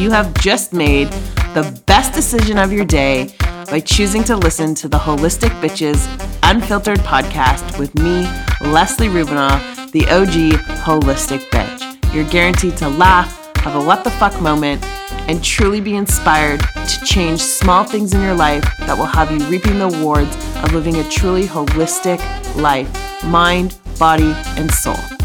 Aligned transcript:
you 0.00 0.10
have 0.10 0.32
just 0.40 0.72
made 0.72 1.08
the 1.52 1.82
best 1.84 2.14
decision 2.14 2.56
of 2.56 2.72
your 2.72 2.86
day 2.86 3.28
by 3.66 3.78
choosing 3.78 4.24
to 4.24 4.34
listen 4.34 4.74
to 4.74 4.88
the 4.88 4.96
Holistic 4.96 5.50
Bitches 5.60 6.08
Unfiltered 6.42 7.00
podcast 7.00 7.78
with 7.78 7.94
me, 7.96 8.22
Leslie 8.66 9.08
Rubinoff, 9.08 9.92
the 9.92 10.08
OG 10.08 10.58
Holistic 10.84 11.40
Bitch. 11.50 12.14
You're 12.14 12.28
guaranteed 12.30 12.78
to 12.78 12.88
laugh, 12.88 13.54
have 13.56 13.76
a 13.76 13.86
what 13.86 14.02
the 14.02 14.10
fuck 14.12 14.40
moment, 14.40 14.82
and 15.28 15.44
truly 15.44 15.82
be 15.82 15.94
inspired 15.96 16.60
to 16.60 17.04
change 17.04 17.40
small 17.40 17.84
things 17.84 18.14
in 18.14 18.22
your 18.22 18.34
life 18.34 18.64
that 18.78 18.96
will 18.96 19.04
have 19.04 19.30
you 19.30 19.38
reaping 19.48 19.78
the 19.78 19.88
rewards 19.88 20.34
of 20.64 20.72
living 20.72 20.96
a 20.96 21.04
truly 21.10 21.44
holistic 21.44 22.20
life 22.56 22.88
mind, 23.22 23.76
body, 23.98 24.32
and 24.56 24.72
soul. 24.72 25.19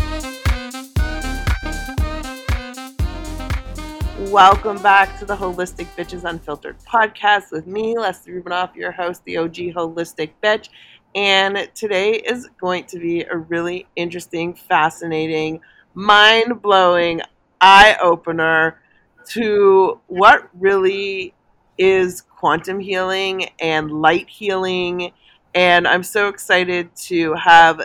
Welcome 4.35 4.81
back 4.83 5.17
to 5.19 5.25
the 5.25 5.37
Holistic 5.37 5.87
Bitches 5.95 6.25
Unfiltered 6.25 6.75
podcast 6.79 7.53
with 7.53 7.67
me, 7.67 7.97
Leslie 7.97 8.33
Rubinoff, 8.33 8.75
your 8.75 8.91
host, 8.91 9.23
the 9.23 9.37
OG 9.37 9.55
Holistic 9.73 10.31
Bitch. 10.43 10.67
And 11.15 11.69
today 11.73 12.15
is 12.15 12.49
going 12.59 12.83
to 12.87 12.99
be 12.99 13.23
a 13.23 13.37
really 13.37 13.87
interesting, 13.95 14.53
fascinating, 14.53 15.61
mind 15.93 16.61
blowing 16.61 17.21
eye 17.61 17.95
opener 18.03 18.81
to 19.29 20.01
what 20.07 20.49
really 20.53 21.33
is 21.77 22.19
quantum 22.19 22.81
healing 22.81 23.47
and 23.61 23.89
light 23.89 24.27
healing. 24.27 25.13
And 25.53 25.87
I'm 25.87 26.03
so 26.03 26.27
excited 26.27 26.93
to 27.03 27.35
have 27.35 27.81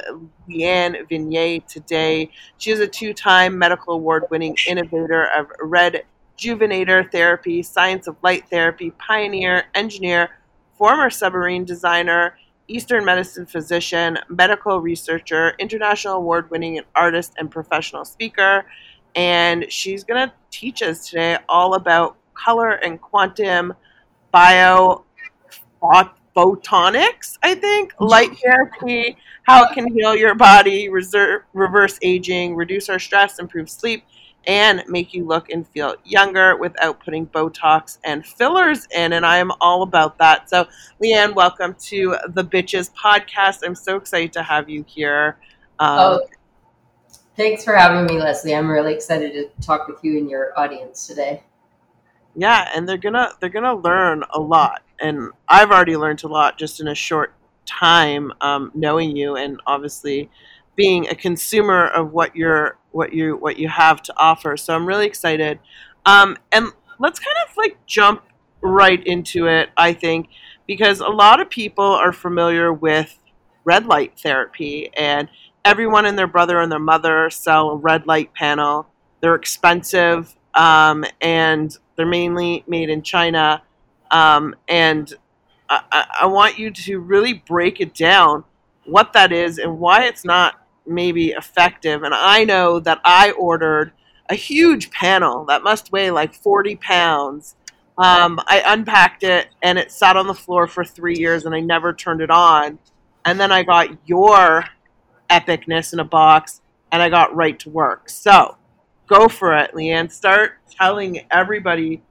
Leanne 0.48 1.08
Venier 1.08 1.64
today. 1.68 2.32
She 2.58 2.72
is 2.72 2.80
a 2.80 2.88
two 2.88 3.14
time 3.14 3.56
medical 3.56 3.94
award 3.94 4.24
winning 4.32 4.56
innovator 4.66 5.26
of 5.26 5.46
red 5.60 6.02
Juvenator 6.40 7.12
therapy, 7.12 7.62
science 7.62 8.06
of 8.06 8.16
light 8.22 8.48
therapy, 8.48 8.92
pioneer, 8.92 9.64
engineer, 9.74 10.30
former 10.78 11.10
submarine 11.10 11.66
designer, 11.66 12.38
Eastern 12.66 13.04
medicine 13.04 13.44
physician, 13.44 14.18
medical 14.30 14.80
researcher, 14.80 15.54
international 15.58 16.14
award 16.14 16.50
winning 16.50 16.80
artist 16.94 17.34
and 17.36 17.50
professional 17.50 18.06
speaker. 18.06 18.64
And 19.14 19.70
she's 19.70 20.02
going 20.02 20.28
to 20.28 20.34
teach 20.50 20.80
us 20.82 21.10
today 21.10 21.36
all 21.48 21.74
about 21.74 22.16
color 22.32 22.70
and 22.70 22.98
quantum 23.00 23.74
bio 24.30 25.04
photonics, 26.36 27.36
I 27.42 27.54
think, 27.54 27.92
mm-hmm. 27.92 28.04
light 28.04 28.38
therapy, 28.42 29.16
how 29.42 29.64
it 29.64 29.74
can 29.74 29.92
heal 29.92 30.14
your 30.14 30.34
body, 30.34 30.88
reserve, 30.88 31.42
reverse 31.52 31.98
aging, 32.02 32.54
reduce 32.54 32.88
our 32.88 32.98
stress, 32.98 33.38
improve 33.38 33.68
sleep, 33.68 34.04
and 34.46 34.82
make 34.88 35.12
you 35.12 35.26
look 35.26 35.50
and 35.50 35.66
feel 35.68 35.96
younger 36.04 36.56
without 36.56 37.02
putting 37.04 37.26
Botox 37.26 37.98
and 38.04 38.24
fillers 38.24 38.86
in. 38.94 39.12
And 39.12 39.26
I 39.26 39.38
am 39.38 39.52
all 39.60 39.82
about 39.82 40.18
that. 40.18 40.48
So, 40.48 40.66
Leanne, 41.02 41.34
welcome 41.34 41.74
to 41.86 42.16
the 42.28 42.44
Bitches 42.44 42.90
podcast. 42.94 43.58
I'm 43.64 43.74
so 43.74 43.96
excited 43.96 44.32
to 44.34 44.42
have 44.42 44.68
you 44.68 44.84
here. 44.88 45.38
Um, 45.78 45.98
oh, 45.98 46.26
thanks 47.36 47.64
for 47.64 47.74
having 47.74 48.06
me, 48.06 48.20
Leslie. 48.20 48.54
I'm 48.54 48.68
really 48.68 48.94
excited 48.94 49.32
to 49.32 49.66
talk 49.66 49.88
with 49.88 49.98
you 50.02 50.18
and 50.18 50.30
your 50.30 50.58
audience 50.58 51.06
today. 51.06 51.42
Yeah, 52.36 52.68
and 52.74 52.88
they're 52.88 52.96
gonna 52.96 53.32
they're 53.40 53.48
gonna 53.48 53.74
learn 53.74 54.22
a 54.32 54.40
lot, 54.40 54.82
and 55.00 55.30
I've 55.48 55.70
already 55.70 55.96
learned 55.96 56.22
a 56.22 56.28
lot 56.28 56.58
just 56.58 56.80
in 56.80 56.86
a 56.86 56.94
short 56.94 57.34
time 57.66 58.32
um, 58.40 58.70
knowing 58.74 59.16
you, 59.16 59.36
and 59.36 59.60
obviously 59.66 60.30
being 60.80 61.06
a 61.08 61.14
consumer 61.14 61.88
of 61.88 62.10
what 62.10 62.34
you're 62.34 62.78
what 62.90 63.12
you 63.12 63.36
what 63.36 63.58
you 63.58 63.68
have 63.68 64.00
to 64.00 64.14
offer. 64.16 64.56
So 64.56 64.74
I'm 64.74 64.86
really 64.86 65.04
excited. 65.04 65.58
Um, 66.06 66.38
and 66.52 66.68
let's 66.98 67.18
kind 67.18 67.36
of 67.46 67.54
like 67.58 67.76
jump 67.84 68.22
right 68.62 69.06
into 69.06 69.46
it. 69.46 69.68
I 69.76 69.92
think 69.92 70.30
because 70.66 71.00
a 71.00 71.08
lot 71.08 71.38
of 71.38 71.50
people 71.50 71.84
are 71.84 72.14
familiar 72.14 72.72
with 72.72 73.18
red 73.64 73.84
light 73.84 74.18
therapy, 74.18 74.90
and 74.96 75.28
everyone 75.66 76.06
and 76.06 76.18
their 76.18 76.26
brother 76.26 76.58
and 76.60 76.72
their 76.72 76.78
mother 76.78 77.28
sell 77.28 77.72
a 77.72 77.76
red 77.76 78.06
light 78.06 78.32
panel. 78.32 78.86
They're 79.20 79.34
expensive, 79.34 80.34
um, 80.54 81.04
and 81.20 81.76
they're 81.96 82.06
mainly 82.06 82.64
made 82.66 82.88
in 82.88 83.02
China. 83.02 83.62
Um, 84.10 84.56
and 84.66 85.12
I, 85.68 86.06
I 86.22 86.26
want 86.26 86.58
you 86.58 86.70
to 86.70 87.00
really 87.00 87.34
break 87.34 87.82
it 87.82 87.94
down 87.94 88.44
what 88.86 89.12
that 89.12 89.30
is 89.30 89.58
and 89.58 89.78
why 89.78 90.04
it's 90.04 90.24
not 90.24 90.59
maybe 90.86 91.30
effective. 91.30 92.02
And 92.02 92.14
I 92.14 92.44
know 92.44 92.80
that 92.80 93.00
I 93.04 93.32
ordered 93.32 93.92
a 94.28 94.34
huge 94.34 94.90
panel 94.90 95.44
that 95.46 95.62
must 95.62 95.92
weigh 95.92 96.10
like 96.10 96.34
40 96.34 96.76
pounds. 96.76 97.56
Um, 97.98 98.40
I 98.46 98.62
unpacked 98.64 99.24
it 99.24 99.48
and 99.62 99.78
it 99.78 99.90
sat 99.90 100.16
on 100.16 100.26
the 100.26 100.34
floor 100.34 100.66
for 100.66 100.84
three 100.84 101.16
years 101.16 101.44
and 101.44 101.54
I 101.54 101.60
never 101.60 101.92
turned 101.92 102.20
it 102.20 102.30
on. 102.30 102.78
And 103.24 103.38
then 103.38 103.52
I 103.52 103.62
got 103.62 103.88
your 104.06 104.64
epicness 105.28 105.92
in 105.92 106.00
a 106.00 106.04
box 106.04 106.60
and 106.92 107.02
I 107.02 107.08
got 107.08 107.34
right 107.34 107.58
to 107.60 107.70
work. 107.70 108.08
So 108.08 108.56
go 109.06 109.28
for 109.28 109.56
it, 109.56 109.72
Leanne. 109.74 110.10
Start 110.10 110.52
telling 110.70 111.26
everybody 111.30 112.02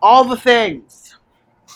all 0.00 0.24
the 0.24 0.36
things. 0.36 1.16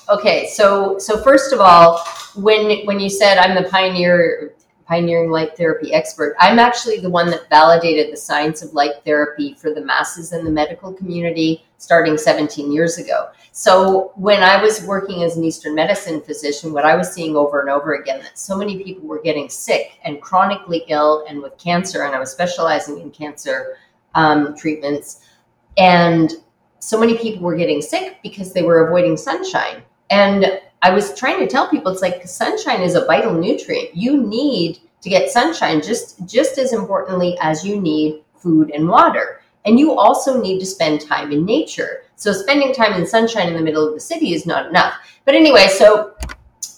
Okay, 0.09 0.49
so 0.49 0.99
so 0.99 1.23
first 1.23 1.53
of 1.53 1.61
all, 1.61 2.05
when 2.35 2.87
when 2.87 2.99
you 2.99 3.09
said 3.09 3.39
I'm 3.39 3.61
the 3.61 3.69
pioneer 3.69 4.55
pioneering 4.93 5.31
light 5.31 5.57
therapy 5.57 5.95
expert. 5.95 6.37
I'm 6.39 6.59
actually 6.59 7.01
the 7.01 7.09
one 7.09 7.31
that 7.31 7.49
validated 7.49 8.13
the 8.13 8.17
science 8.19 8.61
of 8.61 8.75
light 8.75 9.03
therapy 9.07 9.55
for 9.55 9.73
the 9.73 9.81
masses 9.81 10.35
in 10.35 10.45
the 10.45 10.51
medical 10.51 10.93
community 10.93 11.65
starting 11.79 12.19
17 12.19 12.71
years 12.71 12.99
ago. 12.99 13.29
So 13.53 14.13
when 14.17 14.43
I 14.43 14.63
was 14.63 14.85
working 14.85 15.23
as 15.23 15.39
an 15.39 15.45
Eastern 15.45 15.75
medicine 15.75 16.21
physician, 16.21 16.75
what 16.75 16.85
I 16.85 16.95
was 16.95 17.11
seeing 17.11 17.37
over 17.37 17.61
and 17.61 17.71
over 17.71 17.95
again 17.95 18.21
that 18.21 18.39
so 18.39 18.55
many 18.55 18.85
people 18.85 19.09
were 19.09 19.23
getting 19.23 19.49
sick 19.49 19.93
and 20.05 20.21
chronically 20.21 20.85
ill 20.89 21.25
and 21.27 21.41
with 21.41 21.57
cancer, 21.57 22.05
and 22.05 22.15
I 22.15 22.19
was 22.19 22.31
specializing 22.31 23.01
in 23.01 23.11
cancer 23.11 23.79
um, 24.15 24.55
treatments, 24.55 25.27
and 25.79 26.35
so 26.81 27.01
many 27.01 27.17
people 27.17 27.45
were 27.45 27.57
getting 27.57 27.81
sick 27.81 28.19
because 28.23 28.53
they 28.53 28.63
were 28.63 28.87
avoiding 28.87 29.17
sunshine. 29.17 29.83
And 30.11 30.61
I 30.83 30.91
was 30.91 31.17
trying 31.17 31.39
to 31.39 31.47
tell 31.47 31.71
people 31.71 31.93
it's 31.93 32.03
like 32.03 32.27
sunshine 32.27 32.83
is 32.83 32.97
a 32.97 33.05
vital 33.07 33.33
nutrient. 33.33 33.95
You 33.95 34.21
need 34.21 34.81
to 35.01 35.09
get 35.09 35.31
sunshine 35.31 35.81
just 35.81 36.27
just 36.27 36.59
as 36.59 36.73
importantly 36.73 37.39
as 37.41 37.65
you 37.65 37.81
need 37.81 38.23
food 38.37 38.71
and 38.71 38.89
water. 38.89 39.43
And 39.65 39.79
you 39.79 39.97
also 39.97 40.43
need 40.43 40.59
to 40.59 40.67
spend 40.67 41.01
time 41.01 41.31
in 41.31 41.45
nature. 41.45 42.03
So 42.17 42.33
spending 42.33 42.75
time 42.75 42.95
in 42.95 43.07
sunshine 43.07 43.49
in 43.49 43.55
the 43.55 43.63
middle 43.63 43.87
of 43.87 43.95
the 43.95 44.01
city 44.01 44.35
is 44.35 44.45
not 44.45 44.67
enough. 44.67 44.95
But 45.25 45.37
anyway, 45.37 45.69
so 45.69 46.15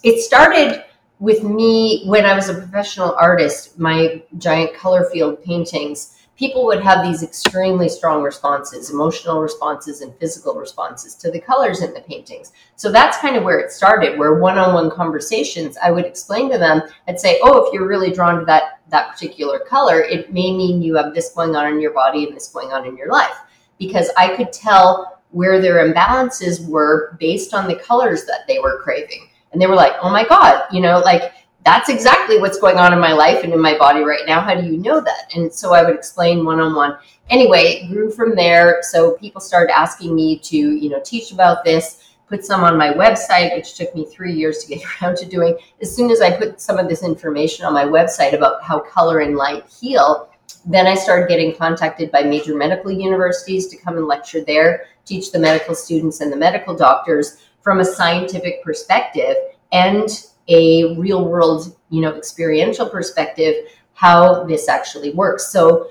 it 0.02 0.20
started 0.20 0.84
with 1.18 1.42
me 1.42 2.04
when 2.06 2.26
I 2.26 2.34
was 2.34 2.50
a 2.50 2.54
professional 2.54 3.14
artist, 3.14 3.78
my 3.78 4.22
giant 4.36 4.74
color 4.74 5.08
field 5.10 5.42
paintings 5.42 6.18
people 6.36 6.64
would 6.66 6.82
have 6.82 7.04
these 7.04 7.22
extremely 7.22 7.88
strong 7.88 8.22
responses, 8.22 8.90
emotional 8.90 9.40
responses 9.40 10.00
and 10.00 10.14
physical 10.18 10.54
responses 10.54 11.14
to 11.14 11.30
the 11.30 11.40
colors 11.40 11.82
in 11.82 11.94
the 11.94 12.00
paintings. 12.00 12.52
So 12.76 12.90
that's 12.90 13.18
kind 13.18 13.36
of 13.36 13.44
where 13.44 13.58
it 13.58 13.70
started, 13.70 14.18
where 14.18 14.38
one-on-one 14.38 14.90
conversations, 14.90 15.76
I 15.82 15.90
would 15.90 16.04
explain 16.04 16.50
to 16.50 16.58
them, 16.58 16.82
I'd 17.06 17.20
say, 17.20 17.38
oh, 17.42 17.66
if 17.66 17.72
you're 17.72 17.86
really 17.86 18.12
drawn 18.12 18.40
to 18.40 18.44
that 18.46 18.80
that 18.88 19.10
particular 19.10 19.58
color, 19.60 20.00
it 20.00 20.32
may 20.32 20.54
mean 20.54 20.82
you 20.82 20.94
have 20.96 21.14
this 21.14 21.32
going 21.32 21.56
on 21.56 21.72
in 21.72 21.80
your 21.80 21.92
body 21.92 22.26
and 22.26 22.36
this 22.36 22.48
going 22.48 22.72
on 22.72 22.86
in 22.86 22.96
your 22.96 23.10
life. 23.10 23.36
Because 23.78 24.10
I 24.16 24.36
could 24.36 24.52
tell 24.52 25.20
where 25.30 25.60
their 25.60 25.84
imbalances 25.84 26.68
were 26.68 27.16
based 27.18 27.54
on 27.54 27.66
the 27.66 27.76
colors 27.76 28.24
that 28.26 28.46
they 28.46 28.60
were 28.60 28.80
craving. 28.82 29.28
And 29.52 29.60
they 29.60 29.66
were 29.66 29.74
like, 29.74 29.94
oh 30.00 30.10
my 30.10 30.24
God, 30.26 30.64
you 30.70 30.80
know, 30.80 31.00
like 31.00 31.32
that's 31.64 31.88
exactly 31.88 32.38
what's 32.38 32.58
going 32.58 32.76
on 32.76 32.92
in 32.92 33.00
my 33.00 33.12
life 33.12 33.42
and 33.42 33.52
in 33.52 33.60
my 33.60 33.76
body 33.78 34.00
right 34.00 34.26
now. 34.26 34.40
How 34.40 34.54
do 34.54 34.66
you 34.66 34.76
know 34.76 35.00
that? 35.00 35.34
And 35.34 35.52
so 35.52 35.72
I 35.72 35.82
would 35.82 35.94
explain 35.94 36.44
one 36.44 36.60
on 36.60 36.74
one. 36.74 36.98
Anyway, 37.30 37.62
it 37.62 37.88
grew 37.88 38.10
from 38.10 38.34
there. 38.36 38.80
So 38.82 39.12
people 39.12 39.40
started 39.40 39.76
asking 39.76 40.14
me 40.14 40.38
to, 40.40 40.56
you 40.56 40.90
know, 40.90 41.00
teach 41.02 41.32
about 41.32 41.64
this, 41.64 42.14
put 42.28 42.44
some 42.44 42.64
on 42.64 42.76
my 42.76 42.92
website, 42.92 43.54
which 43.56 43.74
took 43.74 43.94
me 43.94 44.04
three 44.04 44.34
years 44.34 44.58
to 44.58 44.68
get 44.68 44.84
around 45.02 45.16
to 45.18 45.26
doing. 45.26 45.56
As 45.80 45.94
soon 45.94 46.10
as 46.10 46.20
I 46.20 46.36
put 46.36 46.60
some 46.60 46.78
of 46.78 46.88
this 46.88 47.02
information 47.02 47.64
on 47.64 47.72
my 47.72 47.84
website 47.84 48.34
about 48.34 48.62
how 48.62 48.80
color 48.80 49.20
and 49.20 49.36
light 49.36 49.64
heal, 49.66 50.28
then 50.66 50.86
I 50.86 50.94
started 50.94 51.28
getting 51.28 51.56
contacted 51.56 52.10
by 52.10 52.22
major 52.22 52.54
medical 52.54 52.90
universities 52.90 53.68
to 53.68 53.76
come 53.78 53.96
and 53.96 54.06
lecture 54.06 54.42
there, 54.42 54.86
teach 55.06 55.32
the 55.32 55.38
medical 55.38 55.74
students 55.74 56.20
and 56.20 56.30
the 56.30 56.36
medical 56.36 56.76
doctors 56.76 57.42
from 57.62 57.80
a 57.80 57.84
scientific 57.84 58.62
perspective 58.62 59.36
and 59.72 60.26
a 60.48 60.96
real 60.96 61.28
world, 61.28 61.76
you 61.90 62.00
know, 62.00 62.14
experiential 62.14 62.88
perspective 62.88 63.54
how 63.94 64.44
this 64.44 64.68
actually 64.68 65.12
works. 65.12 65.48
So 65.48 65.90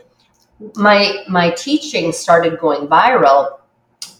my 0.75 1.23
my 1.27 1.49
teaching 1.51 2.11
started 2.11 2.59
going 2.59 2.87
viral 2.87 3.59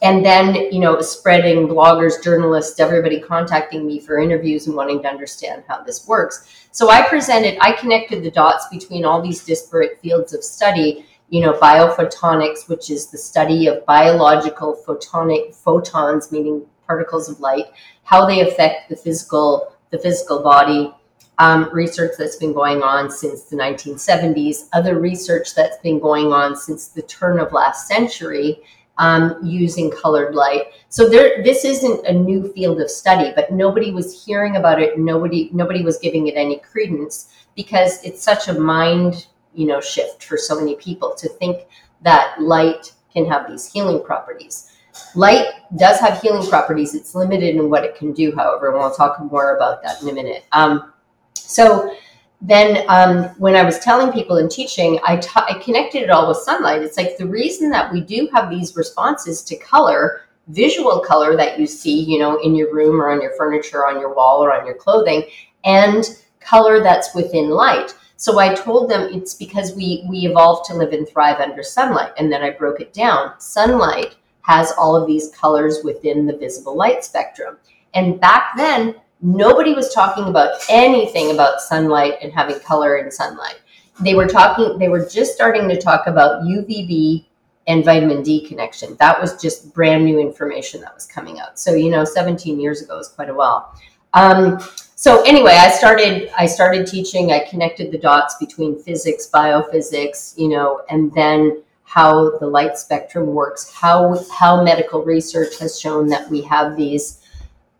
and 0.01 0.25
then 0.25 0.55
you 0.73 0.79
know 0.79 0.99
spreading 0.99 1.67
bloggers 1.67 2.21
journalists 2.21 2.79
everybody 2.79 3.19
contacting 3.19 3.85
me 3.87 3.99
for 3.99 4.17
interviews 4.17 4.67
and 4.67 4.75
wanting 4.75 5.01
to 5.01 5.07
understand 5.07 5.63
how 5.69 5.81
this 5.83 6.05
works 6.05 6.67
so 6.71 6.89
i 6.89 7.07
presented 7.07 7.57
i 7.61 7.71
connected 7.71 8.23
the 8.23 8.31
dots 8.31 8.67
between 8.69 9.05
all 9.05 9.21
these 9.21 9.45
disparate 9.45 10.01
fields 10.01 10.33
of 10.33 10.43
study 10.43 11.05
you 11.33 11.41
know, 11.41 11.53
biophotonics, 11.53 12.69
which 12.69 12.91
is 12.91 13.07
the 13.07 13.17
study 13.17 13.65
of 13.65 13.83
biological 13.87 14.79
photonic 14.85 15.55
photons, 15.55 16.31
meaning 16.31 16.63
particles 16.85 17.27
of 17.27 17.39
light, 17.39 17.65
how 18.03 18.23
they 18.23 18.41
affect 18.41 18.87
the 18.87 18.95
physical 18.95 19.72
the 19.93 19.99
physical 19.99 20.41
body. 20.43 20.91
Um, 21.39 21.69
research 21.71 22.11
that's 22.17 22.35
been 22.35 22.53
going 22.53 22.83
on 22.83 23.09
since 23.09 23.43
the 23.43 23.55
1970s, 23.55 24.67
other 24.73 24.99
research 24.99 25.55
that's 25.55 25.77
been 25.77 25.99
going 25.99 26.31
on 26.31 26.55
since 26.55 26.89
the 26.89 27.01
turn 27.01 27.39
of 27.39 27.51
last 27.51 27.87
century 27.87 28.61
um, 28.99 29.39
using 29.43 29.89
colored 29.89 30.35
light. 30.35 30.67
So 30.89 31.09
there, 31.09 31.43
this 31.43 31.65
isn't 31.65 32.05
a 32.05 32.13
new 32.13 32.53
field 32.53 32.79
of 32.81 32.89
study, 32.89 33.33
but 33.35 33.51
nobody 33.51 33.91
was 33.91 34.25
hearing 34.25 34.57
about 34.57 34.79
it. 34.79 34.99
Nobody, 34.99 35.49
nobody 35.53 35.83
was 35.83 35.97
giving 35.97 36.27
it 36.27 36.35
any 36.35 36.59
credence 36.59 37.33
because 37.55 38.03
it's 38.03 38.21
such 38.21 38.47
a 38.47 38.53
mind, 38.53 39.25
you 39.55 39.65
know, 39.65 39.81
shift 39.81 40.23
for 40.23 40.37
so 40.37 40.55
many 40.55 40.75
people 40.75 41.15
to 41.15 41.27
think 41.27 41.65
that 42.03 42.35
light 42.39 42.93
can 43.11 43.25
have 43.25 43.49
these 43.49 43.65
healing 43.65 44.03
properties. 44.03 44.71
Light 45.15 45.47
does 45.77 45.99
have 45.99 46.21
healing 46.21 46.47
properties. 46.47 46.93
It's 46.95 47.15
limited 47.15 47.55
in 47.55 47.69
what 47.69 47.83
it 47.83 47.95
can 47.95 48.13
do, 48.13 48.33
however, 48.35 48.69
and 48.69 48.79
we'll 48.79 48.93
talk 48.93 49.19
more 49.19 49.55
about 49.55 49.81
that 49.83 50.01
in 50.01 50.09
a 50.09 50.13
minute. 50.13 50.45
Um, 50.51 50.93
so 51.33 51.95
then 52.41 52.83
um, 52.89 53.25
when 53.37 53.55
I 53.55 53.63
was 53.63 53.79
telling 53.79 54.11
people 54.11 54.37
and 54.37 54.51
teaching, 54.51 54.99
I, 55.05 55.17
ta- 55.17 55.47
I 55.49 55.59
connected 55.59 56.03
it 56.03 56.09
all 56.09 56.27
with 56.27 56.37
sunlight. 56.37 56.81
It's 56.81 56.97
like 56.97 57.17
the 57.17 57.25
reason 57.25 57.69
that 57.69 57.91
we 57.91 58.01
do 58.01 58.27
have 58.33 58.49
these 58.49 58.75
responses 58.75 59.41
to 59.43 59.55
color, 59.57 60.21
visual 60.47 60.99
color 60.99 61.37
that 61.37 61.59
you 61.59 61.65
see, 61.65 62.01
you 62.01 62.19
know, 62.19 62.39
in 62.41 62.53
your 62.53 62.73
room 62.73 63.01
or 63.01 63.09
on 63.11 63.21
your 63.21 63.35
furniture, 63.37 63.87
on 63.87 63.99
your 63.99 64.13
wall 64.13 64.43
or 64.43 64.53
on 64.53 64.65
your 64.65 64.75
clothing, 64.75 65.23
and 65.63 66.19
color 66.41 66.83
that's 66.83 67.15
within 67.15 67.49
light. 67.49 67.95
So 68.17 68.39
I 68.39 68.53
told 68.53 68.89
them 68.89 69.09
it's 69.13 69.33
because 69.33 69.75
we 69.75 70.05
we 70.09 70.19
evolved 70.19 70.65
to 70.65 70.75
live 70.75 70.93
and 70.93 71.07
thrive 71.07 71.39
under 71.39 71.63
sunlight, 71.63 72.11
and 72.17 72.31
then 72.31 72.41
I 72.41 72.51
broke 72.51 72.81
it 72.81 72.93
down. 72.93 73.39
Sunlight 73.39 74.15
has 74.43 74.71
all 74.77 74.95
of 74.95 75.07
these 75.07 75.29
colors 75.29 75.81
within 75.83 76.25
the 76.25 76.37
visible 76.37 76.75
light 76.75 77.03
spectrum. 77.03 77.57
And 77.93 78.19
back 78.19 78.55
then, 78.55 78.95
nobody 79.21 79.73
was 79.73 79.93
talking 79.93 80.25
about 80.25 80.53
anything 80.69 81.31
about 81.31 81.61
sunlight 81.61 82.15
and 82.21 82.31
having 82.31 82.59
color 82.59 82.97
in 82.97 83.11
sunlight. 83.11 83.59
They 83.99 84.15
were 84.15 84.27
talking, 84.27 84.77
they 84.79 84.89
were 84.89 85.07
just 85.07 85.33
starting 85.33 85.67
to 85.69 85.79
talk 85.79 86.07
about 86.07 86.43
UVB 86.43 87.25
and 87.67 87.85
vitamin 87.85 88.23
D 88.23 88.45
connection. 88.45 88.95
That 88.99 89.19
was 89.21 89.41
just 89.41 89.73
brand 89.73 90.03
new 90.03 90.19
information 90.19 90.81
that 90.81 90.93
was 90.93 91.05
coming 91.05 91.39
out. 91.39 91.59
So, 91.59 91.73
you 91.73 91.89
know, 91.89 92.03
17 92.03 92.59
years 92.59 92.81
ago 92.81 92.99
is 92.99 93.07
quite 93.07 93.29
a 93.29 93.33
while. 93.33 93.73
Um, 94.13 94.59
so 94.95 95.21
anyway, 95.23 95.53
I 95.53 95.69
started 95.69 96.29
I 96.37 96.45
started 96.45 96.87
teaching. 96.87 97.31
I 97.31 97.39
connected 97.39 97.91
the 97.91 97.97
dots 97.97 98.35
between 98.39 98.81
physics, 98.81 99.29
biophysics, 99.33 100.37
you 100.37 100.49
know, 100.49 100.81
and 100.89 101.13
then 101.13 101.61
how 101.93 102.35
the 102.39 102.47
light 102.47 102.75
spectrum 102.75 103.27
works, 103.27 103.71
how 103.71 104.19
how 104.31 104.63
medical 104.63 105.03
research 105.03 105.59
has 105.59 105.79
shown 105.79 106.07
that 106.07 106.27
we 106.27 106.41
have 106.41 106.75
these 106.75 107.19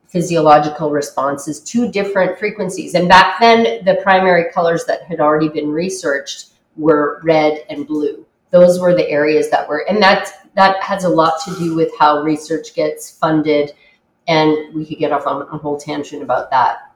physiological 0.08 0.92
responses 0.92 1.60
to 1.60 1.92
different 1.92 2.38
frequencies. 2.38 2.94
And 2.94 3.10
back 3.10 3.40
then, 3.40 3.84
the 3.86 4.00
primary 4.04 4.52
colors 4.52 4.86
that 4.86 5.02
had 5.04 5.20
already 5.20 5.50
been 5.50 5.72
researched 5.72 6.52
were 6.78 7.22
red 7.24 7.66
and 7.72 7.88
blue. 7.88 8.24
Those 8.52 8.80
were 8.80 8.94
the 8.94 9.10
areas 9.10 9.50
that 9.50 9.68
were, 9.68 9.84
and 9.90 10.00
that 10.04 10.30
that 10.54 10.84
has 10.84 11.06
a 11.06 11.10
lot 11.10 11.42
to 11.46 11.56
do 11.58 11.74
with 11.74 11.90
how 11.98 12.22
research 12.22 12.76
gets 12.76 13.18
funded. 13.18 13.74
And 14.28 14.76
we 14.76 14.86
could 14.86 15.00
get 15.00 15.12
off 15.12 15.26
on 15.26 15.42
a 15.42 15.58
whole 15.58 15.80
tangent 15.80 16.22
about 16.22 16.52
that. 16.52 16.94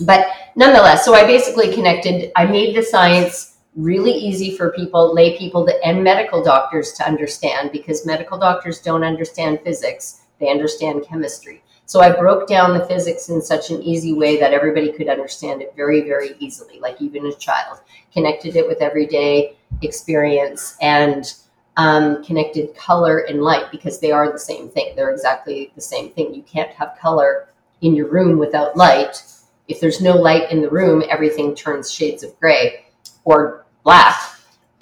But 0.00 0.28
nonetheless, 0.54 1.04
so 1.04 1.12
I 1.12 1.26
basically 1.26 1.74
connected, 1.74 2.30
I 2.36 2.46
made 2.46 2.76
the 2.76 2.84
science 2.84 3.51
really 3.74 4.12
easy 4.12 4.56
for 4.56 4.72
people, 4.72 5.14
lay 5.14 5.36
people, 5.38 5.66
to, 5.66 5.84
and 5.84 6.04
medical 6.04 6.42
doctors 6.42 6.92
to 6.92 7.06
understand 7.06 7.72
because 7.72 8.06
medical 8.06 8.38
doctors 8.38 8.80
don't 8.80 9.04
understand 9.04 9.60
physics, 9.64 10.22
they 10.38 10.50
understand 10.50 11.04
chemistry. 11.06 11.62
So 11.86 12.00
I 12.00 12.10
broke 12.10 12.46
down 12.46 12.76
the 12.76 12.86
physics 12.86 13.28
in 13.28 13.42
such 13.42 13.70
an 13.70 13.82
easy 13.82 14.12
way 14.14 14.38
that 14.38 14.52
everybody 14.52 14.92
could 14.92 15.08
understand 15.08 15.62
it 15.62 15.74
very, 15.76 16.02
very 16.02 16.36
easily, 16.38 16.78
like 16.80 17.00
even 17.00 17.26
a 17.26 17.34
child. 17.34 17.80
Connected 18.12 18.56
it 18.56 18.66
with 18.66 18.80
everyday 18.80 19.56
experience 19.82 20.76
and 20.80 21.34
um, 21.76 22.22
connected 22.22 22.74
color 22.76 23.18
and 23.20 23.42
light 23.42 23.70
because 23.70 24.00
they 24.00 24.12
are 24.12 24.30
the 24.30 24.38
same 24.38 24.68
thing. 24.68 24.94
They're 24.94 25.10
exactly 25.10 25.72
the 25.74 25.80
same 25.80 26.10
thing. 26.10 26.34
You 26.34 26.42
can't 26.42 26.72
have 26.72 26.96
color 27.00 27.48
in 27.80 27.94
your 27.94 28.08
room 28.08 28.38
without 28.38 28.76
light. 28.76 29.22
If 29.68 29.80
there's 29.80 30.00
no 30.00 30.14
light 30.14 30.50
in 30.50 30.60
the 30.60 30.70
room, 30.70 31.02
everything 31.08 31.54
turns 31.54 31.90
shades 31.90 32.22
of 32.22 32.38
gray 32.38 32.86
or 33.24 33.61
black 33.84 34.32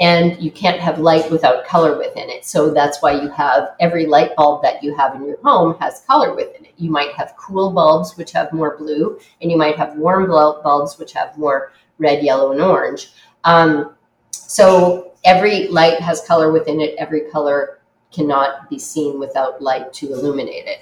and 0.01 0.43
you 0.43 0.51
can't 0.51 0.81
have 0.81 0.99
light 0.99 1.31
without 1.31 1.67
color 1.67 1.99
within 1.99 2.31
it. 2.31 2.47
So 2.47 2.71
that's 2.71 3.03
why 3.03 3.21
you 3.21 3.29
have 3.29 3.75
every 3.81 4.07
light 4.07 4.35
bulb 4.35 4.63
that 4.63 4.83
you 4.83 4.95
have 4.97 5.15
in 5.15 5.27
your 5.27 5.37
home 5.43 5.77
has 5.79 6.03
color 6.07 6.35
within 6.35 6.65
it. 6.65 6.73
You 6.79 6.91
might 6.91 7.13
have 7.13 7.35
cool 7.37 7.71
bulbs, 7.71 8.17
which 8.17 8.33
have 8.33 8.51
more 8.55 8.79
blue, 8.79 9.21
and 9.43 9.51
you 9.51 9.59
might 9.59 9.77
have 9.77 9.97
warm 9.97 10.27
bulbs, 10.27 10.99
which 10.99 11.13
have 11.13 11.37
more 11.37 11.73
red, 11.99 12.25
yellow, 12.25 12.53
and 12.53 12.63
orange. 12.63 13.13
Um, 13.45 13.95
so 14.31 15.13
every 15.25 15.69
light 15.69 16.01
has 16.01 16.23
color 16.23 16.51
within 16.51 16.81
it. 16.81 16.95
Every 16.97 17.31
color 17.31 17.81
cannot 18.11 18.71
be 18.71 18.79
seen 18.79 19.21
without 19.21 19.61
light 19.61 19.93
to 19.93 20.13
illuminate 20.15 20.67
it. 20.67 20.79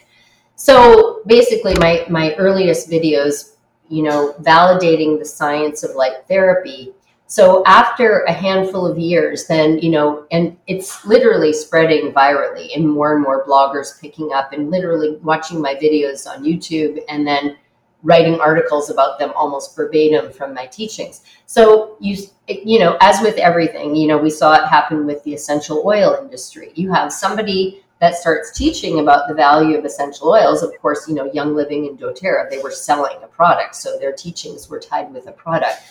So 0.55 1.23
basically, 1.27 1.75
my, 1.81 2.07
my 2.09 2.35
earliest 2.37 2.89
videos, 2.89 3.57
you 3.89 4.05
know, 4.05 4.35
validating 4.41 5.19
the 5.19 5.25
science 5.25 5.83
of 5.83 5.97
light 5.97 6.27
therapy 6.29 6.95
so 7.31 7.63
after 7.67 8.21
a 8.21 8.33
handful 8.33 8.87
of 8.87 8.99
years, 8.99 9.47
then, 9.47 9.79
you 9.81 9.91
know, 9.91 10.27
and 10.31 10.57
it's 10.67 11.05
literally 11.05 11.53
spreading 11.53 12.11
virally 12.11 12.75
and 12.75 12.89
more 12.89 13.15
and 13.15 13.23
more 13.23 13.45
bloggers 13.45 14.01
picking 14.01 14.33
up 14.33 14.55
and 14.55 14.71
literally 14.71 15.19
watching 15.23 15.61
my 15.61 15.75
videos 15.75 16.27
on 16.27 16.43
YouTube 16.43 16.99
and 17.11 17.27
then 17.27 17.59
writing 18.03 18.41
articles 18.41 18.89
about 18.89 19.19
them 19.19 19.31
almost 19.37 19.77
verbatim 19.77 20.33
from 20.33 20.55
my 20.55 20.65
teachings. 20.67 21.21
So 21.45 21.99
you 22.01 22.17
you 22.47 22.79
know, 22.79 22.97
as 23.03 23.21
with 23.21 23.37
everything, 23.37 23.95
you 23.95 24.09
know, 24.09 24.17
we 24.17 24.31
saw 24.31 24.55
it 24.55 24.67
happen 24.67 25.05
with 25.05 25.23
the 25.25 25.35
essential 25.35 25.83
oil 25.85 26.17
industry. 26.23 26.73
You 26.77 26.91
have 26.93 27.13
somebody 27.13 27.85
that 28.01 28.15
starts 28.15 28.57
teaching 28.57 29.01
about 29.01 29.29
the 29.29 29.35
value 29.35 29.77
of 29.77 29.85
essential 29.85 30.29
oils. 30.29 30.63
Of 30.63 30.73
course, 30.81 31.07
you 31.07 31.15
know, 31.15 31.31
Young 31.35 31.55
Living 31.55 31.89
and 31.89 31.99
doTERRA, 31.99 32.49
they 32.49 32.63
were 32.63 32.71
selling 32.71 33.19
a 33.23 33.27
product, 33.27 33.75
so 33.75 33.99
their 33.99 34.13
teachings 34.13 34.71
were 34.71 34.79
tied 34.79 35.13
with 35.13 35.27
a 35.27 35.33
product 35.33 35.83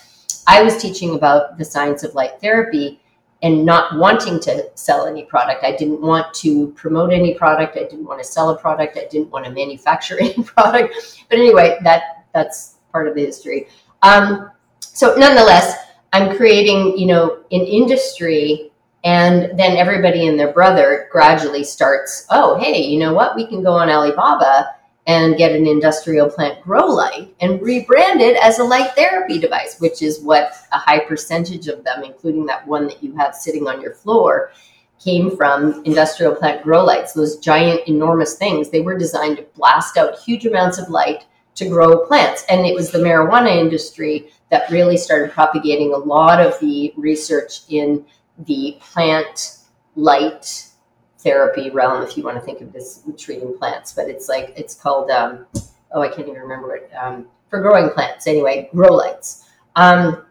I 0.47 0.63
was 0.63 0.81
teaching 0.81 1.15
about 1.15 1.57
the 1.57 1.65
science 1.65 2.03
of 2.03 2.15
light 2.15 2.39
therapy 2.41 3.01
and 3.43 3.65
not 3.65 3.97
wanting 3.97 4.39
to 4.39 4.69
sell 4.73 5.05
any 5.05 5.23
product. 5.23 5.63
I 5.63 5.75
didn't 5.75 6.01
want 6.01 6.33
to 6.35 6.69
promote 6.69 7.13
any 7.13 7.33
product. 7.35 7.77
I 7.77 7.83
didn't 7.83 8.05
want 8.05 8.19
to 8.19 8.27
sell 8.27 8.49
a 8.49 8.57
product. 8.57 8.97
I 8.97 9.05
didn't 9.11 9.29
want 9.29 9.45
to 9.45 9.51
manufacture 9.51 10.17
any 10.19 10.41
product. 10.43 11.25
But 11.29 11.37
anyway, 11.37 11.77
that 11.83 12.25
that's 12.33 12.75
part 12.91 13.07
of 13.07 13.15
the 13.15 13.25
history. 13.25 13.67
Um, 14.01 14.51
so 14.79 15.15
nonetheless, 15.15 15.75
I'm 16.13 16.35
creating, 16.35 16.97
you 16.97 17.05
know, 17.05 17.43
an 17.51 17.61
industry 17.61 18.71
and 19.03 19.57
then 19.57 19.77
everybody 19.77 20.27
and 20.27 20.39
their 20.39 20.51
brother 20.51 21.07
gradually 21.11 21.63
starts, 21.63 22.25
oh, 22.29 22.57
hey, 22.57 22.81
you 22.81 22.99
know 22.99 23.13
what? 23.13 23.35
We 23.35 23.45
can 23.45 23.63
go 23.63 23.73
on 23.73 23.89
Alibaba 23.89 24.75
and 25.07 25.37
get 25.37 25.53
an 25.53 25.65
industrial 25.65 26.29
plant 26.29 26.61
grow 26.61 26.85
light 26.85 27.33
and 27.39 27.61
rebrand 27.61 28.19
it 28.19 28.37
as 28.43 28.59
a 28.59 28.63
light 28.63 28.91
therapy 28.91 29.39
device, 29.39 29.79
which 29.79 30.01
is 30.01 30.19
what 30.19 30.51
a 30.73 30.77
high 30.77 30.99
percentage 30.99 31.67
of 31.67 31.83
them, 31.85 32.03
including 32.03 32.45
that 32.45 32.67
one 32.67 32.87
that 32.87 33.01
you 33.01 33.15
have 33.15 33.33
sitting 33.33 33.67
on 33.67 33.81
your 33.81 33.93
floor, 33.93 34.51
came 34.99 35.35
from 35.35 35.81
industrial 35.85 36.35
plant 36.35 36.61
grow 36.61 36.83
lights. 36.83 37.13
Those 37.13 37.37
giant, 37.37 37.87
enormous 37.87 38.35
things, 38.35 38.69
they 38.69 38.81
were 38.81 38.97
designed 38.97 39.37
to 39.37 39.45
blast 39.55 39.95
out 39.95 40.19
huge 40.19 40.45
amounts 40.45 40.77
of 40.77 40.89
light 40.89 41.25
to 41.55 41.69
grow 41.69 42.05
plants. 42.05 42.43
And 42.49 42.65
it 42.65 42.75
was 42.75 42.91
the 42.91 42.99
marijuana 42.99 43.55
industry 43.55 44.29
that 44.51 44.69
really 44.69 44.97
started 44.97 45.31
propagating 45.31 45.93
a 45.93 45.97
lot 45.97 46.41
of 46.41 46.59
the 46.59 46.93
research 46.97 47.61
in 47.69 48.05
the 48.45 48.77
plant 48.81 49.59
light 49.95 50.66
therapy 51.27 51.69
realm, 51.69 52.01
if 52.03 52.15
you 52.15 52.23
want 52.23 52.37
to 52.37 52.41
think 52.41 52.61
of 52.61 52.71
this 52.71 53.03
treating 53.17 53.57
plants, 53.57 53.91
but 53.91 54.07
it's 54.07 54.29
like 54.29 54.53
it's 54.55 54.73
called 54.73 55.11
um, 55.11 55.45
oh 55.91 56.01
I 56.01 56.07
can't 56.07 56.29
even 56.29 56.39
remember 56.39 56.77
it 56.77 56.89
um, 57.01 57.27
for 57.49 57.61
growing 57.61 57.89
plants 57.89 58.27
anyway, 58.27 58.69
grow 58.73 58.93
lights. 58.93 59.49
Um, 59.75 60.25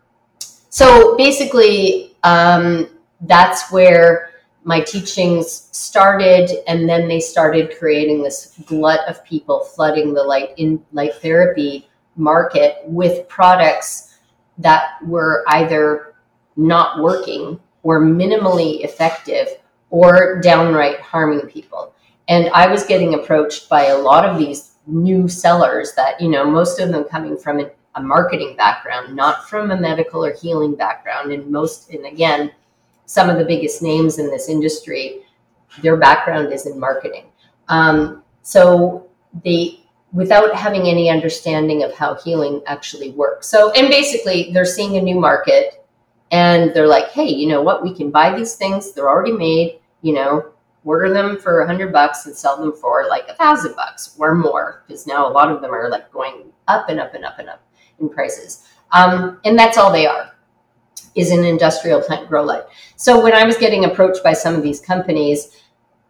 so 0.70 1.14
basically, 1.16 2.16
um, 2.24 2.88
that's 3.20 3.70
where 3.70 4.30
my 4.64 4.80
teachings 4.80 5.68
started, 5.72 6.50
and 6.66 6.88
then 6.88 7.08
they 7.08 7.20
started 7.20 7.76
creating 7.78 8.22
this 8.22 8.58
glut 8.64 9.00
of 9.06 9.22
people 9.24 9.60
flooding 9.60 10.14
the 10.14 10.22
light 10.22 10.54
in 10.56 10.82
light 10.92 11.14
therapy 11.16 11.90
market 12.16 12.78
with 12.86 13.28
products 13.28 14.18
that 14.56 14.96
were 15.04 15.44
either 15.48 16.14
not 16.56 17.02
working 17.02 17.60
or 17.82 18.00
minimally 18.00 18.82
effective 18.82 19.48
or 19.90 20.40
downright 20.40 21.00
harming 21.00 21.46
people. 21.48 21.94
And 22.28 22.48
I 22.50 22.66
was 22.66 22.84
getting 22.84 23.14
approached 23.14 23.68
by 23.68 23.86
a 23.86 23.98
lot 23.98 24.24
of 24.24 24.38
these 24.38 24.72
new 24.86 25.28
sellers 25.28 25.94
that, 25.94 26.20
you 26.20 26.28
know, 26.28 26.44
most 26.44 26.80
of 26.80 26.90
them 26.90 27.04
coming 27.04 27.36
from 27.36 27.60
a 27.94 28.02
marketing 28.02 28.56
background, 28.56 29.14
not 29.14 29.48
from 29.48 29.70
a 29.70 29.80
medical 29.80 30.24
or 30.24 30.32
healing 30.32 30.74
background. 30.74 31.32
And 31.32 31.50
most, 31.50 31.90
and 31.90 32.04
again, 32.06 32.52
some 33.06 33.30
of 33.30 33.38
the 33.38 33.44
biggest 33.44 33.82
names 33.82 34.18
in 34.18 34.26
this 34.26 34.48
industry, 34.48 35.22
their 35.82 35.96
background 35.96 36.52
is 36.52 36.66
in 36.66 36.78
marketing. 36.78 37.26
Um, 37.68 38.22
so 38.42 39.08
they, 39.44 39.80
without 40.12 40.54
having 40.54 40.82
any 40.82 41.10
understanding 41.10 41.82
of 41.82 41.94
how 41.94 42.14
healing 42.16 42.62
actually 42.66 43.10
works. 43.10 43.48
So, 43.48 43.70
and 43.72 43.88
basically, 43.88 44.50
they're 44.52 44.64
seeing 44.64 44.96
a 44.96 45.02
new 45.02 45.18
market 45.18 45.85
and 46.30 46.74
they're 46.74 46.88
like, 46.88 47.10
hey, 47.10 47.28
you 47.28 47.48
know 47.48 47.62
what? 47.62 47.82
We 47.82 47.94
can 47.94 48.10
buy 48.10 48.36
these 48.36 48.54
things. 48.54 48.92
They're 48.92 49.08
already 49.08 49.32
made, 49.32 49.80
you 50.02 50.12
know, 50.12 50.52
order 50.84 51.12
them 51.12 51.38
for 51.38 51.60
a 51.60 51.66
hundred 51.66 51.92
bucks 51.92 52.26
and 52.26 52.34
sell 52.34 52.56
them 52.56 52.72
for 52.72 53.06
like 53.08 53.28
a 53.28 53.34
thousand 53.34 53.74
bucks 53.76 54.14
or 54.18 54.34
more. 54.34 54.84
Because 54.86 55.06
now 55.06 55.28
a 55.28 55.32
lot 55.32 55.50
of 55.50 55.60
them 55.60 55.72
are 55.72 55.88
like 55.88 56.10
going 56.12 56.52
up 56.68 56.88
and 56.88 57.00
up 57.00 57.14
and 57.14 57.24
up 57.24 57.38
and 57.38 57.48
up 57.48 57.62
in 58.00 58.08
prices. 58.08 58.66
Um, 58.92 59.40
and 59.44 59.58
that's 59.58 59.78
all 59.78 59.92
they 59.92 60.06
are 60.06 60.32
is 61.14 61.30
an 61.30 61.44
industrial 61.44 62.00
plant 62.00 62.28
grow 62.28 62.44
light. 62.44 62.64
So 62.96 63.22
when 63.22 63.32
I 63.32 63.44
was 63.44 63.56
getting 63.56 63.84
approached 63.84 64.22
by 64.22 64.34
some 64.34 64.54
of 64.54 64.62
these 64.62 64.80
companies, 64.80 65.62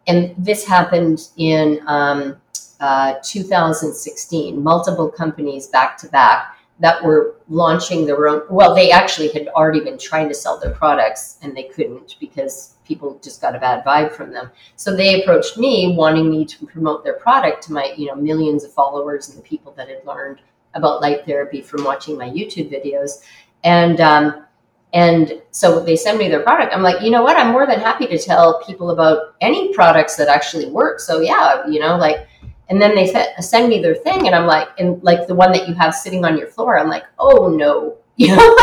and 0.05 0.33
this 0.37 0.65
happened 0.65 1.29
in 1.37 1.81
um, 1.87 2.37
uh, 2.79 3.15
2016, 3.23 4.61
multiple 4.61 5.09
companies 5.09 5.67
back 5.67 5.97
to 5.99 6.07
back 6.09 6.56
that 6.79 7.03
were 7.03 7.37
launching 7.49 8.05
their 8.05 8.27
own. 8.27 8.43
Well, 8.49 8.75
they 8.75 8.91
actually 8.91 9.29
had 9.29 9.47
already 9.49 9.79
been 9.79 9.97
trying 9.97 10.29
to 10.29 10.35
sell 10.35 10.59
their 10.59 10.73
products 10.73 11.39
and 11.41 11.55
they 11.55 11.63
couldn't 11.63 12.15
because 12.19 12.75
people 12.85 13.19
just 13.23 13.41
got 13.41 13.55
a 13.55 13.59
bad 13.59 13.83
vibe 13.83 14.11
from 14.11 14.31
them. 14.31 14.51
So 14.75 14.95
they 14.95 15.21
approached 15.21 15.57
me 15.57 15.95
wanting 15.97 16.29
me 16.29 16.45
to 16.45 16.65
promote 16.65 17.03
their 17.03 17.15
product 17.15 17.63
to 17.63 17.73
my, 17.73 17.93
you 17.97 18.07
know, 18.07 18.15
millions 18.15 18.63
of 18.63 18.73
followers 18.73 19.29
and 19.29 19.37
the 19.37 19.41
people 19.41 19.73
that 19.73 19.89
had 19.89 20.05
learned 20.05 20.41
about 20.73 21.01
light 21.01 21.25
therapy 21.25 21.61
from 21.61 21.83
watching 21.83 22.17
my 22.17 22.29
YouTube 22.29 22.71
videos. 22.71 23.23
And 23.63 23.99
um, 23.99 24.45
and 24.93 25.41
so 25.51 25.83
they 25.83 25.95
send 25.95 26.17
me 26.17 26.29
their 26.29 26.41
product. 26.41 26.73
I'm 26.73 26.81
like, 26.81 27.01
you 27.01 27.11
know 27.11 27.21
what? 27.21 27.37
I'm 27.37 27.51
more 27.51 27.67
than 27.67 27.79
happy 27.79 28.07
to 28.07 28.17
tell 28.17 28.63
people 28.63 28.91
about 28.91 29.35
any 29.41 29.73
products 29.73 30.15
that 30.15 30.29
actually 30.29 30.69
work. 30.69 30.99
So 31.01 31.19
yeah, 31.19 31.67
you 31.67 31.79
know, 31.79 31.97
like, 31.97 32.27
and 32.69 32.81
then 32.81 32.95
they 32.95 33.07
send 33.39 33.69
me 33.69 33.81
their 33.81 33.95
thing, 33.95 34.27
and 34.27 34.35
I'm 34.35 34.45
like, 34.45 34.69
and 34.77 35.01
like 35.03 35.27
the 35.27 35.35
one 35.35 35.51
that 35.53 35.67
you 35.67 35.73
have 35.75 35.95
sitting 35.95 36.25
on 36.25 36.37
your 36.37 36.47
floor, 36.47 36.77
I'm 36.77 36.89
like, 36.89 37.05
oh 37.17 37.49
no, 37.49 37.97
you 38.17 38.35
know, 38.35 38.57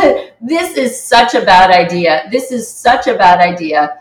this 0.40 0.76
is 0.76 1.00
such 1.00 1.34
a 1.34 1.44
bad 1.44 1.70
idea. 1.70 2.28
This 2.30 2.50
is 2.52 2.68
such 2.68 3.06
a 3.06 3.16
bad 3.16 3.40
idea. 3.40 4.00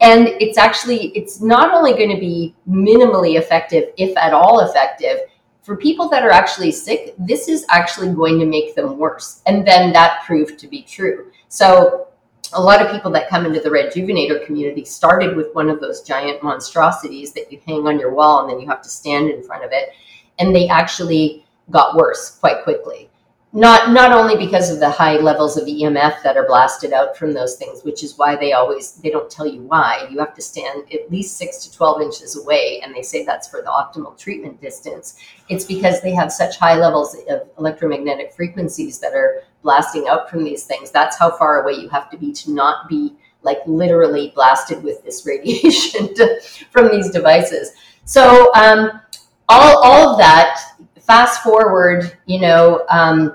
And 0.00 0.28
it's 0.28 0.56
actually, 0.56 1.08
it's 1.08 1.40
not 1.40 1.74
only 1.74 1.92
going 1.92 2.10
to 2.10 2.20
be 2.20 2.54
minimally 2.68 3.36
effective, 3.36 3.90
if 3.96 4.16
at 4.16 4.32
all 4.32 4.60
effective, 4.60 5.18
for 5.62 5.76
people 5.76 6.08
that 6.08 6.22
are 6.22 6.30
actually 6.30 6.70
sick, 6.70 7.14
this 7.18 7.48
is 7.48 7.66
actually 7.68 8.14
going 8.14 8.38
to 8.38 8.46
make 8.46 8.74
them 8.74 8.96
worse. 8.96 9.42
And 9.46 9.66
then 9.66 9.92
that 9.92 10.22
proved 10.24 10.58
to 10.60 10.68
be 10.68 10.82
true. 10.82 11.30
So 11.48 12.07
a 12.52 12.60
lot 12.60 12.84
of 12.84 12.90
people 12.90 13.10
that 13.12 13.28
come 13.28 13.46
into 13.46 13.60
the 13.60 13.68
rejuvenator 13.68 14.44
community 14.44 14.84
started 14.84 15.36
with 15.36 15.54
one 15.54 15.68
of 15.68 15.80
those 15.80 16.02
giant 16.02 16.42
monstrosities 16.42 17.32
that 17.32 17.52
you 17.52 17.60
hang 17.66 17.86
on 17.86 17.98
your 17.98 18.12
wall 18.12 18.40
and 18.40 18.50
then 18.50 18.60
you 18.60 18.68
have 18.68 18.82
to 18.82 18.88
stand 18.88 19.30
in 19.30 19.42
front 19.42 19.64
of 19.64 19.70
it. 19.72 19.90
And 20.38 20.54
they 20.54 20.68
actually 20.68 21.44
got 21.70 21.96
worse 21.96 22.36
quite 22.38 22.62
quickly 22.64 23.10
not 23.52 23.92
not 23.92 24.12
only 24.12 24.36
because 24.36 24.70
of 24.70 24.78
the 24.78 24.90
high 24.90 25.16
levels 25.16 25.56
of 25.56 25.66
EMF 25.66 26.22
that 26.22 26.36
are 26.36 26.46
blasted 26.46 26.92
out 26.92 27.16
from 27.16 27.32
those 27.32 27.56
things, 27.56 27.82
which 27.82 28.04
is 28.04 28.18
why 28.18 28.36
they 28.36 28.52
always 28.52 28.92
they 28.96 29.08
don't 29.08 29.30
tell 29.30 29.46
you 29.46 29.62
why. 29.62 30.06
You 30.10 30.18
have 30.18 30.34
to 30.34 30.42
stand 30.42 30.84
at 30.92 31.10
least 31.10 31.38
six 31.38 31.64
to 31.64 31.74
twelve 31.74 32.02
inches 32.02 32.36
away, 32.36 32.80
and 32.82 32.94
they 32.94 33.02
say 33.02 33.24
that's 33.24 33.48
for 33.48 33.62
the 33.62 33.70
optimal 33.70 34.18
treatment 34.18 34.60
distance. 34.60 35.16
It's 35.48 35.64
because 35.64 36.02
they 36.02 36.12
have 36.14 36.30
such 36.30 36.58
high 36.58 36.76
levels 36.76 37.16
of 37.30 37.48
electromagnetic 37.58 38.34
frequencies 38.34 38.98
that 38.98 39.14
are 39.14 39.44
blasting 39.62 40.06
out 40.08 40.30
from 40.30 40.44
these 40.44 40.64
things. 40.64 40.90
That's 40.90 41.18
how 41.18 41.36
far 41.36 41.62
away 41.62 41.80
you 41.80 41.88
have 41.88 42.10
to 42.10 42.16
be 42.16 42.32
to 42.32 42.52
not 42.52 42.88
be 42.88 43.14
like 43.42 43.58
literally 43.66 44.32
blasted 44.34 44.82
with 44.82 45.02
this 45.04 45.26
radiation 45.26 46.14
to, 46.14 46.40
from 46.70 46.90
these 46.90 47.10
devices. 47.10 47.72
So 48.04 48.52
um, 48.54 49.00
all 49.48 49.84
all 49.84 50.10
of 50.10 50.18
that 50.18 50.60
fast 51.00 51.42
forward, 51.42 52.18
you 52.26 52.40
know, 52.40 52.84
um, 52.90 53.34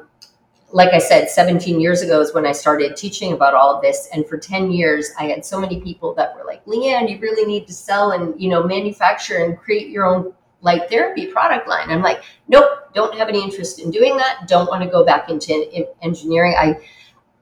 like 0.73 0.93
I 0.93 0.97
said, 0.97 1.29
17 1.29 1.79
years 1.79 2.01
ago 2.01 2.19
is 2.19 2.33
when 2.33 2.45
I 2.47 2.51
started 2.51 2.97
teaching 2.97 3.33
about 3.33 3.53
all 3.53 3.75
of 3.75 3.81
this. 3.81 4.09
And 4.11 4.27
for 4.27 4.37
10 4.37 4.71
years, 4.71 5.11
I 5.19 5.25
had 5.25 5.45
so 5.45 5.59
many 5.59 5.79
people 5.79 6.15
that 6.15 6.35
were 6.35 6.43
like, 6.45 6.65
Leanne, 6.65 7.09
you 7.09 7.19
really 7.19 7.45
need 7.45 7.67
to 7.67 7.73
sell 7.73 8.11
and, 8.11 8.39
you 8.41 8.49
know, 8.49 8.63
manufacture 8.63 9.43
and 9.43 9.57
create 9.57 9.89
your 9.89 10.05
own 10.05 10.33
light 10.63 10.89
therapy 10.89 11.27
product 11.27 11.67
line. 11.67 11.89
I'm 11.89 12.01
like, 12.01 12.23
nope, 12.47 12.93
don't 12.95 13.15
have 13.17 13.29
any 13.29 13.43
interest 13.43 13.79
in 13.79 13.91
doing 13.91 14.17
that. 14.17 14.47
Don't 14.47 14.67
want 14.67 14.83
to 14.83 14.89
go 14.89 15.05
back 15.05 15.29
into 15.29 15.87
engineering. 16.01 16.55
I, 16.57 16.77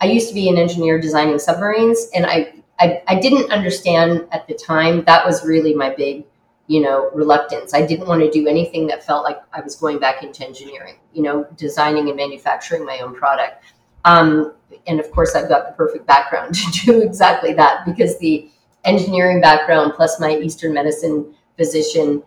I 0.01 0.07
used 0.07 0.27
to 0.29 0.33
be 0.33 0.49
an 0.49 0.57
engineer 0.57 0.99
designing 0.99 1.39
submarines 1.39 2.09
and 2.13 2.25
I, 2.25 2.53
I, 2.79 3.03
I 3.07 3.19
didn't 3.19 3.51
understand 3.51 4.27
at 4.31 4.47
the 4.47 4.55
time. 4.55 5.03
That 5.05 5.25
was 5.25 5.45
really 5.45 5.73
my 5.73 5.91
big 5.91 6.25
you 6.71 6.79
know, 6.79 7.09
reluctance. 7.13 7.73
I 7.73 7.85
didn't 7.85 8.07
want 8.07 8.21
to 8.21 8.31
do 8.31 8.47
anything 8.47 8.87
that 8.87 9.03
felt 9.03 9.25
like 9.25 9.41
I 9.51 9.59
was 9.59 9.75
going 9.75 9.99
back 9.99 10.23
into 10.23 10.45
engineering, 10.45 10.95
you 11.11 11.21
know, 11.21 11.45
designing 11.57 12.07
and 12.07 12.15
manufacturing 12.15 12.85
my 12.85 12.99
own 12.99 13.13
product. 13.13 13.65
Um, 14.05 14.53
and 14.87 14.97
of 14.97 15.11
course, 15.11 15.35
I've 15.35 15.49
got 15.49 15.67
the 15.67 15.73
perfect 15.73 16.07
background 16.07 16.55
to 16.55 16.71
do 16.71 17.01
exactly 17.01 17.53
that 17.55 17.85
because 17.85 18.17
the 18.19 18.49
engineering 18.85 19.41
background 19.41 19.93
plus 19.97 20.17
my 20.19 20.37
Eastern 20.37 20.73
medicine 20.73 21.35
physician 21.57 22.23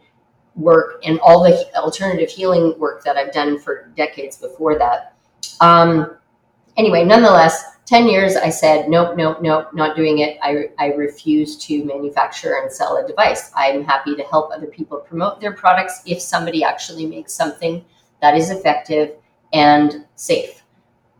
work 0.56 1.00
and 1.04 1.18
all 1.20 1.42
the 1.42 1.68
alternative 1.76 2.30
healing 2.30 2.78
work 2.78 3.02
that 3.04 3.16
I've 3.16 3.32
done 3.32 3.58
for 3.58 3.90
decades 3.96 4.36
before 4.36 4.78
that. 4.78 5.16
Um, 5.60 6.16
anyway, 6.76 7.04
nonetheless, 7.04 7.74
10 7.86 8.08
years, 8.08 8.36
I 8.36 8.48
said, 8.48 8.88
nope, 8.88 9.16
nope, 9.16 9.42
nope, 9.42 9.74
not 9.74 9.94
doing 9.94 10.18
it. 10.18 10.38
I, 10.42 10.70
I 10.78 10.94
refuse 10.94 11.56
to 11.66 11.84
manufacture 11.84 12.56
and 12.62 12.72
sell 12.72 12.96
a 12.96 13.06
device. 13.06 13.50
I'm 13.54 13.84
happy 13.84 14.16
to 14.16 14.22
help 14.24 14.50
other 14.52 14.66
people 14.66 14.98
promote 14.98 15.40
their 15.40 15.52
products 15.52 16.02
if 16.06 16.20
somebody 16.20 16.64
actually 16.64 17.04
makes 17.04 17.34
something 17.34 17.84
that 18.22 18.36
is 18.36 18.50
effective 18.50 19.16
and 19.52 20.06
safe. 20.14 20.63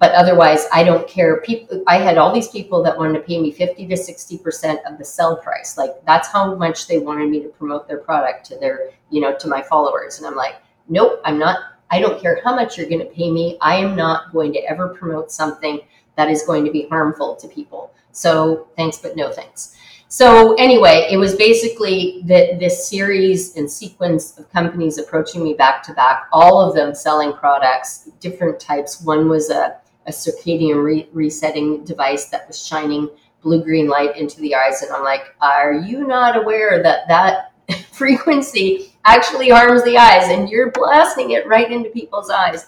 But 0.04 0.12
otherwise, 0.12 0.66
I 0.70 0.84
don't 0.84 1.08
care. 1.08 1.40
People, 1.40 1.82
I 1.86 1.96
had 1.96 2.18
all 2.18 2.30
these 2.30 2.48
people 2.48 2.82
that 2.82 2.94
wanted 2.94 3.14
to 3.14 3.20
pay 3.20 3.40
me 3.40 3.50
50 3.50 3.86
to 3.86 3.94
60% 3.94 4.76
of 4.84 4.98
the 4.98 5.04
sell 5.06 5.38
price. 5.38 5.78
Like 5.78 5.92
that's 6.04 6.28
how 6.28 6.54
much 6.56 6.86
they 6.88 6.98
wanted 6.98 7.30
me 7.30 7.40
to 7.40 7.48
promote 7.48 7.88
their 7.88 8.00
product 8.00 8.44
to 8.50 8.58
their, 8.58 8.90
you 9.08 9.22
know, 9.22 9.34
to 9.38 9.48
my 9.48 9.62
followers. 9.62 10.18
And 10.18 10.26
I'm 10.26 10.34
like, 10.34 10.56
nope, 10.90 11.22
I'm 11.24 11.38
not, 11.38 11.58
I 11.90 12.00
don't 12.00 12.20
care 12.20 12.38
how 12.44 12.54
much 12.54 12.76
you're 12.76 12.86
going 12.86 13.00
to 13.00 13.14
pay 13.14 13.30
me. 13.30 13.56
I 13.62 13.76
am 13.76 13.96
not 13.96 14.30
going 14.30 14.52
to 14.52 14.58
ever 14.68 14.90
promote 14.90 15.32
something 15.32 15.80
that 16.16 16.28
is 16.28 16.42
going 16.42 16.66
to 16.66 16.70
be 16.70 16.86
harmful 16.88 17.36
to 17.36 17.48
people. 17.48 17.90
So 18.12 18.68
thanks, 18.76 18.98
but 18.98 19.16
no 19.16 19.32
thanks. 19.32 19.74
So 20.08 20.54
anyway, 20.56 21.08
it 21.10 21.16
was 21.16 21.34
basically 21.34 22.20
that 22.26 22.60
this 22.60 22.90
series 22.90 23.56
and 23.56 23.70
sequence 23.70 24.38
of 24.38 24.52
companies 24.52 24.98
approaching 24.98 25.42
me 25.42 25.54
back 25.54 25.82
to 25.84 25.94
back, 25.94 26.28
all 26.30 26.60
of 26.60 26.74
them 26.74 26.94
selling 26.94 27.32
products, 27.32 28.10
different 28.20 28.60
types. 28.60 29.00
One 29.00 29.30
was 29.30 29.48
a, 29.48 29.80
a 30.06 30.10
circadian 30.10 30.82
re- 30.82 31.08
resetting 31.12 31.84
device 31.84 32.26
that 32.26 32.46
was 32.46 32.64
shining 32.66 33.08
blue 33.42 33.62
green 33.62 33.88
light 33.88 34.16
into 34.16 34.40
the 34.40 34.54
eyes, 34.54 34.82
and 34.82 34.92
I'm 34.92 35.04
like, 35.04 35.34
are 35.40 35.74
you 35.74 36.06
not 36.06 36.36
aware 36.36 36.82
that 36.82 37.08
that 37.08 37.52
frequency 37.92 38.94
actually 39.04 39.50
harms 39.50 39.84
the 39.84 39.98
eyes, 39.98 40.30
and 40.30 40.48
you're 40.48 40.70
blasting 40.70 41.32
it 41.32 41.46
right 41.46 41.70
into 41.70 41.90
people's 41.90 42.30
eyes? 42.30 42.66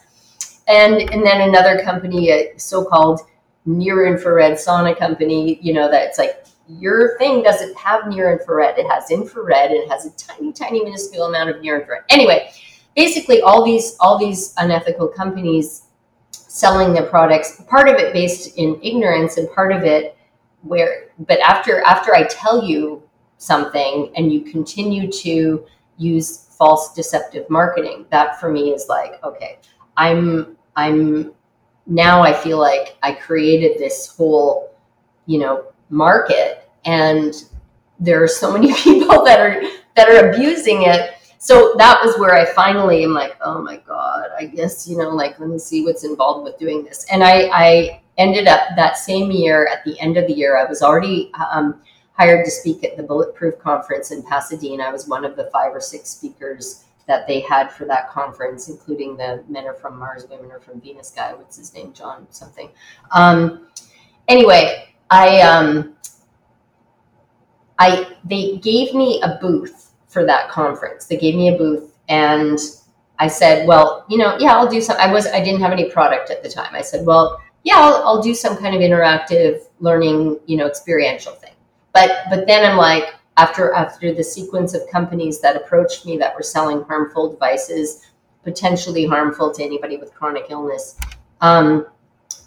And 0.68 1.10
and 1.10 1.24
then 1.24 1.48
another 1.48 1.82
company, 1.82 2.30
a 2.30 2.58
so-called 2.58 3.20
near 3.64 4.06
infrared 4.06 4.52
sauna 4.52 4.96
company, 4.96 5.58
you 5.60 5.72
know, 5.72 5.90
that 5.90 6.04
it's 6.08 6.18
like 6.18 6.44
your 6.68 7.16
thing 7.18 7.42
doesn't 7.42 7.76
have 7.76 8.08
near 8.08 8.32
infrared. 8.32 8.78
It 8.78 8.86
has 8.90 9.10
infrared 9.10 9.70
and 9.70 9.82
it 9.82 9.90
has 9.90 10.06
a 10.06 10.10
tiny, 10.12 10.52
tiny 10.52 10.82
minuscule 10.82 11.26
amount 11.26 11.50
of 11.50 11.60
near 11.60 11.80
infrared. 11.80 12.04
Anyway, 12.08 12.50
basically 12.96 13.40
all 13.40 13.64
these 13.64 13.96
all 14.00 14.18
these 14.18 14.54
unethical 14.56 15.08
companies 15.08 15.82
selling 16.56 16.94
their 16.94 17.04
products, 17.04 17.60
part 17.68 17.86
of 17.86 17.96
it 17.96 18.14
based 18.14 18.56
in 18.56 18.80
ignorance 18.82 19.36
and 19.36 19.50
part 19.52 19.72
of 19.72 19.82
it 19.82 20.16
where 20.62 21.08
but 21.18 21.38
after 21.40 21.82
after 21.82 22.14
I 22.14 22.24
tell 22.24 22.64
you 22.64 23.02
something 23.36 24.10
and 24.16 24.32
you 24.32 24.40
continue 24.40 25.12
to 25.12 25.66
use 25.98 26.46
false 26.58 26.94
deceptive 26.94 27.48
marketing, 27.50 28.06
that 28.10 28.40
for 28.40 28.50
me 28.50 28.70
is 28.70 28.86
like, 28.88 29.22
okay, 29.22 29.58
I'm 29.98 30.56
I'm 30.76 31.32
now 31.86 32.22
I 32.22 32.32
feel 32.32 32.58
like 32.58 32.96
I 33.02 33.12
created 33.12 33.78
this 33.78 34.06
whole, 34.06 34.74
you 35.26 35.38
know, 35.38 35.66
market 35.90 36.70
and 36.86 37.34
there 38.00 38.22
are 38.22 38.28
so 38.28 38.50
many 38.50 38.72
people 38.82 39.24
that 39.24 39.40
are 39.40 39.60
that 39.94 40.08
are 40.08 40.30
abusing 40.30 40.84
it. 40.84 41.15
So 41.46 41.76
that 41.78 42.00
was 42.04 42.18
where 42.18 42.34
I 42.34 42.44
finally 42.44 43.04
am 43.04 43.12
like, 43.12 43.36
oh 43.40 43.62
my 43.62 43.76
God, 43.76 44.30
I 44.36 44.46
guess, 44.46 44.88
you 44.88 44.98
know, 44.98 45.10
like 45.10 45.38
let 45.38 45.48
me 45.48 45.60
see 45.60 45.84
what's 45.84 46.02
involved 46.02 46.42
with 46.42 46.58
doing 46.58 46.82
this. 46.82 47.06
And 47.08 47.22
I, 47.22 47.48
I 47.52 48.02
ended 48.18 48.48
up 48.48 48.62
that 48.74 48.98
same 48.98 49.30
year 49.30 49.68
at 49.68 49.84
the 49.84 49.96
end 50.00 50.16
of 50.16 50.26
the 50.26 50.32
year, 50.32 50.56
I 50.56 50.64
was 50.64 50.82
already 50.82 51.30
um, 51.52 51.80
hired 52.14 52.44
to 52.46 52.50
speak 52.50 52.82
at 52.82 52.96
the 52.96 53.04
Bulletproof 53.04 53.60
Conference 53.60 54.10
in 54.10 54.24
Pasadena. 54.24 54.82
I 54.82 54.90
was 54.90 55.06
one 55.06 55.24
of 55.24 55.36
the 55.36 55.48
five 55.52 55.72
or 55.72 55.80
six 55.80 56.08
speakers 56.10 56.82
that 57.06 57.28
they 57.28 57.38
had 57.38 57.70
for 57.70 57.84
that 57.84 58.10
conference, 58.10 58.68
including 58.68 59.16
the 59.16 59.44
men 59.48 59.66
are 59.66 59.74
from 59.74 60.00
Mars, 60.00 60.26
women 60.28 60.50
are 60.50 60.58
from 60.58 60.80
Venus 60.80 61.12
guy. 61.12 61.32
What's 61.32 61.56
his 61.56 61.72
name? 61.72 61.92
John 61.92 62.26
something. 62.30 62.70
Um, 63.12 63.68
anyway, 64.26 64.88
I 65.10 65.42
um, 65.42 65.94
I 67.78 68.16
they 68.24 68.56
gave 68.56 68.94
me 68.94 69.22
a 69.22 69.38
booth 69.40 69.85
for 70.16 70.24
that 70.24 70.48
conference. 70.48 71.04
They 71.04 71.18
gave 71.18 71.34
me 71.34 71.48
a 71.48 71.58
booth, 71.58 71.92
and 72.08 72.58
I 73.18 73.28
said, 73.28 73.68
well, 73.68 74.06
you 74.08 74.16
know, 74.16 74.38
yeah, 74.38 74.56
I'll 74.56 74.66
do 74.66 74.80
some. 74.80 74.96
I 74.98 75.12
was 75.12 75.26
I 75.26 75.44
didn't 75.44 75.60
have 75.60 75.72
any 75.72 75.90
product 75.90 76.30
at 76.30 76.42
the 76.42 76.48
time. 76.48 76.74
I 76.74 76.80
said, 76.80 77.04
well, 77.04 77.38
yeah, 77.64 77.74
I'll, 77.76 77.96
I'll 78.06 78.22
do 78.22 78.34
some 78.34 78.56
kind 78.56 78.74
of 78.74 78.80
interactive 78.80 79.60
learning, 79.80 80.40
you 80.46 80.56
know, 80.56 80.66
experiential 80.66 81.34
thing. 81.34 81.52
But 81.92 82.22
but 82.30 82.46
then 82.46 82.64
I'm 82.64 82.78
like, 82.78 83.14
after 83.36 83.74
after 83.74 84.14
the 84.14 84.24
sequence 84.24 84.72
of 84.72 84.88
companies 84.90 85.42
that 85.42 85.54
approached 85.54 86.06
me 86.06 86.16
that 86.16 86.34
were 86.34 86.42
selling 86.42 86.80
harmful 86.84 87.30
devices, 87.30 88.06
potentially 88.42 89.04
harmful 89.04 89.52
to 89.52 89.62
anybody 89.62 89.98
with 89.98 90.14
chronic 90.14 90.46
illness, 90.48 90.98
um, 91.42 91.86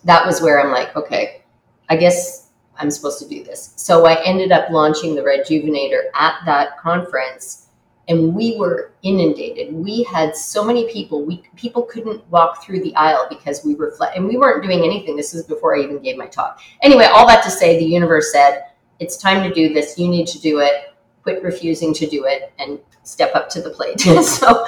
that 0.06 0.26
was 0.26 0.42
where 0.42 0.60
I'm 0.60 0.72
like, 0.72 0.96
okay, 0.96 1.44
I 1.88 1.98
guess 1.98 2.49
I'm 2.80 2.90
supposed 2.90 3.20
to 3.20 3.28
do 3.28 3.44
this. 3.44 3.74
So 3.76 4.06
I 4.06 4.24
ended 4.24 4.52
up 4.52 4.70
launching 4.72 5.16
the 5.16 5.22
Rejuvenator 5.22 6.10
at 6.16 6.36
that 6.46 6.78
conference 6.80 7.68
and 8.10 8.34
we 8.34 8.58
were 8.58 8.92
inundated. 9.04 9.72
We 9.72 10.04
had 10.04 10.36
so 10.36 10.64
many 10.66 10.92
people. 10.92 11.24
We 11.24 11.44
people 11.56 11.84
couldn't 11.84 12.28
walk 12.32 12.64
through 12.64 12.82
the 12.82 12.94
aisle 12.96 13.28
because 13.30 13.64
we 13.64 13.76
were 13.76 13.92
flat, 13.92 14.18
and 14.18 14.28
we 14.28 14.36
weren't 14.36 14.64
doing 14.64 14.84
anything. 14.84 15.16
This 15.16 15.36
is 15.36 15.46
before 15.46 15.78
I 15.78 15.82
even 15.82 16.00
gave 16.00 16.18
my 16.18 16.26
talk. 16.26 16.60
Anyway, 16.82 17.06
all 17.06 17.28
that 17.28 17.44
to 17.44 17.52
say, 17.52 17.78
the 17.78 17.86
universe 17.86 18.32
said, 18.34 18.64
"It's 19.00 19.16
time 19.16 19.48
to 19.48 19.54
do 19.54 19.74
this. 19.74 19.98
You 20.00 20.08
need 20.10 20.26
to 20.28 20.42
do 20.42 20.60
it. 20.60 20.96
Quit 21.22 21.44
refusing 21.44 21.94
to 21.94 22.08
do 22.08 22.26
it 22.26 22.52
and 22.58 22.80
step 23.04 23.36
up 23.36 23.48
to 23.52 23.62
the 23.62 23.70
plate." 23.70 24.00
so, 24.24 24.66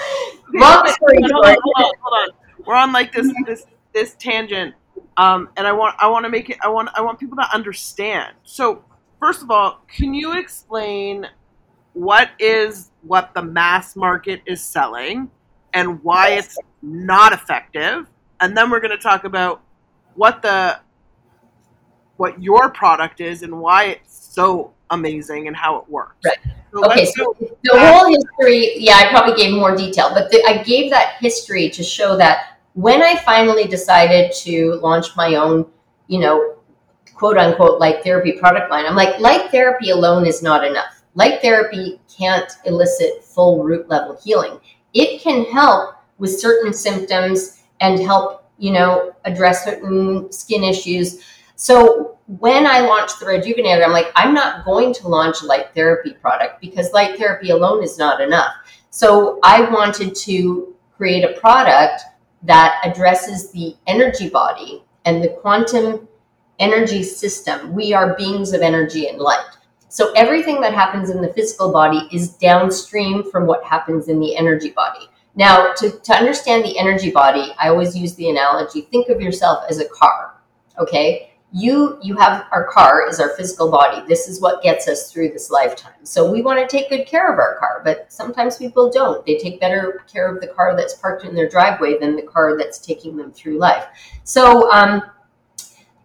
long 0.53 0.87
story 0.87 1.17
hold 1.21 1.45
on, 1.45 1.55
hold 1.63 1.75
on, 1.77 1.93
hold 1.99 2.29
on. 2.29 2.29
We're 2.65 2.75
on 2.75 2.93
like 2.93 3.11
this 3.11 3.33
this 3.47 3.65
this 3.91 4.13
tangent, 4.19 4.75
um, 5.17 5.49
and 5.57 5.67
I 5.67 5.71
want 5.71 5.95
I 5.99 6.07
want 6.07 6.25
to 6.25 6.29
make 6.29 6.49
it. 6.49 6.57
I 6.61 6.69
want 6.69 6.89
I 6.95 7.01
want 7.01 7.19
people 7.19 7.37
to 7.37 7.47
understand. 7.53 8.33
So, 8.43 8.83
first 9.19 9.41
of 9.41 9.51
all, 9.51 9.81
can 9.87 10.13
you 10.13 10.37
explain 10.37 11.27
what 11.93 12.29
is 12.39 12.91
what 13.01 13.33
the 13.33 13.41
mass 13.41 13.95
market 13.95 14.41
is 14.45 14.61
selling 14.61 15.29
and 15.73 16.01
why 16.03 16.29
it's 16.29 16.57
not 16.81 17.33
effective 17.33 18.07
and 18.39 18.57
then 18.57 18.69
we're 18.69 18.79
going 18.79 18.91
to 18.91 18.97
talk 18.97 19.23
about 19.23 19.61
what 20.15 20.41
the 20.41 20.79
what 22.17 22.41
your 22.41 22.69
product 22.69 23.21
is 23.21 23.43
and 23.43 23.59
why 23.59 23.85
it's 23.85 24.33
so 24.33 24.73
amazing 24.89 25.47
and 25.47 25.55
how 25.55 25.77
it 25.77 25.89
works 25.89 26.15
right 26.25 26.37
so 26.73 26.85
okay 26.85 27.05
so 27.05 27.35
the 27.39 27.79
whole 27.79 28.07
history 28.07 28.73
yeah 28.77 28.97
i 28.97 29.09
probably 29.09 29.35
gave 29.35 29.53
more 29.53 29.75
detail 29.75 30.11
but 30.13 30.29
the, 30.31 30.43
i 30.47 30.61
gave 30.63 30.89
that 30.91 31.15
history 31.19 31.69
to 31.69 31.83
show 31.83 32.17
that 32.17 32.50
when 32.73 33.01
i 33.01 33.15
finally 33.15 33.65
decided 33.65 34.31
to 34.31 34.75
launch 34.75 35.15
my 35.15 35.35
own 35.35 35.65
you 36.07 36.19
know 36.19 36.55
quote 37.13 37.37
unquote 37.37 37.79
light 37.79 38.03
therapy 38.03 38.33
product 38.33 38.71
line 38.71 38.85
i'm 38.85 38.95
like 38.95 39.19
light 39.19 39.51
therapy 39.51 39.89
alone 39.89 40.25
is 40.25 40.41
not 40.41 40.63
enough 40.63 41.01
Light 41.15 41.41
therapy 41.41 41.99
can't 42.15 42.49
elicit 42.65 43.23
full 43.23 43.63
root 43.63 43.89
level 43.89 44.17
healing. 44.23 44.59
It 44.93 45.21
can 45.21 45.43
help 45.45 45.95
with 46.19 46.39
certain 46.39 46.73
symptoms 46.73 47.63
and 47.81 47.99
help, 47.99 48.49
you 48.57 48.71
know, 48.71 49.13
address 49.25 49.65
certain 49.65 50.31
skin 50.31 50.63
issues. 50.63 51.21
So 51.55 52.17
when 52.39 52.65
I 52.65 52.79
launched 52.79 53.19
the 53.19 53.25
Rejuvenator, 53.25 53.83
I'm 53.83 53.91
like, 53.91 54.11
I'm 54.15 54.33
not 54.33 54.63
going 54.63 54.93
to 54.95 55.07
launch 55.07 55.41
a 55.41 55.45
light 55.45 55.73
therapy 55.75 56.13
product 56.13 56.61
because 56.61 56.93
light 56.93 57.17
therapy 57.17 57.49
alone 57.49 57.83
is 57.83 57.97
not 57.97 58.21
enough. 58.21 58.53
So 58.89 59.39
I 59.43 59.69
wanted 59.69 60.15
to 60.15 60.75
create 60.95 61.23
a 61.23 61.39
product 61.39 62.03
that 62.43 62.81
addresses 62.83 63.51
the 63.51 63.75
energy 63.87 64.29
body 64.29 64.83
and 65.05 65.23
the 65.23 65.29
quantum 65.29 66.07
energy 66.59 67.03
system. 67.03 67.73
We 67.73 67.93
are 67.93 68.15
beings 68.15 68.53
of 68.53 68.61
energy 68.61 69.07
and 69.07 69.19
light. 69.19 69.45
So 69.89 70.13
everything 70.13 70.61
that 70.61 70.73
happens 70.73 71.09
in 71.09 71.21
the 71.21 71.33
physical 71.33 71.71
body 71.71 72.07
is 72.11 72.29
downstream 72.29 73.29
from 73.29 73.45
what 73.45 73.63
happens 73.63 74.07
in 74.07 74.19
the 74.19 74.35
energy 74.37 74.69
body. 74.69 75.09
Now, 75.35 75.73
to, 75.73 75.89
to 75.89 76.13
understand 76.13 76.63
the 76.63 76.77
energy 76.77 77.11
body, 77.11 77.53
I 77.59 77.69
always 77.69 77.97
use 77.97 78.15
the 78.15 78.29
analogy 78.29 78.81
think 78.81 79.09
of 79.09 79.21
yourself 79.21 79.63
as 79.69 79.79
a 79.79 79.89
car. 79.89 80.35
Okay? 80.77 81.30
You 81.53 81.99
you 82.01 82.15
have 82.17 82.45
our 82.51 82.65
car 82.67 83.07
is 83.09 83.19
our 83.19 83.35
physical 83.35 83.69
body. 83.69 84.01
This 84.07 84.29
is 84.29 84.39
what 84.39 84.63
gets 84.63 84.87
us 84.87 85.11
through 85.11 85.29
this 85.29 85.51
lifetime. 85.51 86.03
So 86.03 86.31
we 86.31 86.41
want 86.41 86.59
to 86.59 86.67
take 86.67 86.89
good 86.89 87.05
care 87.05 87.31
of 87.31 87.39
our 87.39 87.57
car, 87.59 87.81
but 87.83 88.11
sometimes 88.11 88.57
people 88.57 88.89
don't. 88.89 89.25
They 89.25 89.37
take 89.37 89.59
better 89.59 90.03
care 90.11 90.33
of 90.33 90.39
the 90.39 90.47
car 90.47 90.77
that's 90.77 90.93
parked 90.93 91.25
in 91.25 91.35
their 91.35 91.49
driveway 91.49 91.97
than 91.99 92.15
the 92.15 92.21
car 92.21 92.57
that's 92.57 92.79
taking 92.79 93.17
them 93.17 93.33
through 93.33 93.57
life. 93.57 93.85
So 94.23 94.71
um, 94.71 95.01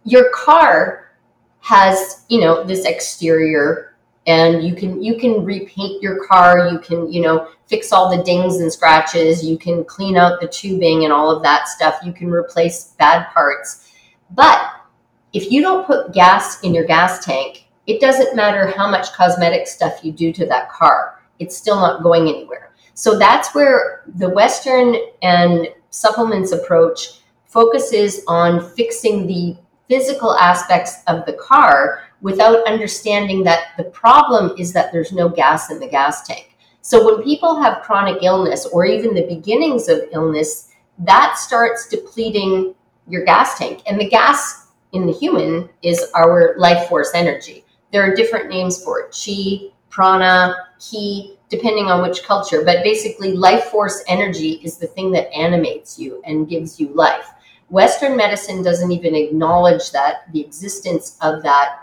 your 0.03 0.29
car 0.31 1.11
has 1.59 2.25
you 2.29 2.39
know 2.39 2.63
this 2.63 2.85
exterior 2.85 3.95
and 4.25 4.63
you 4.63 4.75
can 4.75 5.01
you 5.03 5.17
can 5.17 5.43
repaint 5.43 6.01
your 6.01 6.25
car 6.25 6.69
you 6.69 6.79
can 6.79 7.11
you 7.11 7.21
know 7.21 7.49
fix 7.67 7.91
all 7.91 8.15
the 8.15 8.23
dings 8.23 8.57
and 8.57 8.71
scratches 8.71 9.43
you 9.43 9.57
can 9.57 9.83
clean 9.83 10.15
out 10.15 10.39
the 10.39 10.47
tubing 10.47 11.03
and 11.03 11.11
all 11.11 11.29
of 11.29 11.43
that 11.43 11.67
stuff 11.67 11.95
you 12.05 12.13
can 12.13 12.29
replace 12.29 12.93
bad 12.99 13.27
parts 13.33 13.91
but 14.31 14.76
if 15.37 15.51
you 15.51 15.61
don't 15.61 15.85
put 15.85 16.13
gas 16.13 16.61
in 16.61 16.73
your 16.73 16.85
gas 16.85 17.23
tank 17.23 17.65
it 17.85 18.01
doesn't 18.01 18.35
matter 18.35 18.73
how 18.75 18.89
much 18.89 19.13
cosmetic 19.13 19.67
stuff 19.67 20.03
you 20.03 20.11
do 20.11 20.33
to 20.33 20.45
that 20.45 20.69
car 20.69 21.21
it's 21.39 21.55
still 21.55 21.75
not 21.75 22.03
going 22.03 22.27
anywhere 22.27 22.71
so 22.93 23.17
that's 23.17 23.53
where 23.53 24.03
the 24.15 24.29
western 24.29 24.95
and 25.21 25.67
supplements 25.91 26.51
approach 26.51 27.21
focuses 27.45 28.21
on 28.27 28.69
fixing 28.71 29.25
the 29.27 29.57
physical 29.87 30.33
aspects 30.35 31.03
of 31.07 31.25
the 31.25 31.33
car 31.33 32.03
without 32.21 32.65
understanding 32.67 33.43
that 33.43 33.69
the 33.77 33.83
problem 33.85 34.53
is 34.57 34.73
that 34.73 34.91
there's 34.91 35.11
no 35.11 35.29
gas 35.29 35.71
in 35.71 35.79
the 35.79 35.87
gas 35.87 36.25
tank. 36.27 36.55
So 36.81 37.05
when 37.05 37.23
people 37.23 37.61
have 37.61 37.83
chronic 37.83 38.23
illness 38.23 38.65
or 38.65 38.85
even 38.85 39.13
the 39.13 39.27
beginnings 39.27 39.87
of 39.87 40.01
illness, 40.11 40.69
that 40.99 41.37
starts 41.37 41.87
depleting 41.87 42.73
your 43.07 43.23
gas 43.23 43.57
tank. 43.57 43.81
And 43.87 43.99
the 43.99 44.09
gas 44.09 44.66
in 44.97 45.05
the 45.05 45.13
human 45.13 45.69
is 45.83 46.11
our 46.15 46.55
life 46.57 46.89
force 46.89 47.11
energy. 47.13 47.63
There 47.91 48.01
are 48.03 48.15
different 48.15 48.49
names 48.49 48.83
for 48.83 48.99
it 48.99 49.15
chi, 49.15 49.71
prana, 49.89 50.55
ki, 50.79 51.37
depending 51.49 51.85
on 51.85 52.01
which 52.01 52.23
culture. 52.23 52.63
But 52.65 52.83
basically, 52.83 53.33
life 53.33 53.65
force 53.65 54.03
energy 54.07 54.59
is 54.63 54.77
the 54.77 54.87
thing 54.87 55.11
that 55.11 55.33
animates 55.33 55.97
you 55.97 56.21
and 56.25 56.49
gives 56.49 56.79
you 56.79 56.89
life. 56.89 57.29
Western 57.69 58.17
medicine 58.17 58.63
doesn't 58.63 58.91
even 58.91 59.15
acknowledge 59.15 59.91
that 59.91 60.31
the 60.33 60.41
existence 60.41 61.17
of 61.21 61.43
that 61.43 61.79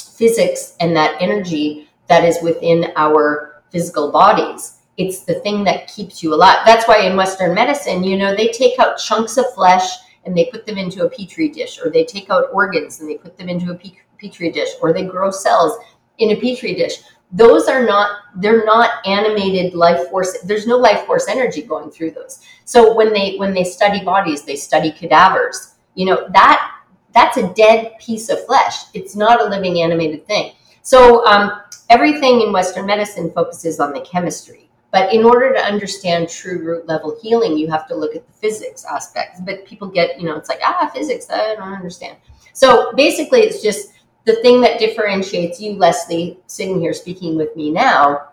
physics 0.00 0.76
and 0.80 0.94
that 0.96 1.20
energy 1.20 1.88
that 2.06 2.24
is 2.24 2.38
within 2.42 2.92
our 2.96 3.62
physical 3.70 4.12
bodies. 4.12 4.78
It's 4.98 5.20
the 5.20 5.40
thing 5.40 5.64
that 5.64 5.88
keeps 5.88 6.22
you 6.22 6.34
alive. 6.34 6.58
That's 6.66 6.86
why 6.86 6.98
in 7.00 7.16
Western 7.16 7.54
medicine, 7.54 8.04
you 8.04 8.18
know, 8.18 8.36
they 8.36 8.48
take 8.48 8.78
out 8.78 8.98
chunks 8.98 9.38
of 9.38 9.52
flesh 9.54 9.88
and 10.24 10.36
they 10.36 10.46
put 10.46 10.66
them 10.66 10.78
into 10.78 11.04
a 11.04 11.10
petri 11.10 11.48
dish, 11.48 11.78
or 11.82 11.90
they 11.90 12.04
take 12.04 12.30
out 12.30 12.48
organs 12.52 13.00
and 13.00 13.08
they 13.08 13.16
put 13.16 13.36
them 13.36 13.48
into 13.48 13.72
a 13.72 13.80
petri 14.18 14.50
dish, 14.50 14.70
or 14.80 14.92
they 14.92 15.04
grow 15.04 15.30
cells 15.30 15.78
in 16.18 16.30
a 16.30 16.40
petri 16.40 16.74
dish. 16.74 17.02
Those 17.32 17.66
are 17.66 17.84
not 17.84 18.18
they're 18.36 18.64
not 18.64 19.06
animated 19.06 19.74
life 19.74 20.08
force 20.10 20.38
there's 20.42 20.66
no 20.66 20.76
life 20.76 21.06
force 21.06 21.28
energy 21.28 21.62
going 21.62 21.90
through 21.90 22.10
those. 22.12 22.42
So 22.64 22.94
when 22.94 23.12
they 23.12 23.36
when 23.36 23.54
they 23.54 23.64
study 23.64 24.04
bodies 24.04 24.44
they 24.44 24.56
study 24.56 24.92
cadavers. 24.92 25.74
You 25.94 26.06
know 26.06 26.28
that 26.32 26.74
that's 27.14 27.36
a 27.38 27.52
dead 27.54 27.92
piece 28.00 28.28
of 28.28 28.44
flesh. 28.46 28.74
It's 28.94 29.16
not 29.16 29.40
a 29.40 29.48
living 29.48 29.80
animated 29.80 30.26
thing. 30.26 30.52
So 30.82 31.24
um, 31.26 31.60
everything 31.90 32.40
in 32.40 32.52
western 32.52 32.86
medicine 32.86 33.30
focuses 33.30 33.80
on 33.80 33.92
the 33.92 34.00
chemistry 34.00 34.61
but 34.92 35.12
in 35.12 35.24
order 35.24 35.52
to 35.52 35.58
understand 35.58 36.28
true 36.28 36.62
root 36.62 36.86
level 36.86 37.18
healing 37.22 37.56
you 37.56 37.68
have 37.68 37.88
to 37.88 37.94
look 37.94 38.14
at 38.14 38.26
the 38.26 38.32
physics 38.34 38.84
aspects 38.84 39.40
but 39.40 39.64
people 39.66 39.88
get 39.88 40.20
you 40.20 40.26
know 40.26 40.36
it's 40.36 40.48
like 40.48 40.60
ah 40.64 40.90
physics 40.94 41.28
i 41.30 41.54
don't 41.54 41.72
understand 41.72 42.16
so 42.52 42.92
basically 42.92 43.40
it's 43.40 43.62
just 43.62 43.92
the 44.24 44.36
thing 44.36 44.60
that 44.60 44.78
differentiates 44.78 45.60
you, 45.60 45.74
Leslie, 45.74 46.38
sitting 46.46 46.80
here 46.80 46.92
speaking 46.92 47.36
with 47.36 47.54
me 47.56 47.70
now, 47.70 48.28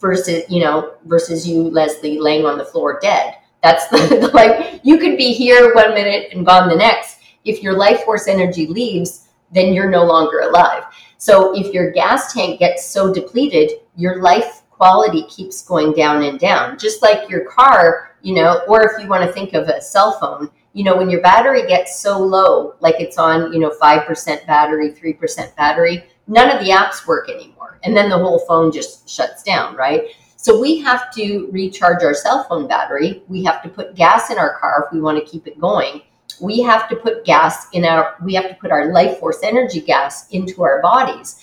versus 0.00 0.44
you 0.48 0.60
know, 0.60 0.94
versus 1.04 1.46
you, 1.46 1.62
Leslie, 1.62 2.18
laying 2.18 2.44
on 2.44 2.58
the 2.58 2.64
floor 2.64 2.98
dead. 3.00 3.36
That's 3.62 3.86
the, 3.88 4.16
the 4.16 4.28
like 4.34 4.80
you 4.82 4.98
could 4.98 5.16
be 5.16 5.32
here 5.32 5.74
one 5.74 5.94
minute 5.94 6.32
and 6.32 6.44
gone 6.44 6.68
the 6.68 6.76
next. 6.76 7.18
If 7.44 7.62
your 7.62 7.74
life 7.76 8.02
force 8.02 8.26
energy 8.28 8.66
leaves, 8.66 9.28
then 9.52 9.72
you're 9.72 9.90
no 9.90 10.04
longer 10.04 10.40
alive. 10.40 10.84
So 11.18 11.56
if 11.56 11.72
your 11.72 11.92
gas 11.92 12.32
tank 12.32 12.58
gets 12.58 12.84
so 12.84 13.12
depleted, 13.12 13.72
your 13.96 14.20
life 14.20 14.61
quality 14.82 15.22
keeps 15.28 15.62
going 15.62 15.92
down 15.92 16.24
and 16.24 16.40
down. 16.40 16.76
Just 16.76 17.02
like 17.02 17.30
your 17.30 17.44
car, 17.44 18.16
you 18.20 18.34
know, 18.34 18.62
or 18.66 18.82
if 18.82 19.00
you 19.00 19.08
want 19.08 19.24
to 19.24 19.32
think 19.32 19.54
of 19.54 19.68
a 19.68 19.80
cell 19.80 20.18
phone, 20.18 20.50
you 20.72 20.82
know, 20.82 20.96
when 20.96 21.08
your 21.08 21.20
battery 21.20 21.64
gets 21.68 22.00
so 22.00 22.18
low, 22.18 22.74
like 22.80 22.96
it's 22.98 23.16
on, 23.16 23.52
you 23.52 23.60
know, 23.60 23.70
5% 23.70 24.44
battery, 24.44 24.90
3% 24.90 25.54
battery, 25.54 26.04
none 26.26 26.50
of 26.50 26.58
the 26.58 26.72
apps 26.72 27.06
work 27.06 27.30
anymore. 27.30 27.78
And 27.84 27.96
then 27.96 28.10
the 28.10 28.18
whole 28.18 28.40
phone 28.40 28.72
just 28.72 29.08
shuts 29.08 29.44
down, 29.44 29.76
right? 29.76 30.02
So 30.34 30.60
we 30.60 30.80
have 30.80 31.14
to 31.14 31.48
recharge 31.52 32.02
our 32.02 32.14
cell 32.14 32.42
phone 32.48 32.66
battery. 32.66 33.22
We 33.28 33.44
have 33.44 33.62
to 33.62 33.68
put 33.68 33.94
gas 33.94 34.30
in 34.30 34.38
our 34.38 34.58
car 34.58 34.86
if 34.88 34.92
we 34.92 35.00
want 35.00 35.16
to 35.24 35.30
keep 35.30 35.46
it 35.46 35.60
going. 35.60 36.02
we 36.40 36.60
have 36.60 36.88
to 36.88 36.96
put 36.96 37.24
gas 37.24 37.68
in 37.72 37.84
our 37.84 38.16
we 38.24 38.34
have 38.34 38.48
to 38.48 38.54
put 38.56 38.72
our 38.72 38.92
life 38.92 39.18
force 39.18 39.40
energy 39.44 39.80
gas 39.80 40.28
into 40.30 40.62
our 40.64 40.82
bodies 40.82 41.38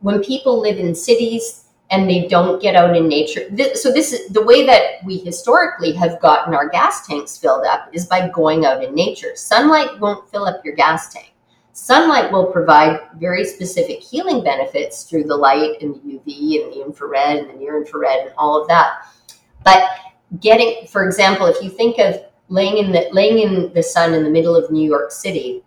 when 0.00 0.22
people 0.22 0.60
live 0.60 0.78
in 0.78 0.94
cities 0.94 1.63
and 1.90 2.08
they 2.08 2.26
don't 2.28 2.60
get 2.60 2.76
out 2.76 2.96
in 2.96 3.08
nature. 3.08 3.46
This, 3.50 3.82
so 3.82 3.92
this 3.92 4.12
is 4.12 4.28
the 4.28 4.42
way 4.42 4.64
that 4.66 5.04
we 5.04 5.18
historically 5.18 5.92
have 5.92 6.20
gotten 6.20 6.54
our 6.54 6.68
gas 6.68 7.06
tanks 7.06 7.36
filled 7.36 7.64
up 7.66 7.88
is 7.92 8.06
by 8.06 8.28
going 8.28 8.64
out 8.64 8.82
in 8.82 8.94
nature. 8.94 9.32
Sunlight 9.34 10.00
won't 10.00 10.28
fill 10.30 10.46
up 10.46 10.64
your 10.64 10.74
gas 10.74 11.12
tank. 11.12 11.34
Sunlight 11.72 12.30
will 12.30 12.46
provide 12.46 13.00
very 13.16 13.44
specific 13.44 14.00
healing 14.00 14.44
benefits 14.44 15.02
through 15.02 15.24
the 15.24 15.36
light 15.36 15.82
and 15.82 15.96
the 15.96 16.20
uv 16.20 16.64
and 16.64 16.72
the 16.72 16.84
infrared 16.84 17.38
and 17.38 17.50
the 17.50 17.54
near 17.54 17.78
infrared 17.78 18.26
and 18.26 18.34
all 18.38 18.60
of 18.60 18.68
that. 18.68 19.06
But 19.64 19.90
getting 20.40 20.86
for 20.86 21.04
example 21.04 21.46
if 21.46 21.60
you 21.60 21.70
think 21.70 21.98
of 21.98 22.22
laying 22.48 22.78
in 22.78 22.92
the 22.92 23.08
laying 23.10 23.40
in 23.40 23.72
the 23.74 23.82
sun 23.82 24.14
in 24.14 24.22
the 24.22 24.30
middle 24.30 24.54
of 24.54 24.70
New 24.70 24.88
York 24.88 25.10
City, 25.10 25.63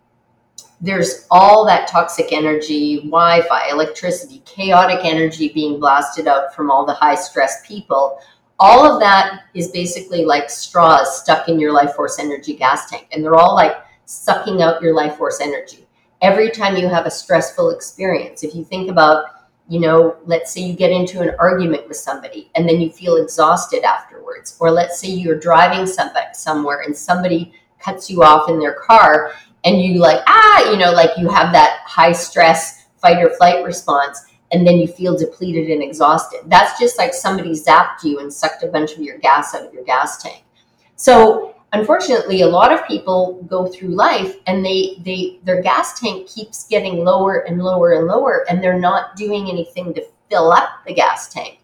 there's 0.80 1.26
all 1.30 1.66
that 1.66 1.88
toxic 1.88 2.32
energy, 2.32 2.98
Wi-Fi, 2.98 3.70
electricity, 3.70 4.42
chaotic 4.44 5.04
energy 5.04 5.48
being 5.48 5.80
blasted 5.80 6.28
out 6.28 6.54
from 6.54 6.70
all 6.70 6.86
the 6.86 6.94
high 6.94 7.16
stress 7.16 7.66
people. 7.66 8.20
All 8.60 8.90
of 8.90 9.00
that 9.00 9.42
is 9.54 9.68
basically 9.68 10.24
like 10.24 10.50
straws 10.50 11.22
stuck 11.22 11.48
in 11.48 11.58
your 11.58 11.72
life 11.72 11.94
force 11.94 12.18
energy 12.18 12.54
gas 12.54 12.88
tank, 12.88 13.08
and 13.12 13.24
they're 13.24 13.36
all 13.36 13.54
like 13.54 13.76
sucking 14.04 14.62
out 14.62 14.82
your 14.82 14.94
life 14.94 15.16
force 15.16 15.40
energy. 15.40 15.86
Every 16.22 16.50
time 16.50 16.76
you 16.76 16.88
have 16.88 17.06
a 17.06 17.10
stressful 17.10 17.70
experience, 17.70 18.42
if 18.42 18.54
you 18.54 18.64
think 18.64 18.90
about 18.90 19.26
you 19.68 19.80
know, 19.80 20.16
let's 20.24 20.50
say 20.50 20.62
you 20.62 20.74
get 20.74 20.90
into 20.90 21.20
an 21.20 21.34
argument 21.38 21.86
with 21.86 21.98
somebody 21.98 22.50
and 22.54 22.66
then 22.66 22.80
you 22.80 22.90
feel 22.90 23.16
exhausted 23.16 23.84
afterwards. 23.84 24.56
Or 24.58 24.70
let's 24.70 24.98
say 24.98 25.08
you're 25.08 25.38
driving 25.38 25.86
somebody 25.86 26.32
somewhere 26.32 26.80
and 26.80 26.96
somebody 26.96 27.52
cuts 27.78 28.10
you 28.10 28.22
off 28.22 28.48
in 28.48 28.58
their 28.58 28.74
car 28.74 29.32
and 29.68 29.82
you 29.82 29.98
like, 29.98 30.22
ah, 30.26 30.70
you 30.70 30.78
know, 30.78 30.92
like 30.92 31.10
you 31.18 31.28
have 31.28 31.52
that 31.52 31.80
high 31.84 32.12
stress 32.12 32.86
fight 32.96 33.22
or 33.22 33.30
flight 33.36 33.62
response 33.64 34.24
and 34.50 34.66
then 34.66 34.78
you 34.78 34.86
feel 34.88 35.16
depleted 35.16 35.70
and 35.70 35.82
exhausted. 35.82 36.40
That's 36.46 36.80
just 36.80 36.96
like 36.96 37.12
somebody 37.12 37.50
zapped 37.50 38.02
you 38.02 38.20
and 38.20 38.32
sucked 38.32 38.62
a 38.62 38.68
bunch 38.68 38.94
of 38.94 39.00
your 39.00 39.18
gas 39.18 39.54
out 39.54 39.66
of 39.66 39.74
your 39.74 39.84
gas 39.84 40.22
tank. 40.22 40.42
So 40.96 41.54
unfortunately 41.74 42.40
a 42.40 42.46
lot 42.46 42.72
of 42.72 42.86
people 42.86 43.42
go 43.46 43.66
through 43.66 43.90
life 43.90 44.36
and 44.46 44.64
they 44.64 44.96
they 45.04 45.38
their 45.44 45.60
gas 45.60 46.00
tank 46.00 46.26
keeps 46.26 46.66
getting 46.66 47.04
lower 47.04 47.40
and 47.40 47.62
lower 47.62 47.92
and 47.92 48.06
lower 48.06 48.46
and 48.48 48.62
they're 48.62 48.78
not 48.78 49.16
doing 49.16 49.50
anything 49.50 49.92
to 49.92 50.02
fill 50.30 50.50
up 50.50 50.70
the 50.86 50.94
gas 50.94 51.28
tank 51.28 51.58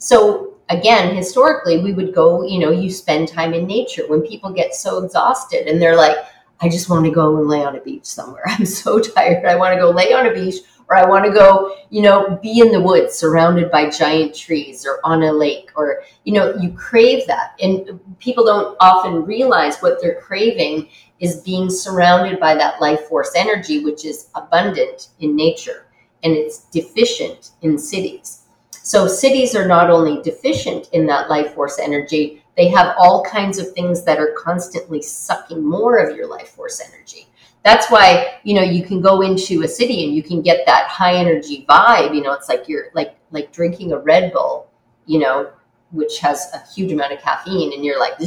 so 0.00 0.54
again 0.70 1.14
historically 1.14 1.78
we 1.78 1.92
would 1.92 2.12
go 2.12 2.44
you 2.44 2.58
know 2.58 2.72
you 2.72 2.90
spend 2.90 3.28
time 3.28 3.54
in 3.54 3.64
nature 3.64 4.02
when 4.08 4.22
people 4.22 4.52
get 4.52 4.74
so 4.74 5.04
exhausted 5.04 5.68
and 5.68 5.80
they're 5.80 5.96
like 5.96 6.16
i 6.60 6.68
just 6.68 6.88
want 6.88 7.04
to 7.04 7.10
go 7.10 7.36
and 7.36 7.48
lay 7.48 7.64
on 7.64 7.76
a 7.76 7.80
beach 7.80 8.04
somewhere 8.04 8.42
i'm 8.46 8.66
so 8.66 8.98
tired 8.98 9.44
i 9.44 9.56
want 9.56 9.74
to 9.74 9.80
go 9.80 9.90
lay 9.90 10.12
on 10.12 10.26
a 10.26 10.34
beach 10.34 10.56
or 10.88 10.96
I 10.96 11.08
want 11.08 11.24
to 11.24 11.32
go, 11.32 11.76
you 11.90 12.02
know, 12.02 12.38
be 12.42 12.60
in 12.60 12.70
the 12.70 12.80
woods 12.80 13.14
surrounded 13.14 13.70
by 13.70 13.88
giant 13.88 14.34
trees 14.34 14.84
or 14.86 15.00
on 15.04 15.22
a 15.22 15.32
lake 15.32 15.70
or, 15.76 16.02
you 16.24 16.34
know, 16.34 16.54
you 16.56 16.72
crave 16.72 17.26
that. 17.26 17.56
And 17.60 18.00
people 18.18 18.44
don't 18.44 18.76
often 18.80 19.24
realize 19.24 19.78
what 19.78 20.00
they're 20.00 20.20
craving 20.20 20.88
is 21.20 21.40
being 21.40 21.70
surrounded 21.70 22.38
by 22.38 22.54
that 22.54 22.80
life 22.80 23.00
force 23.08 23.32
energy, 23.34 23.82
which 23.82 24.04
is 24.04 24.28
abundant 24.34 25.08
in 25.20 25.34
nature 25.34 25.86
and 26.22 26.34
it's 26.34 26.64
deficient 26.64 27.50
in 27.62 27.78
cities. 27.78 28.42
So 28.70 29.06
cities 29.06 29.54
are 29.54 29.66
not 29.66 29.88
only 29.88 30.22
deficient 30.22 30.90
in 30.92 31.06
that 31.06 31.30
life 31.30 31.54
force 31.54 31.78
energy, 31.78 32.43
they 32.56 32.68
have 32.68 32.94
all 32.98 33.24
kinds 33.24 33.58
of 33.58 33.72
things 33.72 34.04
that 34.04 34.18
are 34.18 34.34
constantly 34.38 35.02
sucking 35.02 35.62
more 35.62 35.96
of 35.96 36.16
your 36.16 36.28
life 36.28 36.48
force 36.50 36.80
energy. 36.80 37.26
That's 37.64 37.90
why 37.90 38.40
you 38.44 38.54
know 38.54 38.62
you 38.62 38.84
can 38.84 39.00
go 39.00 39.22
into 39.22 39.62
a 39.62 39.68
city 39.68 40.04
and 40.04 40.14
you 40.14 40.22
can 40.22 40.42
get 40.42 40.66
that 40.66 40.86
high 40.88 41.14
energy 41.14 41.64
vibe 41.68 42.14
you 42.14 42.22
know 42.22 42.32
it's 42.34 42.48
like 42.48 42.68
you're 42.68 42.88
like 42.94 43.16
like 43.30 43.52
drinking 43.52 43.92
a 43.92 43.98
red 43.98 44.32
bull 44.34 44.70
you 45.06 45.18
know 45.18 45.50
which 45.90 46.18
has 46.18 46.52
a 46.52 46.62
huge 46.74 46.92
amount 46.92 47.12
of 47.12 47.20
caffeine 47.20 47.72
and 47.72 47.84
you're 47.84 47.98
like 47.98 48.18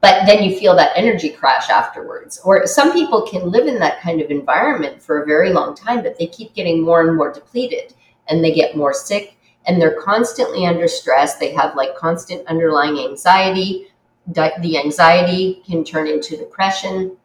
but 0.00 0.24
then 0.24 0.42
you 0.42 0.58
feel 0.58 0.74
that 0.76 0.92
energy 0.96 1.28
crash 1.28 1.68
afterwards. 1.68 2.40
Or 2.42 2.66
some 2.66 2.94
people 2.94 3.22
can 3.22 3.50
live 3.50 3.66
in 3.66 3.78
that 3.80 4.00
kind 4.00 4.22
of 4.22 4.30
environment 4.30 5.02
for 5.02 5.22
a 5.22 5.26
very 5.26 5.52
long 5.52 5.74
time 5.74 6.02
but 6.02 6.18
they 6.18 6.26
keep 6.26 6.54
getting 6.54 6.80
more 6.82 7.06
and 7.06 7.16
more 7.16 7.32
depleted 7.32 7.94
and 8.28 8.42
they 8.42 8.52
get 8.52 8.76
more 8.76 8.94
sick 8.94 9.36
and 9.66 9.80
they're 9.80 10.00
constantly 10.00 10.66
under 10.66 10.88
stress 10.88 11.36
they 11.36 11.52
have 11.52 11.76
like 11.76 11.94
constant 11.96 12.46
underlying 12.46 12.98
anxiety 12.98 13.86
the 14.26 14.78
anxiety 14.78 15.62
can 15.66 15.82
turn 15.82 16.06
into 16.06 16.36
depression 16.36 17.16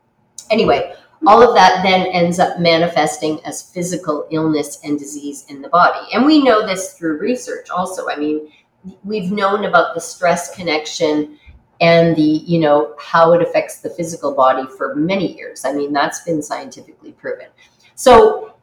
Anyway, 0.51 0.93
all 1.25 1.41
of 1.41 1.55
that 1.55 1.81
then 1.83 2.07
ends 2.07 2.39
up 2.39 2.59
manifesting 2.59 3.43
as 3.45 3.71
physical 3.71 4.27
illness 4.31 4.79
and 4.83 4.99
disease 4.99 5.45
in 5.49 5.61
the 5.61 5.69
body. 5.69 6.07
And 6.13 6.25
we 6.25 6.43
know 6.43 6.65
this 6.65 6.93
through 6.93 7.19
research 7.19 7.69
also. 7.69 8.09
I 8.09 8.15
mean, 8.15 8.51
we've 9.03 9.31
known 9.31 9.65
about 9.65 9.95
the 9.95 10.01
stress 10.01 10.55
connection 10.55 11.39
and 11.81 12.15
the, 12.15 12.21
you 12.21 12.59
know, 12.59 12.95
how 12.99 13.33
it 13.33 13.41
affects 13.41 13.79
the 13.79 13.89
physical 13.89 14.33
body 14.33 14.67
for 14.77 14.95
many 14.95 15.35
years. 15.35 15.65
I 15.65 15.73
mean, 15.73 15.91
that's 15.91 16.23
been 16.23 16.41
scientifically 16.41 17.11
proven. 17.13 17.47
So 17.95 18.54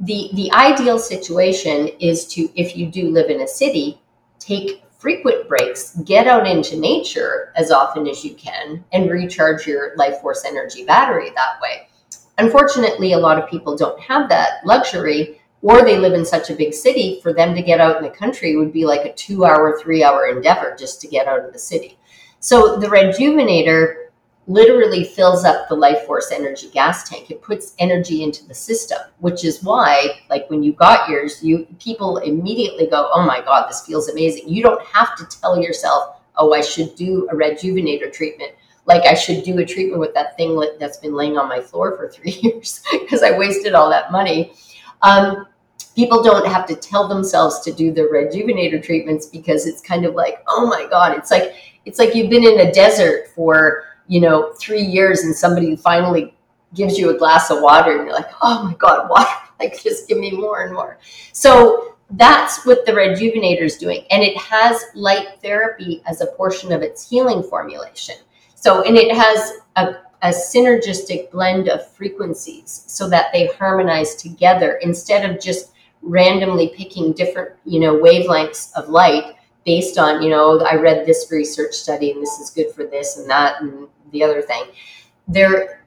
the 0.00 0.30
the 0.32 0.50
ideal 0.52 0.98
situation 0.98 1.88
is 2.00 2.26
to 2.28 2.48
if 2.54 2.76
you 2.76 2.86
do 2.86 3.10
live 3.10 3.30
in 3.30 3.42
a 3.42 3.48
city, 3.48 4.00
take 4.38 4.82
frequent 4.98 5.48
breaks, 5.48 5.96
get 6.04 6.26
out 6.26 6.46
into 6.46 6.78
nature 6.78 7.52
as 7.56 7.70
often 7.70 8.06
as 8.06 8.24
you 8.24 8.34
can 8.34 8.84
and 8.92 9.10
recharge 9.10 9.66
your 9.66 9.94
life 9.96 10.20
force 10.20 10.44
energy 10.44 10.84
battery 10.84 11.30
that 11.34 11.60
way. 11.62 11.88
Unfortunately, 12.38 13.12
a 13.12 13.18
lot 13.18 13.38
of 13.38 13.48
people 13.48 13.76
don't 13.76 14.00
have 14.00 14.28
that 14.28 14.64
luxury 14.64 15.40
or 15.62 15.82
they 15.82 15.98
live 15.98 16.14
in 16.14 16.24
such 16.24 16.48
a 16.48 16.54
big 16.54 16.72
city. 16.72 17.20
For 17.22 17.34
them 17.34 17.54
to 17.54 17.62
get 17.62 17.80
out 17.80 17.98
in 17.98 18.02
the 18.02 18.10
country 18.10 18.56
would 18.56 18.72
be 18.72 18.86
like 18.86 19.04
a 19.04 19.12
two 19.12 19.44
hour, 19.44 19.78
three 19.78 20.02
hour 20.02 20.26
endeavor 20.26 20.74
just 20.78 21.00
to 21.02 21.08
get 21.08 21.26
out 21.26 21.44
of 21.44 21.52
the 21.52 21.58
city. 21.58 21.98
So 22.40 22.78
the 22.78 22.86
Rejuvenator 22.86 24.08
literally 24.50 25.04
fills 25.04 25.44
up 25.44 25.68
the 25.68 25.74
life 25.74 26.04
force 26.06 26.32
energy 26.32 26.68
gas 26.70 27.08
tank. 27.08 27.30
It 27.30 27.40
puts 27.40 27.74
energy 27.78 28.24
into 28.24 28.46
the 28.46 28.54
system, 28.54 28.98
which 29.18 29.44
is 29.44 29.62
why, 29.62 30.20
like 30.28 30.50
when 30.50 30.62
you 30.62 30.72
got 30.72 31.08
yours, 31.08 31.42
you 31.42 31.66
people 31.78 32.18
immediately 32.18 32.86
go, 32.86 33.10
"Oh 33.14 33.22
my 33.22 33.40
god, 33.40 33.68
this 33.68 33.86
feels 33.86 34.08
amazing." 34.08 34.48
You 34.48 34.62
don't 34.62 34.84
have 34.86 35.16
to 35.16 35.24
tell 35.40 35.60
yourself, 35.60 36.16
"Oh, 36.36 36.52
I 36.52 36.62
should 36.62 36.96
do 36.96 37.28
a 37.30 37.34
rejuvenator 37.34 38.12
treatment." 38.12 38.52
Like 38.86 39.06
I 39.06 39.14
should 39.14 39.44
do 39.44 39.58
a 39.58 39.64
treatment 39.64 40.00
with 40.00 40.14
that 40.14 40.36
thing 40.36 40.60
that's 40.80 40.96
been 40.96 41.14
laying 41.14 41.38
on 41.38 41.48
my 41.48 41.60
floor 41.60 41.96
for 41.96 42.08
three 42.14 42.36
years 42.42 42.82
because 42.90 43.22
I 43.22 43.38
wasted 43.38 43.74
all 43.74 43.88
that 43.90 44.10
money. 44.10 44.52
Um, 45.02 45.46
people 45.94 46.22
don't 46.22 46.46
have 46.46 46.66
to 46.66 46.74
tell 46.74 47.06
themselves 47.06 47.60
to 47.60 47.72
do 47.72 47.92
the 47.92 48.02
rejuvenator 48.02 48.82
treatments 48.82 49.26
because 49.26 49.66
it's 49.66 49.80
kind 49.80 50.04
of 50.04 50.14
like, 50.14 50.42
oh 50.48 50.66
my 50.66 50.86
god, 50.90 51.16
it's 51.16 51.30
like 51.30 51.54
it's 51.84 51.98
like 52.00 52.14
you've 52.14 52.30
been 52.30 52.44
in 52.44 52.60
a 52.60 52.72
desert 52.72 53.28
for 53.28 53.84
you 54.10 54.20
know, 54.20 54.52
three 54.58 54.82
years 54.82 55.22
and 55.22 55.34
somebody 55.34 55.76
finally 55.76 56.34
gives 56.74 56.98
you 56.98 57.10
a 57.10 57.14
glass 57.16 57.48
of 57.48 57.62
water 57.62 57.96
and 57.96 58.04
you're 58.04 58.12
like, 58.12 58.30
oh 58.42 58.64
my 58.64 58.74
God, 58.74 59.08
water, 59.10 59.30
like 59.60 59.80
just 59.80 60.08
give 60.08 60.18
me 60.18 60.32
more 60.32 60.64
and 60.64 60.74
more. 60.74 60.98
So 61.32 61.96
that's 62.10 62.66
what 62.66 62.84
the 62.84 62.92
rejuvenator 62.92 63.62
is 63.62 63.76
doing. 63.76 64.04
And 64.10 64.20
it 64.20 64.36
has 64.36 64.82
light 64.96 65.40
therapy 65.40 66.02
as 66.06 66.20
a 66.20 66.26
portion 66.26 66.72
of 66.72 66.82
its 66.82 67.08
healing 67.08 67.44
formulation. 67.44 68.16
So, 68.56 68.82
and 68.82 68.96
it 68.96 69.14
has 69.14 69.52
a, 69.76 69.94
a 70.22 70.30
synergistic 70.30 71.30
blend 71.30 71.68
of 71.68 71.88
frequencies 71.92 72.84
so 72.88 73.08
that 73.10 73.32
they 73.32 73.46
harmonize 73.46 74.16
together 74.16 74.80
instead 74.82 75.28
of 75.28 75.40
just 75.40 75.70
randomly 76.02 76.72
picking 76.76 77.12
different, 77.12 77.52
you 77.64 77.78
know, 77.78 77.94
wavelengths 77.94 78.72
of 78.74 78.88
light 78.88 79.36
based 79.64 79.98
on, 79.98 80.20
you 80.20 80.30
know, 80.30 80.58
I 80.60 80.74
read 80.74 81.06
this 81.06 81.28
research 81.30 81.74
study 81.74 82.10
and 82.10 82.20
this 82.20 82.40
is 82.40 82.50
good 82.50 82.72
for 82.74 82.84
this 82.86 83.18
and 83.18 83.30
that 83.30 83.62
and 83.62 83.86
the 84.10 84.22
other 84.22 84.42
thing. 84.42 84.64
There, 85.28 85.84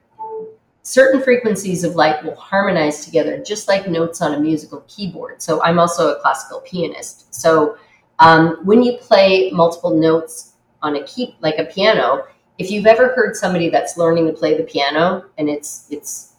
certain 0.82 1.22
frequencies 1.22 1.84
of 1.84 1.96
light 1.96 2.22
will 2.24 2.36
harmonize 2.36 3.04
together, 3.04 3.42
just 3.42 3.68
like 3.68 3.88
notes 3.88 4.20
on 4.20 4.34
a 4.34 4.40
musical 4.40 4.84
keyboard. 4.88 5.42
So 5.42 5.62
I'm 5.62 5.78
also 5.78 6.14
a 6.14 6.20
classical 6.20 6.60
pianist. 6.60 7.34
So 7.34 7.76
um, 8.18 8.58
when 8.64 8.82
you 8.82 8.98
play 8.98 9.50
multiple 9.50 9.98
notes 9.98 10.52
on 10.82 10.96
a 10.96 11.04
key, 11.04 11.36
like 11.40 11.58
a 11.58 11.64
piano, 11.64 12.26
if 12.58 12.70
you've 12.70 12.86
ever 12.86 13.14
heard 13.14 13.36
somebody 13.36 13.68
that's 13.68 13.96
learning 13.96 14.26
to 14.26 14.32
play 14.32 14.56
the 14.56 14.62
piano 14.62 15.24
and 15.38 15.48
it's 15.48 15.86
it's 15.90 16.34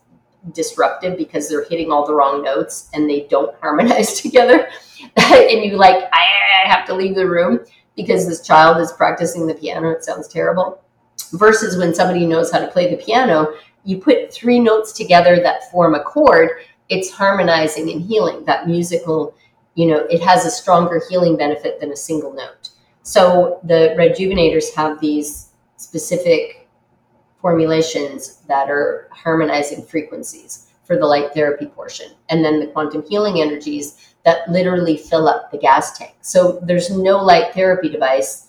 disruptive 0.54 1.18
because 1.18 1.50
they're 1.50 1.66
hitting 1.66 1.92
all 1.92 2.06
the 2.06 2.14
wrong 2.14 2.44
notes 2.44 2.90
and 2.94 3.10
they 3.10 3.22
don't 3.30 3.56
harmonize 3.62 4.22
together 4.22 4.70
and 5.18 5.66
you 5.66 5.76
like 5.76 6.06
I 6.14 6.68
have 6.68 6.86
to 6.88 6.96
leave 6.96 7.16
the 7.16 7.28
room 7.28 7.60
because 7.96 8.28
this 8.28 8.46
child 8.46 8.78
is 8.78 8.92
practicing 8.92 9.48
the 9.48 9.56
piano 9.56 9.90
it 9.92 10.04
sounds 10.04 10.28
terrible 10.28 10.82
versus 11.38 11.78
when 11.78 11.94
somebody 11.94 12.26
knows 12.26 12.52
how 12.52 12.60
to 12.60 12.68
play 12.68 12.90
the 12.90 13.02
piano, 13.02 13.54
you 13.84 13.98
put 13.98 14.34
three 14.34 14.60
notes 14.60 14.92
together 14.92 15.40
that 15.42 15.70
form 15.72 15.96
a 15.96 16.04
chord, 16.04 16.50
it's 16.90 17.12
harmonizing 17.12 17.92
and 17.92 18.02
healing. 18.02 18.44
That 18.46 18.68
musical, 18.68 19.36
you 19.76 19.88
know, 19.88 20.06
it 20.10 20.22
has 20.22 20.46
a 20.46 20.52
stronger 20.52 21.02
healing 21.10 21.38
benefit 21.38 21.80
than 21.80 21.92
a 21.92 21.96
single 21.96 22.34
note. 22.34 22.70
So 23.04 23.60
the 23.64 23.96
rejuvenators 23.98 24.74
have 24.76 25.00
these 25.00 25.50
specific 25.78 26.68
formulations 27.42 28.42
that 28.48 28.70
are 28.72 29.08
harmonizing 29.12 29.86
frequencies 29.86 30.72
for 30.84 30.98
the 30.98 31.06
light 31.06 31.34
therapy 31.34 31.68
portion, 31.68 32.12
and 32.30 32.44
then 32.44 32.60
the 32.60 32.68
quantum 32.68 33.04
healing 33.08 33.42
energies 33.42 34.16
that 34.24 34.50
literally 34.50 34.98
fill 34.98 35.28
up 35.28 35.52
the 35.52 35.58
gas 35.58 35.98
tank. 35.98 36.16
So 36.22 36.60
there's 36.64 36.90
no 36.90 37.24
light 37.24 37.54
therapy 37.54 37.90
device 37.90 38.48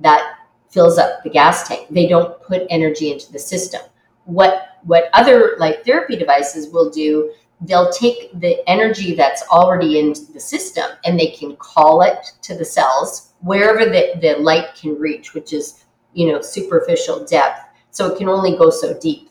that 0.00 0.35
fills 0.76 0.98
up 0.98 1.22
the 1.22 1.30
gas 1.30 1.66
tank. 1.66 1.86
They 1.88 2.06
don't 2.06 2.40
put 2.42 2.66
energy 2.68 3.10
into 3.10 3.32
the 3.32 3.38
system. 3.38 3.80
What 4.26 4.76
what 4.82 5.08
other 5.14 5.56
light 5.58 5.86
therapy 5.86 6.16
devices 6.16 6.70
will 6.70 6.90
do, 6.90 7.32
they'll 7.62 7.90
take 7.90 8.38
the 8.38 8.62
energy 8.68 9.14
that's 9.14 9.42
already 9.48 9.98
in 9.98 10.08
the 10.34 10.38
system 10.38 10.84
and 11.06 11.18
they 11.18 11.28
can 11.28 11.56
call 11.56 12.02
it 12.02 12.18
to 12.42 12.54
the 12.54 12.64
cells 12.64 13.32
wherever 13.40 13.86
the, 13.86 14.18
the 14.20 14.36
light 14.38 14.74
can 14.78 15.00
reach, 15.00 15.32
which 15.32 15.54
is 15.54 15.84
you 16.12 16.30
know 16.30 16.42
superficial 16.42 17.24
depth. 17.24 17.60
So 17.90 18.12
it 18.12 18.18
can 18.18 18.28
only 18.28 18.54
go 18.58 18.68
so 18.68 18.98
deep. 19.00 19.30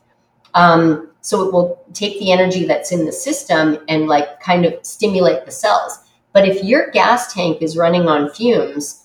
Um, 0.56 1.12
so 1.22 1.44
it 1.46 1.54
will 1.54 1.86
take 1.94 2.18
the 2.18 2.32
energy 2.32 2.66
that's 2.66 2.92
in 2.92 3.06
the 3.06 3.12
system 3.12 3.78
and 3.88 4.08
like 4.08 4.40
kind 4.40 4.66
of 4.66 4.84
stimulate 4.84 5.46
the 5.46 5.52
cells. 5.52 6.00
But 6.34 6.48
if 6.50 6.64
your 6.64 6.90
gas 6.90 7.32
tank 7.32 7.62
is 7.62 7.78
running 7.78 8.08
on 8.08 8.32
fumes, 8.32 9.05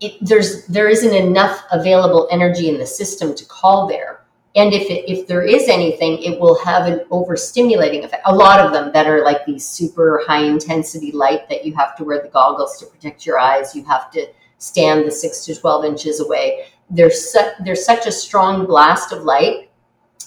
it, 0.00 0.14
there's 0.20 0.66
there 0.66 0.88
isn't 0.88 1.14
enough 1.14 1.64
available 1.72 2.28
energy 2.30 2.68
in 2.68 2.78
the 2.78 2.86
system 2.86 3.34
to 3.34 3.44
call 3.46 3.86
there. 3.86 4.22
And 4.54 4.72
if 4.72 4.90
it, 4.90 5.10
if 5.10 5.26
there 5.26 5.42
is 5.42 5.68
anything, 5.68 6.22
it 6.22 6.40
will 6.40 6.58
have 6.64 6.86
an 6.86 7.00
overstimulating 7.10 8.04
effect. 8.04 8.22
A 8.24 8.34
lot 8.34 8.58
of 8.58 8.72
them 8.72 8.90
that 8.92 9.06
are 9.06 9.22
like 9.22 9.44
these 9.44 9.68
super 9.68 10.22
high 10.26 10.44
intensity 10.44 11.12
light 11.12 11.48
that 11.50 11.64
you 11.66 11.74
have 11.74 11.94
to 11.96 12.04
wear 12.04 12.22
the 12.22 12.28
goggles 12.28 12.78
to 12.78 12.86
protect 12.86 13.26
your 13.26 13.38
eyes. 13.38 13.76
You 13.76 13.84
have 13.84 14.10
to 14.12 14.26
stand 14.58 15.06
the 15.06 15.10
six 15.10 15.44
to 15.44 15.54
twelve 15.54 15.84
inches 15.84 16.20
away. 16.20 16.66
There's 16.88 17.32
su- 17.32 17.52
there's 17.64 17.84
such 17.84 18.06
a 18.06 18.12
strong 18.12 18.66
blast 18.66 19.12
of 19.12 19.24
light 19.24 19.66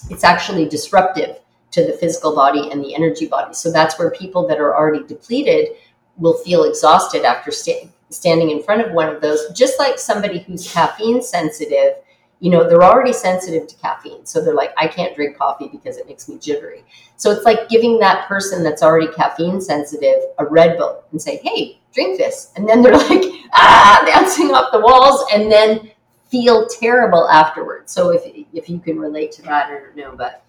it's 0.08 0.24
actually 0.24 0.68
disruptive 0.68 1.40
to 1.72 1.84
the 1.84 1.92
physical 1.92 2.34
body 2.34 2.70
and 2.70 2.82
the 2.82 2.94
energy 2.94 3.26
body. 3.26 3.54
So 3.54 3.70
that's 3.70 3.98
where 3.98 4.10
people 4.10 4.46
that 4.48 4.58
are 4.58 4.74
already 4.74 5.04
depleted 5.04 5.68
will 6.16 6.38
feel 6.38 6.64
exhausted 6.64 7.24
after 7.24 7.50
sta- 7.50 7.88
standing 8.10 8.50
in 8.50 8.62
front 8.62 8.82
of 8.82 8.92
one 8.92 9.08
of 9.08 9.20
those, 9.20 9.48
just 9.54 9.78
like 9.78 9.98
somebody 9.98 10.40
who's 10.40 10.70
caffeine 10.70 11.22
sensitive. 11.22 11.94
You 12.40 12.50
know, 12.50 12.68
they're 12.68 12.82
already 12.82 13.12
sensitive 13.12 13.66
to 13.68 13.76
caffeine. 13.76 14.24
So 14.24 14.42
they're 14.42 14.54
like, 14.54 14.72
I 14.76 14.88
can't 14.88 15.14
drink 15.14 15.36
coffee 15.36 15.68
because 15.68 15.98
it 15.98 16.06
makes 16.06 16.28
me 16.28 16.38
jittery. 16.38 16.84
So 17.16 17.30
it's 17.30 17.44
like 17.44 17.68
giving 17.68 17.98
that 17.98 18.26
person 18.28 18.62
that's 18.62 18.82
already 18.82 19.08
caffeine 19.12 19.60
sensitive 19.60 20.16
a 20.38 20.46
Red 20.46 20.78
Bull 20.78 21.04
and 21.12 21.20
say, 21.20 21.36
hey, 21.44 21.80
drink 21.92 22.18
this. 22.18 22.52
And 22.56 22.66
then 22.66 22.82
they're 22.82 22.96
like, 23.10 23.22
ah, 23.52 24.02
dancing 24.06 24.52
off 24.52 24.72
the 24.72 24.80
walls. 24.80 25.24
And 25.34 25.52
then 25.52 25.90
feel 26.30 26.66
terrible 26.66 27.28
afterwards. 27.28 27.92
So 27.92 28.10
if 28.10 28.22
if 28.52 28.70
you 28.70 28.78
can 28.78 28.98
relate 28.98 29.32
to 29.32 29.42
that, 29.42 29.66
I 29.66 29.80
don't 29.80 29.96
know, 29.96 30.14
but 30.16 30.44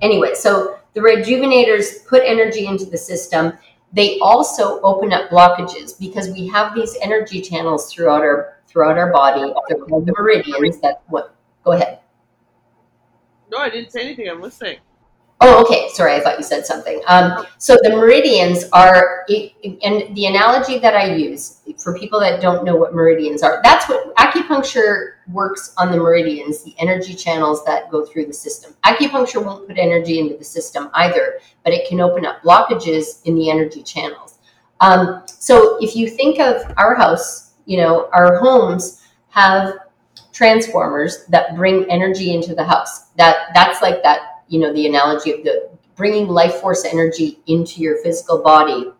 anyway, 0.00 0.34
so 0.34 0.78
the 0.94 1.00
rejuvenators 1.00 2.06
put 2.06 2.22
energy 2.24 2.66
into 2.66 2.86
the 2.86 2.98
system. 2.98 3.52
They 3.94 4.18
also 4.18 4.80
open 4.80 5.12
up 5.12 5.30
blockages 5.30 5.98
because 5.98 6.28
we 6.28 6.48
have 6.48 6.74
these 6.74 6.96
energy 7.00 7.40
channels 7.40 7.92
throughout 7.92 8.22
our 8.22 8.58
throughout 8.66 8.98
our 8.98 9.12
body. 9.12 9.52
They're 9.68 9.78
called 9.78 10.06
the 10.06 10.14
meridians. 10.18 10.80
That 10.80 11.02
what? 11.06 11.36
Go 11.62 11.72
ahead. 11.72 12.00
No, 13.50 13.58
I 13.58 13.70
didn't 13.70 13.92
say 13.92 14.02
anything. 14.02 14.28
I'm 14.28 14.40
listening. 14.42 14.78
Oh, 15.46 15.60
okay. 15.62 15.90
Sorry, 15.92 16.14
I 16.14 16.20
thought 16.20 16.38
you 16.38 16.42
said 16.42 16.64
something. 16.64 17.02
Um, 17.06 17.44
so 17.58 17.76
the 17.82 17.90
meridians 17.90 18.64
are, 18.72 19.26
and 19.28 20.16
the 20.16 20.24
analogy 20.24 20.78
that 20.78 20.94
I 20.94 21.14
use 21.14 21.60
for 21.76 21.98
people 21.98 22.18
that 22.20 22.40
don't 22.40 22.64
know 22.64 22.76
what 22.76 22.94
meridians 22.94 23.42
are, 23.42 23.60
that's 23.62 23.86
what 23.86 24.16
acupuncture 24.16 25.16
works 25.30 25.74
on 25.76 25.92
the 25.92 25.98
meridians, 25.98 26.64
the 26.64 26.74
energy 26.78 27.12
channels 27.12 27.62
that 27.66 27.90
go 27.90 28.06
through 28.06 28.24
the 28.24 28.32
system. 28.32 28.74
Acupuncture 28.86 29.44
won't 29.44 29.68
put 29.68 29.76
energy 29.76 30.18
into 30.18 30.34
the 30.34 30.44
system 30.44 30.88
either, 30.94 31.40
but 31.62 31.74
it 31.74 31.86
can 31.86 32.00
open 32.00 32.24
up 32.24 32.40
blockages 32.40 33.20
in 33.26 33.34
the 33.34 33.50
energy 33.50 33.82
channels. 33.82 34.38
Um, 34.80 35.24
so 35.26 35.76
if 35.82 35.94
you 35.94 36.08
think 36.08 36.40
of 36.40 36.62
our 36.78 36.94
house, 36.94 37.52
you 37.66 37.76
know, 37.76 38.08
our 38.14 38.38
homes 38.38 39.02
have 39.28 39.74
transformers 40.32 41.26
that 41.26 41.54
bring 41.54 41.84
energy 41.90 42.34
into 42.34 42.54
the 42.54 42.64
house. 42.64 43.10
That 43.16 43.48
that's 43.54 43.82
like 43.82 44.02
that 44.04 44.33
you 44.48 44.60
know 44.60 44.72
the 44.72 44.86
analogy 44.86 45.32
of 45.32 45.44
the 45.44 45.70
bringing 45.96 46.28
life 46.28 46.56
force 46.56 46.84
energy 46.84 47.38
into 47.46 47.80
your 47.80 47.98
physical 48.02 48.42
body 48.42 48.90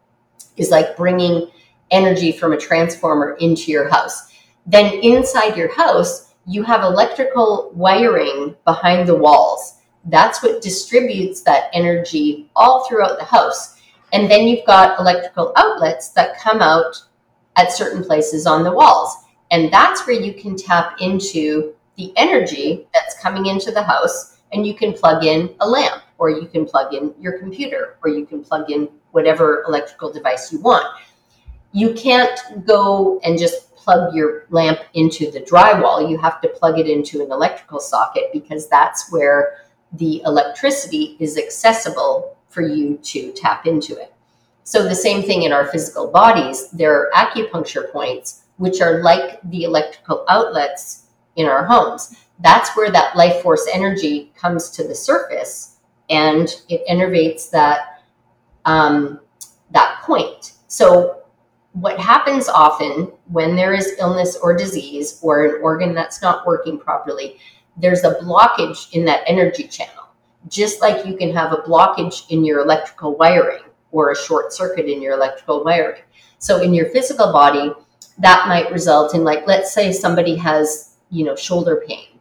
is 0.56 0.70
like 0.70 0.96
bringing 0.96 1.50
energy 1.90 2.32
from 2.32 2.52
a 2.52 2.58
transformer 2.58 3.36
into 3.40 3.70
your 3.70 3.88
house. 3.88 4.32
Then 4.66 5.00
inside 5.02 5.56
your 5.56 5.74
house 5.74 6.34
you 6.46 6.62
have 6.62 6.82
electrical 6.82 7.72
wiring 7.74 8.54
behind 8.64 9.08
the 9.08 9.16
walls. 9.16 9.80
That's 10.04 10.42
what 10.42 10.62
distributes 10.62 11.40
that 11.42 11.70
energy 11.72 12.50
all 12.54 12.86
throughout 12.86 13.18
the 13.18 13.24
house. 13.24 13.80
And 14.12 14.30
then 14.30 14.46
you've 14.46 14.66
got 14.66 14.98
electrical 15.00 15.52
outlets 15.56 16.10
that 16.10 16.38
come 16.38 16.60
out 16.60 17.02
at 17.56 17.72
certain 17.72 18.04
places 18.04 18.46
on 18.46 18.62
the 18.62 18.72
walls. 18.72 19.16
And 19.50 19.72
that's 19.72 20.06
where 20.06 20.20
you 20.20 20.34
can 20.34 20.56
tap 20.56 20.96
into 21.00 21.74
the 21.96 22.12
energy 22.16 22.86
that's 22.92 23.18
coming 23.20 23.46
into 23.46 23.70
the 23.70 23.82
house 23.82 24.33
and 24.54 24.66
you 24.66 24.74
can 24.74 24.92
plug 24.92 25.24
in 25.24 25.54
a 25.60 25.68
lamp 25.68 26.02
or 26.18 26.30
you 26.30 26.46
can 26.46 26.64
plug 26.64 26.94
in 26.94 27.12
your 27.20 27.38
computer 27.38 27.96
or 28.02 28.08
you 28.08 28.24
can 28.24 28.42
plug 28.42 28.70
in 28.70 28.88
whatever 29.10 29.64
electrical 29.66 30.12
device 30.12 30.52
you 30.52 30.60
want. 30.60 30.86
You 31.72 31.92
can't 31.92 32.64
go 32.64 33.20
and 33.24 33.36
just 33.38 33.74
plug 33.74 34.14
your 34.14 34.46
lamp 34.50 34.78
into 34.94 35.30
the 35.30 35.40
drywall. 35.40 36.08
You 36.08 36.16
have 36.18 36.40
to 36.40 36.48
plug 36.48 36.78
it 36.78 36.88
into 36.88 37.22
an 37.22 37.32
electrical 37.32 37.80
socket 37.80 38.30
because 38.32 38.68
that's 38.68 39.10
where 39.12 39.58
the 39.92 40.22
electricity 40.24 41.16
is 41.18 41.36
accessible 41.36 42.36
for 42.48 42.62
you 42.62 42.96
to 42.98 43.32
tap 43.32 43.66
into 43.66 44.00
it. 44.00 44.12
So, 44.62 44.88
the 44.88 44.94
same 44.94 45.22
thing 45.22 45.42
in 45.42 45.52
our 45.52 45.66
physical 45.66 46.10
bodies, 46.10 46.70
there 46.70 46.94
are 46.94 47.10
acupuncture 47.14 47.92
points, 47.92 48.44
which 48.56 48.80
are 48.80 49.02
like 49.02 49.38
the 49.50 49.64
electrical 49.64 50.24
outlets 50.28 51.02
in 51.36 51.46
our 51.46 51.64
homes 51.64 52.16
that's 52.40 52.76
where 52.76 52.90
that 52.90 53.16
life 53.16 53.42
force 53.42 53.66
energy 53.72 54.32
comes 54.36 54.70
to 54.70 54.86
the 54.86 54.94
surface 54.94 55.76
and 56.10 56.62
it 56.68 56.86
innervates 56.90 57.50
that 57.50 58.02
um, 58.64 59.20
that 59.70 60.00
point. 60.02 60.54
So 60.68 61.22
what 61.72 61.98
happens 61.98 62.48
often 62.48 63.12
when 63.30 63.56
there 63.56 63.74
is 63.74 63.96
illness 63.98 64.36
or 64.36 64.56
disease 64.56 65.18
or 65.22 65.44
an 65.44 65.62
organ 65.62 65.94
that's 65.94 66.22
not 66.22 66.46
working 66.46 66.78
properly, 66.78 67.38
there's 67.76 68.04
a 68.04 68.14
blockage 68.14 68.92
in 68.92 69.04
that 69.04 69.22
energy 69.26 69.66
channel. 69.66 70.04
Just 70.48 70.80
like 70.80 71.06
you 71.06 71.16
can 71.16 71.32
have 71.32 71.52
a 71.52 71.62
blockage 71.62 72.30
in 72.30 72.44
your 72.44 72.60
electrical 72.60 73.16
wiring 73.16 73.62
or 73.90 74.10
a 74.10 74.16
short 74.16 74.52
circuit 74.52 74.86
in 74.86 75.02
your 75.02 75.14
electrical 75.14 75.64
wiring. 75.64 76.02
So 76.38 76.60
in 76.62 76.74
your 76.74 76.90
physical 76.90 77.32
body, 77.32 77.72
that 78.18 78.46
might 78.46 78.70
result 78.70 79.14
in 79.14 79.24
like 79.24 79.46
let's 79.46 79.72
say 79.72 79.92
somebody 79.92 80.36
has, 80.36 80.96
you 81.10 81.24
know, 81.24 81.34
shoulder 81.34 81.82
pain 81.86 82.13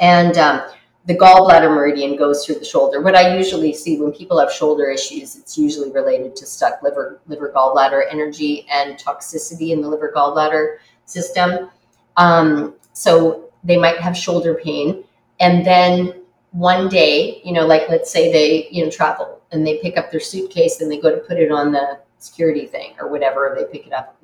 and 0.00 0.36
um, 0.38 0.62
the 1.06 1.16
gallbladder 1.16 1.72
meridian 1.74 2.16
goes 2.16 2.44
through 2.44 2.56
the 2.56 2.64
shoulder. 2.64 3.00
What 3.00 3.14
I 3.14 3.36
usually 3.36 3.72
see 3.72 3.98
when 3.98 4.12
people 4.12 4.38
have 4.38 4.52
shoulder 4.52 4.90
issues, 4.90 5.36
it's 5.36 5.56
usually 5.56 5.90
related 5.90 6.36
to 6.36 6.46
stuck 6.46 6.82
liver, 6.82 7.20
liver 7.26 7.52
gallbladder 7.54 8.02
energy 8.10 8.66
and 8.70 8.98
toxicity 8.98 9.70
in 9.70 9.80
the 9.80 9.88
liver 9.88 10.12
gallbladder 10.14 10.76
system. 11.04 11.70
Um, 12.16 12.74
so 12.92 13.50
they 13.64 13.76
might 13.76 13.98
have 13.98 14.16
shoulder 14.16 14.54
pain, 14.54 15.04
and 15.38 15.64
then 15.64 16.22
one 16.52 16.88
day, 16.88 17.40
you 17.44 17.52
know, 17.52 17.66
like 17.66 17.88
let's 17.88 18.10
say 18.10 18.32
they, 18.32 18.68
you 18.70 18.84
know, 18.84 18.90
travel 18.90 19.40
and 19.52 19.66
they 19.66 19.78
pick 19.78 19.96
up 19.96 20.10
their 20.10 20.20
suitcase 20.20 20.80
and 20.80 20.90
they 20.90 21.00
go 21.00 21.10
to 21.10 21.18
put 21.18 21.38
it 21.38 21.52
on 21.52 21.72
the 21.72 22.00
security 22.18 22.66
thing 22.66 22.94
or 23.00 23.08
whatever, 23.08 23.54
they 23.56 23.64
pick 23.70 23.86
it 23.86 23.92
up. 23.92 24.16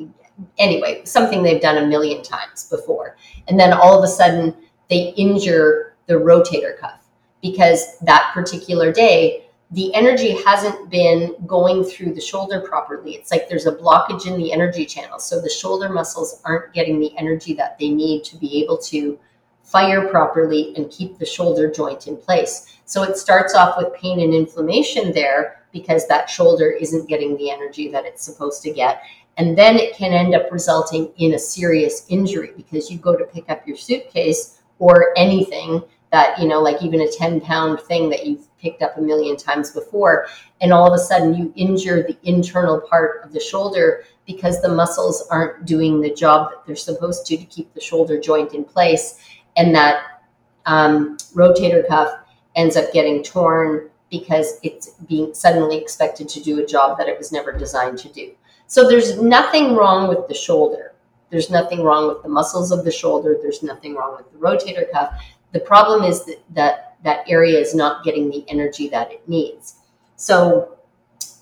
Anyway, 0.59 1.03
something 1.05 1.43
they've 1.43 1.63
done 1.63 1.79
a 1.79 1.87
million 1.87 2.23
times 2.23 2.69
before, 2.69 3.17
and 3.49 3.59
then 3.59 3.73
all 3.73 3.97
of 3.97 4.05
a 4.05 4.09
sudden 4.09 4.55
they 4.89 5.15
injure 5.17 5.97
the 6.07 6.15
rotator 6.15 6.79
cuff 6.79 7.07
because 7.43 7.99
that 8.01 8.31
particular 8.35 8.93
day 8.93 9.47
the 9.73 9.93
energy 9.95 10.41
hasn't 10.45 10.91
been 10.91 11.35
going 11.45 11.83
through 11.83 12.15
the 12.15 12.21
shoulder 12.21 12.61
properly. 12.61 13.15
It's 13.15 13.33
like 13.33 13.49
there's 13.49 13.67
a 13.67 13.75
blockage 13.75 14.27
in 14.27 14.39
the 14.39 14.53
energy 14.53 14.87
channel. 14.87 15.19
So 15.19 15.41
the 15.41 15.51
shoulder 15.51 15.89
muscles 15.89 16.41
aren't 16.45 16.73
getting 16.73 17.01
the 17.01 17.17
energy 17.19 17.53
that 17.55 17.77
they 17.79 17.89
need 17.89 18.23
to 18.25 18.37
be 18.37 18.63
able 18.63 18.79
to 18.79 19.19
fire 19.65 20.07
properly 20.07 20.73
and 20.77 20.89
keep 20.91 21.19
the 21.19 21.27
shoulder 21.27 21.69
joint 21.69 22.07
in 22.07 22.17
place. 22.17 22.79
So 22.85 23.03
it 23.03 23.17
starts 23.17 23.57
off 23.57 23.77
with 23.77 23.93
pain 23.95 24.21
and 24.21 24.33
inflammation 24.33 25.13
there 25.13 25.63
because 25.73 26.07
that 26.07 26.31
shoulder 26.31 26.71
isn't 26.71 27.09
getting 27.09 27.37
the 27.37 27.51
energy 27.51 27.89
that 27.89 28.05
it's 28.05 28.23
supposed 28.23 28.63
to 28.63 28.73
get. 28.73 29.03
And 29.37 29.59
then 29.59 29.77
it 29.77 29.97
can 29.97 30.13
end 30.13 30.35
up 30.37 30.53
resulting 30.53 31.13
in 31.19 31.35
a 31.35 31.39
serious 31.39 32.07
injury 32.09 32.53
because 32.57 32.89
you 32.89 32.99
go 32.99 33.17
to 33.17 33.25
pick 33.25 33.51
up 33.51 33.67
your 33.67 33.77
suitcase 33.77 34.56
or 34.79 35.13
anything 35.17 35.83
that 36.13 36.39
you 36.39 36.47
know 36.47 36.61
like 36.61 36.83
even 36.83 37.01
a 37.01 37.11
10 37.11 37.41
pound 37.41 37.81
thing 37.81 38.09
that 38.11 38.27
you've 38.27 38.47
picked 38.59 38.83
up 38.83 38.97
a 38.97 39.01
million 39.01 39.37
times 39.37 39.71
before 39.71 40.27
and 40.61 40.73
all 40.73 40.87
of 40.87 40.93
a 40.93 41.03
sudden 41.03 41.35
you 41.35 41.53
injure 41.57 42.03
the 42.03 42.17
internal 42.23 42.81
part 42.81 43.25
of 43.25 43.33
the 43.33 43.41
shoulder 43.41 44.05
because 44.27 44.61
the 44.63 44.69
muscles 44.69 45.27
aren't 45.31 45.65
doing 45.65 46.01
the 46.01 46.13
job 46.13 46.51
that 46.51 46.67
they're 46.67 46.77
supposed 46.77 47.27
to 47.27 47.37
to 47.37 47.45
keep 47.45 47.73
the 47.75 47.81
shoulder 47.81 48.21
joint 48.21 48.55
in 48.55 48.65
place 48.65 49.19
and 49.57 49.75
that 49.75 50.23
um, 50.67 51.17
rotator 51.35 51.87
cuff 51.87 52.11
ends 52.55 52.77
up 52.77 52.93
getting 52.93 53.23
torn 53.23 53.89
because 54.11 54.59
it's 54.63 54.91
being 55.09 55.35
suddenly 55.35 55.77
expected 55.77 56.29
to 56.29 56.41
do 56.41 56.61
a 56.61 56.67
job 56.67 56.99
that 56.99 57.09
it 57.09 57.19
was 57.19 57.33
never 57.33 57.53
designed 57.53 57.99
to 57.99 58.09
do. 58.09 58.33
So 58.67 58.89
there's 58.89 59.21
nothing 59.21 59.75
wrong 59.75 60.09
with 60.09 60.29
the 60.29 60.35
shoulder. 60.35 60.93
There's 61.31 61.51
nothing 61.51 61.83
wrong 61.83 62.09
with 62.09 62.23
the 62.23 62.29
muscles 62.29 62.71
of 62.71 62.85
the 62.85 62.93
shoulder. 62.93 63.37
There's 63.41 63.63
nothing 63.63 63.95
wrong 63.95 64.17
with 64.17 64.31
the 64.33 64.39
rotator 64.39 64.91
cuff. 64.93 65.21
The 65.53 65.61
problem 65.61 66.05
is 66.05 66.25
that 66.25 66.43
that, 66.55 66.97
that 67.03 67.29
area 67.29 67.59
is 67.59 67.75
not 67.75 68.05
getting 68.05 68.31
the 68.31 68.45
energy 68.49 68.89
that 68.89 69.13
it 69.13 69.29
needs. 69.29 69.77
So 70.17 70.77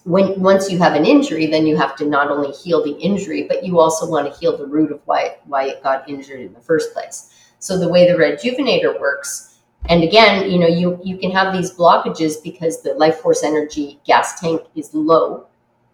when 0.04 0.38
once 0.40 0.70
you 0.70 0.78
have 0.78 0.94
an 0.94 1.04
injury, 1.04 1.46
then 1.46 1.66
you 1.66 1.76
have 1.76 1.96
to 1.96 2.04
not 2.04 2.30
only 2.30 2.52
heal 2.52 2.84
the 2.84 2.92
injury, 2.92 3.44
but 3.44 3.64
you 3.64 3.80
also 3.80 4.08
want 4.08 4.32
to 4.32 4.38
heal 4.38 4.56
the 4.56 4.66
root 4.66 4.92
of 4.92 5.00
why 5.06 5.38
why 5.46 5.64
it 5.64 5.82
got 5.82 6.08
injured 6.08 6.40
in 6.40 6.52
the 6.52 6.60
first 6.60 6.92
place. 6.92 7.30
So 7.58 7.78
the 7.78 7.88
way 7.88 8.06
the 8.06 8.18
rejuvenator 8.18 9.00
works, 9.00 9.58
and 9.88 10.02
again, 10.02 10.50
you 10.50 10.58
know, 10.58 10.66
you 10.66 11.00
you 11.02 11.16
can 11.16 11.30
have 11.30 11.54
these 11.54 11.72
blockages 11.72 12.42
because 12.42 12.82
the 12.82 12.92
life 12.94 13.16
force 13.16 13.42
energy 13.42 13.98
gas 14.04 14.40
tank 14.40 14.62
is 14.74 14.92
low, 14.92 15.46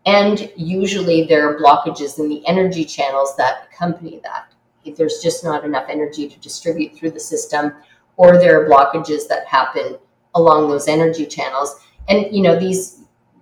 and 0.06 0.50
usually 0.56 1.24
there 1.26 1.48
are 1.48 1.60
blockages 1.60 2.18
in 2.18 2.28
the 2.28 2.46
energy 2.46 2.84
channels 2.84 3.36
that 3.36 3.68
accompany 3.70 4.20
that. 4.22 4.52
If 4.84 4.96
there's 4.96 5.18
just 5.22 5.44
not 5.44 5.64
enough 5.64 5.86
energy 5.88 6.28
to 6.28 6.40
distribute 6.40 6.94
through 6.94 7.10
the 7.10 7.20
system, 7.20 7.74
or 8.16 8.38
there 8.38 8.60
are 8.60 8.68
blockages 8.68 9.28
that 9.28 9.46
happen 9.46 9.98
along 10.34 10.68
those 10.68 10.88
energy 10.88 11.26
channels, 11.26 11.80
and 12.08 12.34
you 12.34 12.42
know 12.42 12.58
these 12.58 13.00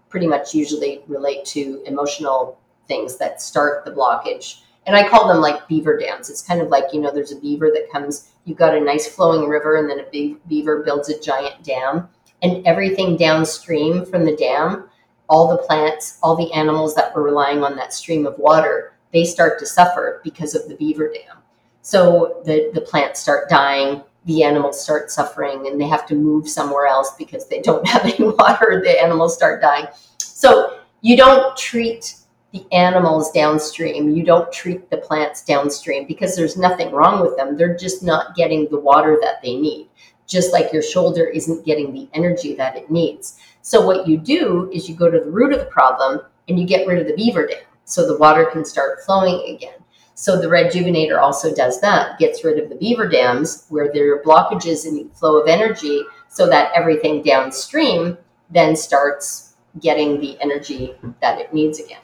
pretty 0.08 0.26
much 0.26 0.54
usually 0.54 1.02
relate 1.06 1.44
to 1.44 1.82
emotional 1.86 2.58
things 2.88 3.18
that 3.18 3.40
start 3.40 3.84
the 3.84 3.90
blockage. 3.90 4.62
And 4.86 4.96
I 4.96 5.06
call 5.06 5.28
them 5.28 5.42
like 5.42 5.68
beaver 5.68 5.98
dams. 5.98 6.30
It's 6.30 6.40
kind 6.40 6.62
of 6.62 6.68
like, 6.68 6.84
you 6.94 7.00
know, 7.00 7.10
there's 7.12 7.32
a 7.32 7.40
beaver 7.40 7.70
that 7.74 7.92
comes, 7.92 8.30
you've 8.46 8.56
got 8.56 8.74
a 8.74 8.80
nice 8.80 9.06
flowing 9.06 9.46
river, 9.46 9.76
and 9.76 9.88
then 9.88 10.00
a 10.00 10.10
big 10.10 10.36
beaver 10.48 10.82
builds 10.82 11.10
a 11.10 11.20
giant 11.20 11.62
dam. 11.62 12.08
And 12.40 12.66
everything 12.66 13.16
downstream 13.16 14.06
from 14.06 14.24
the 14.24 14.34
dam, 14.36 14.88
all 15.28 15.48
the 15.48 15.62
plants, 15.62 16.18
all 16.22 16.36
the 16.36 16.52
animals 16.52 16.94
that 16.94 17.14
were 17.14 17.22
relying 17.22 17.62
on 17.62 17.76
that 17.76 17.92
stream 17.92 18.26
of 18.26 18.38
water, 18.38 18.94
they 19.12 19.24
start 19.24 19.58
to 19.58 19.66
suffer 19.66 20.20
because 20.24 20.54
of 20.54 20.68
the 20.68 20.74
beaver 20.76 21.12
dam. 21.12 21.38
So 21.82 22.42
the, 22.44 22.70
the 22.74 22.80
plants 22.80 23.20
start 23.20 23.48
dying, 23.48 24.02
the 24.24 24.42
animals 24.42 24.82
start 24.82 25.10
suffering 25.10 25.66
and 25.66 25.80
they 25.80 25.86
have 25.86 26.06
to 26.06 26.14
move 26.14 26.48
somewhere 26.48 26.86
else 26.86 27.14
because 27.16 27.48
they 27.48 27.60
don't 27.60 27.86
have 27.88 28.04
any 28.04 28.24
water. 28.24 28.82
The 28.84 29.00
animals 29.02 29.34
start 29.34 29.60
dying. 29.60 29.86
So 30.18 30.80
you 31.00 31.16
don't 31.16 31.56
treat 31.56 32.14
the 32.52 32.64
animals 32.72 33.30
downstream. 33.32 34.10
You 34.14 34.22
don't 34.22 34.50
treat 34.52 34.90
the 34.90 34.98
plants 34.98 35.44
downstream 35.44 36.06
because 36.06 36.34
there's 36.34 36.56
nothing 36.56 36.92
wrong 36.92 37.20
with 37.20 37.36
them. 37.36 37.56
They're 37.56 37.76
just 37.76 38.02
not 38.02 38.34
getting 38.34 38.68
the 38.68 38.80
water 38.80 39.18
that 39.22 39.42
they 39.42 39.56
need, 39.56 39.88
just 40.26 40.52
like 40.52 40.72
your 40.72 40.82
shoulder 40.82 41.26
isn't 41.26 41.66
getting 41.66 41.92
the 41.92 42.08
energy 42.14 42.54
that 42.54 42.76
it 42.76 42.90
needs. 42.90 43.38
So, 43.68 43.84
what 43.84 44.08
you 44.08 44.16
do 44.16 44.70
is 44.72 44.88
you 44.88 44.94
go 44.94 45.10
to 45.10 45.20
the 45.20 45.30
root 45.30 45.52
of 45.52 45.58
the 45.58 45.66
problem 45.66 46.22
and 46.48 46.58
you 46.58 46.66
get 46.66 46.86
rid 46.86 47.02
of 47.02 47.06
the 47.06 47.12
beaver 47.12 47.46
dam 47.46 47.58
so 47.84 48.06
the 48.06 48.16
water 48.16 48.46
can 48.46 48.64
start 48.64 49.04
flowing 49.04 49.54
again. 49.54 49.74
So 50.14 50.40
the 50.40 50.46
rejuvenator 50.46 51.20
also 51.20 51.54
does 51.54 51.78
that, 51.82 52.18
gets 52.18 52.42
rid 52.44 52.58
of 52.58 52.70
the 52.70 52.76
beaver 52.76 53.06
dams 53.06 53.66
where 53.68 53.92
there 53.92 54.10
are 54.14 54.22
blockages 54.22 54.86
in 54.86 54.94
the 54.94 55.06
flow 55.12 55.36
of 55.36 55.48
energy 55.48 56.00
so 56.30 56.48
that 56.48 56.72
everything 56.74 57.20
downstream 57.20 58.16
then 58.48 58.74
starts 58.74 59.54
getting 59.82 60.18
the 60.18 60.40
energy 60.40 60.94
that 61.20 61.38
it 61.38 61.52
needs 61.52 61.78
again. 61.78 62.00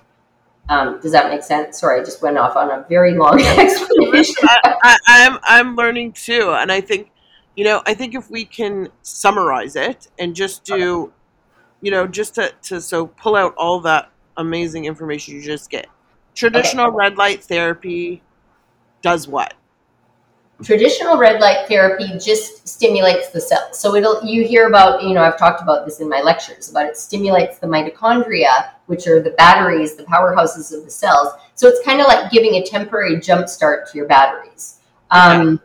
Um, 0.69 1.01
does 1.01 1.13
that 1.13 1.31
make 1.31 1.43
sense? 1.43 1.81
Sorry, 1.81 1.99
I 1.99 2.05
just 2.05 2.21
went 2.21 2.37
off 2.37 2.57
on 2.57 2.71
a 2.71 2.85
very 2.91 3.15
long 3.15 3.41
explanation. 3.59 4.35
I, 4.43 4.77
I, 4.83 4.99
I'm 5.07 5.39
I'm 5.43 5.77
learning 5.77 6.13
too, 6.13 6.51
and 6.51 6.71
I 6.71 6.83
think, 6.83 7.11
you 7.57 7.65
know, 7.65 7.83
I 7.87 7.95
think 7.95 8.15
if 8.15 8.31
we 8.31 8.45
can 8.45 8.91
summarize 9.01 9.77
it 9.77 10.09
and 10.19 10.37
just 10.37 10.63
do, 10.63 11.11
you 11.85 11.91
know, 11.91 12.07
just 12.07 12.35
to, 12.37 12.51
to 12.63 12.81
so 12.81 13.07
pull 13.07 13.37
out 13.37 13.55
all 13.57 13.79
that 13.81 14.11
amazing 14.39 14.87
information 14.87 15.35
you 15.35 15.43
just 15.43 15.69
get, 15.69 15.87
Traditional 16.35 16.89
okay. 16.89 16.97
red 16.97 17.17
light 17.17 17.45
therapy 17.45 18.23
does 19.03 19.29
what? 19.29 19.55
Traditional 20.63 21.19
red 21.19 21.41
light 21.41 21.69
therapy 21.69 22.09
just 22.19 22.67
stimulates 22.67 23.31
the 23.31 23.41
cells. 23.41 23.79
So 23.79 23.95
it'll 23.95 24.25
you 24.25 24.45
hear 24.47 24.67
about, 24.67 25.03
you 25.03 25.13
know, 25.13 25.23
I've 25.23 25.39
talked 25.39 25.61
about 25.61 25.85
this 25.85 26.01
in 26.01 26.09
my 26.09 26.23
lectures 26.23 26.71
about 26.71 26.87
it 26.87 26.97
stimulates 26.97 27.59
the 27.59 27.67
mitochondria, 27.67 28.71
which 28.87 29.07
are 29.07 29.21
the 29.21 29.31
batteries, 29.31 29.95
the 29.95 30.05
powerhouses 30.05 30.73
of 30.77 30.85
the 30.85 30.91
cells. 30.91 31.35
So 31.55 31.69
it's 31.69 31.85
kind 31.85 32.01
of 32.01 32.07
like 32.07 32.31
giving 32.31 32.55
a 32.55 32.65
temporary 32.65 33.21
jump 33.21 33.49
start 33.49 33.91
to 33.91 33.99
your 33.99 34.07
batteries. 34.07 34.81
Um, 35.11 35.61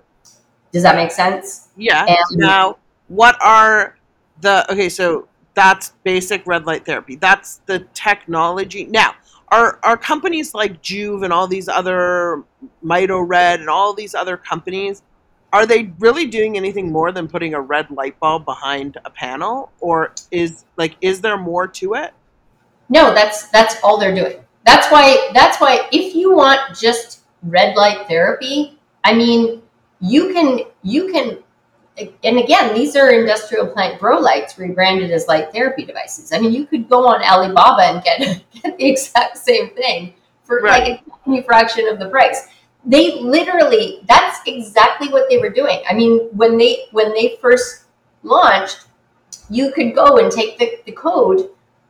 Does 0.74 0.84
that 0.84 0.96
make 0.96 1.12
sense? 1.12 1.70
Yeah. 1.78 2.06
And 2.06 2.18
now, 2.38 2.78
what 3.08 3.42
are 3.42 3.98
the 4.42 4.72
okay? 4.72 4.90
So 4.90 5.29
that's 5.54 5.94
basic 6.04 6.46
red 6.46 6.66
light 6.66 6.86
therapy. 6.86 7.16
That's 7.16 7.62
the 7.66 7.80
technology. 7.94 8.86
Now, 8.86 9.16
are 9.50 9.80
are 9.84 9.98
companies 9.98 10.54
like 10.54 10.82
Joovv 10.82 11.24
and 11.24 11.34
all 11.34 11.48
these 11.48 11.68
other 11.68 12.44
Mito 12.84 13.24
Red 13.28 13.60
and 13.60 13.70
all 13.70 13.94
these 13.94 14.14
other 14.14 14.38
companies 14.38 15.02
are 15.52 15.66
they 15.66 15.92
really 16.00 16.28
doing 16.28 16.58
anything 16.58 16.92
more 16.92 17.12
than 17.12 17.28
putting 17.28 17.54
a 17.54 17.62
red 17.62 17.90
light 17.90 18.20
bulb 18.20 18.46
behind 18.46 18.98
a 19.06 19.10
panel 19.10 19.72
or 19.80 20.14
is 20.32 20.66
like 20.78 20.96
is 21.02 21.22
there 21.22 21.38
more 21.38 21.68
to 21.68 21.96
it? 21.96 22.14
No, 22.90 23.14
that's 23.14 23.48
that's 23.50 23.76
all 23.84 23.98
they're 23.98 24.16
doing. 24.16 24.40
That's 24.66 24.92
why 24.92 25.32
that's 25.34 25.60
why 25.60 25.88
if 25.92 26.16
you 26.16 26.36
want 26.36 26.78
just 26.78 27.22
red 27.44 27.76
light 27.76 28.08
therapy, 28.08 28.80
I 29.04 29.14
mean, 29.14 29.62
you 30.00 30.34
can 30.34 30.62
you 30.84 31.12
can 31.12 31.40
and 32.24 32.40
again, 32.40 32.74
these 32.74 32.96
are 32.96 33.12
industrial 33.12 33.68
plant 33.68 34.00
grow 34.00 34.20
lights 34.20 34.58
rebranded 34.58 35.12
as 35.12 35.28
light 35.28 35.52
therapy 35.52 35.86
devices. 35.86 36.32
I 36.32 36.40
mean, 36.40 36.54
you 36.54 36.66
could 36.66 36.90
go 36.90 37.08
on 37.08 37.22
Alibaba 37.24 37.84
and 37.84 38.04
get, 38.04 38.44
get 38.64 38.78
the 38.78 38.86
exact 38.86 39.38
same 39.38 39.72
thing 39.72 40.14
for 40.44 40.62
right. 40.62 40.84
like 40.84 41.02
a 41.02 41.26
tiny 41.26 41.44
fraction 41.44 41.88
of 41.88 42.00
the 42.00 42.10
price. 42.10 42.48
They 42.86 43.22
literally, 43.22 44.00
that's 44.08 44.40
exactly 44.48 45.10
what 45.10 45.30
they 45.30 45.38
were 45.38 45.50
doing. 45.50 45.82
I 45.88 45.94
mean, 45.94 46.30
when 46.32 46.58
they 46.58 46.86
when 46.92 47.14
they 47.14 47.38
first 47.42 47.86
launched, 48.24 48.86
you 49.50 49.72
could 49.72 49.96
go 49.96 50.18
and 50.18 50.32
take 50.32 50.58
the, 50.58 50.80
the 50.86 50.92
code 50.92 51.50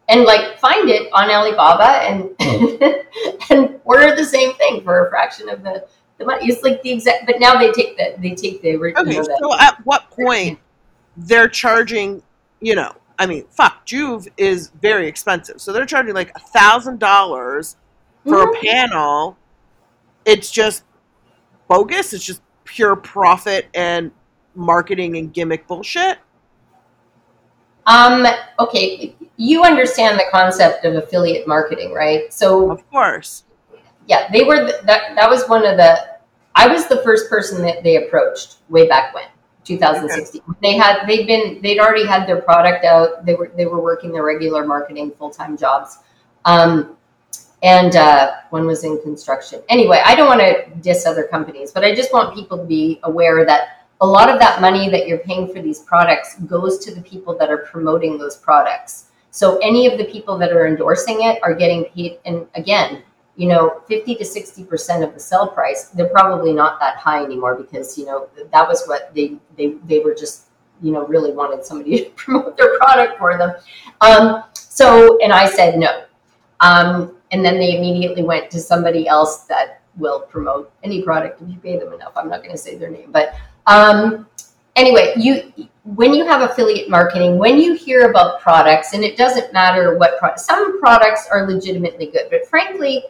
and 0.10 0.24
like 0.24 0.58
find 0.60 0.89
it 0.89 1.10
on 1.13 1.30
Alibaba 1.30 2.02
and 2.04 2.36
and 3.52 3.80
order 3.86 4.15
the 4.15 4.26
same 4.26 4.54
thing 4.56 4.84
for 4.84 5.06
a 5.06 5.10
fraction 5.10 5.50
of 5.50 5.63
the 5.63 5.88
the 6.19 6.25
money. 6.25 6.47
It's 6.47 6.62
like 6.62 6.84
the 6.84 6.91
exact, 6.91 7.25
but 7.25 7.39
now 7.39 7.58
they 7.58 7.71
take 7.71 7.97
the 7.97 8.15
they 8.19 8.36
take 8.36 8.62
the 8.62 8.75
okay. 8.75 9.12
You 9.12 9.23
know, 9.23 9.23
so 9.23 9.60
at 9.60 9.84
what 9.86 10.12
point 10.12 10.60
they're 11.17 11.47
charging? 11.47 12.21
You 12.60 12.75
know, 12.75 12.93
I 13.17 13.25
mean, 13.25 13.45
fuck, 13.49 13.86
Joovv 13.88 14.27
is 14.38 14.69
very 14.82 15.08
expensive, 15.08 15.60
so 15.60 15.73
they're 15.73 15.86
charging 15.86 16.13
like 16.13 16.32
a 16.36 16.39
thousand 16.39 16.99
dollars 16.99 17.77
for 18.25 18.45
mm-hmm. 18.45 18.65
a 18.65 18.69
panel. 18.69 19.38
It's 20.25 20.51
just 20.51 20.84
bogus. 21.67 22.13
It's 22.13 22.25
just 22.25 22.41
pure 22.65 22.95
profit 22.95 23.67
and 23.73 24.12
marketing 24.53 25.17
and 25.17 25.34
gimmick 25.34 25.65
bullshit. 25.67 26.19
Um. 27.88 28.27
Okay, 28.60 29.15
you 29.38 29.63
understand 29.63 30.19
the 30.19 30.25
concept 30.29 30.84
of 30.84 30.95
affiliate 30.95 31.47
marketing, 31.47 31.93
right? 31.93 32.32
So, 32.34 32.69
of 32.69 32.88
course 32.91 33.45
yeah, 34.10 34.28
they 34.32 34.43
were 34.43 34.65
the, 34.65 34.82
that. 34.86 35.15
That 35.15 35.30
was 35.30 35.48
one 35.48 35.65
of 35.65 35.78
the. 35.78 36.17
I 36.56 36.67
was 36.67 36.88
the 36.88 37.02
first 37.04 37.30
person 37.30 37.62
that 37.62 37.84
they 37.84 38.04
approached 38.04 38.58
way 38.67 38.88
back 38.88 39.13
when, 39.13 39.26
2016. 39.63 40.41
Okay. 40.41 40.60
They 40.62 40.76
had 40.76 41.06
they'd 41.06 41.28
been 41.28 41.62
they'd 41.62 41.80
already 41.80 42.08
had 42.08 42.28
their 42.28 42.41
product 42.41 42.84
out. 42.84 43.24
They 43.24 43.36
were 43.36 43.52
they 43.56 43.67
were 43.67 43.80
working 43.80 44.12
their 44.12 44.24
regular 44.24 44.65
marketing 44.65 45.12
full 45.12 45.30
time 45.30 45.56
jobs, 45.56 46.00
um, 46.45 46.98
and 47.62 47.95
uh, 47.95 48.32
one 48.50 48.65
was 48.65 48.84
in 48.84 49.00
construction. 49.04 49.62
Anyway, 49.69 50.02
I 50.04 50.15
don't 50.15 50.28
want 50.28 50.41
to 50.41 50.65
diss 50.82 51.06
other 51.06 51.26
companies, 51.26 51.72
but 51.72 51.86
I 51.86 51.93
just 51.93 52.12
want 52.12 52.34
people 52.34 52.58
to 52.58 52.65
be 52.65 53.00
aware 53.04 53.45
that 53.45 53.86
a 54.02 54.08
lot 54.08 54.28
of 54.28 54.39
that 54.39 54.60
money 54.60 54.89
that 54.89 55.08
you're 55.08 55.19
paying 55.19 55.54
for 55.54 55.62
these 55.62 55.82
products 55.82 56.39
goes 56.48 56.80
to 56.80 56.95
the 56.95 57.02
people 57.02 57.38
that 57.38 57.51
are 57.51 57.60
promoting 57.60 58.18
those 58.18 58.38
products. 58.38 59.05
So 59.30 59.60
any 59.60 59.86
of 59.86 59.99
the 59.99 60.05
people 60.05 60.36
that 60.39 60.51
are 60.51 60.66
endorsing 60.66 61.22
it 61.22 61.39
are 61.43 61.53
getting 61.53 61.86
paid. 61.86 62.18
And 62.26 62.47
again, 62.55 63.03
you 63.40 63.48
know, 63.48 63.82
50 63.88 64.16
to 64.16 64.24
60% 64.26 65.02
of 65.02 65.14
the 65.14 65.20
sell 65.20 65.48
price, 65.48 65.86
they're 65.86 66.10
probably 66.10 66.52
not 66.52 66.78
that 66.82 66.98
high 66.98 67.24
anymore 67.24 67.56
because, 67.56 67.98
you 67.98 68.06
know, 68.06 68.28
that 68.52 68.68
was 68.68 68.86
what 68.86 69.16
they, 69.16 69.38
they, 69.58 69.76
they 69.88 70.00
were 70.00 70.14
just, 70.14 70.48
you 70.82 70.92
know, 70.92 71.08
really 71.08 71.32
wanted 71.32 71.64
somebody 71.64 72.04
to 72.04 72.10
promote 72.12 72.58
their 72.58 72.78
product 72.80 73.18
for 73.18 73.38
them. 73.38 73.56
Um, 74.02 74.44
so, 74.52 75.18
and 75.20 75.32
I 75.32 75.48
said 75.48 75.80
no. 75.80 76.04
Um, 76.60 77.16
and 77.32 77.46
then 77.46 77.58
they 77.58 77.78
immediately 77.78 78.24
went 78.24 78.52
to 78.52 78.60
somebody 78.60 79.08
else 79.08 79.46
that 79.46 79.84
will 79.96 80.20
promote 80.20 80.74
any 80.84 81.02
product 81.02 81.42
if 81.42 81.48
you 81.48 81.60
pay 81.60 81.80
them 81.80 81.94
enough. 81.94 82.12
I'm 82.18 82.28
not 82.28 82.40
going 82.40 82.52
to 82.52 82.58
say 82.58 82.76
their 82.76 82.90
name, 82.90 83.10
but 83.10 83.36
um, 83.68 84.28
anyway, 84.76 85.14
you 85.16 85.54
when 85.96 86.14
you 86.14 86.26
have 86.26 86.42
affiliate 86.42 86.90
marketing, 86.90 87.38
when 87.38 87.58
you 87.58 87.74
hear 87.74 88.10
about 88.10 88.42
products, 88.42 88.94
and 88.94 89.04
it 89.04 89.18
doesn't 89.18 89.54
matter 89.54 89.98
what 89.98 90.20
product, 90.20 90.42
some 90.42 90.80
products 90.80 91.28
are 91.32 91.48
legitimately 91.48 92.08
good, 92.08 92.28
but 92.30 92.46
frankly, 92.48 93.06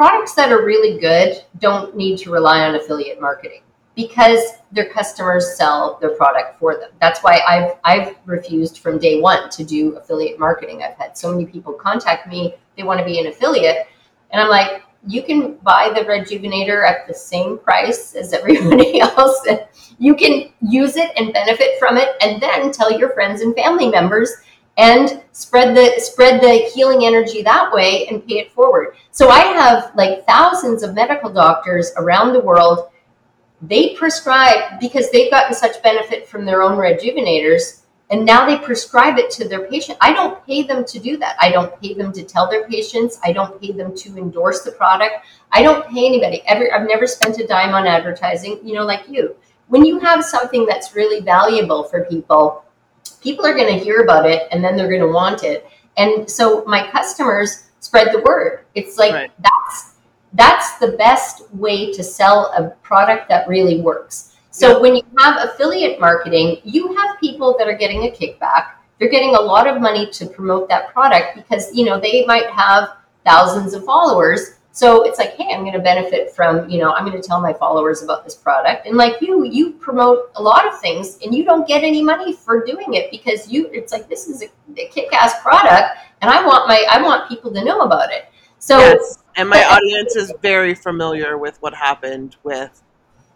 products 0.00 0.32
that 0.32 0.50
are 0.50 0.64
really 0.64 0.98
good 0.98 1.44
don't 1.58 1.94
need 1.94 2.16
to 2.16 2.30
rely 2.30 2.62
on 2.62 2.74
affiliate 2.74 3.20
marketing. 3.20 3.60
because 3.94 4.40
their 4.72 4.88
customers 4.88 5.56
sell 5.58 5.98
their 6.00 6.14
product 6.20 6.58
for 6.58 6.74
them. 6.74 6.90
That's 7.02 7.20
why 7.20 7.40
I've 7.46 7.72
I've 7.84 8.16
refused 8.24 8.78
from 8.78 8.98
day 8.98 9.20
one 9.20 9.50
to 9.50 9.62
do 9.62 9.96
affiliate 9.96 10.38
marketing. 10.38 10.82
I've 10.82 10.96
had 10.96 11.18
so 11.18 11.30
many 11.30 11.44
people 11.44 11.74
contact 11.74 12.26
me, 12.26 12.54
they 12.76 12.82
want 12.82 12.98
to 13.00 13.04
be 13.04 13.18
an 13.18 13.26
affiliate, 13.26 13.88
and 14.30 14.40
I'm 14.40 14.48
like, 14.48 14.84
you 15.06 15.22
can 15.22 15.56
buy 15.56 15.92
the 15.94 16.00
rejuvenator 16.12 16.78
at 16.92 17.06
the 17.06 17.12
same 17.12 17.58
price 17.58 18.14
as 18.14 18.32
everybody 18.32 19.00
else. 19.08 19.46
you 19.98 20.14
can 20.14 20.50
use 20.62 20.96
it 20.96 21.10
and 21.18 21.34
benefit 21.34 21.78
from 21.78 21.98
it 21.98 22.08
and 22.22 22.40
then 22.40 22.72
tell 22.72 22.90
your 22.98 23.10
friends 23.10 23.42
and 23.42 23.54
family 23.54 23.88
members 23.90 24.30
and 24.78 25.22
spread 25.32 25.76
the 25.76 26.00
spread 26.00 26.40
the 26.40 26.70
healing 26.74 27.04
energy 27.04 27.42
that 27.42 27.72
way 27.72 28.06
and 28.08 28.26
pay 28.26 28.38
it 28.38 28.52
forward. 28.52 28.94
So 29.10 29.28
I 29.28 29.40
have 29.40 29.92
like 29.94 30.26
thousands 30.26 30.82
of 30.82 30.94
medical 30.94 31.30
doctors 31.30 31.92
around 31.96 32.32
the 32.32 32.40
world. 32.40 32.90
They 33.62 33.94
prescribe 33.94 34.80
because 34.80 35.10
they've 35.10 35.30
gotten 35.30 35.54
such 35.54 35.82
benefit 35.82 36.26
from 36.26 36.44
their 36.44 36.62
own 36.62 36.78
rejuvenators 36.78 37.82
and 38.10 38.24
now 38.24 38.44
they 38.44 38.58
prescribe 38.58 39.18
it 39.18 39.30
to 39.32 39.46
their 39.46 39.68
patient. 39.68 39.96
I 40.00 40.12
don't 40.12 40.44
pay 40.44 40.62
them 40.62 40.84
to 40.84 40.98
do 40.98 41.16
that. 41.18 41.36
I 41.40 41.50
don't 41.52 41.80
pay 41.80 41.94
them 41.94 42.12
to 42.12 42.24
tell 42.24 42.50
their 42.50 42.66
patients. 42.66 43.20
I 43.22 43.32
don't 43.32 43.60
pay 43.60 43.70
them 43.70 43.94
to 43.96 44.16
endorse 44.16 44.62
the 44.62 44.72
product. 44.72 45.26
I 45.52 45.62
don't 45.62 45.86
pay 45.88 46.06
anybody. 46.06 46.42
Ever 46.46 46.72
i've 46.74 46.88
never 46.88 47.06
spent 47.06 47.38
a 47.38 47.46
dime 47.46 47.74
on 47.74 47.86
advertising 47.86 48.60
you 48.64 48.74
know 48.74 48.84
like 48.84 49.08
you. 49.08 49.36
When 49.68 49.84
you 49.84 50.00
have 50.00 50.24
something 50.24 50.66
that's 50.66 50.96
really 50.96 51.20
valuable 51.20 51.84
for 51.84 52.04
people 52.06 52.64
people 53.22 53.46
are 53.46 53.54
going 53.54 53.78
to 53.78 53.84
hear 53.84 54.00
about 54.00 54.28
it 54.28 54.48
and 54.50 54.62
then 54.62 54.76
they're 54.76 54.88
going 54.88 55.00
to 55.00 55.08
want 55.12 55.42
it 55.44 55.66
and 55.96 56.28
so 56.30 56.64
my 56.66 56.88
customers 56.90 57.70
spread 57.80 58.08
the 58.12 58.20
word 58.20 58.64
it's 58.74 58.98
like 58.98 59.12
right. 59.12 59.30
that's 59.38 59.90
that's 60.34 60.78
the 60.78 60.92
best 60.92 61.50
way 61.54 61.92
to 61.92 62.02
sell 62.02 62.52
a 62.56 62.70
product 62.82 63.28
that 63.28 63.48
really 63.48 63.80
works. 63.80 64.36
So 64.50 64.72
yeah. 64.72 64.78
when 64.78 64.96
you 64.96 65.02
have 65.18 65.48
affiliate 65.48 66.00
marketing, 66.00 66.58
you 66.64 66.94
have 66.96 67.18
people 67.18 67.56
that 67.58 67.68
are 67.68 67.76
getting 67.76 68.04
a 68.04 68.10
kickback. 68.10 68.72
They're 68.98 69.08
getting 69.08 69.34
a 69.34 69.40
lot 69.40 69.66
of 69.66 69.80
money 69.80 70.10
to 70.10 70.26
promote 70.26 70.68
that 70.68 70.92
product 70.92 71.36
because 71.36 71.74
you 71.74 71.84
know 71.84 71.98
they 71.98 72.24
might 72.26 72.50
have 72.50 72.90
thousands 73.24 73.74
of 73.74 73.84
followers. 73.84 74.56
So 74.72 75.04
it's 75.04 75.18
like, 75.18 75.34
hey, 75.36 75.52
I'm 75.52 75.62
going 75.62 75.72
to 75.72 75.80
benefit 75.80 76.30
from, 76.30 76.68
you 76.68 76.78
know, 76.78 76.92
I'm 76.92 77.04
going 77.04 77.20
to 77.20 77.26
tell 77.26 77.40
my 77.40 77.52
followers 77.52 78.02
about 78.02 78.24
this 78.24 78.36
product. 78.36 78.86
And 78.86 78.96
like 78.96 79.20
you, 79.20 79.44
you 79.44 79.72
promote 79.72 80.30
a 80.36 80.42
lot 80.42 80.66
of 80.66 80.80
things 80.80 81.18
and 81.24 81.34
you 81.34 81.44
don't 81.44 81.66
get 81.66 81.82
any 81.82 82.02
money 82.02 82.32
for 82.32 82.64
doing 82.64 82.94
it 82.94 83.10
because 83.10 83.50
you 83.50 83.68
it's 83.72 83.92
like 83.92 84.08
this 84.08 84.28
is 84.28 84.42
a, 84.42 84.46
a 84.80 84.86
kick-ass 84.88 85.42
product 85.42 85.98
and 86.22 86.30
I 86.30 86.44
want 86.44 86.68
my 86.68 86.86
I 86.90 87.02
want 87.02 87.28
people 87.28 87.52
to 87.52 87.64
know 87.64 87.80
about 87.80 88.12
it. 88.12 88.26
So 88.58 88.78
yes. 88.78 89.18
and 89.36 89.48
my 89.48 89.64
audience 89.64 90.16
is 90.16 90.32
very 90.40 90.74
familiar 90.74 91.36
with 91.36 91.60
what 91.60 91.74
happened 91.74 92.36
with 92.44 92.82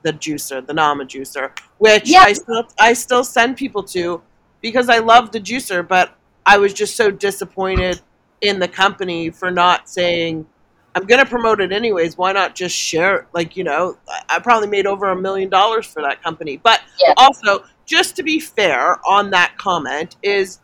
the 0.03 0.13
juicer, 0.13 0.65
the 0.65 0.75
Nama 0.75 1.05
juicer, 1.05 1.51
which 1.79 2.09
yeah. 2.09 2.21
I 2.21 2.33
still 2.35 2.65
I 2.79 2.93
still 2.93 3.25
send 3.25 3.57
people 3.57 3.83
to 3.85 4.23
because 4.61 4.89
I 4.89 4.99
love 4.99 5.33
the 5.33 5.41
juicer, 5.41 5.87
but 5.87 6.17
I 6.47 6.59
was 6.59 6.73
just 6.73 6.95
so 6.95 7.11
disappointed 7.11 8.01
in 8.41 8.59
the 8.59 8.69
company 8.69 9.31
for 9.31 9.51
not 9.51 9.89
saying 9.89 10.47
I'm 10.95 11.07
gonna 11.07 11.27
promote 11.27 11.61
it 11.61 11.73
anyways. 11.73 12.17
Why 12.17 12.33
not 12.33 12.55
just 12.55 12.75
share? 12.75 13.27
Like 13.33 13.57
you 13.57 13.65
know, 13.65 13.99
I 14.29 14.39
probably 14.39 14.69
made 14.69 14.87
over 14.87 15.11
a 15.11 15.17
million 15.17 15.49
dollars 15.49 15.87
for 15.87 16.03
that 16.03 16.23
company. 16.23 16.57
But 16.57 16.81
yeah. 17.01 17.15
also, 17.17 17.65
just 17.85 18.17
to 18.17 18.23
be 18.23 18.39
fair 18.39 18.99
on 19.07 19.31
that 19.31 19.57
comment, 19.59 20.17
is 20.23 20.61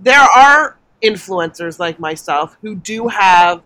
there 0.00 0.20
are 0.20 0.78
influencers 1.02 1.78
like 1.78 1.98
myself 1.98 2.56
who 2.62 2.74
do 2.74 3.08
have 3.08 3.62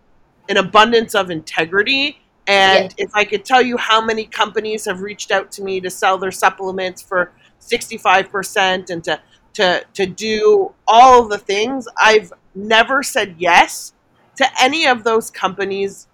an 0.48 0.56
abundance 0.56 1.14
of 1.14 1.30
integrity. 1.30 2.20
And 2.46 2.92
if 2.98 3.10
I 3.14 3.24
could 3.24 3.44
tell 3.44 3.62
you 3.62 3.76
how 3.76 4.04
many 4.04 4.24
companies 4.24 4.84
have 4.86 5.00
reached 5.00 5.30
out 5.30 5.52
to 5.52 5.62
me 5.62 5.80
to 5.80 5.90
sell 5.90 6.18
their 6.18 6.32
supplements 6.32 7.00
for 7.00 7.32
65% 7.60 8.90
and 8.90 9.04
to, 9.04 9.20
to, 9.54 9.84
to 9.94 10.06
do 10.06 10.72
all 10.88 11.22
of 11.22 11.30
the 11.30 11.38
things, 11.38 11.86
I've 11.96 12.32
never 12.54 13.04
said 13.04 13.36
yes 13.38 13.92
to 14.40 14.62
any 14.62 14.86
of 14.86 15.04
those 15.04 15.30
companies 15.30 16.08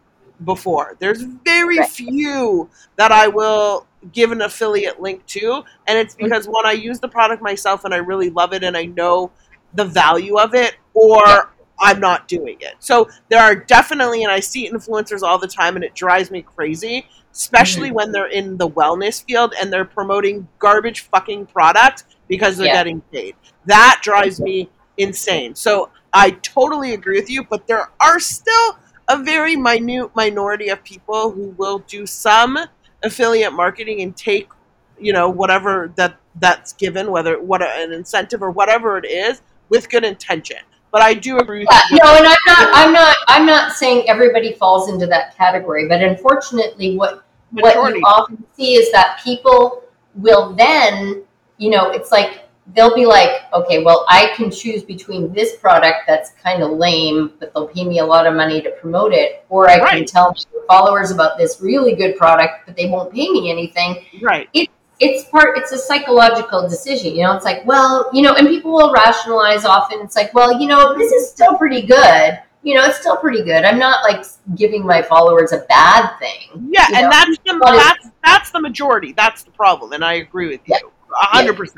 before. 0.44 0.96
There's 0.98 1.22
very 1.22 1.78
right. 1.78 1.88
few 1.88 2.68
that 2.96 3.12
I 3.12 3.28
will 3.28 3.86
give 4.12 4.32
an 4.32 4.42
affiliate 4.42 5.00
link 5.00 5.24
to. 5.26 5.62
And 5.86 5.96
it's 5.96 6.14
mm-hmm. 6.14 6.24
because 6.24 6.46
when 6.48 6.66
I 6.66 6.72
use 6.72 6.98
the 6.98 7.08
product 7.08 7.40
myself 7.40 7.84
and 7.84 7.94
I 7.94 7.98
really 7.98 8.30
love 8.30 8.52
it 8.52 8.64
and 8.64 8.76
I 8.76 8.86
know 8.86 9.30
the 9.74 9.84
value 9.84 10.38
of 10.38 10.54
it, 10.54 10.76
or 10.94 11.22
yeah. 11.24 11.42
I'm 11.78 12.00
not 12.00 12.26
doing 12.26 12.56
it. 12.60 12.74
So 12.80 13.08
there 13.28 13.40
are 13.40 13.54
definitely, 13.54 14.24
and 14.24 14.32
I 14.32 14.40
see 14.40 14.68
influencers 14.68 15.22
all 15.22 15.38
the 15.38 15.46
time, 15.48 15.76
and 15.76 15.84
it 15.84 15.94
drives 15.94 16.30
me 16.30 16.42
crazy, 16.42 17.06
especially 17.32 17.88
mm-hmm. 17.88 17.96
when 17.96 18.12
they're 18.12 18.30
in 18.30 18.56
the 18.56 18.68
wellness 18.68 19.22
field 19.22 19.54
and 19.60 19.72
they're 19.72 19.84
promoting 19.84 20.48
garbage 20.58 21.00
fucking 21.00 21.46
product 21.46 22.04
because 22.26 22.56
they're 22.56 22.66
yeah. 22.66 22.74
getting 22.74 23.00
paid. 23.12 23.36
That 23.66 24.00
drives 24.02 24.40
me 24.40 24.68
insane. 24.96 25.54
So 25.54 25.90
I 26.16 26.30
totally 26.30 26.94
agree 26.94 27.20
with 27.20 27.28
you, 27.28 27.44
but 27.44 27.66
there 27.66 27.90
are 28.00 28.18
still 28.18 28.78
a 29.08 29.22
very 29.22 29.54
minute 29.54 30.10
minority 30.16 30.70
of 30.70 30.82
people 30.82 31.30
who 31.30 31.48
will 31.58 31.80
do 31.80 32.06
some 32.06 32.58
affiliate 33.02 33.52
marketing 33.52 34.00
and 34.00 34.16
take, 34.16 34.48
you 34.98 35.12
know, 35.12 35.28
whatever 35.28 35.92
that 35.96 36.16
that's 36.36 36.72
given, 36.72 37.10
whether 37.10 37.38
what 37.40 37.62
an 37.62 37.92
incentive 37.92 38.42
or 38.42 38.50
whatever 38.50 38.96
it 38.96 39.04
is, 39.04 39.42
with 39.68 39.90
good 39.90 40.04
intention. 40.04 40.56
But 40.90 41.02
I 41.02 41.12
do 41.12 41.38
agree 41.38 41.60
with 41.60 41.68
yeah, 41.70 41.82
you. 41.90 41.98
No, 42.02 42.16
and 42.16 42.26
I'm 42.26 42.36
not. 42.46 42.68
I'm 42.72 42.92
not. 42.92 43.16
I'm 43.28 43.46
not 43.46 43.72
saying 43.72 44.08
everybody 44.08 44.54
falls 44.54 44.88
into 44.88 45.06
that 45.08 45.36
category. 45.36 45.86
But 45.86 46.02
unfortunately, 46.02 46.96
what 46.96 47.26
Majority. 47.52 47.78
what 47.78 47.94
you 47.94 48.02
often 48.06 48.44
see 48.54 48.74
is 48.76 48.90
that 48.92 49.20
people 49.22 49.82
will 50.14 50.54
then, 50.54 51.24
you 51.58 51.68
know, 51.68 51.90
it's 51.90 52.10
like 52.10 52.45
they'll 52.74 52.94
be 52.94 53.06
like, 53.06 53.42
okay, 53.52 53.82
well, 53.82 54.04
I 54.08 54.32
can 54.36 54.50
choose 54.50 54.82
between 54.82 55.32
this 55.32 55.56
product 55.56 56.00
that's 56.06 56.30
kind 56.42 56.62
of 56.62 56.72
lame, 56.72 57.32
but 57.38 57.54
they'll 57.54 57.68
pay 57.68 57.84
me 57.84 58.00
a 58.00 58.04
lot 58.04 58.26
of 58.26 58.34
money 58.34 58.60
to 58.62 58.70
promote 58.72 59.12
it, 59.12 59.44
or 59.48 59.70
I 59.70 59.78
right. 59.78 59.96
can 59.98 60.04
tell 60.04 60.34
followers 60.66 61.10
about 61.10 61.38
this 61.38 61.60
really 61.60 61.94
good 61.94 62.16
product, 62.16 62.66
but 62.66 62.76
they 62.76 62.86
won't 62.86 63.12
pay 63.12 63.28
me 63.30 63.50
anything. 63.50 64.04
Right. 64.20 64.48
It 64.52 64.70
it's 64.98 65.28
part 65.28 65.58
it's 65.58 65.72
a 65.72 65.78
psychological 65.78 66.66
decision 66.66 67.14
you 67.14 67.22
know 67.22 67.34
it's 67.36 67.44
like 67.44 67.64
well 67.66 68.08
you 68.14 68.22
know 68.22 68.32
and 68.34 68.48
people 68.48 68.72
will 68.72 68.90
rationalize 68.90 69.66
often 69.66 70.00
it's 70.00 70.16
like 70.16 70.32
well 70.32 70.58
you 70.58 70.66
know 70.66 70.96
this 70.96 71.12
is 71.12 71.30
still 71.30 71.54
pretty 71.58 71.82
good 71.82 72.40
you 72.62 72.74
know 72.74 72.82
it's 72.82 72.98
still 72.98 73.16
pretty 73.16 73.42
good 73.42 73.64
i'm 73.64 73.78
not 73.78 74.02
like 74.02 74.24
giving 74.54 74.86
my 74.86 75.02
followers 75.02 75.52
a 75.52 75.58
bad 75.68 76.16
thing 76.18 76.70
yeah 76.70 76.86
and 76.94 77.02
know? 77.04 77.10
that's 77.10 77.38
the 77.44 77.58
that's 77.60 78.10
that's 78.24 78.50
the 78.52 78.60
majority 78.60 79.12
that's 79.12 79.42
the 79.42 79.50
problem 79.50 79.92
and 79.92 80.02
i 80.02 80.14
agree 80.14 80.48
with 80.48 80.60
you 80.64 80.74
a 80.76 80.95
100% 81.22 81.74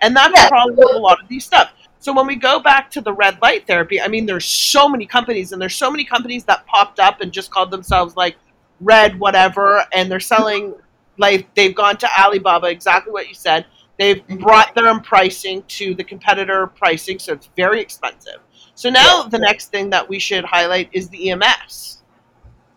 and 0.00 0.16
that's 0.16 0.32
yeah. 0.34 0.44
the 0.44 0.48
problem 0.48 0.76
with 0.76 0.94
a 0.94 0.98
lot 0.98 1.20
of 1.22 1.28
these 1.28 1.44
stuff 1.44 1.72
so 2.00 2.12
when 2.12 2.26
we 2.26 2.36
go 2.36 2.60
back 2.60 2.90
to 2.90 3.00
the 3.00 3.12
red 3.12 3.38
light 3.42 3.66
therapy 3.66 4.00
i 4.00 4.08
mean 4.08 4.26
there's 4.26 4.44
so 4.44 4.88
many 4.88 5.06
companies 5.06 5.52
and 5.52 5.60
there's 5.60 5.74
so 5.74 5.90
many 5.90 6.04
companies 6.04 6.44
that 6.44 6.66
popped 6.66 7.00
up 7.00 7.20
and 7.20 7.32
just 7.32 7.50
called 7.50 7.70
themselves 7.70 8.16
like 8.16 8.36
red 8.80 9.18
whatever 9.18 9.84
and 9.92 10.10
they're 10.10 10.20
selling 10.20 10.74
like 11.18 11.52
they've 11.54 11.74
gone 11.74 11.96
to 11.98 12.08
Alibaba, 12.18 12.68
exactly 12.68 13.12
what 13.12 13.28
you 13.28 13.34
said. 13.34 13.66
They've 13.98 14.18
mm-hmm. 14.18 14.42
brought 14.42 14.74
their 14.74 14.86
own 14.86 15.00
pricing 15.00 15.62
to 15.68 15.94
the 15.94 16.04
competitor 16.04 16.68
pricing, 16.68 17.18
so 17.18 17.32
it's 17.32 17.50
very 17.56 17.80
expensive. 17.80 18.38
So 18.74 18.88
now 18.88 19.22
yeah. 19.22 19.28
the 19.28 19.40
next 19.40 19.70
thing 19.70 19.90
that 19.90 20.08
we 20.08 20.20
should 20.20 20.44
highlight 20.44 20.88
is 20.92 21.08
the 21.08 21.18
EMF. 21.18 21.96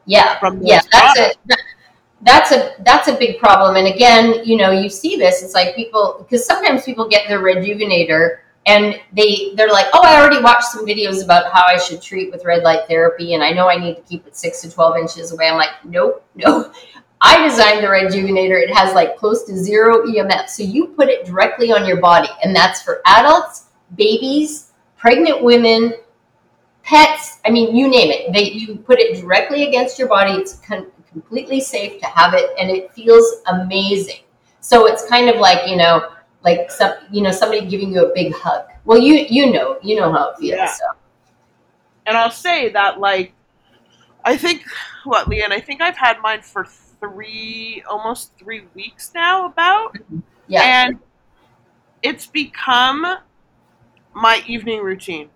Yeah, 0.07 0.39
yeah, 0.61 0.81
that's 0.91 1.19
a 1.19 1.33
that's 2.23 2.51
a 2.51 2.75
that's 2.79 3.07
a 3.07 3.15
big 3.15 3.39
problem. 3.39 3.75
And 3.75 3.87
again, 3.87 4.45
you 4.45 4.57
know, 4.57 4.71
you 4.71 4.89
see 4.89 5.15
this. 5.15 5.41
It's 5.41 5.53
like 5.53 5.75
people 5.75 6.17
because 6.19 6.45
sometimes 6.45 6.83
people 6.83 7.07
get 7.07 7.27
their 7.27 7.39
rejuvenator 7.39 8.39
and 8.65 8.99
they 9.13 9.53
they're 9.55 9.71
like, 9.71 9.87
oh, 9.93 10.01
I 10.03 10.19
already 10.19 10.41
watched 10.41 10.65
some 10.65 10.85
videos 10.85 11.23
about 11.23 11.51
how 11.51 11.63
I 11.65 11.77
should 11.77 12.01
treat 12.01 12.31
with 12.31 12.45
red 12.45 12.63
light 12.63 12.87
therapy, 12.87 13.33
and 13.33 13.43
I 13.43 13.51
know 13.51 13.69
I 13.69 13.77
need 13.77 13.95
to 13.95 14.01
keep 14.03 14.27
it 14.27 14.35
six 14.35 14.61
to 14.61 14.71
twelve 14.71 14.97
inches 14.97 15.31
away. 15.31 15.47
I'm 15.47 15.57
like, 15.57 15.83
nope, 15.83 16.23
nope. 16.35 16.73
I 17.23 17.47
designed 17.47 17.83
the 17.83 17.87
Rejuvenator. 17.87 18.59
It 18.61 18.73
has 18.73 18.95
like 18.95 19.15
close 19.15 19.43
to 19.43 19.55
zero 19.55 20.07
EMF. 20.07 20.49
So 20.49 20.63
you 20.63 20.87
put 20.87 21.07
it 21.07 21.23
directly 21.25 21.71
on 21.71 21.85
your 21.85 22.01
body, 22.01 22.29
and 22.43 22.55
that's 22.55 22.81
for 22.81 23.01
adults, 23.05 23.67
babies, 23.95 24.71
pregnant 24.97 25.43
women, 25.43 25.93
pets. 26.83 27.39
I 27.45 27.51
mean, 27.51 27.75
you 27.75 27.87
name 27.87 28.11
it. 28.11 28.33
They 28.33 28.51
you 28.51 28.75
put 28.75 28.99
it 28.99 29.21
directly 29.21 29.67
against 29.67 29.99
your 29.99 30.07
body. 30.07 30.33
It's 30.33 30.55
con- 30.55 30.91
completely 31.11 31.59
safe 31.59 31.99
to 32.01 32.07
have 32.07 32.33
it, 32.33 32.49
and 32.59 32.69
it 32.69 32.93
feels 32.93 33.41
amazing. 33.47 34.23
So 34.59 34.85
it's 34.87 35.07
kind 35.07 35.29
of 35.29 35.37
like 35.37 35.67
you 35.67 35.75
know, 35.75 36.11
like 36.43 36.71
some 36.71 36.93
you 37.11 37.21
know 37.21 37.31
somebody 37.31 37.65
giving 37.67 37.93
you 37.93 38.05
a 38.05 38.13
big 38.13 38.33
hug. 38.33 38.65
Well, 38.85 38.99
you 38.99 39.25
you 39.29 39.51
know 39.51 39.77
you 39.81 39.95
know 39.95 40.11
how 40.11 40.31
it 40.31 40.37
feels. 40.37 40.57
Yeah. 40.57 40.71
So. 40.71 40.85
And 42.07 42.17
I'll 42.17 42.31
say 42.31 42.69
that 42.69 42.99
like 42.99 43.33
I 44.23 44.37
think 44.37 44.63
what 45.03 45.27
Leanne, 45.27 45.51
I 45.51 45.59
think 45.59 45.81
I've 45.81 45.97
had 45.97 46.19
mine 46.21 46.41
for 46.41 46.65
three, 46.65 47.83
almost 47.89 48.37
three 48.37 48.63
weeks 48.75 49.11
now 49.13 49.45
about. 49.45 49.97
Yeah. 50.47 50.85
And 50.87 50.99
it's 52.03 52.27
become 52.27 53.17
my 54.13 54.43
evening 54.47 54.81
routine. 54.81 55.29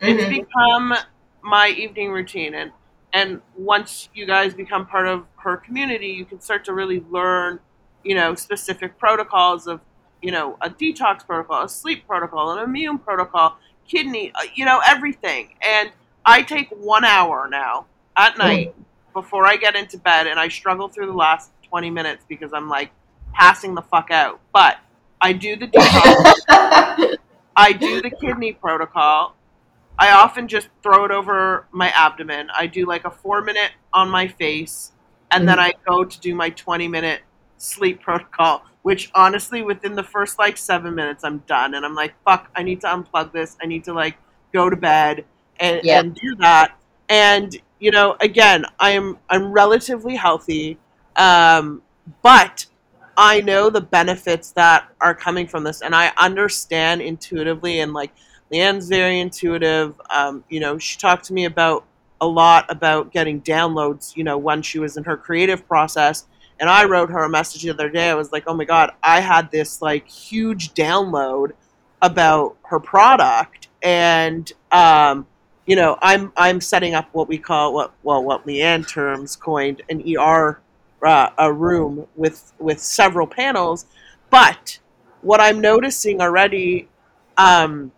Mm-hmm. 0.00 0.18
It's 0.18 0.28
become 0.28 0.94
my 1.42 1.68
evening 1.68 2.10
routine. 2.10 2.54
And, 2.54 2.72
and 3.12 3.40
once 3.56 4.08
you 4.14 4.26
guys 4.26 4.54
become 4.54 4.86
part 4.86 5.08
of 5.08 5.24
her 5.36 5.56
community, 5.56 6.08
you 6.08 6.24
can 6.24 6.40
start 6.40 6.64
to 6.66 6.72
really 6.72 7.04
learn 7.10 7.60
you 8.04 8.14
know, 8.14 8.34
specific 8.34 8.98
protocols 8.98 9.66
of, 9.66 9.80
you 10.22 10.32
know, 10.32 10.56
a 10.60 10.70
detox 10.70 11.26
protocol, 11.26 11.64
a 11.64 11.68
sleep 11.68 12.06
protocol, 12.06 12.56
an 12.56 12.64
immune 12.64 12.98
protocol, 12.98 13.56
kidney, 13.86 14.32
uh, 14.34 14.40
you 14.54 14.64
know, 14.64 14.80
everything. 14.86 15.54
And 15.66 15.92
I 16.24 16.42
take 16.42 16.68
one 16.70 17.04
hour 17.04 17.48
now 17.50 17.86
at 18.16 18.38
night 18.38 18.74
before 19.12 19.46
I 19.46 19.56
get 19.56 19.76
into 19.76 19.98
bed, 19.98 20.26
and 20.26 20.38
I 20.38 20.48
struggle 20.48 20.88
through 20.88 21.06
the 21.06 21.12
last 21.12 21.50
20 21.68 21.90
minutes 21.90 22.24
because 22.28 22.52
I'm 22.52 22.68
like 22.68 22.90
passing 23.32 23.74
the 23.74 23.82
fuck 23.82 24.10
out. 24.10 24.40
But 24.52 24.78
I 25.20 25.32
do 25.32 25.56
the 25.56 25.66
detox, 25.68 27.16
I 27.56 27.72
do 27.72 28.00
the 28.00 28.10
kidney 28.10 28.52
protocol. 28.52 29.34
I 29.98 30.12
often 30.12 30.46
just 30.48 30.68
throw 30.82 31.04
it 31.04 31.10
over 31.10 31.66
my 31.72 31.88
abdomen. 31.90 32.48
I 32.56 32.66
do 32.66 32.86
like 32.86 33.04
a 33.04 33.10
four 33.10 33.42
minute 33.42 33.72
on 33.92 34.08
my 34.08 34.28
face, 34.28 34.92
and 35.30 35.48
then 35.48 35.58
I 35.58 35.72
go 35.86 36.04
to 36.04 36.20
do 36.20 36.34
my 36.34 36.50
20 36.50 36.88
minute 36.88 37.22
sleep 37.56 38.00
protocol, 38.02 38.64
which 38.82 39.10
honestly, 39.14 39.62
within 39.62 39.94
the 39.94 40.02
first 40.04 40.38
like 40.38 40.56
seven 40.56 40.94
minutes, 40.94 41.24
I'm 41.24 41.38
done. 41.46 41.74
And 41.74 41.84
I'm 41.84 41.94
like, 41.94 42.14
fuck, 42.24 42.50
I 42.54 42.62
need 42.62 42.80
to 42.82 42.86
unplug 42.86 43.32
this. 43.32 43.56
I 43.62 43.66
need 43.66 43.84
to 43.84 43.92
like 43.92 44.16
go 44.52 44.70
to 44.70 44.76
bed 44.76 45.24
and, 45.58 45.80
Yep. 45.82 46.04
and 46.04 46.14
do 46.14 46.34
that. 46.36 46.78
And, 47.08 47.56
you 47.80 47.90
know, 47.90 48.16
again, 48.20 48.64
I'm 48.78 49.18
I'm 49.30 49.52
relatively 49.52 50.14
healthy. 50.16 50.78
Um, 51.16 51.82
but 52.22 52.66
I 53.16 53.40
know 53.40 53.70
the 53.70 53.80
benefits 53.80 54.52
that 54.52 54.88
are 55.00 55.14
coming 55.14 55.48
from 55.48 55.64
this, 55.64 55.82
and 55.82 55.94
I 55.94 56.12
understand 56.16 57.00
intuitively. 57.02 57.80
And 57.80 57.92
like 57.92 58.12
Leanne's 58.52 58.88
very 58.88 59.20
intuitive. 59.20 60.00
Um, 60.10 60.44
you 60.48 60.60
know, 60.60 60.78
she 60.78 60.98
talked 60.98 61.24
to 61.26 61.32
me 61.32 61.44
about 61.44 61.84
a 62.20 62.26
lot 62.26 62.66
about 62.70 63.12
getting 63.12 63.40
downloads. 63.42 64.16
You 64.16 64.24
know, 64.24 64.38
when 64.38 64.62
she 64.62 64.78
was 64.78 64.96
in 64.96 65.04
her 65.04 65.16
creative 65.16 65.66
process, 65.66 66.26
and 66.60 66.68
I 66.68 66.84
wrote 66.84 67.10
her 67.10 67.24
a 67.24 67.28
message 67.28 67.62
the 67.62 67.70
other 67.70 67.88
day. 67.88 68.10
I 68.10 68.14
was 68.14 68.32
like, 68.32 68.44
"Oh 68.46 68.54
my 68.54 68.64
god, 68.64 68.92
I 69.02 69.20
had 69.20 69.50
this 69.50 69.82
like 69.82 70.08
huge 70.08 70.74
download 70.74 71.52
about 72.02 72.56
her 72.64 72.80
product, 72.80 73.68
and 73.82 74.50
um, 74.72 75.26
you 75.66 75.76
know, 75.76 75.98
I'm 76.00 76.32
I'm 76.36 76.60
setting 76.60 76.94
up 76.94 77.08
what 77.12 77.28
we 77.28 77.38
call 77.38 77.74
what 77.74 77.92
well 78.02 78.24
what 78.24 78.46
Leanne 78.46 78.88
terms 78.88 79.36
coined 79.36 79.82
an 79.90 80.02
ER 80.16 80.60
uh, 81.02 81.30
a 81.38 81.52
room 81.52 82.06
with 82.16 82.52
with 82.58 82.80
several 82.80 83.26
panels, 83.26 83.86
but 84.30 84.78
what 85.22 85.40
I'm 85.40 85.60
noticing 85.60 86.20
already, 86.20 86.88
um, 87.36 87.92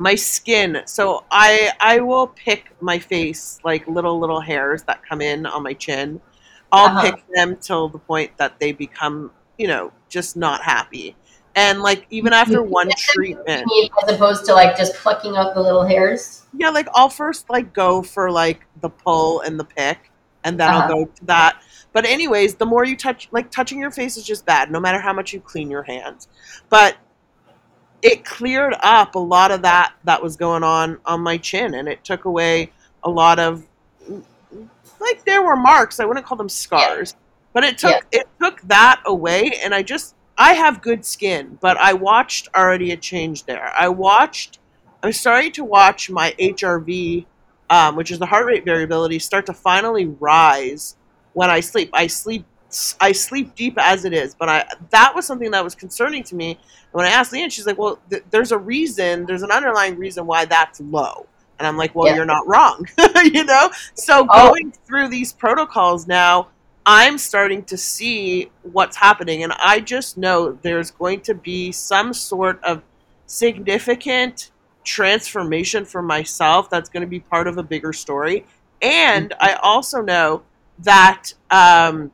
my 0.00 0.14
skin. 0.16 0.80
So 0.86 1.24
I 1.30 1.72
I 1.80 2.00
will 2.00 2.26
pick 2.28 2.72
my 2.80 2.98
face 2.98 3.60
like 3.64 3.86
little 3.86 4.18
little 4.18 4.40
hairs 4.40 4.82
that 4.84 5.02
come 5.06 5.20
in 5.20 5.46
on 5.46 5.62
my 5.62 5.74
chin. 5.74 6.20
I'll 6.72 6.86
Uh-huh. 6.86 7.02
pick 7.02 7.24
them 7.34 7.56
till 7.60 7.88
the 7.90 7.98
point 7.98 8.32
that 8.38 8.58
they 8.60 8.72
become 8.72 9.30
you 9.58 9.68
know 9.68 9.92
just 10.08 10.36
not 10.36 10.62
happy. 10.62 11.16
And 11.54 11.82
like 11.82 12.06
even 12.10 12.32
after 12.32 12.62
one 12.62 12.90
treatment, 12.96 13.66
as 14.02 14.14
opposed 14.14 14.44
to 14.46 14.54
like 14.54 14.76
just 14.76 14.94
plucking 14.94 15.36
out 15.36 15.54
the 15.54 15.60
little 15.60 15.84
hairs. 15.84 16.46
yeah, 16.56 16.70
like 16.70 16.88
I'll 16.94 17.08
first 17.10 17.50
like 17.50 17.74
go 17.74 18.02
for 18.02 18.30
like 18.30 18.66
the 18.80 18.88
pull 18.88 19.40
and 19.42 19.58
the 19.60 19.64
pick, 19.64 20.10
and 20.44 20.58
then 20.58 20.70
Uh-huh. 20.70 20.82
I'll 20.82 20.88
go 20.88 21.04
to 21.06 21.24
that. 21.26 21.60
But 21.92 22.06
anyways, 22.06 22.54
the 22.54 22.66
more 22.66 22.84
you 22.84 22.96
touch, 22.96 23.28
like 23.32 23.50
touching 23.50 23.80
your 23.80 23.90
face 23.90 24.16
is 24.16 24.24
just 24.24 24.46
bad, 24.46 24.70
no 24.70 24.78
matter 24.80 25.00
how 25.00 25.12
much 25.12 25.32
you 25.34 25.40
clean 25.40 25.70
your 25.70 25.82
hands. 25.82 26.28
But 26.70 26.96
it 28.02 28.24
cleared 28.24 28.74
up 28.82 29.14
a 29.14 29.18
lot 29.18 29.50
of 29.50 29.62
that 29.62 29.94
that 30.04 30.22
was 30.22 30.36
going 30.36 30.62
on 30.62 30.98
on 31.04 31.20
my 31.20 31.36
chin, 31.38 31.74
and 31.74 31.88
it 31.88 32.04
took 32.04 32.24
away 32.24 32.72
a 33.02 33.10
lot 33.10 33.38
of 33.38 33.66
like 35.00 35.24
there 35.24 35.42
were 35.42 35.56
marks. 35.56 36.00
I 36.00 36.04
wouldn't 36.04 36.26
call 36.26 36.38
them 36.38 36.48
scars, 36.48 37.14
but 37.52 37.64
it 37.64 37.78
took 37.78 38.06
it 38.12 38.28
took 38.40 38.60
that 38.62 39.02
away, 39.06 39.52
and 39.62 39.74
I 39.74 39.82
just 39.82 40.14
I 40.36 40.54
have 40.54 40.82
good 40.82 41.04
skin, 41.04 41.58
but 41.60 41.76
I 41.76 41.92
watched 41.92 42.48
already 42.56 42.92
a 42.92 42.96
change 42.96 43.44
there. 43.44 43.72
I 43.78 43.88
watched. 43.88 44.58
I'm 45.02 45.12
starting 45.12 45.52
to 45.52 45.64
watch 45.64 46.10
my 46.10 46.34
HRV, 46.38 47.26
um, 47.70 47.96
which 47.96 48.10
is 48.10 48.18
the 48.18 48.26
heart 48.26 48.46
rate 48.46 48.64
variability, 48.64 49.18
start 49.18 49.46
to 49.46 49.54
finally 49.54 50.06
rise 50.06 50.96
when 51.32 51.50
I 51.50 51.60
sleep. 51.60 51.90
I 51.92 52.06
sleep. 52.06 52.44
I 53.00 53.12
sleep 53.12 53.54
deep 53.54 53.74
as 53.78 54.04
it 54.04 54.12
is, 54.12 54.34
but 54.34 54.48
I 54.48 54.64
that 54.90 55.14
was 55.14 55.26
something 55.26 55.50
that 55.52 55.62
was 55.64 55.74
concerning 55.74 56.22
to 56.24 56.34
me. 56.34 56.50
And 56.52 56.92
when 56.92 57.06
I 57.06 57.10
asked 57.10 57.32
Leanne, 57.32 57.50
she's 57.50 57.66
like, 57.66 57.78
"Well, 57.78 57.98
th- 58.10 58.24
there's 58.30 58.52
a 58.52 58.58
reason. 58.58 59.26
There's 59.26 59.42
an 59.42 59.50
underlying 59.50 59.96
reason 59.96 60.26
why 60.26 60.44
that's 60.44 60.80
low." 60.80 61.26
And 61.58 61.66
I'm 61.66 61.76
like, 61.76 61.94
"Well, 61.94 62.06
Yeah. 62.08 62.16
you're 62.16 62.24
not 62.24 62.46
wrong, 62.46 62.86
you 63.24 63.44
know." 63.44 63.70
So 63.94 64.26
Oh. 64.30 64.48
going 64.50 64.72
through 64.86 65.08
these 65.08 65.32
protocols 65.32 66.06
now, 66.06 66.48
I'm 66.86 67.18
starting 67.18 67.62
to 67.64 67.76
see 67.76 68.50
what's 68.62 68.96
happening, 68.96 69.42
and 69.42 69.52
I 69.58 69.80
just 69.80 70.16
know 70.16 70.52
there's 70.62 70.90
going 70.90 71.20
to 71.22 71.34
be 71.34 71.72
some 71.72 72.12
sort 72.14 72.62
of 72.64 72.82
significant 73.26 74.50
transformation 74.84 75.84
for 75.84 76.02
myself 76.02 76.70
that's 76.70 76.88
going 76.88 77.02
to 77.02 77.06
be 77.06 77.20
part 77.20 77.46
of 77.46 77.58
a 77.58 77.62
bigger 77.62 77.92
story. 77.92 78.46
And 78.82 79.34
I 79.40 79.54
also 79.54 80.00
know 80.00 80.42
that 80.80 81.32
um, 81.50 82.10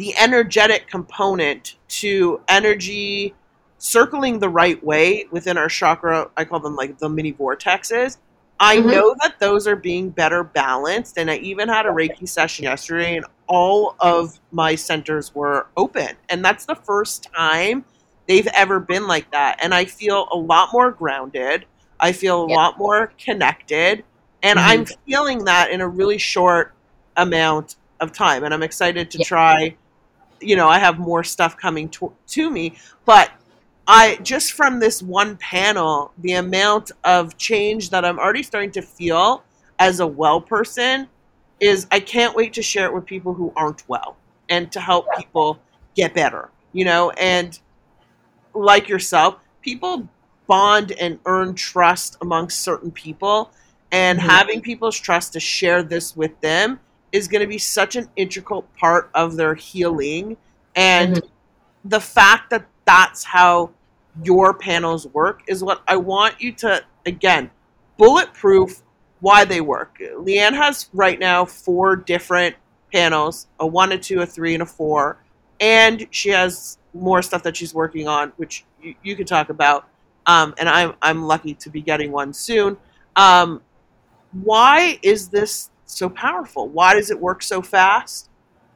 the 0.00 0.16
energetic 0.16 0.86
component 0.86 1.76
to 1.86 2.40
energy 2.48 3.34
circling 3.76 4.38
the 4.38 4.48
right 4.48 4.82
way 4.82 5.26
within 5.30 5.58
our 5.58 5.68
chakra, 5.68 6.30
I 6.38 6.46
call 6.46 6.58
them 6.58 6.74
like 6.74 6.96
the 6.96 7.10
mini 7.10 7.34
vortexes. 7.34 8.16
I 8.58 8.78
Mhm. 8.78 8.92
know 8.92 9.14
that 9.20 9.38
those 9.40 9.66
are 9.68 9.76
being 9.76 10.08
better 10.08 10.42
balanced. 10.42 11.18
And 11.18 11.30
I 11.30 11.36
even 11.36 11.68
had 11.68 11.84
a 11.84 11.90
Reiki 11.90 12.26
session 12.26 12.64
yesterday, 12.64 13.16
and 13.16 13.26
all 13.46 13.94
of 14.00 14.40
my 14.52 14.74
centers 14.74 15.34
were 15.34 15.66
open. 15.76 16.16
And 16.30 16.42
that's 16.42 16.64
the 16.64 16.76
first 16.76 17.28
time 17.36 17.84
they've 18.26 18.48
ever 18.54 18.80
been 18.80 19.06
like 19.06 19.30
that. 19.32 19.58
And 19.62 19.74
I 19.74 19.84
feel 19.84 20.28
a 20.32 20.36
lot 20.38 20.70
more 20.72 20.92
grounded. 20.92 21.66
I 22.00 22.12
feel 22.12 22.44
a 22.44 22.48
Yeah. 22.48 22.56
lot 22.56 22.78
more 22.78 23.12
connected. 23.22 24.02
And 24.42 24.58
Mhm. 24.58 24.62
I'm 24.64 24.84
feeling 25.06 25.44
that 25.44 25.70
in 25.70 25.82
a 25.82 25.88
really 25.88 26.16
short 26.16 26.72
amount 27.18 27.76
of 28.00 28.12
time. 28.14 28.44
And 28.44 28.54
I'm 28.54 28.62
excited 28.62 29.10
to 29.10 29.18
Yeah. 29.18 29.24
try. 29.26 29.76
You 30.40 30.56
know, 30.56 30.68
I 30.68 30.78
have 30.78 30.98
more 30.98 31.22
stuff 31.24 31.56
coming 31.56 31.88
to, 31.90 32.12
to 32.28 32.50
me. 32.50 32.74
But 33.04 33.30
I 33.86 34.18
just 34.22 34.52
from 34.52 34.78
this 34.80 35.02
one 35.02 35.36
panel, 35.36 36.12
the 36.18 36.34
amount 36.34 36.92
of 37.04 37.36
change 37.36 37.90
that 37.90 38.04
I'm 38.04 38.18
already 38.18 38.42
starting 38.42 38.70
to 38.72 38.82
feel 38.82 39.42
as 39.78 40.00
a 40.00 40.06
well 40.06 40.40
person 40.40 41.08
is 41.58 41.86
I 41.90 42.00
can't 42.00 42.34
wait 42.34 42.52
to 42.54 42.62
share 42.62 42.86
it 42.86 42.94
with 42.94 43.04
people 43.04 43.34
who 43.34 43.52
aren't 43.56 43.86
well 43.88 44.16
and 44.48 44.70
to 44.72 44.80
help 44.80 45.06
people 45.16 45.58
get 45.94 46.14
better, 46.14 46.50
you 46.72 46.84
know, 46.84 47.10
and 47.10 47.58
like 48.54 48.88
yourself, 48.88 49.36
people 49.62 50.08
bond 50.46 50.92
and 50.92 51.18
earn 51.26 51.54
trust 51.54 52.16
amongst 52.20 52.60
certain 52.62 52.90
people 52.90 53.50
and 53.92 54.18
Mhm. 54.18 54.22
having 54.22 54.60
people's 54.60 54.98
trust 54.98 55.32
to 55.34 55.40
share 55.40 55.82
this 55.82 56.16
with 56.16 56.38
them 56.40 56.80
is 57.12 57.28
going 57.28 57.40
to 57.40 57.46
be 57.46 57.58
such 57.58 57.96
an 57.96 58.08
integral 58.16 58.62
part 58.78 59.10
of 59.14 59.36
their 59.36 59.54
healing 59.54 60.36
and 60.76 61.22
the 61.84 62.00
fact 62.00 62.50
that 62.50 62.66
that's 62.84 63.24
how 63.24 63.70
your 64.24 64.54
panels 64.54 65.06
work 65.08 65.42
is 65.46 65.62
what 65.62 65.82
I 65.88 65.96
want 65.96 66.40
you 66.40 66.52
to 66.52 66.84
again 67.06 67.50
bulletproof 67.96 68.82
why 69.20 69.44
they 69.44 69.60
work. 69.60 69.98
Leanne 70.00 70.54
has 70.54 70.88
right 70.92 71.18
now 71.18 71.44
four 71.44 71.94
different 71.94 72.56
panels, 72.92 73.46
a 73.60 73.66
one, 73.66 73.92
a 73.92 73.98
two, 73.98 74.22
a 74.22 74.26
three, 74.26 74.54
and 74.54 74.62
a 74.62 74.66
four, 74.66 75.22
and 75.60 76.06
she 76.10 76.30
has 76.30 76.78
more 76.94 77.22
stuff 77.22 77.42
that 77.42 77.56
she's 77.56 77.74
working 77.74 78.08
on, 78.08 78.32
which 78.36 78.64
you, 78.82 78.94
you 79.02 79.14
can 79.14 79.26
talk 79.26 79.50
about. 79.50 79.86
Um, 80.26 80.54
and 80.58 80.68
I'm 80.68 80.94
I'm 81.02 81.22
lucky 81.24 81.54
to 81.54 81.70
be 81.70 81.82
getting 81.82 82.12
one 82.12 82.32
soon. 82.32 82.76
Um, 83.16 83.62
why 84.32 84.98
is 85.02 85.28
this 85.28 85.70
so 85.90 86.08
powerful? 86.08 86.68
Why 86.68 86.94
does 86.94 87.10
it 87.10 87.20
work 87.20 87.42
so 87.42 87.62
fast? 87.62 88.28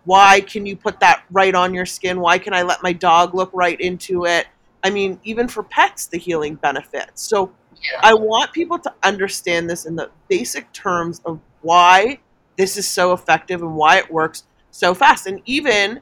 Why 0.05 0.41
can 0.41 0.67
you 0.67 0.77
put 0.77 1.01
that 1.01 1.25
right 1.31 1.55
on 1.55 1.73
your 1.73 1.87
skin? 1.87 2.21
Why 2.21 2.39
can 2.39 2.53
I 2.53 2.63
let 2.63 2.83
my 2.83 2.93
dog 2.93 3.35
look 3.35 3.51
right 3.55 3.81
into 3.81 4.27
it? 4.27 4.47
I 4.83 4.91
mean, 4.91 5.19
even 5.25 5.49
for 5.49 5.63
pets, 5.63 6.07
the 6.07 6.19
healing 6.19 6.57
benefits. 6.57 7.23
So 7.23 7.53
Yeah. 7.81 8.01
I 8.03 8.15
want 8.15 8.53
people 8.53 8.79
to 8.79 8.93
understand 9.03 9.69
this 9.69 9.85
in 9.87 9.97
the 9.97 10.11
basic 10.29 10.71
terms 10.73 11.21
of 11.25 11.41
why 11.63 12.19
this 12.57 12.77
is 12.77 12.89
so 12.89 13.13
effective 13.13 13.63
and 13.63 13.75
why 13.75 13.99
it 13.99 14.11
works 14.11 14.45
so 14.71 14.95
fast. 14.95 15.27
And 15.27 15.41
even 15.45 16.01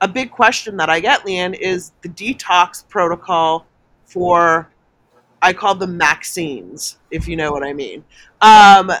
a 0.00 0.08
big 0.08 0.30
question 0.30 0.76
that 0.76 0.88
I 0.88 1.00
get, 1.00 1.20
Leanne, 1.26 1.54
is 1.58 1.92
the 2.02 2.08
detox 2.08 2.86
protocol 2.88 3.66
for, 4.06 4.70
I 5.42 5.52
call 5.52 5.74
them 5.74 5.96
Maxines, 5.96 6.98
if 7.10 7.26
you 7.26 7.36
know 7.36 7.52
what 7.52 7.62
I 7.62 7.72
mean. 7.72 8.04
Um, 8.40 8.92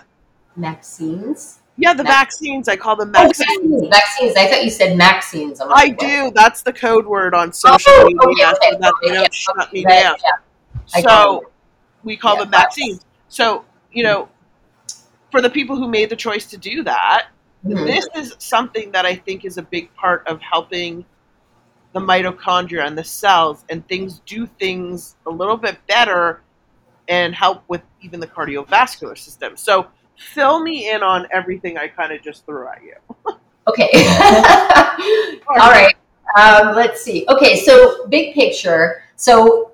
Vaccines. 0.60 1.60
yeah, 1.76 1.94
the 1.94 2.04
Mac- 2.04 2.12
vaccines, 2.28 2.68
I 2.68 2.76
call 2.76 2.96
them 2.96 3.12
Oh, 3.16 3.22
vaccines. 3.26 3.48
vaccines. 3.48 3.88
Vaccines. 3.88 4.36
I 4.36 4.46
thought 4.48 4.64
you 4.64 4.70
said 4.70 4.96
Maxines. 4.98 5.60
I 5.60 5.88
what? 5.88 5.98
do. 5.98 6.30
That's 6.34 6.62
the 6.62 6.72
code 6.72 7.06
word 7.06 7.34
on 7.34 7.52
social 7.52 7.92
Oh, 7.96 8.04
media 8.04 8.48
okay, 8.50 8.70
so 8.72 8.78
that 8.80 8.92
okay, 9.02 9.14
yeah, 9.14 9.26
shut 9.32 9.72
me 9.72 9.84
down. 9.84 10.16
yeah. 10.24 11.00
So 11.02 11.50
we 12.04 12.16
call 12.16 12.34
Yeah, 12.36 12.42
them 12.42 12.50
vaccines. 12.50 13.04
So, 13.28 13.64
you 13.92 14.02
know, 14.02 14.28
for 15.30 15.40
the 15.40 15.48
people 15.50 15.76
who 15.76 15.88
made 15.88 16.10
the 16.10 16.16
choice 16.16 16.44
to 16.46 16.56
do 16.58 16.82
that, 16.84 17.28
Mhm. 17.64 17.86
this 17.86 18.06
is 18.14 18.34
something 18.38 18.90
that 18.92 19.06
I 19.06 19.14
think 19.14 19.44
is 19.44 19.56
a 19.58 19.62
big 19.62 19.94
part 19.94 20.26
of 20.26 20.40
helping 20.40 21.04
the 21.92 22.00
mitochondria 22.00 22.86
and 22.86 22.96
the 22.96 23.04
cells, 23.04 23.64
and 23.68 23.86
things 23.88 24.20
do 24.26 24.46
things 24.46 25.16
a 25.26 25.30
little 25.30 25.56
bit 25.56 25.78
better 25.86 26.40
and 27.08 27.34
help 27.34 27.64
with 27.68 27.82
even 28.00 28.20
the 28.20 28.26
cardiovascular 28.26 29.16
system. 29.18 29.56
So 29.56 29.86
fill 30.20 30.60
me 30.60 30.90
in 30.90 31.02
on 31.02 31.26
everything 31.32 31.78
I 31.78 31.88
kind 31.88 32.12
of 32.12 32.22
just 32.22 32.44
threw 32.44 32.68
at 32.68 32.82
you. 32.82 32.94
okay. 33.66 33.88
All 35.48 35.70
right. 35.70 35.94
Um, 36.38 36.76
let's 36.76 37.02
see. 37.02 37.26
Okay, 37.28 37.56
so 37.56 38.06
big 38.08 38.34
picture. 38.34 39.02
So, 39.16 39.72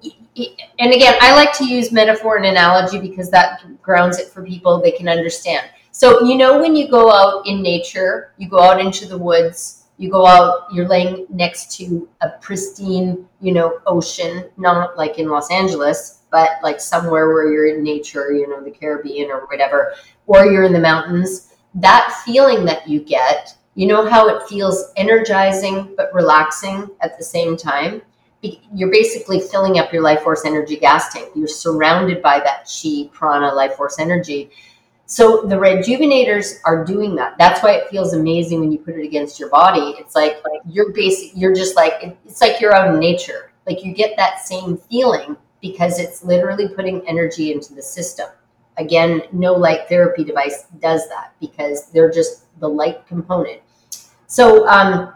and 0.78 0.92
again, 0.92 1.16
I 1.20 1.34
like 1.34 1.53
to 1.55 1.66
use 1.66 1.92
metaphor 1.92 2.36
and 2.36 2.47
analogy 2.47 2.99
because 2.99 3.30
that 3.30 3.61
grounds 3.82 4.18
it 4.18 4.28
for 4.28 4.42
people 4.42 4.80
they 4.80 4.92
can 4.92 5.09
understand. 5.09 5.68
So, 5.90 6.24
you 6.24 6.36
know, 6.36 6.61
when 6.61 6.76
you 6.76 6.88
go 6.88 7.11
out 7.11 7.47
in 7.47 7.62
nature, 7.62 8.32
you 8.36 8.49
go 8.49 8.61
out 8.61 8.80
into 8.80 9.07
the 9.07 9.18
woods, 9.18 9.84
you 9.99 10.11
go 10.11 10.26
out, 10.26 10.66
you're 10.70 10.88
laying 10.88 11.26
next 11.30 11.76
to 11.78 12.09
a 12.20 12.30
pristine, 12.40 13.26
you 13.40 13.53
know, 13.53 13.80
ocean, 13.86 14.51
not 14.59 14.97
like 14.97 15.18
in 15.18 15.28
Los 15.28 15.51
Angeles, 15.51 16.22
but 16.30 16.51
like 16.62 16.80
somewhere 16.80 17.32
where 17.32 17.51
you're 17.51 17.68
in 17.68 17.82
nature, 17.82 18.32
you 18.32 18.47
know, 18.47 18.62
the 18.62 18.70
Caribbean 18.70 19.30
or 19.30 19.47
whatever, 19.47 19.94
or 20.26 20.46
you're 20.46 20.64
in 20.64 20.72
the 20.72 20.80
mountains. 20.80 21.54
That 21.74 22.22
feeling 22.24 22.64
that 22.64 22.88
you 22.88 23.00
get, 23.00 23.54
you 23.74 23.86
know 23.86 24.08
how 24.08 24.28
it 24.28 24.48
feels 24.48 24.92
energizing 24.96 25.94
but 25.96 26.12
relaxing 26.14 26.88
at 27.00 27.18
the 27.18 27.24
same 27.24 27.56
time? 27.56 28.02
You're 28.72 28.90
basically 28.90 29.40
filling 29.40 29.78
up 29.78 29.92
your 29.92 30.02
life 30.02 30.22
force 30.22 30.44
energy 30.44 30.76
gas 30.76 31.12
tank. 31.12 31.30
You're 31.34 31.48
surrounded 31.48 32.22
by 32.22 32.38
that 32.40 32.70
chi, 32.70 33.08
prana, 33.12 33.52
life 33.52 33.74
force 33.74 33.98
energy. 33.98 34.50
So 35.06 35.42
the 35.42 35.56
rejuvenators 35.56 36.58
are 36.64 36.84
doing 36.84 37.14
that. 37.16 37.38
That's 37.38 37.62
why 37.62 37.72
it 37.72 37.88
feels 37.88 38.12
amazing 38.12 38.60
when 38.60 38.72
you 38.72 38.78
put 38.78 38.96
it 38.96 39.04
against 39.04 39.38
your 39.38 39.48
body. 39.50 39.94
It's 39.98 40.14
like, 40.14 40.42
like 40.44 40.60
you're 40.68 40.92
basic. 40.92 41.30
You're 41.34 41.54
just 41.54 41.76
like 41.76 42.16
it's 42.24 42.40
like 42.40 42.60
you're 42.60 42.74
out 42.74 42.92
in 42.92 42.98
nature. 42.98 43.52
Like 43.66 43.84
you 43.84 43.92
get 43.92 44.16
that 44.16 44.40
same 44.40 44.76
feeling 44.76 45.36
because 45.60 45.98
it's 45.98 46.24
literally 46.24 46.68
putting 46.68 47.06
energy 47.06 47.52
into 47.52 47.74
the 47.74 47.82
system. 47.82 48.28
Again, 48.78 49.22
no 49.32 49.54
light 49.54 49.88
therapy 49.88 50.24
device 50.24 50.64
does 50.80 51.08
that 51.08 51.32
because 51.40 51.90
they're 51.90 52.10
just 52.10 52.44
the 52.60 52.68
light 52.68 53.06
component. 53.06 53.60
So 54.26 54.66
um, 54.68 55.14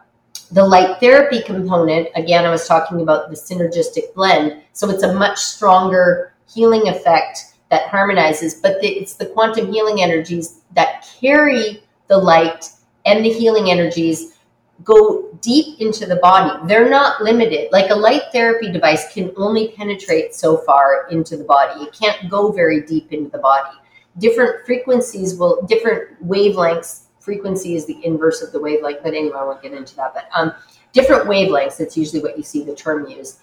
the 0.52 0.64
light 0.64 0.98
therapy 1.00 1.42
component, 1.42 2.08
again, 2.16 2.44
I 2.44 2.50
was 2.50 2.66
talking 2.66 3.00
about 3.00 3.30
the 3.30 3.36
synergistic 3.36 4.14
blend. 4.14 4.62
So 4.72 4.88
it's 4.88 5.02
a 5.02 5.14
much 5.14 5.38
stronger 5.38 6.34
healing 6.52 6.88
effect 6.88 7.54
that 7.70 7.88
harmonizes, 7.88 8.54
but 8.54 8.80
the, 8.80 8.88
it's 8.88 9.14
the 9.14 9.26
quantum 9.26 9.72
healing 9.72 10.02
energies 10.02 10.60
that 10.72 11.08
carry 11.20 11.82
the 12.08 12.18
light 12.18 12.70
and 13.06 13.24
the 13.24 13.30
healing 13.30 13.70
energies 13.70 14.38
go 14.84 15.32
deep 15.40 15.80
into 15.80 16.06
the 16.06 16.16
body. 16.16 16.58
They're 16.66 16.88
not 16.88 17.22
limited. 17.22 17.70
Like 17.72 17.90
a 17.90 17.94
light 17.94 18.22
therapy 18.32 18.70
device 18.70 19.12
can 19.12 19.32
only 19.36 19.68
penetrate 19.68 20.34
so 20.34 20.58
far 20.58 21.08
into 21.10 21.36
the 21.36 21.44
body. 21.44 21.82
It 21.82 21.92
can't 21.92 22.30
go 22.30 22.52
very 22.52 22.82
deep 22.82 23.12
into 23.12 23.30
the 23.30 23.38
body. 23.38 23.76
Different 24.18 24.66
frequencies 24.66 25.36
will, 25.36 25.62
different 25.66 26.26
wavelengths, 26.26 27.04
frequency 27.20 27.74
is 27.74 27.86
the 27.86 28.04
inverse 28.04 28.42
of 28.42 28.52
the 28.52 28.60
wavelength, 28.60 29.00
but 29.02 29.14
anyway, 29.14 29.36
I 29.38 29.44
won't 29.44 29.62
get 29.62 29.72
into 29.72 29.94
that. 29.96 30.14
But 30.14 30.28
um, 30.34 30.52
different 30.92 31.26
wavelengths, 31.26 31.78
that's 31.78 31.96
usually 31.96 32.22
what 32.22 32.36
you 32.36 32.42
see 32.42 32.64
the 32.64 32.74
term 32.74 33.06
used, 33.08 33.38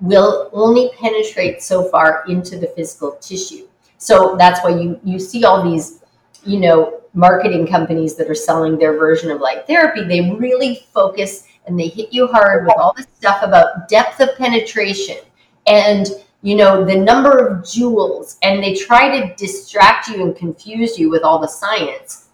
will 0.00 0.50
only 0.52 0.90
penetrate 1.00 1.62
so 1.62 1.84
far 1.88 2.24
into 2.28 2.58
the 2.58 2.68
physical 2.68 3.12
tissue. 3.20 3.66
So 3.98 4.36
that's 4.36 4.62
why 4.64 4.70
you, 4.70 5.00
you 5.04 5.18
see 5.18 5.44
all 5.44 5.62
these, 5.62 6.02
you 6.44 6.60
know, 6.60 7.01
marketing 7.14 7.66
companies 7.66 8.14
that 8.16 8.30
are 8.30 8.34
selling 8.34 8.78
their 8.78 8.96
version 8.96 9.30
of 9.30 9.40
light 9.40 9.66
therapy. 9.66 10.04
They 10.04 10.30
really 10.32 10.86
focus 10.92 11.46
and 11.66 11.78
they 11.78 11.88
hit 11.88 12.12
you 12.12 12.26
hard 12.26 12.66
with 12.66 12.74
all 12.76 12.92
this 12.96 13.06
stuff 13.14 13.42
about 13.42 13.88
depth 13.88 14.20
of 14.20 14.36
penetration 14.36 15.18
and 15.66 16.08
you 16.42 16.56
know 16.56 16.84
the 16.84 16.96
number 16.96 17.38
of 17.38 17.62
joules 17.62 18.36
and 18.42 18.62
they 18.62 18.74
try 18.74 19.20
to 19.20 19.34
distract 19.36 20.08
you 20.08 20.22
and 20.22 20.36
confuse 20.36 20.98
you 20.98 21.08
with 21.08 21.22
all 21.22 21.38
the 21.38 21.46
science 21.46 22.28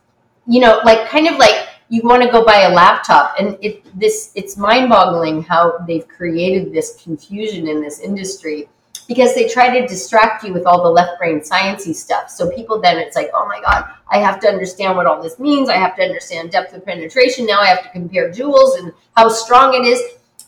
you 0.46 0.60
know 0.60 0.80
like 0.84 1.08
kind 1.08 1.28
of 1.28 1.36
like 1.36 1.68
you 1.90 2.00
want 2.02 2.22
to 2.22 2.30
go 2.30 2.44
buy 2.44 2.62
a 2.62 2.74
laptop 2.74 3.34
and 3.38 3.58
it 3.60 3.84
this 3.98 4.32
it's 4.34 4.56
mind-boggling 4.56 5.42
how 5.42 5.76
they've 5.86 6.08
created 6.08 6.72
this 6.72 7.02
confusion 7.02 7.68
in 7.68 7.82
this 7.82 8.00
industry 8.00 8.68
because 9.08 9.34
they 9.34 9.48
try 9.48 9.80
to 9.80 9.86
distract 9.86 10.44
you 10.44 10.52
with 10.52 10.66
all 10.66 10.82
the 10.82 10.90
left 10.90 11.18
brain 11.18 11.40
sciencey 11.40 11.94
stuff. 11.94 12.30
So 12.30 12.50
people 12.50 12.78
then 12.80 12.98
it's 12.98 13.16
like, 13.16 13.30
oh 13.34 13.46
my 13.48 13.60
god, 13.60 13.90
I 14.08 14.18
have 14.18 14.38
to 14.40 14.48
understand 14.48 14.96
what 14.96 15.06
all 15.06 15.20
this 15.20 15.38
means. 15.38 15.70
I 15.70 15.76
have 15.76 15.96
to 15.96 16.02
understand 16.02 16.52
depth 16.52 16.74
of 16.74 16.84
penetration. 16.84 17.46
Now 17.46 17.60
I 17.60 17.66
have 17.66 17.82
to 17.82 17.88
compare 17.90 18.30
joules 18.30 18.78
and 18.78 18.92
how 19.16 19.30
strong 19.30 19.74
it 19.74 19.86
is. 19.86 20.00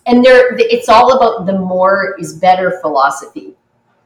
And 0.07 0.25
there, 0.25 0.55
it's 0.59 0.89
all 0.89 1.17
about 1.17 1.47
the 1.47 1.59
more 1.59 2.17
is 2.19 2.35
better 2.35 2.79
philosophy. 2.81 3.55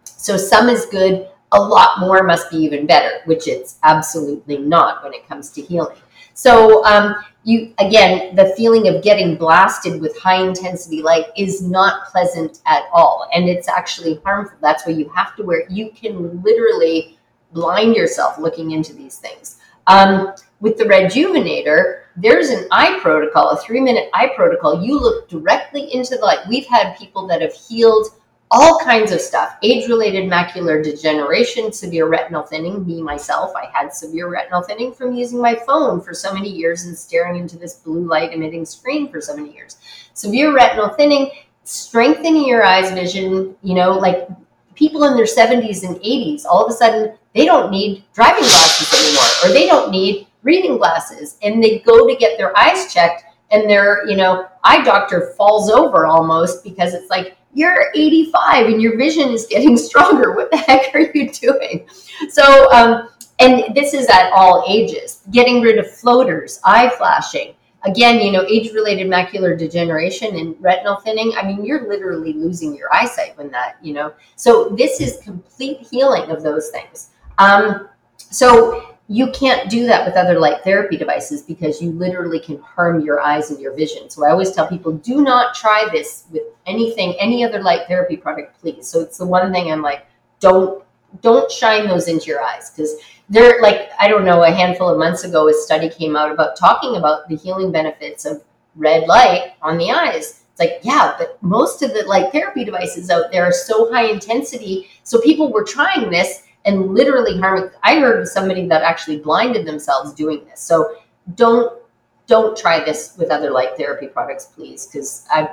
So 0.04 0.36
some 0.36 0.68
is 0.68 0.86
good, 0.86 1.28
a 1.52 1.60
lot 1.60 2.00
more 2.00 2.22
must 2.22 2.50
be 2.50 2.56
even 2.58 2.86
better, 2.86 3.20
which 3.26 3.48
it's 3.48 3.78
absolutely 3.82 4.58
not 4.58 5.02
when 5.02 5.12
it 5.12 5.26
comes 5.28 5.50
to 5.50 5.62
healing. 5.62 5.96
So 6.34 6.84
um, 6.84 7.16
you 7.44 7.72
again, 7.78 8.34
the 8.34 8.54
feeling 8.56 8.88
of 8.88 9.02
getting 9.02 9.36
blasted 9.36 10.00
with 10.00 10.18
high 10.18 10.42
intensity 10.42 11.00
light 11.00 11.26
is 11.36 11.62
not 11.62 12.06
pleasant 12.06 12.60
at 12.66 12.84
all, 12.92 13.28
and 13.32 13.48
it's 13.48 13.68
actually 13.68 14.20
harmful. 14.24 14.58
That's 14.60 14.86
why 14.86 14.92
you 14.92 15.08
have 15.10 15.36
to 15.36 15.42
wear. 15.42 15.66
You 15.68 15.90
can 15.90 16.42
literally 16.42 17.18
blind 17.52 17.94
yourself 17.94 18.38
looking 18.38 18.72
into 18.72 18.92
these 18.92 19.18
things. 19.18 19.60
Um, 19.86 20.32
with 20.60 20.78
the 20.78 20.84
rejuvenator, 20.84 22.02
there's 22.16 22.48
an 22.48 22.66
eye 22.70 22.98
protocol, 23.00 23.50
a 23.50 23.56
three 23.58 23.80
minute 23.80 24.08
eye 24.14 24.30
protocol. 24.34 24.82
You 24.82 24.98
look 24.98 25.28
directly 25.28 25.94
into 25.94 26.16
the 26.16 26.22
light. 26.22 26.46
We've 26.48 26.66
had 26.66 26.96
people 26.96 27.26
that 27.28 27.42
have 27.42 27.54
healed 27.54 28.06
all 28.50 28.78
kinds 28.80 29.10
of 29.10 29.20
stuff 29.20 29.56
age 29.62 29.88
related 29.88 30.30
macular 30.30 30.82
degeneration, 30.82 31.72
severe 31.72 32.06
retinal 32.06 32.42
thinning. 32.42 32.86
Me, 32.86 33.02
myself, 33.02 33.52
I 33.56 33.66
had 33.72 33.92
severe 33.92 34.28
retinal 34.28 34.62
thinning 34.62 34.92
from 34.92 35.14
using 35.14 35.40
my 35.40 35.54
phone 35.66 36.00
for 36.00 36.14
so 36.14 36.32
many 36.32 36.50
years 36.50 36.84
and 36.84 36.96
staring 36.96 37.36
into 37.36 37.58
this 37.58 37.74
blue 37.74 38.06
light 38.06 38.32
emitting 38.32 38.64
screen 38.64 39.10
for 39.10 39.20
so 39.20 39.34
many 39.34 39.52
years. 39.52 39.78
Severe 40.12 40.54
retinal 40.54 40.90
thinning, 40.90 41.30
strengthening 41.64 42.46
your 42.46 42.64
eyes 42.64 42.92
vision, 42.92 43.56
you 43.62 43.74
know, 43.74 43.92
like 43.92 44.28
people 44.74 45.04
in 45.04 45.16
their 45.16 45.24
70s 45.24 45.86
and 45.86 45.96
80s, 45.96 46.44
all 46.44 46.64
of 46.64 46.70
a 46.70 46.74
sudden, 46.74 47.16
they 47.34 47.44
don't 47.44 47.70
need 47.70 48.04
driving 48.12 48.42
glasses 48.42 48.92
anymore, 49.00 49.24
or 49.42 49.48
they 49.52 49.66
don't 49.66 49.90
need 49.90 50.26
reading 50.42 50.76
glasses, 50.76 51.38
and 51.42 51.62
they 51.62 51.78
go 51.80 52.06
to 52.06 52.16
get 52.16 52.38
their 52.38 52.56
eyes 52.56 52.92
checked, 52.92 53.24
and 53.50 53.68
their, 53.68 54.06
you 54.06 54.16
know, 54.16 54.46
eye 54.62 54.82
doctor 54.84 55.32
falls 55.36 55.70
over 55.70 56.06
almost 56.06 56.62
because 56.64 56.92
it's 56.92 57.10
like, 57.10 57.36
you're 57.54 57.90
85 57.94 58.66
and 58.66 58.82
your 58.82 58.96
vision 58.96 59.30
is 59.30 59.46
getting 59.46 59.76
stronger. 59.88 60.34
What 60.34 60.50
the 60.50 60.58
heck 60.58 60.94
are 60.94 61.10
you 61.14 61.30
doing? 61.30 61.88
So, 62.28 62.70
um, 62.72 63.08
and 63.40 63.74
this 63.74 63.94
is 63.94 64.08
at 64.08 64.30
all 64.32 64.64
ages. 64.68 65.22
Getting 65.30 65.60
rid 65.62 65.78
of 65.78 65.90
floaters, 65.90 66.60
eye 66.64 66.90
flashing. 66.96 67.54
Again, 67.84 68.20
you 68.20 68.32
know, 68.32 68.44
age 68.48 68.72
related 68.72 69.08
macular 69.08 69.58
degeneration 69.58 70.36
and 70.36 70.56
retinal 70.58 70.96
thinning. 70.96 71.32
I 71.36 71.46
mean, 71.46 71.64
you're 71.64 71.86
literally 71.86 72.32
losing 72.32 72.74
your 72.74 72.92
eyesight 72.94 73.36
when 73.36 73.50
that, 73.50 73.76
you 73.82 73.92
know. 73.92 74.14
So, 74.36 74.70
this 74.70 75.00
is 75.00 75.18
complete 75.22 75.86
healing 75.90 76.30
of 76.30 76.42
those 76.42 76.70
things. 76.70 77.10
Um, 77.36 77.88
so, 78.16 78.93
you 79.08 79.30
can't 79.32 79.68
do 79.68 79.86
that 79.86 80.06
with 80.06 80.16
other 80.16 80.38
light 80.38 80.62
therapy 80.64 80.96
devices 80.96 81.42
because 81.42 81.82
you 81.82 81.90
literally 81.92 82.40
can 82.40 82.58
harm 82.60 83.00
your 83.00 83.20
eyes 83.20 83.50
and 83.50 83.60
your 83.60 83.74
vision. 83.74 84.08
So 84.08 84.24
I 84.24 84.30
always 84.30 84.52
tell 84.52 84.66
people 84.66 84.92
do 84.92 85.22
not 85.22 85.54
try 85.54 85.86
this 85.92 86.24
with 86.30 86.42
anything, 86.66 87.14
any 87.20 87.44
other 87.44 87.62
light 87.62 87.86
therapy 87.86 88.16
product, 88.16 88.58
please. 88.60 88.86
So 88.86 89.00
it's 89.00 89.18
the 89.18 89.26
one 89.26 89.52
thing 89.52 89.70
I'm 89.70 89.82
like, 89.82 90.06
don't 90.40 90.82
don't 91.20 91.50
shine 91.50 91.86
those 91.86 92.08
into 92.08 92.26
your 92.26 92.42
eyes 92.42 92.70
because 92.70 92.96
they're 93.28 93.60
like 93.60 93.90
I 94.00 94.08
don't 94.08 94.24
know. 94.24 94.42
A 94.42 94.50
handful 94.50 94.88
of 94.88 94.98
months 94.98 95.24
ago, 95.24 95.48
a 95.48 95.54
study 95.54 95.90
came 95.90 96.16
out 96.16 96.32
about 96.32 96.56
talking 96.56 96.96
about 96.96 97.28
the 97.28 97.36
healing 97.36 97.72
benefits 97.72 98.24
of 98.24 98.42
red 98.74 99.06
light 99.06 99.52
on 99.60 99.76
the 99.76 99.90
eyes. 99.90 100.44
It's 100.50 100.60
like, 100.60 100.80
yeah, 100.82 101.14
but 101.18 101.42
most 101.42 101.82
of 101.82 101.92
the 101.92 102.04
light 102.04 102.30
therapy 102.32 102.64
devices 102.64 103.10
out 103.10 103.32
there 103.32 103.44
are 103.44 103.52
so 103.52 103.92
high 103.92 104.06
intensity. 104.06 104.88
So 105.02 105.20
people 105.20 105.52
were 105.52 105.64
trying 105.64 106.10
this 106.10 106.43
and 106.64 106.94
literally 106.94 107.38
harming. 107.38 107.70
I 107.82 107.98
heard 107.98 108.20
of 108.20 108.28
somebody 108.28 108.66
that 108.68 108.82
actually 108.82 109.18
blinded 109.18 109.66
themselves 109.66 110.14
doing 110.14 110.44
this. 110.46 110.60
So 110.60 110.96
don't 111.34 111.80
don't 112.26 112.56
try 112.56 112.82
this 112.82 113.14
with 113.18 113.30
other 113.30 113.50
light 113.50 113.76
therapy 113.76 114.06
products, 114.06 114.46
please, 114.46 114.86
because 114.86 115.26
I, 115.30 115.48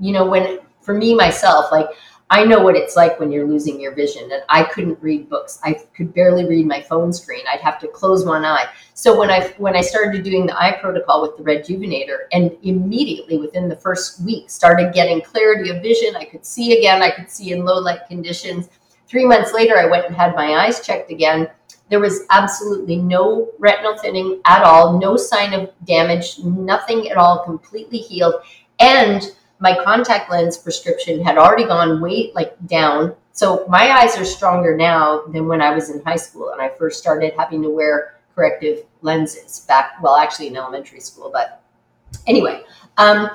you 0.00 0.12
know, 0.12 0.26
when 0.26 0.58
for 0.80 0.92
me 0.92 1.14
myself, 1.14 1.70
like 1.70 1.88
I 2.28 2.44
know 2.44 2.60
what 2.60 2.74
it's 2.74 2.96
like 2.96 3.20
when 3.20 3.30
you're 3.30 3.46
losing 3.46 3.80
your 3.80 3.94
vision, 3.94 4.24
and 4.32 4.42
I 4.48 4.64
couldn't 4.64 5.00
read 5.00 5.28
books. 5.30 5.60
I 5.62 5.74
could 5.94 6.12
barely 6.12 6.44
read 6.44 6.66
my 6.66 6.82
phone 6.82 7.12
screen. 7.12 7.44
I'd 7.48 7.60
have 7.60 7.78
to 7.80 7.88
close 7.88 8.24
one 8.24 8.44
eye. 8.44 8.66
So 8.94 9.16
when 9.16 9.30
I 9.30 9.54
when 9.58 9.76
I 9.76 9.80
started 9.80 10.24
doing 10.24 10.46
the 10.46 10.60
eye 10.60 10.76
protocol 10.80 11.22
with 11.22 11.36
the 11.36 11.44
Rejuvenator, 11.44 12.26
and 12.32 12.56
immediately 12.64 13.38
within 13.38 13.68
the 13.68 13.76
first 13.76 14.24
week 14.24 14.50
started 14.50 14.92
getting 14.92 15.20
clarity 15.20 15.70
of 15.70 15.82
vision, 15.82 16.16
I 16.16 16.24
could 16.24 16.44
see 16.44 16.76
again. 16.76 17.00
I 17.00 17.12
could 17.12 17.30
see 17.30 17.52
in 17.52 17.64
low 17.64 17.78
light 17.78 18.08
conditions 18.08 18.68
Three 19.08 19.24
months 19.24 19.52
later, 19.52 19.78
I 19.78 19.86
went 19.86 20.06
and 20.06 20.16
had 20.16 20.34
my 20.34 20.64
eyes 20.64 20.84
checked 20.84 21.10
again. 21.10 21.48
There 21.88 22.00
was 22.00 22.26
absolutely 22.30 22.96
no 22.96 23.50
retinal 23.58 23.96
thinning 23.96 24.40
at 24.44 24.62
all, 24.62 24.98
no 24.98 25.16
sign 25.16 25.52
of 25.52 25.70
damage, 25.84 26.40
nothing 26.40 27.08
at 27.08 27.16
all, 27.16 27.44
completely 27.44 27.98
healed. 27.98 28.34
And 28.80 29.22
my 29.60 29.78
contact 29.84 30.30
lens 30.30 30.58
prescription 30.58 31.24
had 31.24 31.38
already 31.38 31.64
gone 31.64 32.00
way 32.00 32.32
like 32.34 32.54
down. 32.66 33.14
So 33.32 33.64
my 33.68 33.90
eyes 33.90 34.16
are 34.18 34.24
stronger 34.24 34.76
now 34.76 35.22
than 35.26 35.46
when 35.46 35.62
I 35.62 35.74
was 35.74 35.90
in 35.90 36.02
high 36.02 36.16
school 36.16 36.50
and 36.50 36.60
I 36.60 36.70
first 36.70 36.98
started 36.98 37.34
having 37.38 37.62
to 37.62 37.70
wear 37.70 38.18
corrective 38.34 38.84
lenses 39.02 39.60
back, 39.60 40.02
well, 40.02 40.16
actually 40.16 40.48
in 40.48 40.56
elementary 40.56 41.00
school. 41.00 41.30
But 41.32 41.62
anyway, 42.26 42.64
um, 42.96 43.30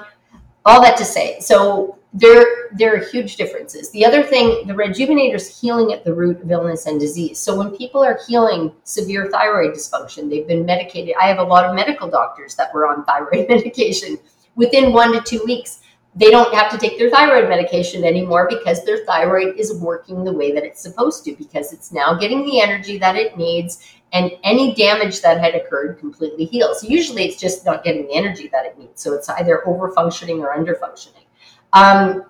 all 0.65 0.81
that 0.81 0.97
to 0.97 1.05
say, 1.05 1.39
so 1.39 1.97
there 2.13 2.69
there 2.73 2.93
are 2.93 2.99
huge 2.99 3.37
differences. 3.37 3.89
The 3.91 4.05
other 4.05 4.23
thing, 4.23 4.67
the 4.67 4.73
rejuvenator 4.73 5.35
is 5.35 5.59
healing 5.59 5.93
at 5.93 6.03
the 6.03 6.13
root 6.13 6.41
of 6.41 6.51
illness 6.51 6.85
and 6.85 6.99
disease. 6.99 7.39
So 7.39 7.57
when 7.57 7.75
people 7.75 8.03
are 8.03 8.19
healing 8.27 8.73
severe 8.83 9.29
thyroid 9.29 9.73
dysfunction, 9.73 10.29
they've 10.29 10.47
been 10.47 10.65
medicated. 10.65 11.15
I 11.21 11.27
have 11.27 11.39
a 11.39 11.43
lot 11.43 11.65
of 11.65 11.75
medical 11.75 12.09
doctors 12.09 12.55
that 12.55 12.73
were 12.73 12.87
on 12.87 13.05
thyroid 13.05 13.47
medication. 13.49 14.17
Within 14.55 14.91
one 14.91 15.13
to 15.13 15.21
two 15.21 15.43
weeks, 15.45 15.81
they 16.13 16.29
don't 16.29 16.53
have 16.53 16.69
to 16.71 16.77
take 16.77 16.97
their 16.97 17.09
thyroid 17.09 17.47
medication 17.47 18.03
anymore 18.03 18.47
because 18.49 18.83
their 18.83 19.05
thyroid 19.05 19.57
is 19.57 19.79
working 19.79 20.25
the 20.25 20.33
way 20.33 20.51
that 20.51 20.63
it's 20.63 20.81
supposed 20.81 21.23
to 21.23 21.35
because 21.35 21.71
it's 21.71 21.93
now 21.93 22.13
getting 22.13 22.43
the 22.43 22.59
energy 22.59 22.97
that 22.97 23.15
it 23.15 23.37
needs 23.37 23.95
and 24.11 24.31
any 24.43 24.75
damage 24.75 25.21
that 25.21 25.39
had 25.39 25.55
occurred 25.55 25.99
completely 25.99 26.43
heals. 26.43 26.83
Usually 26.83 27.23
it's 27.23 27.39
just 27.39 27.65
not 27.65 27.85
getting 27.85 28.07
the 28.07 28.13
energy 28.13 28.49
that 28.51 28.65
it 28.65 28.77
needs. 28.77 29.01
So 29.01 29.13
it's 29.13 29.29
either 29.29 29.65
over 29.65 29.93
functioning 29.93 30.41
or 30.41 30.51
under 30.51 30.75
functioning. 30.75 31.20
Um, 31.73 32.25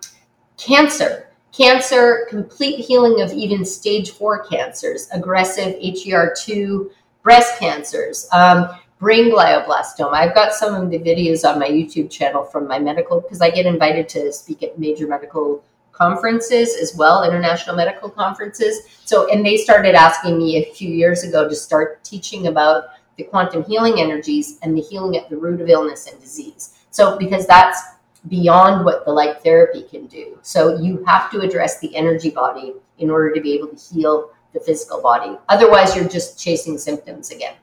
cancer. 0.58 1.28
Cancer, 1.52 2.28
complete 2.30 2.80
healing 2.80 3.22
of 3.22 3.34
even 3.34 3.66
stage 3.66 4.12
four 4.12 4.44
cancers, 4.46 5.10
aggressive 5.12 5.76
HER2 5.76 6.90
breast 7.24 7.60
cancers, 7.60 8.28
um, 8.32 8.70
brain 9.00 9.32
glioblastoma. 9.32 10.14
I've 10.14 10.34
got 10.34 10.54
some 10.54 10.76
of 10.76 10.90
the 10.90 11.00
videos 11.00 11.48
on 11.48 11.60
my 11.60 11.68
YouTube 11.68 12.10
channel 12.10 12.46
from 12.46 12.68
my 12.68 12.80
medical, 12.80 13.20
because 13.20 13.42
I 13.42 13.50
get 13.50 13.66
invited 13.66 14.08
to 14.10 14.32
speak 14.32 14.64
at 14.64 14.80
major 14.80 15.08
medical 15.08 15.62
conferences 15.92 16.78
as 16.82 16.96
well, 16.96 17.24
international 17.24 17.76
medical 17.76 18.10
conferences. 18.10 18.80
So, 19.04 19.30
and 19.32 19.46
they 19.46 19.58
started 19.58 19.94
asking 19.94 20.38
me 20.38 20.58
a 20.58 20.74
few 20.74 20.90
years 20.90 21.24
ago 21.24 21.50
to 21.50 21.56
start 21.56 22.04
teaching 22.04 22.48
about 22.48 22.86
the 23.18 23.24
quantum 23.24 23.64
healing 23.64 24.00
energies 24.00 24.58
and 24.64 24.76
the 24.76 24.82
healing 24.82 25.18
at 25.18 25.30
the 25.30 25.38
root 25.38 25.62
of 25.62 25.70
illness 25.70 26.08
and 26.08 26.20
disease. 26.22 26.78
So, 26.92 27.18
because 27.18 27.46
that's 27.46 27.82
beyond 28.28 28.86
what 28.86 29.04
the 29.06 29.12
light 29.12 29.42
therapy 29.44 29.84
can 29.84 30.06
do. 30.06 30.38
So 30.42 30.78
you 30.80 31.04
have 31.06 31.32
to 31.32 31.40
address 31.40 31.80
the 31.80 31.96
energy 31.96 32.30
body 32.30 32.74
in 33.00 33.10
order 33.10 33.34
to 33.34 33.42
be 33.42 33.54
able 33.54 33.70
to 33.70 33.94
heal 33.94 34.32
the 34.54 34.60
physical 34.60 35.02
body. 35.02 35.38
Otherwise, 35.50 35.96
you're 35.96 36.08
just 36.08 36.40
chasing 36.40 36.78
symptoms 36.78 37.32
again. 37.32 37.56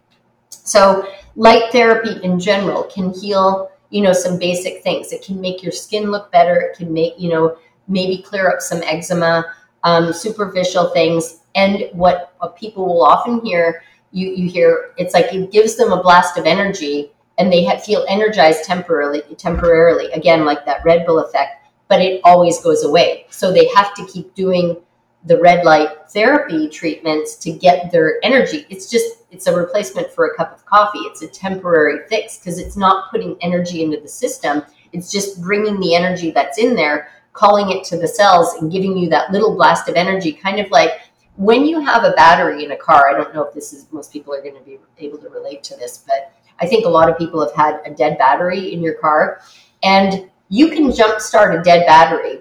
So 0.51 1.09
light 1.37 1.71
therapy 1.71 2.23
in 2.25 2.41
general 2.41 2.85
can 2.85 3.13
heal, 3.13 3.71
you 3.91 4.03
know, 4.03 4.13
some 4.13 4.39
basic 4.39 4.83
things. 4.83 5.13
It 5.13 5.23
can 5.23 5.41
make 5.41 5.63
your 5.63 5.73
skin 5.73 6.11
look 6.11 6.33
better. 6.33 6.57
It 6.61 6.77
can 6.77 6.93
make, 6.93 7.15
you 7.19 7.31
know, 7.31 7.57
maybe 7.87 8.23
clear 8.23 8.51
up 8.51 8.61
some 8.61 8.83
eczema, 8.83 9.45
um, 9.85 10.13
superficial 10.13 10.91
things. 10.91 11.41
And 11.55 11.89
what, 11.93 12.35
people 12.57 12.87
will 12.87 13.05
often 13.05 13.41
hear, 13.45 13.83
you, 14.13 14.29
you 14.29 14.51
hear, 14.51 14.93
it's 14.97 15.15
like 15.15 15.33
it 15.33 15.53
gives 15.53 15.77
them 15.77 15.93
a 15.93 16.03
blast 16.03 16.37
of 16.37 16.47
energy 16.47 17.13
and 17.39 17.53
they 17.53 17.69
feel 17.85 18.05
energized 18.09 18.65
temporarily 18.65 19.23
temporarily 19.37 20.11
again 20.13 20.45
like 20.45 20.65
that 20.65 20.85
red 20.85 21.07
bull 21.07 21.21
effect 21.21 21.59
but 21.89 22.03
it 22.03 22.21
always 22.23 22.61
goes 22.61 22.85
away. 22.85 23.27
So 23.31 23.53
they 23.53 23.69
have 23.75 23.95
to 23.95 24.07
keep 24.07 24.35
doing 24.35 24.77
the 25.25 25.41
red 25.41 25.65
light 25.65 26.11
therapy 26.11 26.69
treatments 26.69 27.35
to 27.37 27.51
get 27.51 27.91
their 27.91 28.19
energy. 28.23 28.67
It's 28.71 28.89
just 28.89 29.25
it's 29.31 29.47
a 29.47 29.57
replacement 29.57 30.11
for 30.13 30.27
a 30.27 30.37
cup 30.37 30.55
of 30.55 30.65
coffee. 30.65 31.01
It's 31.01 31.23
a 31.23 31.29
temporary 31.29 32.07
fix 32.09 32.39
because 32.39 32.59
it's 32.59 32.77
not 32.77 33.11
putting 33.11 33.37
energy 33.41 33.83
into 33.83 34.01
the 34.01 34.09
system. 34.09 34.63
It's 34.93 35.11
just 35.11 35.43
bringing 35.43 35.81
the 35.81 35.95
energy 35.95 36.31
that's 36.31 36.59
in 36.59 36.77
there 36.77 37.11
calling 37.33 37.71
it 37.71 37.85
to 37.85 37.97
the 37.97 38.09
cells 38.09 38.55
and 38.55 38.71
giving 38.71 38.97
you 38.97 39.09
that 39.11 39.33
little 39.33 39.55
blast 39.55 39.89
of 39.89 39.97
energy 39.97 40.33
kind 40.33 40.61
of 40.61 40.71
like 40.71 41.01
when 41.37 41.67
you 41.67 41.81
have 41.81 42.05
a 42.05 42.13
battery 42.13 42.65
in 42.65 42.73
a 42.73 42.77
car. 42.77 43.09
I 43.09 43.13
don't 43.13 43.35
know 43.35 43.45
if 43.45 43.55
this 43.55 43.73
is 43.73 43.87
most 43.93 44.13
people 44.13 44.35
are 44.35 44.43
going 44.43 44.57
to 44.57 44.63
be 44.63 44.79
able 44.99 45.19
to 45.19 45.29
relate 45.29 45.63
to 45.65 45.77
this 45.77 46.05
but 46.07 46.33
I 46.61 46.67
think 46.67 46.85
a 46.85 46.91
lot 46.91 47.09
of 47.09 47.19
people 47.19 47.41
have 47.41 47.55
had 47.55 47.81
a 47.85 47.95
dead 47.95 48.19
battery 48.19 48.73
in 48.73 48.83
your 48.83 48.95
car, 48.95 49.41
and 49.83 50.29
you 50.49 50.69
can 50.69 50.91
jumpstart 50.91 51.59
a 51.59 51.63
dead 51.63 51.87
battery. 51.87 52.41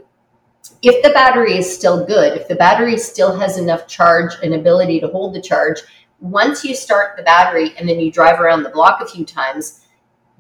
If 0.82 1.03
the 1.03 1.09
battery 1.09 1.57
is 1.57 1.72
still 1.72 2.05
good, 2.05 2.38
if 2.38 2.47
the 2.47 2.55
battery 2.55 2.97
still 2.97 3.38
has 3.38 3.57
enough 3.57 3.88
charge 3.88 4.34
and 4.43 4.53
ability 4.53 4.99
to 5.01 5.07
hold 5.07 5.34
the 5.34 5.41
charge, 5.41 5.80
once 6.20 6.63
you 6.63 6.76
start 6.76 7.15
the 7.15 7.24
battery 7.24 7.74
and 7.78 7.88
then 7.88 7.99
you 7.99 8.11
drive 8.11 8.39
around 8.39 8.63
the 8.63 8.70
block 8.70 9.01
a 9.01 9.07
few 9.07 9.26
times, 9.26 9.86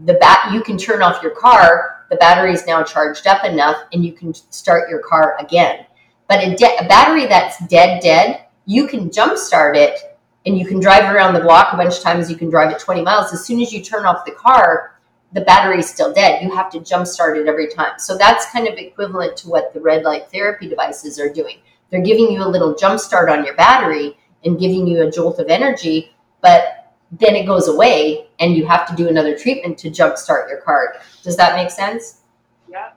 the 0.05 0.15
bat 0.15 0.51
you 0.53 0.61
can 0.61 0.77
turn 0.77 1.01
off 1.01 1.21
your 1.21 1.35
car. 1.35 2.05
The 2.09 2.17
battery 2.17 2.53
is 2.53 2.65
now 2.65 2.83
charged 2.83 3.27
up 3.27 3.43
enough, 3.43 3.83
and 3.93 4.05
you 4.05 4.13
can 4.13 4.33
start 4.33 4.89
your 4.89 4.99
car 4.99 5.35
again. 5.39 5.85
But 6.27 6.43
a, 6.43 6.55
de- 6.55 6.77
a 6.77 6.87
battery 6.87 7.25
that's 7.25 7.65
dead, 7.67 8.01
dead, 8.01 8.45
you 8.65 8.87
can 8.87 9.09
jumpstart 9.09 9.75
it 9.75 9.99
and 10.47 10.57
you 10.57 10.65
can 10.65 10.79
drive 10.79 11.13
around 11.13 11.33
the 11.33 11.41
block 11.41 11.73
a 11.73 11.77
bunch 11.77 11.97
of 11.97 12.01
times. 12.01 12.31
You 12.31 12.37
can 12.37 12.49
drive 12.49 12.71
it 12.71 12.79
20 12.79 13.01
miles. 13.01 13.33
As 13.33 13.45
soon 13.45 13.59
as 13.59 13.73
you 13.73 13.83
turn 13.83 14.05
off 14.05 14.25
the 14.25 14.31
car, 14.31 14.97
the 15.33 15.41
battery 15.41 15.79
is 15.79 15.89
still 15.89 16.13
dead. 16.13 16.41
You 16.41 16.49
have 16.55 16.71
to 16.71 16.79
jump 16.79 17.05
start 17.05 17.37
it 17.37 17.47
every 17.47 17.67
time. 17.67 17.99
So 17.99 18.17
that's 18.17 18.49
kind 18.51 18.65
of 18.65 18.75
equivalent 18.77 19.35
to 19.37 19.49
what 19.49 19.73
the 19.73 19.81
red 19.81 20.03
light 20.03 20.31
therapy 20.31 20.69
devices 20.69 21.19
are 21.19 21.31
doing. 21.31 21.57
They're 21.89 22.01
giving 22.01 22.31
you 22.31 22.43
a 22.43 22.47
little 22.47 22.75
jump 22.75 23.01
start 23.01 23.29
on 23.29 23.43
your 23.43 23.55
battery 23.55 24.17
and 24.45 24.57
giving 24.57 24.87
you 24.87 25.05
a 25.05 25.11
jolt 25.11 25.39
of 25.39 25.49
energy, 25.49 26.15
but 26.41 26.93
then 27.11 27.35
it 27.35 27.45
goes 27.45 27.67
away 27.67 28.27
and 28.39 28.55
you 28.55 28.65
have 28.67 28.87
to 28.87 28.95
do 28.95 29.09
another 29.09 29.37
treatment 29.37 29.77
to 29.79 29.89
jump 29.89 30.17
start 30.17 30.49
your 30.49 30.61
car. 30.61 30.95
Does 31.23 31.35
that 31.35 31.55
make 31.55 31.71
sense? 31.71 32.21
Yeah. 32.69 32.91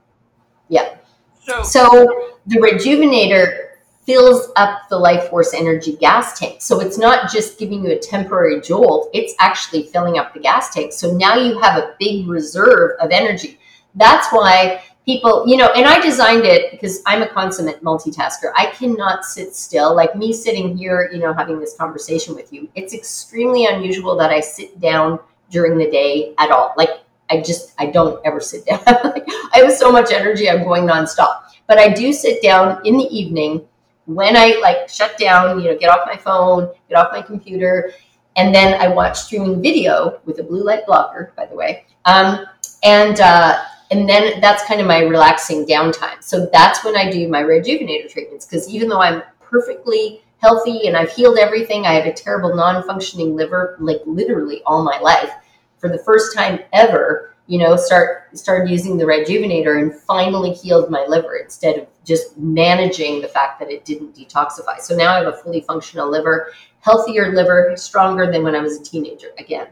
Yeah. 0.69 0.97
So, 1.43 1.63
so 1.65 2.39
the 2.47 2.59
rejuvenator 2.59 3.70
fills 4.07 4.51
up 4.57 4.89
the 4.89 4.97
life 4.97 5.29
force 5.29 5.55
energy 5.55 5.97
gas 5.97 6.39
tank. 6.39 6.61
So 6.61 6.81
it's 6.81 6.99
not 6.99 7.31
just 7.31 7.59
giving 7.59 7.85
you 7.85 7.93
a 7.93 7.99
temporary 7.99 8.61
jolt, 8.61 9.11
it's 9.13 9.35
actually 9.39 9.85
filling 9.85 10.19
up 10.19 10.35
the 10.35 10.41
gas 10.41 10.75
tank. 10.75 10.93
So 10.93 11.13
now 11.13 11.37
you 11.37 11.59
have 11.61 11.77
a 11.77 11.95
big 11.99 12.27
reserve 12.27 12.93
of 13.01 13.11
energy. 13.11 13.59
That's 13.95 14.29
why 14.33 14.83
people, 15.05 15.45
you 15.47 15.57
know, 15.57 15.69
and 15.77 15.87
I 15.87 16.01
designed 16.01 16.45
it 16.45 16.71
because 16.71 17.03
I'm 17.07 17.23
a 17.23 17.29
consummate 17.29 17.83
multitasker. 17.83 18.53
I 18.57 18.67
cannot 18.67 19.25
sit 19.25 19.55
still. 19.55 19.95
Like 19.95 20.17
me 20.17 20.33
sitting 20.33 20.77
here, 20.77 21.11
you 21.13 21.19
know, 21.19 21.33
having 21.33 21.59
this 21.59 21.77
conversation 21.77 22.35
with 22.35 22.53
you, 22.53 22.69
it's 22.75 22.95
extremely 22.95 23.67
unusual 23.67 24.17
that 24.17 24.31
I 24.31 24.41
sit 24.41 24.81
down 24.81 25.19
during 25.51 25.79
the 25.79 25.91
day 25.91 26.35
at 26.39 26.51
all. 26.51 26.75
Like 26.77 26.91
I 27.29 27.41
just, 27.41 27.75
I 27.79 27.87
don't 27.87 28.21
ever 28.25 28.41
sit 28.41 28.67
down. 28.67 28.81
I 28.87 29.63
have 29.63 29.73
so 29.73 29.91
much 29.93 30.13
energy, 30.13 30.49
I'm 30.49 30.65
going 30.65 30.85
nonstop. 30.85 31.43
But 31.67 31.79
I 31.79 31.89
do 31.89 32.13
sit 32.13 32.43
down 32.43 32.85
in 32.85 32.97
the 32.97 33.05
evening 33.05 33.67
when 34.15 34.37
I 34.37 34.59
like 34.61 34.89
shut 34.89 35.19
down, 35.19 35.61
you 35.61 35.71
know, 35.71 35.79
get 35.79 35.91
off 35.91 36.07
my 36.07 36.17
phone, 36.17 36.73
get 36.89 36.97
off 36.97 37.13
my 37.13 37.23
computer, 37.23 37.93
and 38.37 38.55
then 38.55 38.81
I 38.81 38.89
watch 38.89 39.19
streaming 39.19 39.61
video 39.61 40.21
with 40.25 40.39
a 40.39 40.43
blue 40.43 40.65
light 40.65 40.87
blocker, 40.87 41.33
by 41.37 41.47
the 41.47 41.55
way. 41.55 41.85
Um, 42.05 42.47
and 42.83 43.21
uh, 43.21 43.63
and 43.91 44.09
then 44.09 44.41
that's 44.41 44.65
kind 44.65 44.81
of 44.81 44.87
my 44.87 45.01
relaxing 45.01 45.67
downtime. 45.67 46.23
So 46.23 46.49
that's 46.53 46.85
when 46.85 46.97
I 46.97 47.11
do 47.11 47.29
my 47.29 47.43
rejuvenator 47.43 48.11
treatments 48.11 48.47
because 48.47 48.69
even 48.69 48.89
though 48.89 49.01
I'm 49.01 49.23
perfectly 49.41 50.23
healthy 50.39 50.87
and 50.87 50.97
I've 50.97 51.13
healed 51.13 51.39
everything, 51.39 51.87
I 51.87 51.95
have 51.95 52.07
a 52.07 52.13
terrible 52.13 52.55
non-functioning 52.55 53.37
liver, 53.37 53.77
like 53.81 54.01
literally 54.07 54.63
all 54.65 54.83
my 54.83 54.99
life. 55.01 55.31
For 55.79 55.89
the 55.89 55.99
first 55.99 56.35
time 56.37 56.61
ever, 56.73 57.35
you 57.51 57.59
know, 57.59 57.75
start 57.75 58.29
started 58.39 58.71
using 58.71 58.97
the 58.97 59.03
rejuvenator 59.03 59.83
and 59.83 59.93
finally 59.93 60.53
healed 60.53 60.89
my 60.89 61.05
liver 61.09 61.35
instead 61.39 61.77
of 61.81 61.89
just 62.05 62.39
managing 62.39 63.21
the 63.21 63.27
fact 63.27 63.59
that 63.59 63.69
it 63.69 63.85
didn't 63.85 64.15
detoxify. 64.15 64.79
So 64.79 64.95
now 64.95 65.15
I 65.15 65.25
have 65.25 65.27
a 65.27 65.37
fully 65.37 65.61
functional 65.63 66.09
liver, 66.09 66.53
healthier 66.79 67.35
liver, 67.35 67.73
stronger 67.77 68.31
than 68.31 68.45
when 68.45 68.55
I 68.55 68.61
was 68.61 68.79
a 68.79 68.85
teenager 68.85 69.31
again. 69.37 69.67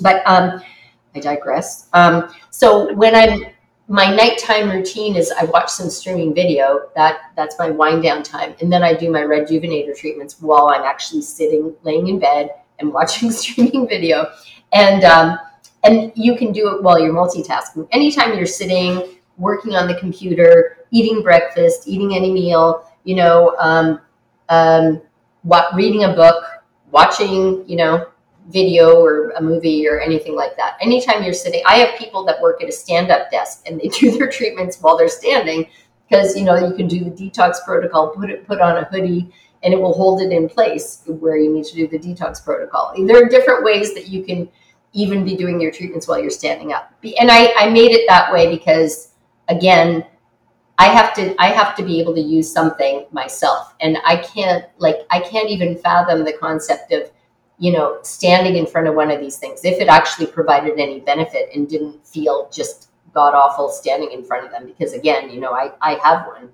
But 0.00 0.26
um, 0.26 0.60
I 1.14 1.20
digress. 1.20 1.88
Um, 1.92 2.34
so 2.50 2.92
when 2.94 3.14
I'm 3.14 3.44
my 3.86 4.12
nighttime 4.12 4.68
routine 4.68 5.14
is 5.14 5.30
I 5.30 5.44
watch 5.44 5.68
some 5.68 5.90
streaming 5.90 6.34
video. 6.34 6.88
That 6.96 7.30
that's 7.36 7.56
my 7.60 7.70
wind 7.70 8.02
down 8.02 8.24
time, 8.24 8.56
and 8.60 8.72
then 8.72 8.82
I 8.82 8.92
do 8.92 9.08
my 9.08 9.20
rejuvenator 9.20 9.96
treatments 9.96 10.42
while 10.42 10.66
I'm 10.74 10.82
actually 10.82 11.22
sitting, 11.22 11.76
laying 11.84 12.08
in 12.08 12.18
bed, 12.18 12.50
and 12.80 12.92
watching 12.98 13.30
streaming 13.30 13.86
video. 13.86 14.32
And 14.72 15.04
um, 15.04 15.38
and 15.84 16.12
you 16.14 16.36
can 16.36 16.50
do 16.50 16.74
it 16.74 16.82
while 16.82 16.98
you're 16.98 17.12
multitasking. 17.12 17.86
Anytime 17.92 18.36
you're 18.36 18.46
sitting, 18.46 19.18
working 19.36 19.74
on 19.74 19.86
the 19.86 19.94
computer, 19.94 20.78
eating 20.90 21.22
breakfast, 21.22 21.86
eating 21.86 22.14
any 22.14 22.32
meal, 22.32 22.90
you 23.04 23.14
know, 23.14 23.54
um, 23.58 24.00
um, 24.48 25.02
what, 25.42 25.74
reading 25.74 26.04
a 26.04 26.12
book, 26.14 26.42
watching, 26.90 27.68
you 27.68 27.76
know, 27.76 28.06
video 28.48 29.00
or 29.00 29.30
a 29.30 29.42
movie 29.42 29.86
or 29.86 30.00
anything 30.00 30.34
like 30.34 30.56
that. 30.56 30.76
Anytime 30.80 31.22
you're 31.22 31.32
sitting, 31.32 31.62
I 31.66 31.76
have 31.76 31.98
people 31.98 32.24
that 32.24 32.40
work 32.40 32.62
at 32.62 32.68
a 32.68 32.72
stand 32.72 33.10
up 33.10 33.30
desk 33.30 33.62
and 33.66 33.80
they 33.80 33.88
do 34.00 34.10
their 34.10 34.28
treatments 34.28 34.80
while 34.80 34.96
they're 34.96 35.08
standing 35.08 35.66
because, 36.08 36.36
you 36.36 36.44
know, 36.44 36.56
you 36.56 36.74
can 36.74 36.88
do 36.88 37.04
the 37.04 37.10
detox 37.10 37.56
protocol, 37.64 38.08
put 38.10 38.30
it, 38.30 38.46
put 38.46 38.60
on 38.60 38.78
a 38.78 38.84
hoodie 38.84 39.30
and 39.62 39.72
it 39.72 39.80
will 39.80 39.94
hold 39.94 40.20
it 40.20 40.30
in 40.30 40.48
place 40.48 41.02
where 41.06 41.36
you 41.36 41.52
need 41.52 41.64
to 41.64 41.74
do 41.74 41.88
the 41.88 41.98
detox 41.98 42.42
protocol. 42.44 42.94
There 42.96 43.22
are 43.22 43.28
different 43.28 43.64
ways 43.64 43.94
that 43.94 44.08
you 44.08 44.22
can 44.22 44.48
even 44.94 45.24
be 45.24 45.36
doing 45.36 45.60
your 45.60 45.70
treatments 45.70 46.08
while 46.08 46.20
you're 46.20 46.30
standing 46.30 46.72
up. 46.72 46.92
And 47.20 47.30
I, 47.30 47.52
I 47.56 47.68
made 47.68 47.90
it 47.90 48.06
that 48.08 48.32
way 48.32 48.48
because 48.48 49.10
again, 49.48 50.06
I 50.78 50.86
have 50.86 51.14
to 51.14 51.40
I 51.40 51.48
have 51.48 51.76
to 51.76 51.84
be 51.84 52.00
able 52.00 52.14
to 52.14 52.20
use 52.20 52.52
something 52.52 53.06
myself, 53.12 53.74
and 53.80 53.98
I 54.04 54.16
can't 54.16 54.64
like 54.78 55.06
I 55.10 55.20
can't 55.20 55.48
even 55.48 55.76
fathom 55.78 56.24
the 56.24 56.32
concept 56.32 56.92
of 56.92 57.12
you 57.58 57.72
know 57.72 57.98
standing 58.02 58.56
in 58.56 58.66
front 58.66 58.88
of 58.88 58.94
one 58.94 59.10
of 59.10 59.20
these 59.20 59.38
things 59.38 59.64
if 59.64 59.80
it 59.80 59.86
actually 59.86 60.26
provided 60.26 60.78
any 60.78 60.98
benefit 60.98 61.50
and 61.54 61.68
didn't 61.68 62.04
feel 62.04 62.50
just 62.52 62.88
god 63.12 63.32
awful 63.32 63.68
standing 63.68 64.10
in 64.10 64.24
front 64.24 64.44
of 64.44 64.50
them 64.50 64.66
because 64.66 64.92
again 64.92 65.30
you 65.30 65.40
know 65.40 65.52
I 65.52 65.70
I 65.80 65.94
have 66.02 66.26
one. 66.26 66.48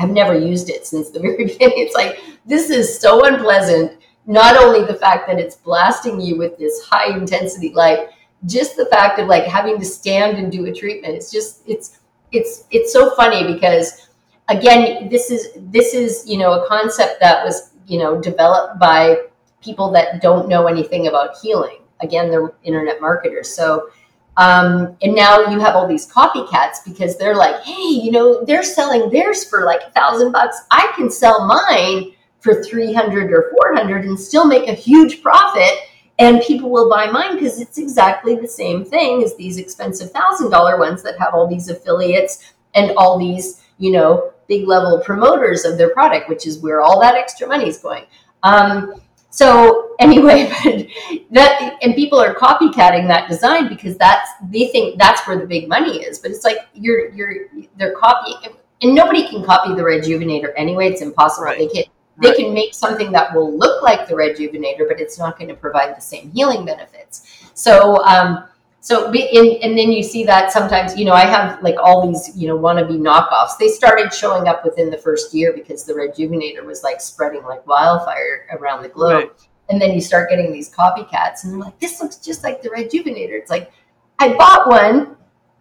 I've 0.00 0.10
never 0.10 0.36
used 0.38 0.70
it 0.70 0.86
since 0.86 1.10
the 1.10 1.20
very 1.20 1.44
beginning. 1.44 1.78
It's 1.78 1.94
like 1.94 2.20
this 2.44 2.70
is 2.70 3.00
so 3.00 3.24
unpleasant. 3.24 3.97
Not 4.28 4.56
only 4.56 4.84
the 4.84 4.94
fact 4.94 5.26
that 5.26 5.40
it's 5.40 5.56
blasting 5.56 6.20
you 6.20 6.38
with 6.38 6.56
this 6.56 6.84
high 6.84 7.16
intensity 7.16 7.72
light, 7.74 8.10
just 8.46 8.76
the 8.76 8.86
fact 8.86 9.18
of 9.18 9.26
like 9.26 9.44
having 9.44 9.78
to 9.80 9.84
stand 9.84 10.38
and 10.38 10.52
do 10.52 10.66
a 10.66 10.72
treatment. 10.72 11.16
It's 11.16 11.32
just 11.32 11.62
it's 11.66 11.98
it's 12.30 12.64
it's 12.70 12.92
so 12.92 13.14
funny 13.16 13.52
because 13.52 14.08
again 14.48 15.08
this 15.08 15.30
is 15.30 15.48
this 15.56 15.94
is 15.94 16.24
you 16.26 16.38
know 16.38 16.62
a 16.62 16.68
concept 16.68 17.20
that 17.20 17.44
was 17.44 17.72
you 17.86 17.98
know 17.98 18.20
developed 18.20 18.78
by 18.78 19.16
people 19.62 19.90
that 19.92 20.20
don't 20.20 20.48
know 20.48 20.66
anything 20.66 21.06
about 21.06 21.36
healing 21.38 21.78
again 22.00 22.30
they're 22.30 22.52
internet 22.64 23.00
marketers 23.00 23.48
so 23.54 23.90
um, 24.36 24.96
and 25.02 25.16
now 25.16 25.50
you 25.50 25.58
have 25.58 25.74
all 25.74 25.88
these 25.88 26.10
copycats 26.12 26.76
because 26.86 27.18
they're 27.18 27.34
like 27.34 27.62
hey 27.64 27.88
you 27.88 28.10
know 28.10 28.44
they're 28.44 28.62
selling 28.62 29.10
theirs 29.10 29.44
for 29.44 29.64
like 29.64 29.80
a 29.86 29.90
thousand 29.90 30.32
bucks 30.32 30.60
i 30.70 30.92
can 30.96 31.10
sell 31.10 31.46
mine 31.46 32.12
for 32.40 32.62
300 32.62 33.32
or 33.32 33.50
400 33.50 34.04
and 34.04 34.18
still 34.18 34.46
make 34.46 34.68
a 34.68 34.74
huge 34.74 35.22
profit 35.22 35.70
and 36.18 36.42
people 36.42 36.70
will 36.70 36.90
buy 36.90 37.06
mine 37.06 37.34
because 37.34 37.60
it's 37.60 37.78
exactly 37.78 38.34
the 38.34 38.48
same 38.48 38.84
thing 38.84 39.22
as 39.22 39.36
these 39.36 39.58
expensive 39.58 40.10
thousand 40.10 40.50
dollar 40.50 40.78
ones 40.78 41.02
that 41.02 41.18
have 41.18 41.34
all 41.34 41.46
these 41.46 41.68
affiliates 41.68 42.52
and 42.74 42.92
all 42.96 43.18
these 43.18 43.64
you 43.78 43.92
know 43.92 44.32
big 44.48 44.66
level 44.66 45.00
promoters 45.04 45.64
of 45.64 45.78
their 45.78 45.90
product 45.90 46.28
which 46.28 46.46
is 46.46 46.58
where 46.58 46.80
all 46.80 47.00
that 47.00 47.14
extra 47.14 47.46
money 47.46 47.68
is 47.68 47.78
going 47.78 48.04
um, 48.42 49.00
so 49.30 49.94
anyway 50.00 50.46
that 51.30 51.76
and 51.82 51.94
people 51.94 52.18
are 52.18 52.34
copycatting 52.34 53.06
that 53.06 53.28
design 53.28 53.68
because 53.68 53.96
that's 53.96 54.30
they 54.50 54.68
think 54.68 54.98
that's 54.98 55.26
where 55.26 55.38
the 55.38 55.46
big 55.46 55.68
money 55.68 55.98
is 55.98 56.18
but 56.18 56.30
it's 56.30 56.44
like 56.44 56.58
you're 56.74 57.10
you're 57.10 57.46
they're 57.76 57.94
copying 57.94 58.54
and 58.82 58.94
nobody 58.94 59.28
can 59.28 59.44
copy 59.44 59.74
the 59.74 59.82
rejuvenator 59.82 60.52
anyway 60.56 60.88
it's 60.88 61.02
impossible 61.02 61.44
right. 61.44 61.58
they 61.58 61.66
can't 61.68 61.88
they 62.20 62.34
can 62.34 62.52
make 62.52 62.74
something 62.74 63.12
that 63.12 63.34
will 63.34 63.56
look 63.56 63.82
like 63.82 64.08
the 64.08 64.14
rejuvenator, 64.14 64.88
but 64.88 65.00
it's 65.00 65.18
not 65.18 65.38
going 65.38 65.48
to 65.48 65.54
provide 65.54 65.96
the 65.96 66.00
same 66.00 66.30
healing 66.30 66.64
benefits. 66.64 67.50
So, 67.54 68.04
um, 68.04 68.44
so 68.80 69.12
in, 69.12 69.58
and 69.62 69.76
then 69.76 69.92
you 69.92 70.02
see 70.02 70.24
that 70.24 70.52
sometimes, 70.52 70.96
you 70.96 71.04
know, 71.04 71.12
I 71.12 71.26
have 71.26 71.62
like 71.62 71.76
all 71.82 72.10
these, 72.10 72.36
you 72.36 72.48
know, 72.48 72.58
wannabe 72.58 72.98
knockoffs. 72.98 73.58
They 73.58 73.68
started 73.68 74.12
showing 74.12 74.48
up 74.48 74.64
within 74.64 74.90
the 74.90 74.98
first 74.98 75.34
year 75.34 75.52
because 75.52 75.84
the 75.84 75.92
rejuvenator 75.92 76.64
was 76.64 76.82
like 76.82 77.00
spreading 77.00 77.42
like 77.44 77.66
wildfire 77.66 78.46
around 78.52 78.82
the 78.82 78.88
globe. 78.88 79.12
Right. 79.12 79.48
And 79.68 79.80
then 79.80 79.92
you 79.92 80.00
start 80.00 80.30
getting 80.30 80.50
these 80.50 80.72
copycats, 80.72 81.44
and 81.44 81.52
they're 81.52 81.60
like, 81.60 81.78
"This 81.78 82.00
looks 82.00 82.16
just 82.16 82.42
like 82.42 82.62
the 82.62 82.70
rejuvenator." 82.70 83.32
It's 83.38 83.50
like 83.50 83.70
I 84.18 84.32
bought 84.32 84.66
one 84.66 85.14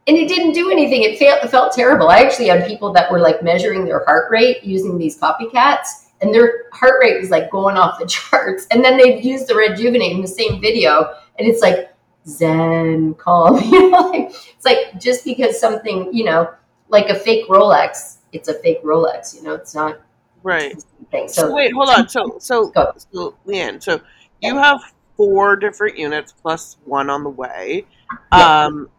and 0.08 0.16
it 0.16 0.30
didn't 0.30 0.54
do 0.54 0.72
anything. 0.72 1.04
It 1.04 1.20
felt, 1.20 1.44
it 1.44 1.50
felt 1.50 1.74
terrible. 1.74 2.08
I 2.08 2.20
actually 2.20 2.48
had 2.48 2.66
people 2.66 2.94
that 2.94 3.12
were 3.12 3.20
like 3.20 3.44
measuring 3.44 3.84
their 3.84 4.06
heart 4.06 4.32
rate 4.32 4.64
using 4.64 4.98
these 4.98 5.20
copycats 5.20 6.07
and 6.22 6.34
their 6.34 6.64
heart 6.72 6.96
rate 7.02 7.20
was 7.20 7.30
like 7.30 7.52
going 7.52 7.78
off 7.78 8.00
the 8.00 8.06
charts. 8.08 8.68
And 8.72 8.84
then 8.84 8.98
they've 8.98 9.24
used 9.24 9.48
the 9.48 9.56
rejuvenate 9.56 10.12
in 10.12 10.22
the 10.22 10.28
same 10.28 10.62
video, 10.62 11.14
and 11.38 11.48
it's 11.48 11.62
like 11.62 11.94
zen, 12.28 13.14
calm. 13.16 13.60
You 13.64 13.90
know, 13.90 14.10
like, 14.10 14.30
it's 14.30 14.66
like 14.66 15.00
just 15.00 15.26
because 15.26 15.60
something, 15.60 16.14
you 16.14 16.24
know, 16.26 16.52
like 16.90 17.10
a 17.10 17.16
fake 17.16 17.48
Rolex, 17.48 18.18
it's 18.32 18.48
a 18.48 18.54
fake 18.54 18.84
Rolex. 18.84 19.36
You 19.36 19.44
know, 19.44 19.54
it's 19.54 19.76
not 19.76 20.00
right. 20.44 20.80
So, 21.12 21.28
so, 21.28 21.54
wait, 21.54 21.74
hold 21.74 21.90
on. 21.90 22.10
So 22.10 22.38
so, 22.40 22.72
so 23.14 23.36
Leanne, 23.46 23.82
so 23.82 24.02
you 24.42 24.56
have 24.58 24.82
four 25.16 25.56
different 25.56 25.98
units 25.98 26.32
plus 26.32 26.78
one 26.86 27.10
on 27.10 27.24
the 27.24 27.30
way. 27.30 27.86
Yeah. 28.32 28.66
Um, 28.66 28.90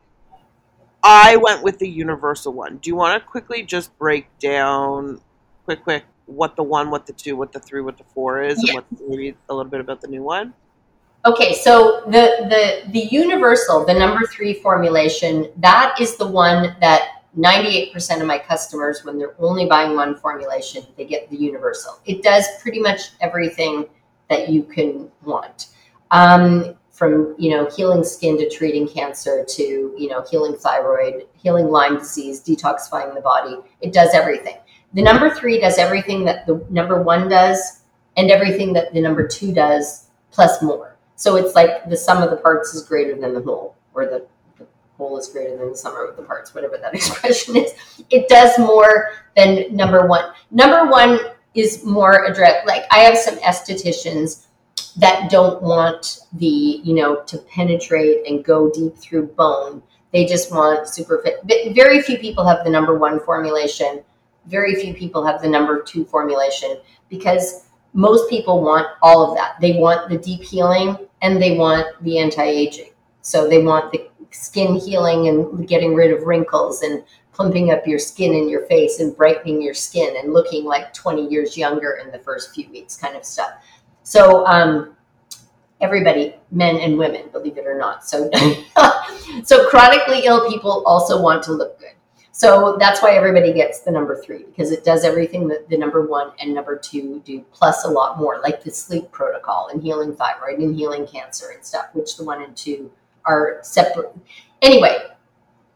I 1.03 1.37
went 1.37 1.63
with 1.63 1.79
the 1.79 1.89
universal 1.89 2.53
one. 2.53 2.79
Do 2.79 2.91
you 2.91 2.97
want 2.97 3.23
to 3.23 3.27
quickly 3.27 3.63
just 3.63 3.97
break 3.99 4.27
down, 4.39 5.21
quick, 5.65 5.85
quick, 5.85 6.05
what 6.29 6.57
the 6.57 6.63
one, 6.63 6.91
what 6.91 7.07
the 7.07 7.13
two, 7.13 7.37
what 7.37 7.53
the 7.53 7.59
three, 7.61 7.81
what 7.81 7.99
the 7.99 8.05
four 8.05 8.43
is, 8.43 8.63
yeah. 8.63 8.75
and 8.75 8.85
what 8.91 9.09
maybe 9.09 9.35
a 9.49 9.55
little 9.55 9.71
bit 9.71 9.81
about 9.81 10.01
the 10.01 10.09
new 10.09 10.23
one? 10.23 10.53
Okay, 11.27 11.55
so 11.55 12.03
the 12.07 12.47
the 12.49 12.91
the 12.93 13.07
universal, 13.11 13.85
the 13.85 13.95
number 13.95 14.27
three 14.27 14.55
formulation, 14.55 15.51
that 15.57 15.97
is 16.01 16.17
the 16.17 16.27
one 16.27 16.77
that 16.81 17.09
98% 17.37 18.21
of 18.21 18.27
my 18.27 18.39
customers, 18.39 19.05
when 19.05 19.19
they're 19.19 19.35
only 19.39 19.67
buying 19.67 19.95
one 19.95 20.17
formulation, 20.17 20.85
they 20.97 21.05
get 21.05 21.29
the 21.31 21.37
universal. 21.37 21.99
It 22.05 22.23
does 22.23 22.47
pretty 22.61 22.81
much 22.81 23.11
everything 23.21 23.87
that 24.29 24.49
you 24.49 24.63
can 24.63 25.11
want. 25.25 25.69
Um, 26.11 26.75
from 26.99 27.37
you 27.39 27.51
know 27.51 27.71
healing 27.77 28.03
skin 28.03 28.37
to 28.39 28.51
treating 28.51 28.89
cancer 28.89 29.45
to 29.49 29.63
you 29.97 30.09
know 30.09 30.25
healing 30.29 30.57
thyroid, 30.57 31.27
healing 31.37 31.69
Lyme 31.69 31.99
disease, 31.99 32.43
detoxifying 32.43 33.15
the 33.15 33.21
body. 33.21 33.57
It 33.81 33.93
does 33.93 34.11
everything. 34.15 34.57
The 34.95 35.03
number 35.03 35.31
three 35.35 35.61
does 35.61 35.79
everything 35.79 36.25
that 36.25 36.47
the 36.47 36.65
number 36.71 37.03
one 37.03 37.29
does 37.29 37.83
and 38.17 38.31
everything 38.31 38.73
that 38.73 38.93
the 38.93 39.01
number 39.01 39.27
two 39.27 39.53
does 39.53 40.09
plus 40.31 40.63
more. 40.63 40.97
So 41.17 41.37
it's 41.37 41.55
like 41.55 41.89
the 41.89 41.97
sum 41.97 42.23
of 42.23 42.31
the 42.31 42.37
parts 42.37 42.75
is 42.75 42.83
greater 42.83 43.19
than 43.19 43.35
the 43.35 43.41
whole, 43.41 43.77
or 43.93 44.07
the, 44.07 44.27
the 44.59 44.67
whole 44.97 45.19
is 45.19 45.29
greater 45.29 45.57
than 45.57 45.71
the 45.71 45.77
sum 45.77 45.97
of 45.97 46.17
the 46.17 46.23
parts, 46.23 46.55
whatever 46.55 46.79
that 46.79 46.95
expression 46.95 47.57
is. 47.57 47.73
It 48.11 48.29
does 48.29 48.59
more 48.59 49.11
than 49.37 49.75
number 49.75 50.07
one. 50.07 50.33
Number 50.51 50.91
one 50.91 51.19
is 51.55 51.85
more 51.85 52.25
address. 52.25 52.67
Like 52.67 52.85
I 52.91 53.01
have 53.01 53.19
some 53.19 53.37
estheticians 53.39 54.47
that 54.97 55.31
don't 55.31 55.63
want 55.63 56.21
the, 56.33 56.47
you 56.47 56.95
know, 56.95 57.23
to 57.27 57.39
penetrate 57.39 58.27
and 58.27 58.45
go 58.45 58.71
deep 58.71 58.97
through 58.97 59.27
bone. 59.27 59.83
They 60.13 60.25
just 60.25 60.51
want 60.51 60.89
super 60.89 61.21
fit. 61.23 61.41
Very 61.75 62.01
few 62.01 62.19
people 62.19 62.47
have 62.47 62.65
the 62.65 62.71
number 62.71 62.97
one 62.97 63.21
formulation 63.21 64.03
very 64.49 64.75
few 64.75 64.95
people 64.95 65.25
have 65.25 65.43
the 65.43 65.49
number 65.49 65.83
two 65.83 66.05
formulation 66.05 66.79
because 67.09 67.67
most 67.93 68.29
people 68.29 68.63
want 68.63 68.87
all 69.03 69.29
of 69.29 69.37
that. 69.37 69.61
They 69.61 69.73
want 69.73 70.09
the 70.09 70.19
deep 70.19 70.43
healing 70.43 70.97
and 71.23 71.41
they 71.41 71.57
want 71.57 71.87
the 72.03 72.19
anti 72.19 72.45
aging. 72.45 72.91
So 73.23 73.49
they 73.49 73.63
want 73.63 73.93
the 73.93 74.09
skin 74.31 74.77
healing 74.77 75.29
and 75.29 75.67
getting 75.67 75.95
rid 75.95 76.13
of 76.13 76.23
wrinkles 76.23 76.83
and 76.83 77.05
plumping 77.33 77.71
up 77.71 77.87
your 77.87 77.99
skin 77.99 78.35
in 78.35 78.49
your 78.49 78.67
face 78.67 79.01
and 79.01 79.17
brightening 79.17 79.63
your 79.63 79.75
skin 79.75 80.17
and 80.17 80.33
looking 80.33 80.65
like 80.65 80.93
20 80.93 81.29
years 81.29 81.57
younger 81.57 82.01
in 82.05 82.11
the 82.11 82.19
first 82.19 82.55
few 82.55 82.69
weeks, 82.71 82.97
kind 82.97 83.17
of 83.17 83.25
stuff. 83.25 83.51
So, 84.03 84.47
um, 84.47 84.97
everybody, 85.81 86.35
men 86.51 86.77
and 86.77 86.99
women, 86.99 87.29
believe 87.31 87.57
it 87.57 87.67
or 87.67 87.79
not. 87.79 88.05
So, 88.05 88.31
so 89.45 89.69
chronically 89.69 90.23
ill 90.25 90.51
people 90.51 90.83
also 90.85 91.21
want 91.21 91.43
to 91.45 91.53
look 91.53 91.79
good. 91.79 91.93
So 92.39 92.77
that's 92.79 93.03
why 93.03 93.17
everybody 93.17 93.53
gets 93.53 93.81
the 93.81 93.91
number 93.91 94.15
three 94.23 94.45
because 94.45 94.71
it 94.71 94.85
does 94.85 95.03
everything 95.03 95.49
that 95.49 95.69
the 95.69 95.77
number 95.77 96.07
one 96.07 96.31
and 96.39 96.55
number 96.55 96.79
two 96.79 97.21
do, 97.25 97.41
plus 97.53 97.85
a 97.85 97.89
lot 97.89 98.17
more, 98.17 98.39
like 98.45 98.63
the 98.63 98.71
sleep 98.71 99.11
protocol 99.11 99.71
and 99.73 99.83
healing 99.83 100.15
thyroid 100.15 100.61
and 100.61 100.77
healing 100.77 101.05
cancer 101.05 101.51
and 101.53 101.65
stuff, 101.65 101.87
which 101.95 102.17
the 102.17 102.23
one 102.23 102.41
and 102.41 102.57
two 102.57 102.93
are 103.25 103.59
separate. 103.63 104.15
Anyway, 104.63 104.99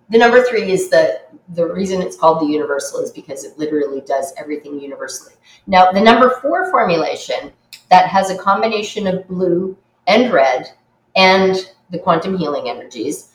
the 0.08 0.18
number 0.18 0.44
three 0.44 0.70
is 0.70 0.88
the 0.88 1.22
the 1.48 1.66
reason 1.66 2.00
it's 2.00 2.16
called 2.16 2.40
the 2.40 2.52
universal 2.52 3.00
is 3.00 3.10
because 3.10 3.42
it 3.42 3.58
literally 3.58 4.00
does 4.02 4.32
everything 4.38 4.78
universally. 4.78 5.34
Now, 5.66 5.90
the 5.90 6.00
number 6.00 6.38
four 6.40 6.70
formulation 6.70 7.50
that 7.90 8.06
has 8.06 8.30
a 8.30 8.38
combination 8.38 9.08
of 9.08 9.26
blue 9.26 9.76
and 10.06 10.32
red 10.32 10.68
and 11.16 11.56
the 11.90 11.98
quantum 11.98 12.38
healing 12.38 12.68
energies 12.68 13.31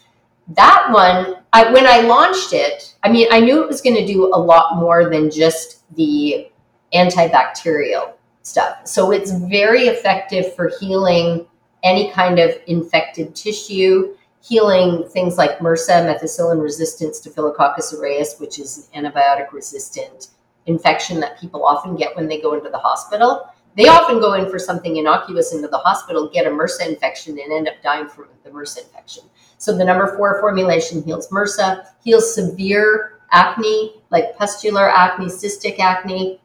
that 0.50 0.90
one, 0.92 1.44
I, 1.54 1.72
when 1.72 1.86
I 1.86 2.02
launched 2.02 2.54
it, 2.54 2.96
I 3.04 3.12
mean, 3.12 3.28
I 3.32 3.40
knew 3.40 3.62
it 3.62 3.68
was 3.68 3.82
going 3.82 3.96
to 3.96 4.06
do 4.06 4.28
a 4.34 4.38
lot 4.38 4.78
more 4.78 5.10
than 5.10 5.30
just 5.30 5.84
the 5.96 6.50
antibacterial 6.94 8.14
stuff. 8.44 8.88
So 8.88 9.12
it's 9.12 9.32
very 9.32 9.84
effective 9.84 10.56
for 10.56 10.72
healing 10.80 11.46
any 11.84 12.12
kind 12.12 12.40
of 12.40 12.52
infected 12.68 13.36
tissue, 13.36 14.16
healing 14.42 15.08
things 15.10 15.38
like 15.38 15.60
MRSA, 15.60 16.06
methicillin 16.06 16.62
resistant 16.62 17.16
Staphylococcus 17.16 17.94
aureus, 17.94 18.40
which 18.40 18.60
is 18.60 18.90
an 18.94 19.04
antibiotic 19.04 19.52
resistant 19.52 20.30
infection 20.66 21.20
that 21.20 21.40
people 21.40 21.66
often 21.66 21.96
get 21.96 22.16
when 22.16 22.28
they 22.28 22.40
go 22.40 22.54
into 22.54 22.70
the 22.70 22.78
hospital. 22.78 23.48
They 23.76 23.88
often 23.88 24.20
go 24.20 24.34
in 24.34 24.50
for 24.50 24.58
something 24.58 24.98
innocuous 24.98 25.54
into 25.54 25.68
the 25.68 25.78
hospital, 25.78 26.30
get 26.30 26.48
a 26.48 26.50
MRSA 26.50 26.88
infection, 26.88 27.38
and 27.38 27.54
end 27.54 27.68
up 27.68 27.76
dying 27.84 28.08
from 28.08 28.28
the 28.44 28.50
MRSA 28.50 28.86
infection. 28.86 29.24
So 29.58 29.76
the 29.76 29.84
number 29.84 30.16
four 30.16 30.40
formulation 30.40 31.04
heals 31.04 31.30
MRSA, 31.30 31.86
heals 32.04 32.34
severe 32.34 33.20
acne, 33.32 34.02
like 34.10 34.38
pustular 34.38 34.90
acne, 34.90 35.26
cystic 35.26 35.80
acne, 35.80 36.40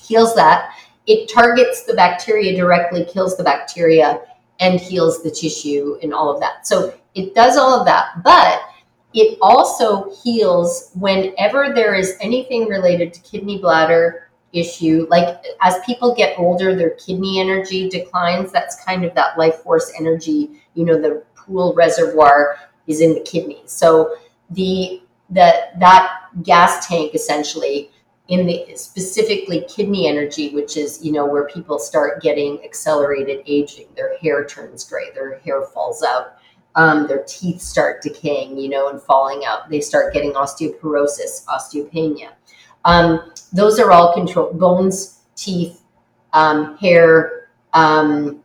heals 0.00 0.34
that. 0.34 0.74
It 1.06 1.28
targets 1.28 1.84
the 1.84 1.94
bacteria 1.94 2.56
directly, 2.56 3.04
kills 3.04 3.36
the 3.36 3.42
bacteria, 3.42 4.20
and 4.60 4.78
heals 4.78 5.22
the 5.22 5.30
tissue 5.30 5.98
and 6.02 6.14
all 6.14 6.32
of 6.32 6.40
that. 6.40 6.66
So 6.66 6.94
it 7.14 7.34
does 7.34 7.56
all 7.56 7.78
of 7.78 7.86
that. 7.86 8.22
But 8.22 8.60
it 9.14 9.38
also 9.42 10.14
heals 10.22 10.90
whenever 10.94 11.72
there 11.74 11.94
is 11.94 12.16
anything 12.20 12.68
related 12.68 13.12
to 13.14 13.20
kidney 13.22 13.58
bladder 13.58 14.30
issue. 14.52 15.06
Like 15.10 15.42
as 15.60 15.78
people 15.84 16.14
get 16.14 16.38
older, 16.38 16.74
their 16.74 16.90
kidney 16.90 17.40
energy 17.40 17.88
declines. 17.88 18.52
That's 18.52 18.82
kind 18.84 19.04
of 19.04 19.14
that 19.14 19.36
life 19.36 19.56
force 19.56 19.92
energy. 19.98 20.62
You 20.74 20.84
know, 20.84 21.00
the 21.00 21.24
pool 21.44 21.74
reservoir 21.74 22.56
is 22.86 23.00
in 23.00 23.14
the 23.14 23.20
kidneys. 23.20 23.70
So 23.70 24.16
the 24.50 25.02
that 25.30 25.78
that 25.80 26.28
gas 26.42 26.86
tank 26.86 27.14
essentially 27.14 27.90
in 28.28 28.46
the 28.46 28.66
specifically 28.76 29.64
kidney 29.68 30.06
energy, 30.06 30.54
which 30.54 30.76
is 30.76 31.04
you 31.04 31.12
know 31.12 31.26
where 31.26 31.46
people 31.48 31.78
start 31.78 32.22
getting 32.22 32.62
accelerated 32.64 33.42
aging. 33.46 33.86
Their 33.96 34.16
hair 34.18 34.44
turns 34.44 34.84
gray. 34.84 35.10
Their 35.14 35.38
hair 35.40 35.62
falls 35.62 36.02
out 36.02 36.38
um, 36.74 37.06
their 37.06 37.24
teeth 37.24 37.60
start 37.60 38.02
decaying, 38.02 38.58
you 38.58 38.68
know, 38.68 38.88
and 38.88 39.00
falling 39.00 39.44
out. 39.44 39.68
They 39.68 39.80
start 39.80 40.14
getting 40.14 40.32
osteoporosis, 40.32 41.44
osteopenia. 41.46 42.30
Um, 42.84 43.32
those 43.52 43.78
are 43.78 43.92
all 43.92 44.14
control 44.14 44.52
bones, 44.52 45.20
teeth, 45.36 45.82
um, 46.32 46.76
hair, 46.78 47.48
um, 47.74 48.42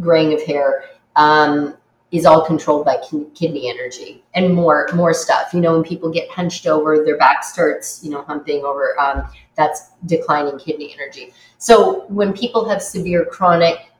graying 0.00 0.32
of 0.32 0.42
hair 0.42 0.84
um, 1.16 1.76
is 2.10 2.24
all 2.24 2.44
controlled 2.44 2.86
by 2.86 2.96
kidney 3.34 3.68
energy 3.68 4.24
and 4.34 4.54
more 4.54 4.88
more 4.94 5.12
stuff. 5.12 5.52
You 5.52 5.60
know, 5.60 5.72
when 5.74 5.84
people 5.84 6.10
get 6.10 6.28
hunched 6.30 6.66
over, 6.66 7.04
their 7.04 7.18
back 7.18 7.44
starts, 7.44 8.02
you 8.02 8.10
know, 8.10 8.22
humping 8.22 8.64
over. 8.64 8.98
Um, 8.98 9.28
that's 9.56 9.90
declining 10.06 10.58
kidney 10.58 10.94
energy. 10.94 11.32
So 11.58 12.06
when 12.06 12.32
people 12.32 12.68
have 12.68 12.82
severe 12.82 13.24
chronic 13.24 13.90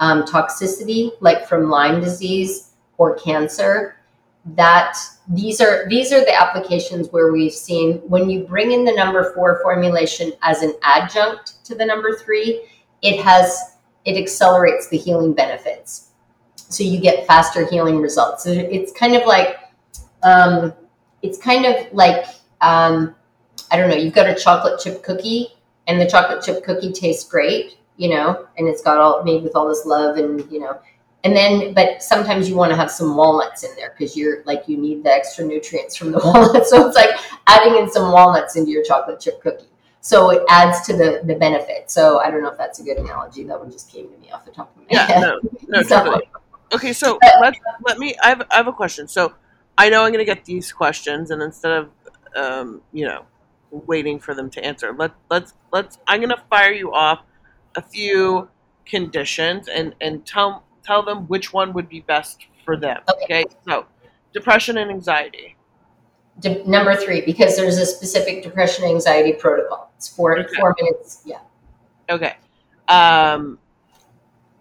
toxicity, 0.00 1.12
like 1.20 1.48
from 1.48 1.70
Lyme 1.70 2.00
disease, 2.00 2.68
or 2.98 3.14
cancer 3.14 3.98
that 4.44 4.96
these 5.28 5.60
are 5.60 5.88
these 5.88 6.12
are 6.12 6.20
the 6.20 6.34
applications 6.34 7.08
where 7.10 7.32
we've 7.32 7.52
seen 7.52 7.96
when 8.08 8.30
you 8.30 8.44
bring 8.44 8.72
in 8.72 8.84
the 8.84 8.92
number 8.92 9.32
four 9.34 9.60
formulation 9.62 10.32
as 10.42 10.62
an 10.62 10.74
adjunct 10.82 11.64
to 11.64 11.74
the 11.74 11.84
number 11.84 12.16
three 12.16 12.66
it 13.02 13.20
has 13.20 13.76
it 14.04 14.16
accelerates 14.16 14.88
the 14.88 14.96
healing 14.96 15.32
benefits 15.32 16.07
so 16.68 16.84
you 16.84 17.00
get 17.00 17.26
faster 17.26 17.66
healing 17.66 17.98
results. 17.98 18.44
So 18.44 18.50
it's 18.50 18.92
kind 18.92 19.16
of 19.16 19.26
like 19.26 19.56
um, 20.22 20.72
it's 21.22 21.38
kind 21.38 21.64
of 21.66 21.92
like 21.92 22.26
um, 22.60 23.14
i 23.70 23.76
don't 23.76 23.88
know 23.90 23.96
you've 23.96 24.14
got 24.14 24.28
a 24.28 24.34
chocolate 24.34 24.80
chip 24.80 25.02
cookie 25.02 25.48
and 25.86 26.00
the 26.00 26.06
chocolate 26.06 26.42
chip 26.42 26.64
cookie 26.64 26.92
tastes 26.92 27.28
great 27.28 27.78
you 27.96 28.08
know 28.08 28.46
and 28.56 28.68
it's 28.68 28.82
got 28.82 28.98
all 28.98 29.22
made 29.24 29.42
with 29.42 29.54
all 29.54 29.68
this 29.68 29.84
love 29.84 30.16
and 30.16 30.50
you 30.50 30.60
know 30.60 30.78
and 31.24 31.36
then 31.36 31.74
but 31.74 32.02
sometimes 32.02 32.48
you 32.48 32.54
want 32.54 32.70
to 32.70 32.76
have 32.76 32.90
some 32.90 33.16
walnuts 33.16 33.64
in 33.64 33.74
there 33.76 33.94
because 33.96 34.16
you're 34.16 34.42
like 34.44 34.68
you 34.68 34.76
need 34.76 35.02
the 35.02 35.10
extra 35.10 35.44
nutrients 35.44 35.96
from 35.96 36.12
the 36.12 36.18
walnuts. 36.24 36.70
So 36.70 36.86
it's 36.86 36.96
like 36.96 37.10
adding 37.48 37.76
in 37.76 37.90
some 37.90 38.12
walnuts 38.12 38.56
into 38.56 38.70
your 38.70 38.84
chocolate 38.84 39.18
chip 39.18 39.40
cookie. 39.42 39.66
So 40.00 40.30
it 40.30 40.42
adds 40.48 40.86
to 40.86 40.92
the 40.96 41.22
the 41.24 41.34
benefit. 41.34 41.90
So 41.90 42.20
i 42.20 42.30
don't 42.30 42.40
know 42.40 42.50
if 42.50 42.56
that's 42.56 42.78
a 42.78 42.84
good 42.84 42.98
analogy. 42.98 43.42
That 43.42 43.58
one 43.58 43.70
just 43.70 43.90
came 43.90 44.08
to 44.08 44.16
me 44.18 44.30
off 44.30 44.44
the 44.44 44.52
top 44.52 44.74
of 44.76 44.82
my 44.82 44.88
yeah, 44.90 45.06
head. 45.06 45.20
no 45.20 45.40
no 45.66 45.82
totally. 45.88 46.22
Okay 46.72 46.92
so 46.92 47.18
let 47.40 47.54
let 47.86 47.98
me 47.98 48.14
I 48.22 48.28
have, 48.30 48.46
I 48.50 48.56
have 48.56 48.68
a 48.68 48.72
question 48.72 49.08
so 49.08 49.34
i 49.76 49.88
know 49.88 50.04
i'm 50.04 50.12
going 50.12 50.24
to 50.24 50.32
get 50.34 50.44
these 50.44 50.72
questions 50.72 51.30
and 51.30 51.42
instead 51.42 51.72
of 51.72 51.90
um, 52.36 52.82
you 52.92 53.06
know 53.06 53.24
waiting 53.70 54.18
for 54.18 54.34
them 54.34 54.48
to 54.50 54.64
answer 54.64 54.92
let 54.92 55.12
let's 55.30 55.54
let's 55.72 55.98
i'm 56.06 56.20
going 56.20 56.30
to 56.30 56.42
fire 56.50 56.72
you 56.72 56.92
off 56.92 57.20
a 57.76 57.82
few 57.82 58.48
conditions 58.86 59.68
and 59.68 59.94
and 60.00 60.24
tell 60.26 60.64
tell 60.88 61.02
them 61.02 61.26
which 61.26 61.52
one 61.52 61.72
would 61.74 61.88
be 61.88 62.00
best 62.00 62.46
for 62.64 62.76
them. 62.76 63.00
Okay. 63.10 63.42
okay? 63.42 63.44
So, 63.68 63.86
depression 64.32 64.78
and 64.78 64.90
anxiety. 64.90 65.56
De- 66.40 66.64
number 66.68 66.94
three, 66.96 67.20
because 67.20 67.56
there's 67.56 67.78
a 67.78 67.86
specific 67.86 68.42
depression 68.42 68.84
anxiety 68.84 69.32
protocol. 69.32 69.92
It's 69.96 70.08
four 70.08 70.38
okay. 70.38 70.48
four 70.58 70.74
minutes. 70.80 71.22
Yeah. 71.24 71.40
Okay. 72.10 72.36
Um, 72.88 73.58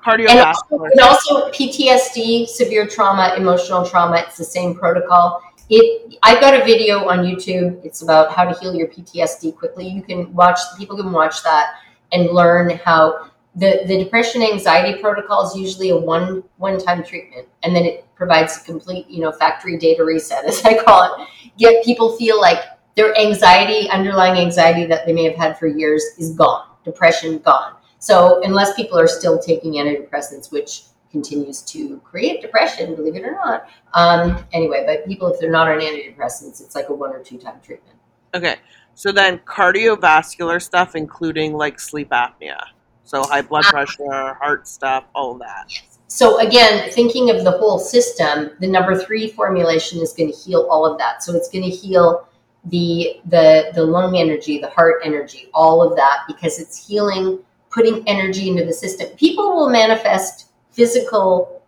cardiovascular. 0.07 0.89
And 0.91 0.99
also, 1.01 1.49
PTSD, 1.51 2.47
severe 2.47 2.87
trauma, 2.87 3.35
emotional 3.37 3.85
trauma. 3.85 4.17
It's 4.17 4.37
the 4.37 4.43
same 4.43 4.75
protocol. 4.75 5.41
It. 5.69 6.17
I 6.23 6.39
got 6.39 6.53
a 6.53 6.63
video 6.63 7.07
on 7.07 7.19
YouTube. 7.19 7.83
It's 7.83 8.01
about 8.01 8.31
how 8.31 8.45
to 8.45 8.57
heal 8.59 8.73
your 8.73 8.87
PTSD 8.87 9.55
quickly. 9.55 9.87
You 9.87 10.01
can 10.01 10.33
watch. 10.33 10.59
People 10.77 10.97
can 10.97 11.11
watch 11.11 11.43
that 11.43 11.75
and 12.13 12.29
learn 12.29 12.69
how 12.77 13.29
the, 13.57 13.81
the 13.87 13.97
depression 13.97 14.43
anxiety 14.43 15.01
protocol 15.01 15.45
is 15.45 15.55
usually 15.55 15.89
a 15.89 15.97
one 15.97 16.43
one 16.57 16.79
time 16.79 17.03
treatment 17.03 17.47
and 17.63 17.75
then 17.75 17.85
it 17.85 18.05
provides 18.15 18.57
a 18.57 18.63
complete 18.63 19.09
you 19.09 19.19
know 19.19 19.31
factory 19.31 19.77
data 19.77 20.03
reset 20.03 20.45
as 20.47 20.63
i 20.63 20.81
call 20.81 21.03
it 21.03 21.27
get 21.57 21.83
people 21.83 22.15
feel 22.17 22.39
like 22.39 22.59
their 22.95 23.17
anxiety 23.17 23.89
underlying 23.89 24.39
anxiety 24.39 24.85
that 24.85 25.05
they 25.05 25.13
may 25.13 25.23
have 25.23 25.35
had 25.35 25.57
for 25.57 25.67
years 25.67 26.03
is 26.19 26.33
gone 26.33 26.67
depression 26.85 27.39
gone 27.39 27.73
so 27.99 28.41
unless 28.43 28.75
people 28.75 28.97
are 28.97 29.07
still 29.07 29.39
taking 29.39 29.73
antidepressants 29.73 30.51
which 30.51 30.83
continues 31.11 31.61
to 31.61 31.99
create 31.99 32.41
depression 32.41 32.95
believe 32.95 33.15
it 33.15 33.23
or 33.23 33.31
not 33.31 33.69
um, 33.93 34.43
anyway 34.53 34.83
but 34.85 35.05
people 35.07 35.27
if 35.31 35.39
they're 35.39 35.51
not 35.51 35.67
on 35.67 35.79
antidepressants 35.79 36.61
it's 36.61 36.75
like 36.75 36.89
a 36.89 36.93
one 36.93 37.11
or 37.11 37.23
two 37.23 37.37
time 37.37 37.59
treatment 37.63 37.97
okay 38.33 38.55
so 38.93 39.11
then 39.11 39.37
cardiovascular 39.39 40.61
stuff 40.61 40.95
including 40.95 41.53
like 41.53 41.79
sleep 41.79 42.09
apnea 42.09 42.59
so 43.07 43.23
high 43.23 43.41
blood 43.41 43.63
ah. 43.67 43.71
pressure, 43.71 44.33
heart 44.33 44.67
stuff, 44.67 45.05
all 45.15 45.31
of 45.31 45.39
that. 45.39 45.65
Yes. 45.69 45.97
So 46.07 46.39
again, 46.39 46.91
thinking 46.91 47.29
of 47.29 47.45
the 47.45 47.51
whole 47.51 47.79
system, 47.79 48.51
the 48.59 48.67
number 48.67 48.97
three 48.97 49.29
formulation 49.29 49.99
is 50.01 50.11
going 50.11 50.31
to 50.31 50.37
heal 50.37 50.67
all 50.69 50.85
of 50.85 50.97
that. 50.97 51.23
So 51.23 51.33
it's 51.33 51.49
going 51.49 51.63
to 51.63 51.69
heal 51.69 52.27
the 52.65 53.21
the 53.25 53.71
the 53.73 53.83
lung 53.83 54.17
energy, 54.17 54.59
the 54.59 54.69
heart 54.69 55.01
energy, 55.05 55.49
all 55.53 55.81
of 55.81 55.95
that 55.95 56.23
because 56.27 56.59
it's 56.59 56.85
healing, 56.85 57.39
putting 57.77 58.03
energy 58.07 58.49
into 58.49 58.65
the 58.65 58.73
system. 58.73 59.07
People 59.17 59.55
will 59.55 59.69
manifest 59.69 60.49
physical 60.71 61.61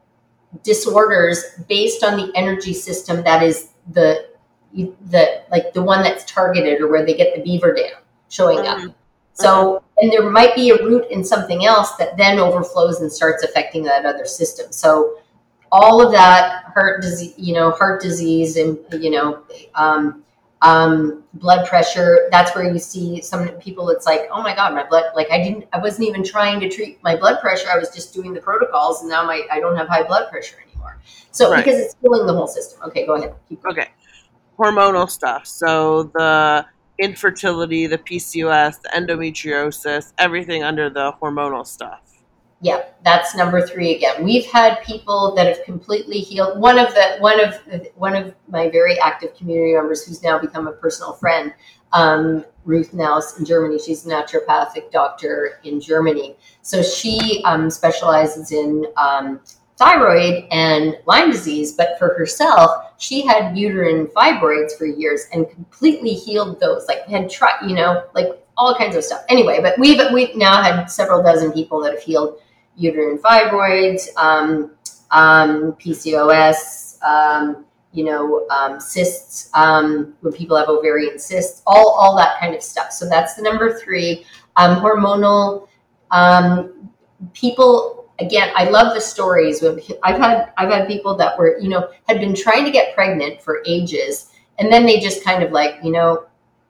disorders 0.63 1.43
based 1.67 2.03
on 2.03 2.17
the 2.17 2.31
energy 2.35 2.73
system 2.73 3.23
that 3.23 3.43
is 3.43 3.69
the 3.91 4.27
the 4.73 5.43
like 5.51 5.71
the 5.73 5.81
one 5.81 6.01
that's 6.03 6.25
targeted 6.25 6.81
or 6.81 6.87
where 6.87 7.05
they 7.05 7.13
get 7.13 7.35
the 7.35 7.41
beaver 7.43 7.73
dam 7.75 8.01
showing 8.29 8.65
up. 8.65 8.79
Mm-hmm. 8.79 8.89
So, 9.33 9.83
and 9.97 10.11
there 10.11 10.29
might 10.29 10.55
be 10.55 10.71
a 10.71 10.83
root 10.83 11.05
in 11.11 11.23
something 11.23 11.65
else 11.65 11.95
that 11.97 12.17
then 12.17 12.39
overflows 12.39 13.01
and 13.01 13.11
starts 13.11 13.43
affecting 13.43 13.83
that 13.83 14.05
other 14.05 14.25
system. 14.25 14.71
So, 14.71 15.19
all 15.71 16.05
of 16.05 16.11
that 16.11 16.65
heart 16.73 17.01
disease, 17.01 17.35
you 17.37 17.53
know, 17.53 17.71
heart 17.71 18.01
disease 18.01 18.57
and, 18.57 18.77
you 18.91 19.11
know, 19.11 19.43
um, 19.75 20.23
um, 20.61 21.23
blood 21.35 21.67
pressure, 21.67 22.27
that's 22.31 22.55
where 22.55 22.71
you 22.71 22.79
see 22.79 23.21
some 23.21 23.47
people, 23.59 23.89
it's 23.89 24.05
like, 24.05 24.27
oh 24.31 24.41
my 24.41 24.55
God, 24.55 24.73
my 24.73 24.87
blood, 24.87 25.05
like 25.15 25.31
I 25.31 25.37
didn't, 25.37 25.65
I 25.73 25.79
wasn't 25.79 26.07
even 26.07 26.23
trying 26.23 26.59
to 26.59 26.69
treat 26.69 27.01
my 27.03 27.15
blood 27.15 27.39
pressure. 27.39 27.69
I 27.69 27.77
was 27.77 27.89
just 27.89 28.13
doing 28.13 28.33
the 28.33 28.41
protocols 28.41 29.01
and 29.01 29.09
now 29.09 29.23
my, 29.25 29.43
I 29.51 29.59
don't 29.59 29.75
have 29.75 29.87
high 29.87 30.03
blood 30.03 30.29
pressure 30.29 30.57
anymore. 30.67 30.99
So, 31.31 31.51
right. 31.51 31.63
because 31.63 31.79
it's 31.79 31.95
healing 32.01 32.25
the 32.25 32.33
whole 32.33 32.47
system. 32.47 32.81
Okay, 32.87 33.05
go 33.05 33.15
ahead. 33.15 33.35
Okay. 33.65 33.87
Hormonal 34.57 35.09
stuff. 35.09 35.47
So, 35.47 36.11
the, 36.15 36.65
infertility, 36.99 37.87
the 37.87 37.97
PCOS, 37.97 38.81
the 38.81 38.89
endometriosis, 38.89 40.13
everything 40.17 40.63
under 40.63 40.89
the 40.89 41.13
hormonal 41.21 41.65
stuff. 41.65 42.01
Yeah, 42.61 42.83
that's 43.05 43.35
number 43.35 43.65
three 43.65 43.95
again. 43.95 44.21
We've 44.21 44.45
had 44.45 44.83
people 44.83 45.33
that 45.35 45.47
have 45.47 45.63
completely 45.63 46.19
healed. 46.19 46.59
One 46.59 46.77
of 46.77 46.93
the 46.93 47.15
one 47.19 47.39
of 47.39 47.55
one 47.95 48.15
of 48.15 48.35
my 48.49 48.69
very 48.69 48.99
active 48.99 49.33
community 49.35 49.73
members, 49.73 50.05
who's 50.05 50.21
now 50.21 50.37
become 50.39 50.67
a 50.67 50.73
personal 50.73 51.13
friend, 51.13 51.53
um, 51.93 52.43
Ruth 52.65 52.93
Naus 52.93 53.39
in 53.39 53.45
Germany. 53.45 53.79
She's 53.79 54.05
a 54.05 54.09
naturopathic 54.09 54.91
doctor 54.91 55.59
in 55.63 55.79
Germany. 55.79 56.35
So 56.61 56.83
she 56.83 57.41
um, 57.45 57.69
specializes 57.69 58.51
in 58.51 58.85
um, 58.97 59.39
thyroid 59.77 60.45
and 60.51 60.97
Lyme 61.05 61.31
disease, 61.31 61.71
but 61.71 61.97
for 61.97 62.13
herself, 62.15 62.91
she 62.97 63.25
had 63.25 63.57
uterine 63.57 64.07
fibroids 64.07 64.77
for 64.77 64.85
years 64.85 65.27
and 65.31 65.49
completely 65.49 66.13
healed 66.13 66.59
those. 66.59 66.87
Like 66.89 67.07
had 67.07 67.29
tried, 67.29 67.65
you 67.65 67.73
know, 67.73 68.03
like 68.13 68.27
all 68.57 68.75
kinds 68.75 68.97
of 68.97 69.03
stuff. 69.05 69.23
Anyway, 69.29 69.59
but 69.61 69.79
we've 69.79 70.01
we've 70.13 70.35
now 70.35 70.61
had 70.61 70.87
several 70.87 71.23
dozen 71.23 71.53
people 71.53 71.81
that 71.81 71.93
have 71.93 72.03
healed 72.03 72.41
uterine 72.79 73.19
fibroids, 73.19 74.07
um, 74.17 74.71
um, 75.11 75.73
PCOS, 75.73 77.01
um, 77.03 77.65
you 77.91 78.03
know, 78.03 78.47
um, 78.49 78.79
cysts 78.79 79.49
um, 79.53 80.15
when 80.21 80.33
people 80.33 80.57
have 80.57 80.69
ovarian 80.69 81.19
cysts, 81.19 81.61
all 81.67 81.89
all 81.89 82.15
that 82.17 82.39
kind 82.39 82.55
of 82.55 82.63
stuff. 82.63 82.91
So 82.91 83.07
that's 83.07 83.35
the 83.35 83.41
number 83.43 83.79
three. 83.79 84.25
Hormonal 84.57 85.67
people 87.33 87.99
again, 88.19 88.51
I 88.55 88.65
love 88.65 88.93
the 88.93 89.01
stories. 89.01 89.63
I've 90.03 90.17
had 90.17 90.51
I've 90.57 90.69
had 90.69 90.87
people 90.87 91.15
that 91.15 91.37
were 91.37 91.57
you 91.59 91.69
know 91.69 91.89
had 92.07 92.19
been 92.19 92.35
trying 92.35 92.65
to 92.65 92.71
get 92.71 92.95
pregnant 92.95 93.41
for 93.41 93.63
ages, 93.65 94.31
and 94.59 94.71
then 94.71 94.85
they 94.85 94.99
just 94.99 95.23
kind 95.23 95.43
of 95.43 95.51
like 95.51 95.75
you 95.83 95.91
know 95.91 96.25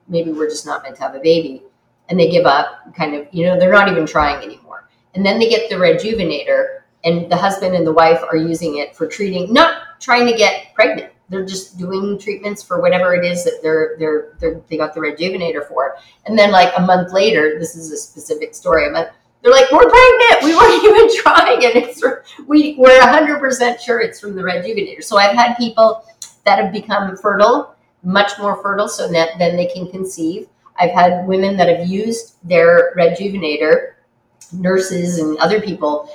maybe 0.08 0.32
we're 0.32 0.48
just 0.48 0.66
not 0.66 0.82
meant 0.82 0.96
to 0.96 1.02
have 1.02 1.14
a 1.14 1.20
baby, 1.20 1.62
and 2.08 2.18
they 2.18 2.30
give 2.30 2.46
up. 2.46 2.94
Kind 2.94 3.14
of 3.14 3.26
you 3.32 3.44
know 3.44 3.58
they're 3.58 3.72
not 3.72 3.88
even 3.88 4.06
trying 4.06 4.42
anymore, 4.44 4.88
and 5.14 5.24
then 5.24 5.38
they 5.38 5.48
get 5.48 5.68
the 5.68 5.76
rejuvenator, 5.76 6.80
and 7.04 7.30
the 7.30 7.36
husband 7.36 7.74
and 7.74 7.86
the 7.86 7.92
wife 7.92 8.20
are 8.30 8.36
using 8.36 8.78
it 8.78 8.94
for 8.94 9.06
treating 9.06 9.52
not 9.52 10.00
trying 10.00 10.26
to 10.26 10.36
get 10.36 10.74
pregnant. 10.74 11.12
they're 11.28 11.46
just 11.46 11.78
doing 11.78 12.18
treatments 12.18 12.62
for 12.62 12.80
whatever 12.80 13.14
it 13.14 13.24
is 13.24 13.44
that 13.44 13.60
they're 13.62 13.96
they're, 13.98 14.34
they're 14.38 14.60
they 14.68 14.76
got 14.76 14.94
the 14.94 15.00
rejuvenator 15.00 15.66
for. 15.66 15.96
And 16.26 16.38
then 16.38 16.50
like 16.50 16.72
a 16.76 16.80
month 16.80 17.12
later 17.12 17.58
this 17.58 17.76
is 17.76 17.90
a 17.90 17.96
specific 17.96 18.54
story 18.54 18.90
but 18.92 19.14
they're 19.42 19.52
like 19.52 19.70
we're 19.70 19.88
pregnant! 19.88 20.44
We 20.44 20.54
weren't 20.54 20.84
even 20.90 21.22
trying! 21.22 21.64
And 21.64 21.76
it's 21.76 22.02
we 22.46 22.74
we're 22.78 23.00
100% 23.00 23.80
sure 23.80 24.00
it's 24.00 24.20
from 24.20 24.34
the 24.34 24.42
rejuvenator. 24.42 25.02
So 25.02 25.16
i've 25.18 25.36
had 25.36 25.54
people 25.56 26.04
that 26.44 26.62
have 26.62 26.72
become 26.72 27.16
fertile 27.16 27.74
much 28.02 28.32
more 28.38 28.62
fertile 28.62 28.88
so 28.88 29.08
that 29.08 29.30
then 29.38 29.56
they 29.56 29.66
can 29.66 29.90
conceive. 29.90 30.48
I've 30.78 30.92
had 30.92 31.26
women 31.26 31.56
that 31.58 31.68
have 31.68 31.86
used 31.86 32.36
their 32.42 32.94
rejuvenator 32.96 33.89
nurses 34.52 35.18
and 35.18 35.38
other 35.38 35.60
people 35.60 36.10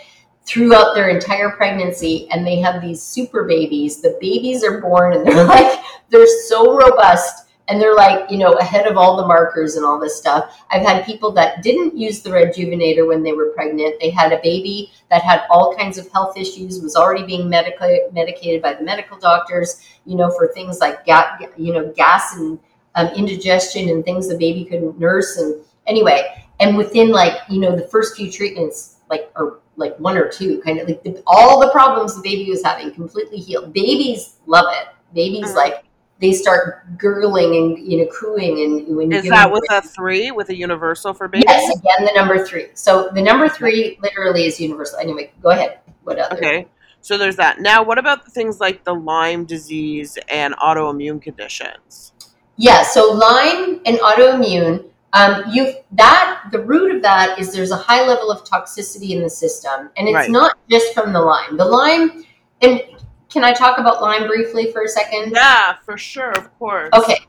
throughout 0.46 0.94
their 0.94 1.10
entire 1.10 1.50
pregnancy 1.50 2.28
and 2.32 2.46
they 2.46 2.58
have 2.58 2.82
these 2.82 3.02
super 3.02 3.46
babies. 3.46 4.02
The 4.02 4.18
babies 4.22 4.64
are 4.64 4.80
born 4.80 5.14
and 5.14 5.26
they're 5.26 5.44
like 5.48 5.80
they're 6.10 6.28
so 6.48 6.78
robust 6.78 7.48
and 7.68 7.82
they're 7.82 7.96
like 7.96 8.30
you 8.30 8.38
know 8.38 8.54
ahead 8.54 8.86
of 8.86 8.96
all 8.96 9.18
the 9.18 9.26
markers 9.26 9.76
and 9.76 9.86
all 9.86 10.00
this 10.00 10.16
stuff. 10.16 10.64
I've 10.70 10.84
had 10.84 11.06
people 11.06 11.32
that 11.32 11.64
didn't 11.64 11.98
use 11.98 12.22
the 12.22 12.30
rejuvenator 12.30 13.08
when 13.08 13.24
they 13.24 13.34
were 13.34 13.52
pregnant. 13.56 14.00
They 14.00 14.12
had 14.12 14.32
a 14.32 14.40
baby 14.44 14.92
that 15.10 15.24
had 15.24 15.44
all 15.50 15.76
kinds 15.76 15.98
of 15.98 16.12
health 16.12 16.38
issues 16.38 16.82
was 16.82 16.96
already 16.96 17.26
being 17.26 17.50
medica- 17.50 18.10
medicated 18.12 18.62
by 18.62 18.76
the 18.76 18.84
medical 18.84 19.18
doctors 19.18 19.82
you 20.06 20.16
know 20.16 20.30
for 20.30 20.48
things 20.50 20.80
like 20.80 21.06
ga- 21.06 21.38
you 21.58 21.74
know 21.74 21.92
gas 21.94 22.36
and 22.36 22.60
um, 22.94 23.08
indigestion 23.08 23.90
and 23.90 24.06
things 24.06 24.28
the 24.28 24.38
baby 24.38 24.64
couldn't 24.64 25.00
nurse. 25.00 25.38
And 25.38 25.56
anyway 25.88 26.45
and 26.60 26.78
within 26.78 27.10
like 27.10 27.34
you 27.50 27.60
know 27.60 27.76
the 27.76 27.88
first 27.88 28.16
few 28.16 28.32
treatments 28.32 28.98
like 29.10 29.32
or 29.36 29.60
like 29.78 29.98
one 30.00 30.18
or 30.18 30.30
two 30.30 30.62
kind 30.62 30.80
of 30.80 30.88
like 30.88 31.04
the, 31.04 31.22
all 31.28 31.60
the 31.60 31.70
problems 31.72 32.16
the 32.16 32.22
baby 32.22 32.50
was 32.50 32.64
having 32.64 32.94
completely 32.94 33.38
healed. 33.38 33.74
Babies 33.74 34.38
love 34.46 34.66
it. 34.70 34.88
Babies 35.14 35.48
mm-hmm. 35.48 35.58
like 35.58 35.84
they 36.20 36.32
start 36.32 36.98
gurgling 36.98 37.56
and 37.56 37.92
you 37.92 37.98
know 37.98 38.12
cooing 38.12 38.62
and 38.62 38.96
when 38.96 39.12
is 39.12 39.28
that 39.28 39.52
with 39.52 39.64
a 39.70 39.82
three 39.82 40.32
with 40.32 40.50
a 40.50 40.56
universal 40.56 41.14
for 41.14 41.28
babies? 41.28 41.46
Yes 41.48 41.78
again 41.78 42.06
the 42.06 42.12
number 42.16 42.46
three. 42.46 42.68
So 42.74 43.10
the 43.14 43.22
number 43.22 43.50
three 43.50 43.98
literally 44.02 44.46
is 44.46 44.60
universal. 44.60 45.00
Anyway 45.00 45.32
go 45.42 45.50
ahead. 45.50 45.80
What 46.04 46.20
other? 46.20 46.38
Okay. 46.38 46.68
So 47.02 47.18
there's 47.18 47.36
that. 47.36 47.60
Now 47.60 47.84
what 47.84 47.98
about 47.98 48.32
things 48.32 48.60
like 48.60 48.84
the 48.84 48.94
lyme 48.94 49.46
disease 49.46 50.18
and 50.30 50.56
autoimmune 50.56 51.22
conditions? 51.22 52.14
Yeah 52.58 52.84
so 52.84 53.12
lyme 53.12 53.82
and 53.86 53.98
autoimmune 53.98 54.86
um, 55.16 55.46
you 55.50 55.74
that 55.94 56.44
the 56.52 56.60
root 56.60 56.94
of 56.94 57.02
that 57.02 57.40
is 57.40 57.54
there's 57.54 57.72
a 57.72 57.78
high 57.78 58.06
level 58.06 58.30
of 58.30 58.44
toxicity 58.44 59.12
in 59.12 59.24
the 59.24 59.30
system, 59.30 59.90
and 59.96 60.10
it's 60.10 60.14
right. 60.14 60.30
not 60.30 60.58
just 60.70 60.94
from 60.94 61.14
the 61.14 61.22
Lyme. 61.22 61.56
The 61.56 61.66
Lyme, 61.66 62.26
and 62.62 62.82
can 63.30 63.46
I 63.46 63.54
talk 63.54 63.78
about 63.78 64.02
Lyme 64.02 64.28
briefly 64.28 64.74
for 64.74 64.84
a 64.84 64.90
second? 64.90 65.32
Yeah, 65.34 65.76
for 65.86 65.98
sure, 65.98 66.32
of 66.32 66.54
course. 66.60 66.90
Okay, 66.94 67.20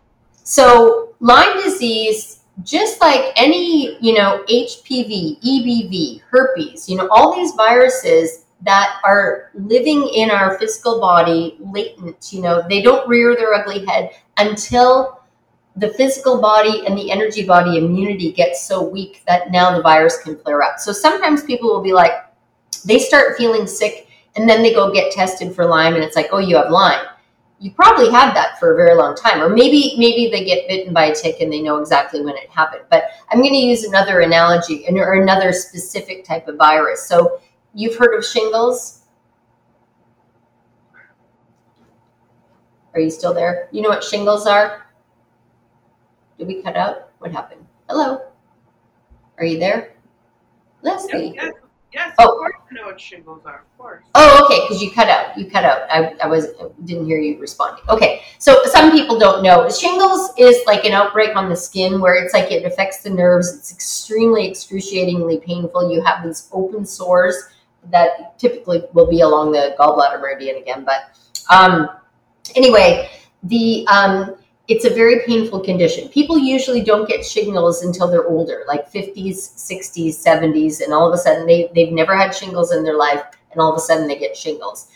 so 0.42 1.14
Lyme 1.20 1.62
disease, 1.62 2.40
just 2.64 3.00
like 3.00 3.32
any 3.36 3.96
you 4.04 4.14
know 4.14 4.44
HPV, 4.50 5.40
EBV, 5.40 6.22
herpes, 6.28 6.88
you 6.88 6.96
know 6.96 7.06
all 7.12 7.36
these 7.36 7.52
viruses 7.52 8.46
that 8.62 8.98
are 9.04 9.50
living 9.54 10.10
in 10.12 10.28
our 10.30 10.58
physical 10.58 10.98
body 10.98 11.56
latent 11.60 12.32
you 12.32 12.40
know 12.40 12.64
they 12.68 12.82
don't 12.82 13.06
rear 13.06 13.36
their 13.36 13.54
ugly 13.54 13.84
head 13.84 14.10
until 14.38 15.20
the 15.76 15.90
physical 15.90 16.40
body 16.40 16.86
and 16.86 16.96
the 16.96 17.10
energy 17.10 17.44
body 17.44 17.76
immunity 17.76 18.32
gets 18.32 18.66
so 18.66 18.82
weak 18.82 19.22
that 19.26 19.50
now 19.50 19.76
the 19.76 19.82
virus 19.82 20.18
can 20.22 20.36
flare 20.38 20.62
up. 20.62 20.78
So 20.78 20.90
sometimes 20.90 21.44
people 21.44 21.68
will 21.68 21.82
be 21.82 21.92
like, 21.92 22.12
they 22.84 22.98
start 22.98 23.36
feeling 23.36 23.66
sick 23.66 24.08
and 24.36 24.48
then 24.48 24.62
they 24.62 24.72
go 24.72 24.92
get 24.92 25.12
tested 25.12 25.54
for 25.54 25.66
Lyme 25.66 25.94
and 25.94 26.02
it's 26.02 26.16
like, 26.16 26.28
oh, 26.32 26.38
you 26.38 26.56
have 26.56 26.70
Lyme. 26.70 27.04
You 27.58 27.70
probably 27.70 28.10
had 28.10 28.34
that 28.34 28.58
for 28.58 28.74
a 28.74 28.76
very 28.76 28.94
long 28.94 29.16
time, 29.16 29.40
or 29.42 29.48
maybe 29.48 29.94
maybe 29.96 30.30
they 30.30 30.44
get 30.44 30.68
bitten 30.68 30.92
by 30.92 31.06
a 31.06 31.14
tick 31.14 31.40
and 31.40 31.50
they 31.50 31.62
know 31.62 31.78
exactly 31.78 32.20
when 32.20 32.36
it 32.36 32.50
happened. 32.50 32.82
But 32.90 33.04
I'm 33.30 33.40
going 33.40 33.54
to 33.54 33.58
use 33.58 33.84
another 33.84 34.20
analogy 34.20 34.84
or 34.90 35.14
another 35.14 35.54
specific 35.54 36.26
type 36.26 36.48
of 36.48 36.56
virus. 36.56 37.08
So 37.08 37.40
you've 37.72 37.96
heard 37.96 38.14
of 38.14 38.26
shingles. 38.26 39.04
Are 42.92 43.00
you 43.00 43.10
still 43.10 43.32
there? 43.32 43.70
You 43.72 43.80
know 43.80 43.88
what 43.88 44.04
shingles 44.04 44.46
are? 44.46 44.85
Did 46.38 46.48
we 46.48 46.62
cut 46.62 46.76
out? 46.76 47.10
What 47.18 47.32
happened? 47.32 47.64
Hello? 47.88 48.20
Are 49.38 49.44
you 49.44 49.58
there? 49.58 49.94
Leslie? 50.82 51.32
Yes, 51.34 51.44
yes, 51.44 51.52
yes 51.92 52.14
oh. 52.18 52.24
of 52.24 52.38
course 52.38 52.54
I 52.70 52.74
know 52.74 52.86
what 52.86 53.00
shingles 53.00 53.42
are, 53.46 53.60
of 53.60 53.78
course. 53.78 54.04
Oh, 54.14 54.44
okay, 54.44 54.64
because 54.64 54.82
you 54.82 54.90
cut 54.90 55.08
out. 55.08 55.36
You 55.38 55.50
cut 55.50 55.64
out. 55.64 55.82
I, 55.90 56.14
I 56.22 56.26
was 56.26 56.48
didn't 56.84 57.06
hear 57.06 57.18
you 57.18 57.38
responding. 57.38 57.84
Okay, 57.88 58.22
so 58.38 58.62
some 58.64 58.92
people 58.92 59.18
don't 59.18 59.42
know. 59.42 59.68
Shingles 59.70 60.32
is 60.38 60.60
like 60.66 60.84
an 60.84 60.92
outbreak 60.92 61.34
on 61.36 61.48
the 61.48 61.56
skin 61.56 62.00
where 62.00 62.14
it's 62.14 62.34
like 62.34 62.52
it 62.52 62.64
affects 62.64 63.02
the 63.02 63.10
nerves. 63.10 63.54
It's 63.56 63.72
extremely 63.72 64.48
excruciatingly 64.48 65.38
painful. 65.38 65.90
You 65.90 66.02
have 66.04 66.24
these 66.24 66.48
open 66.52 66.84
sores 66.84 67.36
that 67.90 68.38
typically 68.38 68.82
will 68.92 69.08
be 69.08 69.20
along 69.22 69.52
the 69.52 69.74
gallbladder 69.78 70.20
meridian 70.20 70.56
again. 70.56 70.84
But 70.84 71.18
um, 71.50 71.88
anyway, 72.54 73.10
the 73.44 73.86
um, 73.88 74.36
it's 74.68 74.84
a 74.84 74.90
very 74.90 75.20
painful 75.26 75.60
condition. 75.60 76.08
People 76.08 76.38
usually 76.38 76.82
don't 76.82 77.08
get 77.08 77.24
shingles 77.24 77.82
until 77.82 78.08
they're 78.08 78.26
older, 78.26 78.64
like 78.66 78.90
50s, 78.90 79.54
60s, 79.54 80.24
70s, 80.24 80.80
and 80.80 80.92
all 80.92 81.06
of 81.06 81.14
a 81.14 81.18
sudden 81.18 81.46
they, 81.46 81.70
they've 81.74 81.92
never 81.92 82.16
had 82.16 82.34
shingles 82.34 82.72
in 82.72 82.82
their 82.82 82.96
life, 82.96 83.22
and 83.52 83.60
all 83.60 83.70
of 83.70 83.76
a 83.76 83.80
sudden 83.80 84.08
they 84.08 84.18
get 84.18 84.36
shingles. 84.36 84.88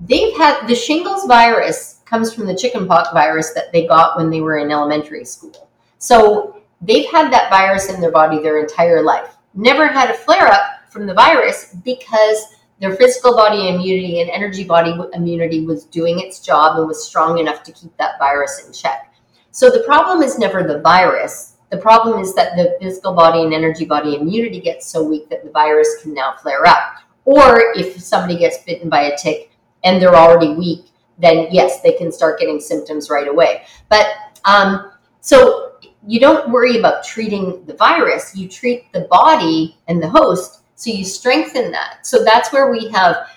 They've 0.00 0.36
had 0.36 0.66
the 0.66 0.74
shingles 0.74 1.26
virus 1.26 2.00
comes 2.04 2.34
from 2.34 2.46
the 2.46 2.56
chickenpox 2.56 3.10
virus 3.12 3.52
that 3.54 3.72
they 3.72 3.86
got 3.86 4.16
when 4.16 4.28
they 4.28 4.40
were 4.40 4.58
in 4.58 4.70
elementary 4.70 5.24
school. 5.24 5.70
So 5.98 6.62
they've 6.80 7.08
had 7.10 7.32
that 7.32 7.48
virus 7.48 7.88
in 7.88 8.00
their 8.00 8.10
body 8.10 8.40
their 8.40 8.58
entire 8.58 9.02
life. 9.02 9.36
Never 9.54 9.86
had 9.86 10.10
a 10.10 10.14
flare 10.14 10.48
up 10.48 10.90
from 10.90 11.06
the 11.06 11.14
virus 11.14 11.74
because 11.84 12.44
their 12.80 12.96
physical 12.96 13.36
body 13.36 13.68
immunity 13.68 14.20
and 14.20 14.30
energy 14.30 14.64
body 14.64 14.92
immunity 15.12 15.64
was 15.64 15.84
doing 15.84 16.18
its 16.18 16.40
job 16.40 16.76
and 16.78 16.88
was 16.88 17.06
strong 17.06 17.38
enough 17.38 17.62
to 17.62 17.72
keep 17.72 17.96
that 17.98 18.18
virus 18.18 18.66
in 18.66 18.72
check. 18.72 19.11
So 19.52 19.70
the 19.70 19.84
problem 19.84 20.22
is 20.22 20.38
never 20.38 20.62
the 20.62 20.80
virus. 20.80 21.56
The 21.70 21.76
problem 21.76 22.20
is 22.20 22.34
that 22.34 22.56
the 22.56 22.76
physical 22.80 23.14
body 23.14 23.44
and 23.44 23.54
energy 23.54 23.84
body 23.84 24.16
immunity 24.16 24.60
gets 24.60 24.86
so 24.86 25.02
weak 25.02 25.28
that 25.28 25.44
the 25.44 25.50
virus 25.50 26.02
can 26.02 26.14
now 26.14 26.34
flare 26.40 26.66
up. 26.66 26.96
Or 27.24 27.72
if 27.76 28.00
somebody 28.00 28.38
gets 28.38 28.58
bitten 28.64 28.88
by 28.88 29.02
a 29.02 29.16
tick 29.16 29.52
and 29.84 30.00
they're 30.00 30.16
already 30.16 30.54
weak, 30.54 30.86
then 31.18 31.48
yes, 31.50 31.82
they 31.82 31.92
can 31.92 32.10
start 32.10 32.40
getting 32.40 32.60
symptoms 32.60 33.10
right 33.10 33.28
away. 33.28 33.64
But 33.88 34.06
um, 34.44 34.92
so 35.20 35.72
you 36.06 36.18
don't 36.18 36.50
worry 36.50 36.78
about 36.78 37.04
treating 37.04 37.64
the 37.66 37.74
virus, 37.74 38.34
you 38.34 38.48
treat 38.48 38.92
the 38.92 39.02
body 39.10 39.76
and 39.86 40.02
the 40.02 40.08
host. 40.08 40.62
So 40.74 40.90
you 40.90 41.04
strengthen 41.04 41.70
that. 41.72 42.06
So 42.06 42.24
that's 42.24 42.52
where 42.52 42.70
we 42.70 42.88
have, 42.90 43.28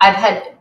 I've 0.00 0.16
had 0.16 0.53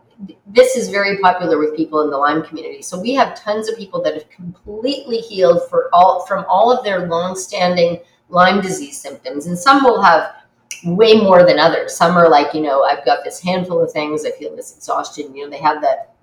this 0.47 0.75
is 0.75 0.89
very 0.89 1.17
popular 1.19 1.57
with 1.57 1.75
people 1.75 2.01
in 2.01 2.09
the 2.09 2.17
Lyme 2.17 2.43
community. 2.43 2.81
So 2.81 2.99
we 2.99 3.13
have 3.13 3.35
tons 3.35 3.69
of 3.69 3.77
people 3.77 4.01
that 4.03 4.13
have 4.13 4.29
completely 4.29 5.17
healed 5.17 5.69
for 5.69 5.89
all 5.93 6.25
from 6.25 6.45
all 6.47 6.71
of 6.71 6.83
their 6.83 7.07
long-standing 7.07 7.99
Lyme 8.29 8.61
disease 8.61 8.99
symptoms, 8.99 9.47
and 9.47 9.57
some 9.57 9.83
will 9.83 10.01
have 10.01 10.35
way 10.85 11.13
more 11.13 11.45
than 11.45 11.59
others. 11.59 11.95
Some 11.95 12.17
are 12.17 12.29
like, 12.29 12.53
you 12.53 12.61
know, 12.61 12.83
I've 12.83 13.05
got 13.05 13.23
this 13.23 13.39
handful 13.39 13.81
of 13.81 13.91
things. 13.91 14.25
I 14.25 14.31
feel 14.31 14.55
this 14.55 14.75
exhaustion. 14.75 15.35
You 15.35 15.45
know, 15.45 15.49
they 15.49 15.61
have 15.61 15.81
that. 15.81 16.15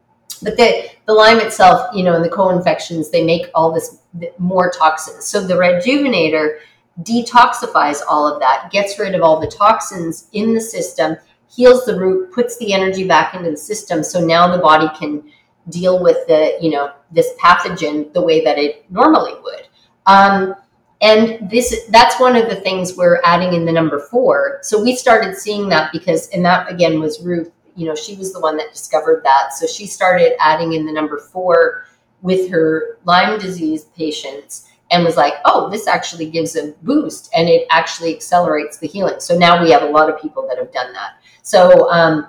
But 0.43 0.56
the, 0.56 0.89
the 1.06 1.14
Lyme 1.14 1.40
itself, 1.40 1.94
you 1.94 2.02
know, 2.02 2.14
and 2.14 2.24
the 2.24 2.31
co-infections, 2.31 3.10
they 3.10 3.24
make 3.24 3.47
all 3.55 3.72
this 3.72 3.98
more 4.39 4.70
toxins. 4.70 5.27
So 5.27 5.47
the 5.47 5.55
rejuvenator 5.55 6.60
detoxifies 7.02 8.01
all 8.09 8.27
of 8.27 8.40
that, 8.40 8.70
gets 8.70 8.98
rid 8.98 9.14
of 9.14 9.22
all 9.22 9.40
the 9.40 9.47
toxins 9.47 10.28
in 10.32 10.55
the 10.55 10.60
system, 10.60 11.16
heals 11.55 11.85
the 11.85 11.98
root, 11.98 12.32
puts 12.32 12.56
the 12.59 12.72
energy 12.72 13.06
back 13.06 13.35
into 13.35 13.51
the 13.51 13.56
system. 13.56 14.02
So 14.02 14.24
now 14.24 14.55
the 14.55 14.62
body 14.62 14.89
can 14.98 15.31
deal 15.68 16.02
with 16.02 16.27
the, 16.27 16.56
you 16.60 16.70
know, 16.70 16.93
this 17.10 17.32
pathogen 17.43 18.12
the 18.12 18.22
way 18.22 18.44
that 18.44 18.59
it 18.59 18.90
normally 18.90 19.35
would. 19.43 19.68
Um, 20.06 20.55
and 21.02 21.51
this 21.51 21.86
that's 21.89 22.20
one 22.20 22.36
of 22.36 22.48
the 22.48 22.56
things 22.56 22.97
we're 22.97 23.20
adding 23.24 23.55
in 23.55 23.64
the 23.64 23.72
number 23.72 23.98
four. 23.98 24.59
So 24.62 24.82
we 24.82 24.94
started 24.94 25.36
seeing 25.36 25.68
that 25.70 25.93
because, 25.93 26.28
and 26.28 26.44
that 26.44 26.70
again 26.70 27.01
was 27.01 27.20
Ruth. 27.20 27.51
You 27.74 27.86
know, 27.86 27.94
she 27.94 28.16
was 28.16 28.32
the 28.32 28.40
one 28.40 28.56
that 28.59 28.72
discovered 28.72 29.22
that. 29.24 29.55
So 29.55 29.66
she 29.66 29.86
started 29.86 30.32
adding 30.40 30.74
in 30.74 30.85
the 30.85 30.93
number 30.93 31.18
four 31.18 31.86
with 32.20 32.51
her 32.51 32.98
Lyme 33.05 33.39
disease 33.39 33.85
patients 33.97 34.68
and 34.90 35.05
was 35.05 35.16
like, 35.16 35.35
oh, 35.44 35.70
this 35.70 35.86
actually 35.86 36.28
gives 36.28 36.56
a 36.56 36.72
boost 36.82 37.31
and 37.35 37.48
it 37.48 37.66
actually 37.70 38.14
accelerates 38.14 38.78
the 38.78 38.89
healing. 38.89 39.20
So 39.20 39.39
now 39.39 39.62
we 39.62 39.70
have 39.70 39.82
a 39.82 39.86
lot 39.86 40.10
of 40.10 40.20
people 40.20 40.47
that 40.48 40.59
have 40.59 40.72
done 40.72 40.93
that. 40.93 41.14
So, 41.51 41.90
um, 41.90 42.28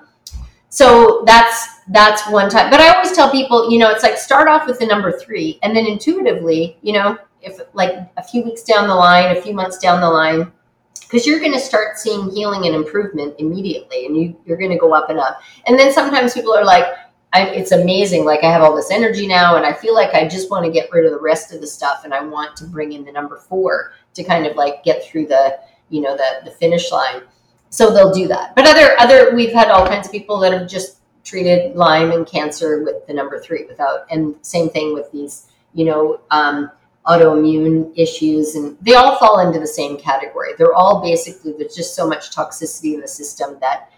so 0.68 1.22
that's 1.26 1.80
that's 1.90 2.28
one 2.28 2.50
time. 2.50 2.70
But 2.70 2.80
I 2.80 2.92
always 2.92 3.12
tell 3.12 3.30
people, 3.30 3.70
you 3.70 3.78
know, 3.78 3.90
it's 3.90 4.02
like 4.02 4.18
start 4.18 4.48
off 4.48 4.66
with 4.66 4.80
the 4.80 4.86
number 4.86 5.12
three, 5.12 5.60
and 5.62 5.76
then 5.76 5.86
intuitively, 5.86 6.76
you 6.82 6.92
know, 6.94 7.16
if 7.40 7.60
like 7.72 7.94
a 8.16 8.22
few 8.22 8.42
weeks 8.42 8.64
down 8.64 8.88
the 8.88 8.94
line, 8.94 9.36
a 9.36 9.40
few 9.40 9.54
months 9.54 9.78
down 9.78 10.00
the 10.00 10.10
line, 10.10 10.50
because 11.02 11.24
you're 11.24 11.38
going 11.38 11.52
to 11.52 11.60
start 11.60 11.98
seeing 11.98 12.30
healing 12.30 12.66
and 12.66 12.74
improvement 12.74 13.36
immediately, 13.38 14.06
and 14.06 14.16
you 14.16 14.36
you're 14.44 14.56
going 14.56 14.72
to 14.72 14.78
go 14.78 14.92
up 14.92 15.08
and 15.08 15.20
up. 15.20 15.40
And 15.66 15.78
then 15.78 15.92
sometimes 15.92 16.34
people 16.34 16.52
are 16.52 16.64
like, 16.64 16.86
I, 17.32 17.46
it's 17.46 17.70
amazing. 17.70 18.24
Like 18.24 18.42
I 18.42 18.50
have 18.50 18.62
all 18.62 18.74
this 18.74 18.90
energy 18.90 19.28
now, 19.28 19.54
and 19.54 19.64
I 19.64 19.72
feel 19.72 19.94
like 19.94 20.14
I 20.14 20.26
just 20.26 20.50
want 20.50 20.64
to 20.64 20.72
get 20.72 20.90
rid 20.90 21.04
of 21.06 21.12
the 21.12 21.20
rest 21.20 21.52
of 21.52 21.60
the 21.60 21.66
stuff, 21.68 22.04
and 22.04 22.12
I 22.12 22.24
want 22.24 22.56
to 22.56 22.64
bring 22.64 22.92
in 22.92 23.04
the 23.04 23.12
number 23.12 23.36
four 23.36 23.92
to 24.14 24.24
kind 24.24 24.46
of 24.46 24.56
like 24.56 24.82
get 24.82 25.04
through 25.04 25.26
the, 25.26 25.60
you 25.90 26.00
know, 26.00 26.16
the 26.16 26.40
the 26.44 26.50
finish 26.50 26.90
line. 26.90 27.22
So 27.72 27.90
they'll 27.90 28.12
do 28.12 28.28
that. 28.28 28.54
But 28.54 28.66
other 28.66 28.94
other, 29.00 29.34
we've 29.34 29.52
had 29.52 29.68
all 29.68 29.86
kinds 29.86 30.06
of 30.06 30.12
people 30.12 30.38
that 30.40 30.52
have 30.52 30.68
just 30.68 30.98
treated 31.24 31.74
Lyme 31.74 32.12
and 32.12 32.26
cancer 32.26 32.84
with 32.84 33.06
the 33.06 33.14
number 33.14 33.40
three 33.40 33.64
without, 33.64 34.06
and 34.10 34.34
same 34.42 34.68
thing 34.68 34.94
with 34.94 35.10
these, 35.10 35.48
you 35.74 35.84
know. 35.84 36.20
Um, 36.30 36.70
autoimmune 37.04 37.92
issues 37.96 38.54
and 38.54 38.78
they 38.80 38.94
all 38.94 39.18
fall 39.18 39.40
into 39.44 39.58
the 39.58 39.66
same 39.66 39.98
category 39.98 40.50
they're 40.56 40.72
all 40.72 41.02
basically 41.02 41.52
there's 41.58 41.74
just 41.74 41.96
so 41.96 42.06
much 42.06 42.30
toxicity 42.30 42.94
in 42.94 43.00
the 43.00 43.08
system 43.08 43.58
that 43.60 43.90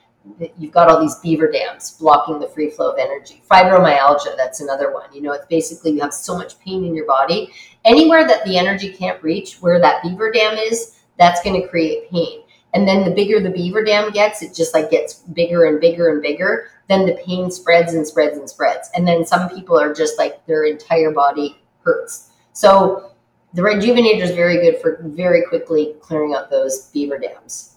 you've 0.59 0.73
got 0.73 0.89
all 0.89 1.01
these 1.01 1.17
beaver 1.17 1.51
dams 1.51 1.93
blocking 1.93 2.39
the 2.39 2.49
free 2.49 2.71
flow 2.71 2.91
of 2.93 2.99
energy. 2.99 3.43
Fibromyalgia, 3.51 4.37
that's 4.37 4.61
another 4.61 4.93
one. 4.93 5.13
You 5.13 5.23
know, 5.23 5.33
it's 5.33 5.47
basically 5.47 5.93
you 5.93 6.01
have 6.01 6.15
so 6.15 6.37
much 6.37 6.59
pain 6.61 6.85
in 6.85 6.95
your 6.95 7.07
body. 7.07 7.53
Anywhere 7.85 8.27
that 8.27 8.45
the 8.45 8.57
energy 8.57 8.93
can't 8.93 9.23
reach, 9.23 9.57
where 9.57 9.81
that 9.81 10.03
beaver 10.03 10.31
dam 10.31 10.57
is, 10.57 10.99
that's 11.19 11.43
going 11.43 11.61
to 11.61 11.69
create 11.69 12.11
pain. 12.11 12.43
And 12.75 12.87
then 12.87 13.05
the 13.05 13.11
bigger 13.11 13.41
the 13.41 13.51
beaver 13.51 13.85
dam 13.85 14.11
gets, 14.11 14.43
it 14.43 14.55
just 14.55 14.75
like 14.75 14.91
gets 14.91 15.15
bigger 15.15 15.65
and 15.65 15.81
bigger 15.81 16.11
and 16.11 16.21
bigger. 16.21 16.69
Then 16.89 17.07
the 17.07 17.19
pain 17.25 17.51
spreads 17.51 17.95
and 17.95 18.07
spreads 18.07 18.37
and 18.37 18.51
spreads. 18.51 18.91
And 18.95 19.07
then 19.07 19.25
some 19.25 19.49
people 19.49 19.79
are 19.79 19.95
just 19.95 20.19
like 20.19 20.45
their 20.47 20.65
entire 20.65 21.13
body 21.13 21.57
hurts. 21.83 22.31
So 22.53 23.13
the 23.55 23.63
rejuvenator 23.63 24.23
is 24.23 24.33
very 24.33 24.57
good 24.57 24.83
for 24.83 24.99
very 25.03 25.45
quickly 25.47 25.95
clearing 26.01 26.35
out 26.35 26.51
those 26.51 26.91
beaver 26.91 27.19
dams. 27.19 27.77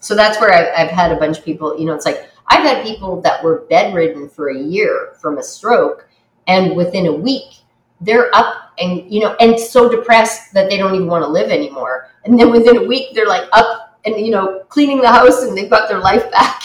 So 0.00 0.14
that's 0.14 0.40
where 0.40 0.52
I've, 0.52 0.86
I've 0.86 0.92
had 0.92 1.10
a 1.10 1.16
bunch 1.16 1.38
of 1.38 1.44
people, 1.44 1.76
you 1.78 1.84
know, 1.84 1.94
it's 1.94 2.06
like 2.06 2.30
I've 2.46 2.62
had 2.62 2.84
people 2.84 3.20
that 3.22 3.42
were 3.42 3.66
bedridden 3.68 4.28
for 4.28 4.50
a 4.50 4.58
year 4.58 5.14
from 5.20 5.38
a 5.38 5.42
stroke, 5.42 6.08
and 6.46 6.76
within 6.76 7.06
a 7.06 7.12
week, 7.12 7.56
they're 8.00 8.34
up 8.34 8.72
and, 8.78 9.10
you 9.12 9.20
know, 9.20 9.34
and 9.40 9.58
so 9.58 9.88
depressed 9.88 10.52
that 10.54 10.70
they 10.70 10.76
don't 10.76 10.94
even 10.94 11.08
want 11.08 11.24
to 11.24 11.28
live 11.28 11.50
anymore. 11.50 12.10
And 12.24 12.38
then 12.38 12.52
within 12.52 12.76
a 12.76 12.84
week, 12.84 13.14
they're 13.14 13.26
like 13.26 13.48
up 13.52 13.85
and, 14.06 14.18
you 14.18 14.30
know, 14.30 14.60
cleaning 14.68 15.00
the 15.00 15.10
house 15.10 15.42
and 15.42 15.56
they've 15.56 15.70
got 15.70 15.88
their 15.88 15.98
life 15.98 16.30
back. 16.30 16.62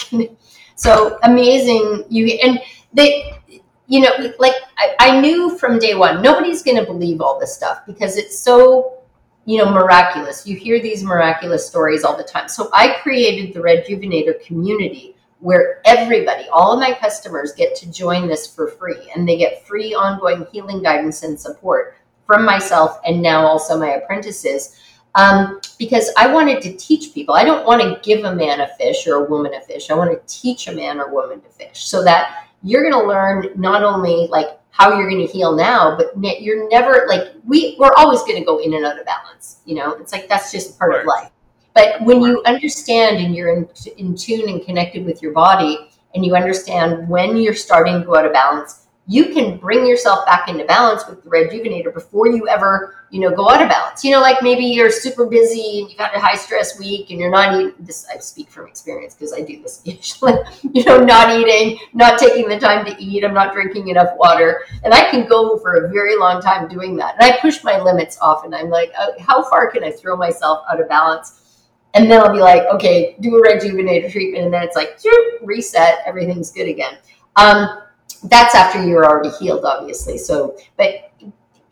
so 0.76 1.18
amazing. 1.22 2.04
You, 2.08 2.38
and 2.42 2.60
they, 2.92 3.32
you 3.86 4.00
know, 4.00 4.10
like 4.38 4.54
I, 4.78 4.94
I 4.98 5.20
knew 5.20 5.58
from 5.58 5.78
day 5.78 5.94
one, 5.94 6.22
nobody's 6.22 6.62
going 6.62 6.78
to 6.78 6.84
believe 6.84 7.20
all 7.20 7.38
this 7.38 7.54
stuff 7.54 7.84
because 7.86 8.16
it's 8.16 8.38
so 8.38 9.02
you 9.44 9.58
know, 9.58 9.70
miraculous. 9.70 10.46
You 10.46 10.56
hear 10.56 10.80
these 10.80 11.02
miraculous 11.02 11.66
stories 11.66 12.04
all 12.04 12.16
the 12.16 12.22
time. 12.22 12.48
So 12.48 12.70
I 12.72 12.98
created 13.02 13.54
the 13.54 13.60
Rejuvenator 13.60 14.44
community 14.44 15.16
where 15.40 15.80
everybody, 15.84 16.48
all 16.52 16.72
of 16.72 16.78
my 16.78 16.94
customers 16.94 17.52
get 17.52 17.74
to 17.74 17.90
join 17.90 18.28
this 18.28 18.46
for 18.46 18.68
free 18.68 19.10
and 19.14 19.28
they 19.28 19.36
get 19.36 19.66
free 19.66 19.92
ongoing 19.92 20.46
healing 20.52 20.82
guidance 20.82 21.24
and 21.24 21.38
support 21.38 21.96
from 22.26 22.44
myself 22.44 23.00
and 23.04 23.20
now 23.20 23.44
also 23.44 23.76
my 23.76 23.94
apprentices. 23.94 24.78
Um, 25.14 25.60
because 25.78 26.10
I 26.16 26.32
wanted 26.32 26.62
to 26.62 26.74
teach 26.76 27.12
people. 27.12 27.34
I 27.34 27.44
don't 27.44 27.66
want 27.66 27.82
to 27.82 28.00
give 28.02 28.24
a 28.24 28.34
man 28.34 28.60
a 28.60 28.68
fish 28.76 29.06
or 29.06 29.26
a 29.26 29.28
woman 29.28 29.52
a 29.54 29.60
fish. 29.60 29.90
I 29.90 29.94
want 29.94 30.10
to 30.10 30.20
teach 30.26 30.68
a 30.68 30.72
man 30.72 31.00
or 31.00 31.12
woman 31.12 31.40
to 31.42 31.48
fish 31.48 31.84
so 31.84 32.02
that 32.04 32.46
you're 32.62 32.88
going 32.88 32.94
to 32.94 33.06
learn 33.06 33.48
not 33.56 33.82
only 33.82 34.26
like 34.30 34.58
how 34.70 34.96
you're 34.96 35.10
going 35.10 35.24
to 35.26 35.30
heal 35.30 35.54
now, 35.54 35.96
but 35.96 36.12
you're 36.40 36.68
never 36.70 37.06
like 37.08 37.32
we 37.44 37.76
we're 37.78 37.92
always 37.96 38.20
going 38.20 38.36
to 38.36 38.44
go 38.44 38.58
in 38.58 38.72
and 38.74 38.86
out 38.86 38.98
of 38.98 39.04
balance. 39.04 39.58
You 39.66 39.74
know, 39.74 39.92
it's 39.94 40.12
like 40.12 40.28
that's 40.28 40.50
just 40.50 40.78
part 40.78 40.92
right. 40.92 41.00
of 41.00 41.06
life. 41.06 41.30
But 41.74 42.02
when 42.02 42.20
you 42.22 42.42
understand 42.44 43.18
and 43.18 43.34
you're 43.34 43.54
in, 43.54 43.68
in 43.96 44.14
tune 44.14 44.48
and 44.48 44.64
connected 44.64 45.04
with 45.04 45.22
your 45.22 45.32
body, 45.32 45.90
and 46.14 46.24
you 46.24 46.34
understand 46.36 47.08
when 47.08 47.36
you're 47.36 47.54
starting 47.54 48.00
to 48.00 48.06
go 48.06 48.16
out 48.16 48.26
of 48.26 48.32
balance, 48.32 48.81
you 49.12 49.26
can 49.26 49.58
bring 49.58 49.86
yourself 49.86 50.24
back 50.24 50.48
into 50.48 50.64
balance 50.64 51.06
with 51.06 51.22
the 51.22 51.28
rejuvenator 51.28 51.92
before 51.92 52.28
you 52.28 52.48
ever 52.48 52.94
you 53.10 53.20
know 53.20 53.30
go 53.30 53.50
out 53.50 53.60
of 53.60 53.68
balance. 53.68 54.02
You 54.02 54.12
know 54.12 54.22
like 54.22 54.42
maybe 54.42 54.64
you're 54.64 54.90
super 54.90 55.26
busy 55.26 55.80
and 55.80 55.90
you've 55.90 55.98
had 55.98 56.14
a 56.14 56.18
high 56.18 56.34
stress 56.34 56.78
week 56.78 57.10
and 57.10 57.20
you're 57.20 57.30
not 57.30 57.60
eating 57.60 57.74
this 57.80 58.06
i 58.12 58.16
speak 58.16 58.48
from 58.50 58.66
experience 58.66 59.14
because 59.14 59.34
i 59.34 59.42
do 59.42 59.62
this 59.62 59.82
usually 59.84 60.32
you 60.72 60.82
know 60.84 60.98
not 60.98 61.38
eating 61.38 61.78
not 61.92 62.18
taking 62.18 62.48
the 62.48 62.58
time 62.58 62.86
to 62.86 62.96
eat 62.98 63.22
i'm 63.22 63.34
not 63.34 63.52
drinking 63.52 63.88
enough 63.88 64.16
water 64.16 64.62
and 64.82 64.94
i 64.94 65.10
can 65.10 65.28
go 65.28 65.58
for 65.58 65.84
a 65.84 65.92
very 65.92 66.16
long 66.16 66.40
time 66.40 66.66
doing 66.68 66.96
that. 66.96 67.14
And 67.20 67.30
i 67.30 67.38
push 67.38 67.62
my 67.62 67.78
limits 67.78 68.16
often. 68.20 68.54
I'm 68.54 68.70
like 68.70 68.92
oh, 68.98 69.12
how 69.20 69.42
far 69.42 69.70
can 69.70 69.84
i 69.84 69.90
throw 69.90 70.16
myself 70.16 70.64
out 70.70 70.80
of 70.80 70.88
balance? 70.88 71.68
And 71.92 72.10
then 72.10 72.22
i'll 72.22 72.32
be 72.32 72.40
like 72.40 72.62
okay 72.74 73.16
do 73.20 73.36
a 73.36 73.46
rejuvenator 73.46 74.10
treatment 74.10 74.44
and 74.44 74.54
then 74.54 74.62
it's 74.62 74.76
like 74.76 74.98
reset 75.42 75.98
everything's 76.06 76.50
good 76.50 76.68
again. 76.68 76.96
Um, 77.36 77.82
that's 78.24 78.54
after 78.54 78.84
you're 78.84 79.04
already 79.04 79.30
healed, 79.38 79.64
obviously. 79.64 80.18
So, 80.18 80.56
but 80.76 81.12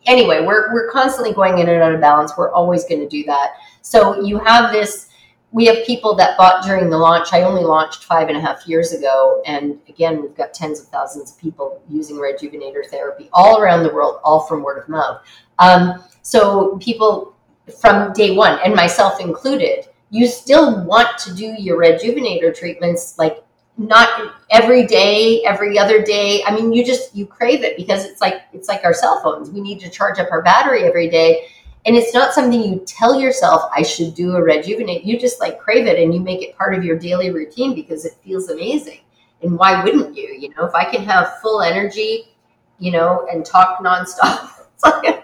anyway, 0.05 0.45
we're, 0.45 0.73
we're 0.73 0.91
constantly 0.91 1.33
going 1.33 1.59
in 1.59 1.69
and 1.69 1.81
out 1.81 1.93
of 1.93 2.01
balance. 2.01 2.33
We're 2.37 2.51
always 2.51 2.83
going 2.85 3.01
to 3.01 3.09
do 3.09 3.23
that. 3.25 3.53
So 3.81 4.21
you 4.21 4.39
have 4.39 4.71
this, 4.71 5.09
we 5.51 5.65
have 5.65 5.85
people 5.85 6.15
that 6.15 6.37
bought 6.37 6.63
during 6.63 6.89
the 6.89 6.97
launch. 6.97 7.33
I 7.33 7.43
only 7.43 7.63
launched 7.63 8.05
five 8.05 8.27
and 8.29 8.37
a 8.37 8.41
half 8.41 8.67
years 8.67 8.93
ago. 8.93 9.41
And 9.45 9.79
again, 9.89 10.21
we've 10.21 10.35
got 10.35 10.53
tens 10.53 10.79
of 10.79 10.87
thousands 10.87 11.31
of 11.31 11.39
people 11.39 11.81
using 11.89 12.15
rejuvenator 12.17 12.85
therapy 12.89 13.29
all 13.33 13.59
around 13.61 13.83
the 13.83 13.93
world, 13.93 14.19
all 14.23 14.41
from 14.41 14.63
word 14.63 14.81
of 14.81 14.89
mouth. 14.89 15.21
Um, 15.59 16.03
so 16.21 16.77
people 16.77 17.35
from 17.79 18.11
day 18.13 18.35
one, 18.35 18.59
and 18.63 18.75
myself 18.75 19.21
included, 19.21 19.85
you 20.09 20.27
still 20.27 20.83
want 20.85 21.17
to 21.19 21.33
do 21.33 21.55
your 21.57 21.79
rejuvenator 21.79 22.55
treatments 22.57 23.17
like 23.17 23.43
not 23.77 24.35
every 24.49 24.85
day, 24.85 25.43
every 25.43 25.79
other 25.79 26.01
day. 26.01 26.43
I 26.45 26.53
mean, 26.53 26.73
you 26.73 26.85
just 26.85 27.15
you 27.15 27.25
crave 27.25 27.63
it 27.63 27.77
because 27.77 28.05
it's 28.05 28.21
like 28.21 28.43
it's 28.53 28.67
like 28.67 28.83
our 28.83 28.93
cell 28.93 29.21
phones. 29.21 29.49
We 29.49 29.61
need 29.61 29.79
to 29.81 29.89
charge 29.89 30.19
up 30.19 30.27
our 30.31 30.41
battery 30.41 30.83
every 30.83 31.09
day. 31.09 31.47
And 31.85 31.95
it's 31.95 32.13
not 32.13 32.33
something 32.33 32.61
you 32.61 32.83
tell 32.85 33.19
yourself 33.19 33.63
I 33.75 33.81
should 33.81 34.13
do 34.13 34.35
a 34.35 34.41
rejuvenate. 34.41 35.03
You 35.03 35.19
just 35.19 35.39
like 35.39 35.59
crave 35.59 35.87
it 35.87 35.97
and 35.97 36.13
you 36.13 36.19
make 36.19 36.43
it 36.43 36.55
part 36.55 36.75
of 36.75 36.83
your 36.83 36.97
daily 36.97 37.31
routine 37.31 37.73
because 37.73 38.05
it 38.05 38.13
feels 38.23 38.49
amazing. 38.49 38.99
And 39.41 39.57
why 39.57 39.83
wouldn't 39.83 40.15
you? 40.15 40.27
You 40.27 40.49
know, 40.49 40.65
if 40.65 40.75
I 40.75 40.85
can 40.85 41.01
have 41.03 41.39
full 41.41 41.61
energy, 41.61 42.35
you 42.77 42.91
know, 42.91 43.27
and 43.31 43.45
talk 43.45 43.79
nonstop. 43.79 44.49
Like, 44.83 45.20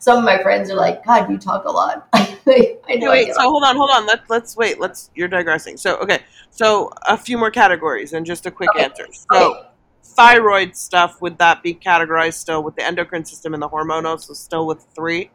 some 0.00 0.16
of 0.16 0.24
my 0.24 0.42
friends 0.42 0.70
are 0.70 0.76
like, 0.76 1.04
God, 1.04 1.30
you 1.30 1.38
talk 1.38 1.66
a 1.66 1.70
lot. 1.70 2.08
I 2.14 2.78
know. 2.96 3.10
Wait, 3.10 3.32
so 3.34 3.42
hold 3.42 3.62
on, 3.64 3.76
hold 3.76 3.90
on. 3.92 4.06
Let's 4.06 4.28
let's 4.28 4.56
wait. 4.56 4.80
Let's 4.80 5.10
you're 5.14 5.28
digressing. 5.28 5.76
So 5.76 5.98
okay, 5.98 6.20
so 6.50 6.90
a 7.06 7.16
few 7.16 7.36
more 7.36 7.50
categories 7.50 8.14
and 8.14 8.24
just 8.24 8.46
a 8.46 8.50
quick 8.50 8.70
okay. 8.74 8.84
answer. 8.84 9.06
So 9.30 9.54
okay. 9.54 9.68
thyroid 10.02 10.74
stuff 10.74 11.20
would 11.20 11.36
that 11.38 11.62
be 11.62 11.74
categorized 11.74 12.34
still 12.34 12.62
with 12.62 12.76
the 12.76 12.82
endocrine 12.82 13.26
system 13.26 13.52
and 13.52 13.62
the 13.62 13.68
hormonal? 13.68 14.18
So 14.18 14.32
still 14.32 14.66
with 14.66 14.84
three. 14.96 15.30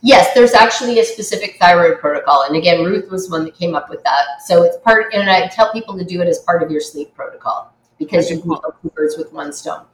Yes, 0.00 0.34
there's 0.34 0.52
actually 0.52 0.98
a 0.98 1.04
specific 1.04 1.56
thyroid 1.60 2.00
protocol, 2.00 2.42
and 2.42 2.56
again, 2.56 2.84
Ruth 2.84 3.10
was 3.10 3.30
one 3.30 3.44
that 3.44 3.54
came 3.54 3.76
up 3.76 3.88
with 3.88 4.02
that. 4.02 4.42
So 4.44 4.64
it's 4.64 4.76
part, 4.78 5.14
and 5.14 5.30
I 5.30 5.46
tell 5.48 5.72
people 5.72 5.96
to 5.96 6.04
do 6.04 6.20
it 6.22 6.28
as 6.28 6.40
part 6.40 6.62
of 6.62 6.70
your 6.70 6.80
sleep 6.80 7.14
protocol 7.14 7.72
because 7.98 8.30
you 8.30 8.40
can 8.40 8.50
kill 8.50 8.74
two 8.82 8.90
birds 8.90 9.16
with 9.16 9.32
one 9.32 9.52
stone. 9.52 9.84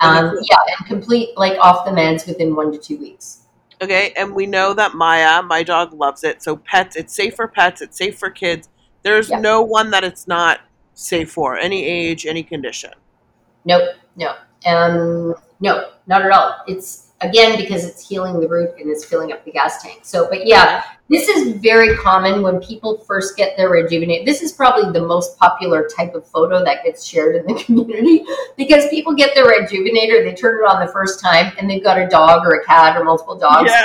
Um, 0.00 0.38
yeah, 0.42 0.56
and 0.78 0.86
complete 0.86 1.36
like 1.36 1.58
off 1.58 1.84
the 1.84 1.90
meds 1.90 2.26
within 2.26 2.54
one 2.54 2.72
to 2.72 2.78
two 2.78 2.98
weeks. 2.98 3.43
Okay, 3.84 4.14
and 4.16 4.34
we 4.34 4.46
know 4.46 4.72
that 4.72 4.94
Maya, 4.94 5.42
my 5.42 5.62
dog, 5.62 5.92
loves 5.92 6.24
it. 6.24 6.42
So 6.42 6.56
pets, 6.56 6.96
it's 6.96 7.14
safe 7.14 7.36
for 7.36 7.46
pets. 7.46 7.82
It's 7.82 7.98
safe 7.98 8.18
for 8.18 8.30
kids. 8.30 8.70
There's 9.02 9.28
no 9.28 9.60
one 9.60 9.90
that 9.90 10.02
it's 10.02 10.26
not 10.26 10.60
safe 10.94 11.30
for. 11.30 11.58
Any 11.58 11.84
age, 11.84 12.24
any 12.24 12.42
condition. 12.42 12.92
Nope, 13.66 13.90
no, 14.16 14.36
um, 14.64 15.34
no, 15.60 15.90
not 16.06 16.22
at 16.22 16.30
all. 16.30 16.56
It's 16.66 17.10
again 17.28 17.58
because 17.58 17.84
it's 17.84 18.06
healing 18.06 18.40
the 18.40 18.48
root 18.48 18.74
and 18.78 18.90
it's 18.90 19.04
filling 19.04 19.32
up 19.32 19.44
the 19.44 19.52
gas 19.52 19.82
tank. 19.82 20.00
So, 20.02 20.28
but 20.28 20.46
yeah, 20.46 20.84
this 21.08 21.28
is 21.28 21.56
very 21.60 21.96
common 21.96 22.42
when 22.42 22.60
people 22.60 22.98
first 22.98 23.36
get 23.36 23.56
their 23.56 23.68
rejuvenate. 23.68 24.24
This 24.24 24.42
is 24.42 24.52
probably 24.52 24.90
the 24.92 25.06
most 25.06 25.38
popular 25.38 25.88
type 25.88 26.14
of 26.14 26.26
photo 26.26 26.64
that 26.64 26.84
gets 26.84 27.04
shared 27.04 27.36
in 27.36 27.46
the 27.46 27.54
community 27.64 28.24
because 28.56 28.88
people 28.88 29.14
get 29.14 29.34
their 29.34 29.46
rejuvenator, 29.46 30.24
they 30.24 30.34
turn 30.34 30.62
it 30.62 30.66
on 30.66 30.84
the 30.84 30.90
first 30.92 31.20
time, 31.20 31.52
and 31.58 31.68
they've 31.68 31.82
got 31.82 31.98
a 31.98 32.08
dog 32.08 32.46
or 32.46 32.60
a 32.60 32.64
cat 32.64 32.96
or 32.96 33.04
multiple 33.04 33.36
dogs. 33.36 33.70
Yeah. 33.70 33.84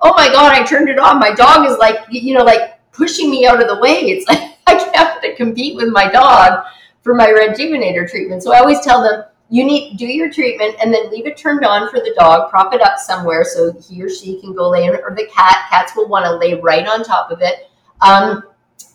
Oh 0.00 0.14
my 0.14 0.28
god, 0.28 0.52
I 0.52 0.64
turned 0.64 0.88
it 0.88 0.98
on. 0.98 1.18
My 1.18 1.34
dog 1.34 1.66
is 1.66 1.76
like, 1.78 1.98
you 2.10 2.34
know, 2.34 2.44
like 2.44 2.78
pushing 2.92 3.30
me 3.30 3.46
out 3.46 3.60
of 3.60 3.68
the 3.68 3.78
way. 3.78 4.10
It's 4.10 4.28
like 4.28 4.56
I 4.66 4.96
have 4.96 5.20
to 5.22 5.34
compete 5.34 5.76
with 5.76 5.88
my 5.88 6.10
dog 6.10 6.64
for 7.02 7.14
my 7.14 7.28
rejuvenator 7.28 8.08
treatment. 8.08 8.42
So 8.42 8.52
I 8.52 8.58
always 8.58 8.80
tell 8.80 9.02
them 9.02 9.24
you 9.50 9.64
need 9.64 9.96
do 9.96 10.06
your 10.06 10.30
treatment 10.30 10.76
and 10.82 10.92
then 10.92 11.10
leave 11.10 11.26
it 11.26 11.36
turned 11.36 11.64
on 11.64 11.90
for 11.90 12.00
the 12.00 12.14
dog 12.18 12.50
prop 12.50 12.74
it 12.74 12.82
up 12.82 12.98
somewhere 12.98 13.44
so 13.44 13.72
he 13.80 14.02
or 14.02 14.08
she 14.08 14.40
can 14.40 14.54
go 14.54 14.68
lay 14.68 14.84
in 14.84 14.94
or 14.94 15.14
the 15.16 15.26
cat 15.26 15.66
cats 15.70 15.92
will 15.96 16.08
want 16.08 16.24
to 16.24 16.36
lay 16.36 16.54
right 16.54 16.86
on 16.86 17.02
top 17.02 17.30
of 17.30 17.40
it. 17.40 17.70
Um, 18.00 18.44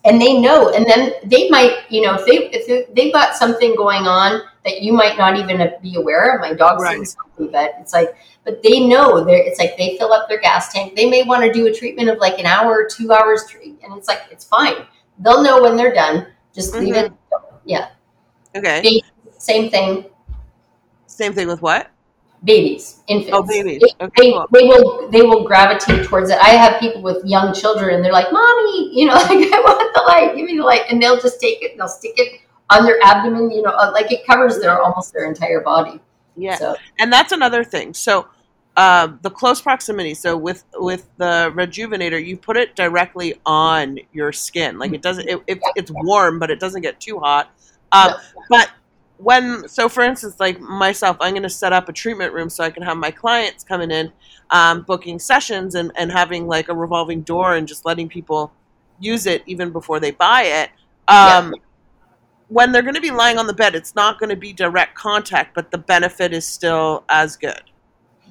and 0.05 0.21
they 0.21 0.39
know 0.39 0.69
and 0.69 0.85
then 0.85 1.13
they 1.25 1.49
might 1.49 1.79
you 1.89 2.01
know 2.01 2.15
if 2.15 2.25
they 2.25 2.49
if 2.51 2.93
they've 2.93 3.13
got 3.13 3.35
something 3.35 3.75
going 3.75 4.03
on 4.03 4.41
that 4.63 4.81
you 4.81 4.93
might 4.93 5.17
not 5.17 5.37
even 5.37 5.73
be 5.81 5.95
aware 5.95 6.35
of 6.35 6.41
my 6.41 6.53
dog 6.53 6.79
right. 6.79 6.95
seems 6.95 7.15
healthy 7.15 7.51
but 7.51 7.73
it's 7.79 7.93
like 7.93 8.15
but 8.45 8.61
they 8.63 8.85
know 8.85 9.23
they 9.23 9.41
it's 9.45 9.59
like 9.59 9.77
they 9.77 9.97
fill 9.97 10.13
up 10.13 10.27
their 10.27 10.39
gas 10.39 10.71
tank. 10.73 10.95
They 10.95 11.09
may 11.09 11.23
want 11.23 11.43
to 11.43 11.51
do 11.51 11.67
a 11.67 11.73
treatment 11.73 12.09
of 12.09 12.17
like 12.17 12.39
an 12.39 12.45
hour 12.45 12.71
or 12.71 12.87
two 12.87 13.11
hours 13.11 13.43
and 13.63 13.97
it's 13.97 14.07
like 14.07 14.21
it's 14.31 14.45
fine. 14.45 14.85
They'll 15.19 15.43
know 15.43 15.61
when 15.61 15.75
they're 15.77 15.93
done. 15.93 16.27
Just 16.53 16.73
leave 16.75 16.95
mm-hmm. 16.95 17.13
it 17.13 17.41
yeah. 17.65 17.89
Okay. 18.55 19.01
Same 19.37 19.69
thing 19.71 20.05
Same 21.13 21.33
thing 21.33 21.47
with 21.47 21.61
what? 21.61 21.89
babies, 22.43 23.01
infants. 23.07 23.31
Oh, 23.33 23.43
babies. 23.43 23.81
They, 23.81 24.05
Okay, 24.05 24.13
they, 24.17 24.31
cool. 24.31 24.47
they 24.51 24.63
will 24.65 25.09
they 25.09 25.21
will 25.21 25.43
gravitate 25.45 26.05
towards 26.05 26.29
it. 26.29 26.37
I 26.39 26.49
have 26.49 26.79
people 26.79 27.01
with 27.01 27.23
young 27.25 27.53
children, 27.53 27.95
and 27.95 28.03
they're 28.03 28.11
like, 28.11 28.31
"Mommy, 28.31 28.89
you 28.93 29.05
know, 29.05 29.13
like 29.29 29.29
I 29.29 29.59
want 29.61 29.93
the 29.93 30.01
light. 30.07 30.35
Give 30.35 30.45
me 30.45 30.57
the 30.57 30.63
light," 30.63 30.83
and 30.89 31.01
they'll 31.01 31.19
just 31.19 31.39
take 31.39 31.61
it. 31.61 31.71
and 31.71 31.79
They'll 31.79 31.87
stick 31.87 32.13
it 32.17 32.41
on 32.69 32.85
their 32.85 32.99
abdomen. 33.03 33.51
You 33.51 33.61
know, 33.61 33.71
uh, 33.71 33.91
like 33.93 34.11
it 34.11 34.25
covers 34.25 34.59
their 34.59 34.81
almost 34.81 35.13
their 35.13 35.25
entire 35.25 35.61
body. 35.61 35.99
Yeah. 36.35 36.55
So 36.55 36.75
and 36.99 37.11
that's 37.11 37.31
another 37.31 37.63
thing. 37.63 37.93
So 37.93 38.27
um, 38.75 39.19
the 39.21 39.29
close 39.29 39.61
proximity. 39.61 40.13
So 40.13 40.35
with 40.35 40.65
with 40.75 41.09
the 41.17 41.51
rejuvenator, 41.55 42.23
you 42.23 42.37
put 42.37 42.57
it 42.57 42.75
directly 42.75 43.35
on 43.45 43.99
your 44.11 44.31
skin. 44.31 44.79
Like 44.79 44.93
it 44.93 45.01
doesn't. 45.01 45.29
It, 45.29 45.41
it, 45.47 45.59
it's 45.75 45.91
warm, 45.93 46.39
but 46.39 46.51
it 46.51 46.59
doesn't 46.59 46.81
get 46.81 46.99
too 46.99 47.19
hot. 47.19 47.51
Um. 47.91 48.13
But 48.49 48.71
when 49.23 49.67
so, 49.67 49.89
for 49.89 50.03
instance, 50.03 50.39
like 50.39 50.59
myself, 50.59 51.17
I'm 51.19 51.33
going 51.33 51.43
to 51.43 51.49
set 51.49 51.73
up 51.73 51.89
a 51.89 51.93
treatment 51.93 52.33
room 52.33 52.49
so 52.49 52.63
I 52.63 52.69
can 52.69 52.83
have 52.83 52.97
my 52.97 53.11
clients 53.11 53.63
coming 53.63 53.91
in, 53.91 54.11
um, 54.51 54.83
booking 54.83 55.19
sessions, 55.19 55.75
and 55.75 55.91
and 55.95 56.11
having 56.11 56.47
like 56.47 56.69
a 56.69 56.75
revolving 56.75 57.21
door 57.21 57.55
and 57.55 57.67
just 57.67 57.85
letting 57.85 58.09
people 58.09 58.51
use 58.99 59.25
it 59.25 59.43
even 59.45 59.71
before 59.71 59.99
they 59.99 60.11
buy 60.11 60.43
it. 60.43 60.69
Um, 61.07 61.53
When 62.49 62.71
they're 62.71 62.83
going 62.83 62.93
to 62.95 63.01
be 63.01 63.09
lying 63.09 63.39
on 63.39 63.47
the 63.47 63.53
bed, 63.53 63.73
it's 63.73 63.95
not 63.95 64.19
going 64.19 64.29
to 64.29 64.35
be 64.35 64.53
direct 64.53 64.95
contact, 64.95 65.55
but 65.55 65.71
the 65.71 65.77
benefit 65.77 66.33
is 66.33 66.45
still 66.45 67.03
as 67.09 67.35
good. 67.35 67.63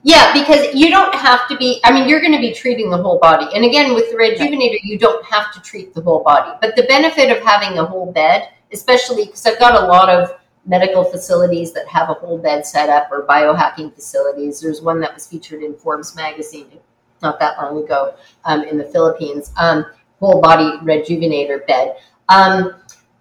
Yeah, 0.05 0.33
because 0.33 0.75
you 0.75 0.91
don't 0.91 1.15
have 1.15 1.49
to 1.49 1.57
be. 1.57 1.81
I 1.85 1.93
mean, 1.93 2.09
you're 2.09 2.21
going 2.21 2.33
to 2.33 2.41
be 2.41 2.53
treating 2.53 2.91
the 2.91 2.99
whole 2.99 3.19
body. 3.19 3.47
And 3.55 3.65
again, 3.65 3.95
with 3.95 4.11
the 4.11 4.17
rejuvenator, 4.17 4.79
you 4.83 4.99
don't 4.99 5.25
have 5.25 5.53
to 5.55 5.61
treat 5.61 5.95
the 5.95 6.03
whole 6.03 6.23
body. 6.23 6.57
But 6.61 6.77
the 6.77 6.85
benefit 6.85 7.37
of 7.37 7.43
having 7.43 7.79
a 7.79 7.85
whole 7.85 8.13
bed, 8.13 8.49
especially 8.73 9.25
because 9.27 9.47
I've 9.47 9.59
got 9.59 9.83
a 9.83 9.87
lot 9.87 10.09
of 10.09 10.39
medical 10.65 11.05
facilities 11.05 11.73
that 11.73 11.87
have 11.89 12.09
a 12.09 12.15
whole 12.15 12.39
bed 12.39 12.65
set 12.65 12.89
up 12.89 13.09
or 13.11 13.27
biohacking 13.27 13.95
facilities. 13.95 14.61
There's 14.61 14.81
one 14.81 15.01
that 15.01 15.13
was 15.15 15.27
featured 15.27 15.63
in 15.63 15.75
Forbes 15.75 16.15
magazine 16.15 16.79
not 17.23 17.39
that 17.39 17.57
long 17.57 17.83
ago 17.83 18.15
um, 18.45 18.63
in 18.65 18.77
the 18.77 18.85
Philippines. 18.85 19.53
Um, 19.57 19.87
whole 20.21 20.41
body 20.41 20.79
rejuvenator 20.85 21.67
bed. 21.67 21.97
Um, 22.29 22.75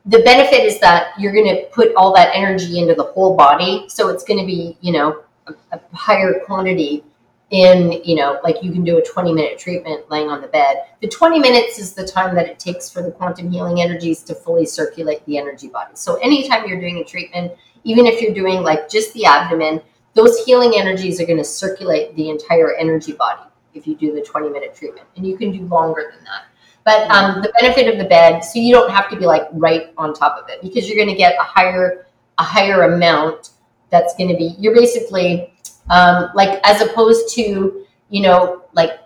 the 0.06 0.20
benefit 0.20 0.62
is 0.62 0.80
that 0.80 1.20
you're 1.20 1.34
going 1.34 1.56
to 1.56 1.66
put 1.72 1.94
all 1.96 2.14
that 2.16 2.32
energy 2.34 2.80
into 2.80 2.96
the 2.96 3.04
whole 3.04 3.36
body, 3.36 3.86
so 3.88 4.10
it's 4.10 4.24
going 4.24 4.40
to 4.40 4.46
be, 4.46 4.78
you 4.82 4.92
know, 4.92 5.24
a, 5.48 5.54
a 5.72 5.82
higher 5.94 6.42
quantity 6.46 7.04
in 7.52 8.02
you 8.06 8.16
know 8.16 8.40
like 8.44 8.64
you 8.64 8.72
can 8.72 8.84
do 8.84 8.98
a 8.98 9.06
20 9.06 9.34
minute 9.34 9.60
treatment 9.60 10.10
laying 10.10 10.30
on 10.30 10.42
the 10.42 10.48
bed. 10.48 10.86
The 11.02 11.08
20 11.08 11.40
minutes 11.40 11.80
is 11.80 11.94
the 11.94 12.08
time 12.08 12.34
that 12.36 12.48
it 12.48 12.60
takes 12.60 12.90
for 12.90 13.02
the 13.04 13.12
quantum 13.12 13.52
healing 13.52 13.82
energies 13.82 14.24
to 14.24 14.36
fully 14.36 14.66
circulate 14.66 15.26
the 15.26 15.38
energy 15.38 15.68
body. 15.68 15.92
So 15.96 16.16
anytime 16.16 16.68
you're 16.68 16.80
doing 16.80 16.98
a 16.98 17.04
treatment 17.04 17.52
even 17.84 18.06
if 18.06 18.22
you're 18.22 18.34
doing 18.34 18.62
like 18.62 18.90
just 18.90 19.14
the 19.14 19.26
abdomen 19.26 19.82
those 20.14 20.44
healing 20.44 20.74
energies 20.76 21.22
are 21.22 21.26
going 21.26 21.38
to 21.38 21.44
circulate 21.44 22.16
the 22.16 22.30
entire 22.30 22.76
energy 22.76 23.14
body 23.14 23.44
if 23.74 23.88
you 23.88 23.96
do 23.96 24.14
the 24.14 24.22
20 24.22 24.50
minute 24.50 24.76
treatment. 24.76 25.08
And 25.16 25.26
you 25.26 25.38
can 25.38 25.52
do 25.52 25.62
longer 25.66 26.12
than 26.14 26.24
that. 26.26 26.44
But 26.84 27.10
um, 27.12 27.42
the 27.42 27.54
benefit 27.60 27.88
of 27.88 28.00
the 28.00 28.06
bed 28.06 28.42
so 28.42 28.60
you 28.60 28.74
don't 28.74 28.92
have 28.92 29.10
to 29.12 29.16
be 29.16 29.26
like 29.26 29.44
right 29.54 29.94
on 29.98 30.14
top 30.14 30.42
of 30.42 30.50
it 30.50 30.62
because 30.62 30.88
you're 30.88 30.98
going 30.98 31.10
to 31.10 31.16
get 31.16 31.36
a 31.40 31.44
higher 31.44 32.08
a 32.40 32.44
higher 32.44 32.84
amount 32.94 33.52
that's 33.92 34.16
going 34.16 34.30
to 34.30 34.36
be 34.36 34.56
you're 34.58 34.74
basically 34.74 35.54
um, 35.90 36.30
like 36.36 36.60
as 36.64 36.82
opposed 36.82 37.34
to 37.36 37.86
you 38.10 38.22
know 38.22 38.64
like 38.74 39.00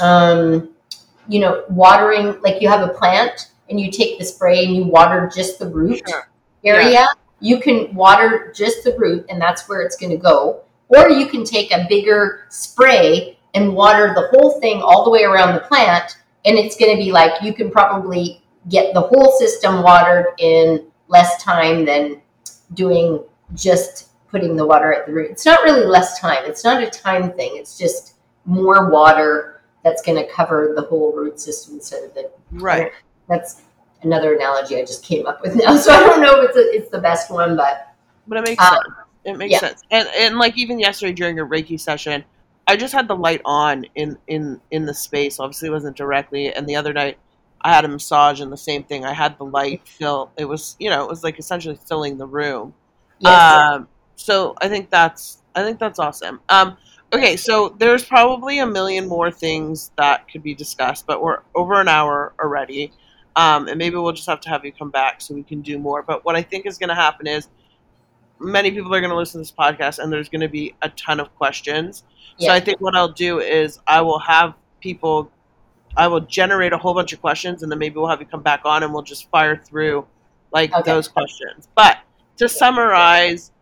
um, 0.00 0.70
you 1.28 1.40
know 1.40 1.64
watering 1.68 2.40
like 2.42 2.60
you 2.60 2.68
have 2.68 2.88
a 2.88 2.92
plant 2.92 3.50
and 3.70 3.80
you 3.80 3.90
take 3.90 4.18
the 4.18 4.24
spray 4.24 4.64
and 4.64 4.74
you 4.74 4.84
water 4.84 5.30
just 5.34 5.58
the 5.58 5.66
root 5.68 6.02
Sure. 6.08 6.28
area 6.64 7.06
you 7.40 7.58
can 7.58 7.92
water 7.94 8.52
just 8.54 8.84
the 8.84 8.96
root 8.98 9.26
and 9.28 9.40
that's 9.40 9.68
where 9.68 9.82
it's 9.82 9.96
going 9.96 10.10
to 10.10 10.16
go 10.16 10.62
or 10.88 11.10
you 11.10 11.26
can 11.26 11.44
take 11.44 11.72
a 11.72 11.86
bigger 11.88 12.46
spray 12.50 13.38
and 13.54 13.74
water 13.74 14.12
the 14.14 14.28
whole 14.28 14.60
thing 14.60 14.80
all 14.80 15.04
the 15.04 15.10
way 15.10 15.24
around 15.24 15.54
the 15.54 15.60
plant 15.60 16.18
and 16.44 16.58
it's 16.58 16.76
going 16.76 16.94
to 16.96 17.02
be 17.02 17.12
like 17.12 17.42
you 17.42 17.52
can 17.52 17.70
probably 17.70 18.42
get 18.68 18.94
the 18.94 19.00
whole 19.00 19.36
system 19.38 19.82
watered 19.82 20.26
in 20.38 20.84
less 21.08 21.42
time 21.42 21.84
than 21.84 22.20
doing 22.74 23.22
just 23.54 24.08
putting 24.32 24.56
the 24.56 24.66
water 24.66 24.92
at 24.92 25.06
the 25.06 25.12
root. 25.12 25.30
It's 25.30 25.46
not 25.46 25.62
really 25.62 25.84
less 25.86 26.18
time. 26.18 26.38
It's 26.44 26.64
not 26.64 26.82
a 26.82 26.90
time 26.90 27.32
thing. 27.34 27.52
It's 27.54 27.78
just 27.78 28.14
more 28.46 28.90
water 28.90 29.62
that's 29.84 30.02
going 30.02 30.16
to 30.20 30.28
cover 30.32 30.72
the 30.74 30.82
whole 30.82 31.12
root 31.14 31.38
system 31.38 31.74
instead 31.74 32.02
of 32.02 32.14
the. 32.14 32.30
Right. 32.52 32.90
That's 33.28 33.62
another 34.02 34.34
analogy 34.34 34.76
I 34.76 34.80
just 34.84 35.04
came 35.04 35.26
up 35.26 35.42
with 35.42 35.54
now. 35.62 35.76
So 35.76 35.92
I 35.92 36.00
don't 36.00 36.20
know 36.20 36.40
if 36.42 36.48
it's, 36.50 36.56
a, 36.58 36.60
it's 36.82 36.90
the 36.90 36.98
best 37.00 37.30
one, 37.30 37.56
but 37.56 37.94
But 38.26 38.38
it 38.38 38.44
makes 38.48 38.64
Uh, 38.64 38.70
sense. 38.70 38.82
It 39.24 39.36
makes 39.38 39.52
yeah. 39.52 39.58
sense. 39.60 39.82
And 39.92 40.08
and 40.16 40.38
like 40.38 40.56
even 40.58 40.80
yesterday 40.80 41.12
during 41.12 41.38
a 41.38 41.46
Reiki 41.46 41.78
session, 41.78 42.24
I 42.66 42.76
just 42.76 42.92
had 42.92 43.06
the 43.06 43.14
light 43.14 43.40
on 43.44 43.84
in 43.94 44.18
in 44.26 44.60
in 44.72 44.86
the 44.86 44.94
space. 44.94 45.38
Obviously, 45.38 45.68
it 45.68 45.72
wasn't 45.72 45.96
directly. 45.96 46.52
And 46.52 46.66
the 46.68 46.74
other 46.74 46.92
night, 46.92 47.18
I 47.60 47.72
had 47.72 47.84
a 47.84 47.88
massage, 47.88 48.40
and 48.40 48.50
the 48.50 48.56
same 48.56 48.82
thing. 48.82 49.04
I 49.04 49.12
had 49.12 49.38
the 49.38 49.44
light 49.44 49.86
fill. 49.86 50.32
It 50.36 50.46
was 50.46 50.74
you 50.80 50.90
know 50.90 51.04
it 51.04 51.08
was 51.08 51.22
like 51.22 51.38
essentially 51.38 51.78
filling 51.86 52.18
the 52.18 52.26
room. 52.26 52.74
yes. 53.20 53.74
Um, 53.74 53.86
so 54.16 54.54
I 54.60 54.68
think 54.68 54.90
that's 54.90 55.38
I 55.54 55.62
think 55.62 55.78
that's 55.78 55.98
awesome. 55.98 56.40
Um, 56.48 56.76
okay, 57.12 57.36
so 57.36 57.74
there's 57.78 58.04
probably 58.04 58.58
a 58.60 58.66
million 58.66 59.06
more 59.08 59.30
things 59.30 59.92
that 59.96 60.28
could 60.30 60.42
be 60.42 60.54
discussed, 60.54 61.06
but 61.06 61.22
we're 61.22 61.40
over 61.54 61.80
an 61.80 61.88
hour 61.88 62.32
already, 62.40 62.90
um, 63.36 63.68
and 63.68 63.76
maybe 63.78 63.96
we'll 63.96 64.12
just 64.12 64.28
have 64.28 64.40
to 64.42 64.48
have 64.48 64.64
you 64.64 64.72
come 64.72 64.90
back 64.90 65.20
so 65.20 65.34
we 65.34 65.42
can 65.42 65.60
do 65.60 65.78
more. 65.78 66.02
But 66.02 66.24
what 66.24 66.36
I 66.36 66.42
think 66.42 66.64
is 66.66 66.78
going 66.78 66.88
to 66.88 66.94
happen 66.94 67.26
is 67.26 67.48
many 68.40 68.70
people 68.70 68.94
are 68.94 69.00
going 69.00 69.10
to 69.10 69.16
listen 69.16 69.34
to 69.34 69.42
this 69.42 69.52
podcast, 69.52 69.98
and 69.98 70.12
there's 70.12 70.28
going 70.28 70.40
to 70.40 70.48
be 70.48 70.74
a 70.82 70.88
ton 70.90 71.20
of 71.20 71.34
questions. 71.36 72.04
So 72.38 72.50
I 72.50 72.60
think 72.60 72.80
what 72.80 72.96
I'll 72.96 73.12
do 73.12 73.40
is 73.40 73.78
I 73.86 74.00
will 74.00 74.18
have 74.18 74.54
people. 74.80 75.30
I 75.96 76.08
will 76.08 76.20
generate 76.20 76.72
a 76.72 76.78
whole 76.78 76.94
bunch 76.94 77.12
of 77.12 77.20
questions, 77.20 77.62
and 77.62 77.70
then 77.70 77.78
maybe 77.78 77.96
we'll 77.96 78.08
have 78.08 78.20
you 78.20 78.26
come 78.26 78.42
back 78.42 78.62
on, 78.64 78.82
and 78.82 78.92
we'll 78.92 79.02
just 79.02 79.28
fire 79.30 79.56
through 79.56 80.06
like 80.52 80.72
Okay. 80.74 80.90
those 80.90 81.08
questions. 81.08 81.68
But 81.76 81.98
to 82.38 82.48
summarize, 82.48 83.52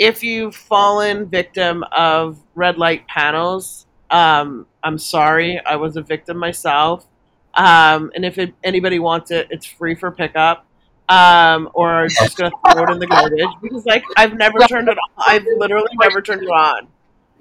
if 0.00 0.24
you've 0.24 0.56
fallen 0.56 1.26
victim 1.26 1.84
of 1.92 2.38
red 2.54 2.78
light 2.78 3.06
panels, 3.06 3.86
um, 4.10 4.66
I'm 4.82 4.96
sorry. 4.96 5.60
I 5.64 5.76
was 5.76 5.96
a 5.98 6.02
victim 6.02 6.38
myself. 6.38 7.06
Um, 7.52 8.10
and 8.14 8.24
if 8.24 8.38
it, 8.38 8.54
anybody 8.64 8.98
wants 8.98 9.30
it, 9.30 9.48
it's 9.50 9.66
free 9.66 9.94
for 9.94 10.10
pickup. 10.10 10.64
Um, 11.10 11.68
or 11.74 11.90
are 11.90 12.08
just 12.08 12.38
gonna 12.38 12.50
throw 12.72 12.84
it 12.84 12.90
in 12.90 12.98
the 13.00 13.06
garbage 13.08 13.48
because 13.60 13.84
like 13.84 14.04
I've 14.16 14.34
never 14.34 14.60
turned 14.60 14.88
it 14.88 14.96
on. 14.96 15.24
I've 15.26 15.44
literally 15.58 15.90
never 16.00 16.22
turned 16.22 16.44
it 16.44 16.48
on, 16.48 16.86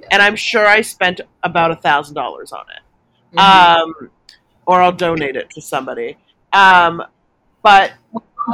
and 0.09 0.23
I'm 0.23 0.35
sure 0.35 0.65
I 0.65 0.81
spent 0.81 1.21
about 1.43 1.69
a 1.69 1.75
thousand 1.75 2.15
dollars 2.15 2.51
on 2.51 2.65
it 2.75 3.37
Mhm. 3.37 3.77
um, 3.77 4.09
or 4.65 4.81
I'll 4.81 4.91
donate 4.91 5.35
it 5.35 5.51
to 5.51 5.61
somebody. 5.61 6.17
Um, 6.51 7.03
but 7.61 7.91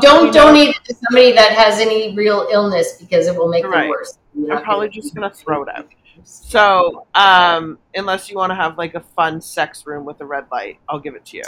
don't 0.01 0.25
you 0.27 0.31
know- 0.31 0.31
donate 0.31 0.69
it 0.75 0.83
to 0.85 0.95
somebody 0.95 1.31
that 1.33 1.51
has 1.53 1.79
any 1.79 2.15
real 2.15 2.47
illness 2.51 2.97
because 2.99 3.27
it 3.27 3.35
will 3.35 3.47
make 3.49 3.65
Right. 3.65 3.81
them 3.81 3.89
worse. 3.89 4.17
I'm 4.51 4.63
probably 4.63 4.89
just 4.89 5.13
gonna 5.15 5.29
throw 5.29 5.63
it 5.63 5.69
out. 5.69 5.87
So, 6.23 7.05
um, 7.13 7.77
unless 7.93 8.29
you 8.29 8.37
want 8.37 8.51
to 8.51 8.55
have 8.55 8.77
like 8.77 8.95
a 8.95 8.99
fun 9.01 9.41
sex 9.41 9.85
room 9.85 10.05
with 10.05 10.19
a 10.21 10.25
red 10.25 10.45
light, 10.51 10.79
I'll 10.87 10.99
give 10.99 11.15
it 11.15 11.25
to 11.27 11.37
you. 11.37 11.43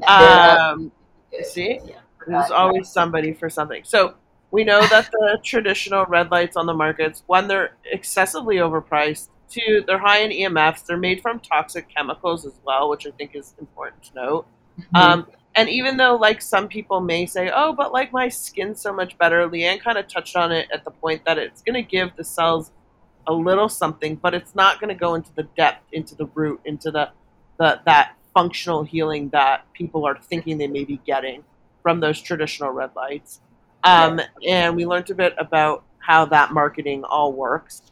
Yeah, 0.00 0.18
they're 0.18 0.58
not 0.58 0.70
Um, 0.72 0.92
see? 1.42 1.80
Yeah, 1.84 1.94
there's 2.26 2.50
always 2.50 2.88
somebody 2.88 3.32
for 3.32 3.48
something. 3.48 3.82
So 3.84 4.14
we 4.50 4.64
know 4.64 4.80
that 4.88 5.10
the 5.10 5.38
traditional 5.44 6.04
red 6.06 6.30
lights 6.30 6.56
on 6.56 6.66
the 6.66 6.74
markets, 6.74 7.22
one, 7.26 7.48
they're 7.48 7.76
excessively 7.92 8.56
overpriced. 8.56 9.28
Two, 9.50 9.82
they're 9.86 9.98
high 9.98 10.18
in 10.18 10.30
EMFs. 10.30 10.84
They're 10.84 10.96
made 10.96 11.22
from 11.22 11.40
toxic 11.40 11.88
chemicals 11.88 12.44
as 12.44 12.54
well, 12.64 12.90
which 12.90 13.06
I 13.06 13.10
think 13.12 13.34
is 13.34 13.54
important 13.58 14.02
to 14.04 14.14
note. 14.14 14.46
Um, 14.94 15.26
and 15.58 15.68
even 15.68 15.96
though, 15.96 16.16
like, 16.16 16.40
some 16.40 16.68
people 16.68 17.00
may 17.00 17.26
say, 17.26 17.50
oh, 17.54 17.72
but 17.72 17.92
like 17.92 18.12
my 18.12 18.28
skin's 18.28 18.80
so 18.80 18.92
much 18.92 19.18
better, 19.18 19.48
Leanne 19.48 19.80
kind 19.80 19.98
of 19.98 20.06
touched 20.06 20.36
on 20.36 20.52
it 20.52 20.68
at 20.72 20.84
the 20.84 20.90
point 20.90 21.24
that 21.24 21.38
it's 21.38 21.62
going 21.62 21.74
to 21.74 21.82
give 21.82 22.14
the 22.16 22.24
cells 22.24 22.70
a 23.26 23.32
little 23.32 23.68
something, 23.68 24.16
but 24.16 24.34
it's 24.34 24.54
not 24.54 24.80
going 24.80 24.88
to 24.88 24.94
go 24.94 25.14
into 25.14 25.30
the 25.34 25.42
depth, 25.56 25.84
into 25.92 26.14
the 26.14 26.26
root, 26.26 26.60
into 26.64 26.90
the, 26.90 27.10
the 27.58 27.80
that 27.84 28.14
functional 28.32 28.84
healing 28.84 29.28
that 29.30 29.70
people 29.72 30.06
are 30.06 30.18
thinking 30.18 30.58
they 30.58 30.66
may 30.68 30.84
be 30.84 30.98
getting 31.04 31.44
from 31.82 32.00
those 32.00 32.20
traditional 32.20 32.70
red 32.70 32.90
lights. 32.94 33.40
Um, 33.84 34.20
And 34.46 34.76
we 34.76 34.86
learned 34.86 35.10
a 35.10 35.14
bit 35.14 35.34
about 35.38 35.84
how 35.98 36.24
that 36.26 36.52
marketing 36.52 37.04
all 37.04 37.32
works 37.32 37.82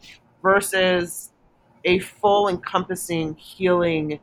versus 0.42 1.32
a 1.84 1.98
full 1.98 2.48
encompassing 2.48 3.34
healing 3.34 4.20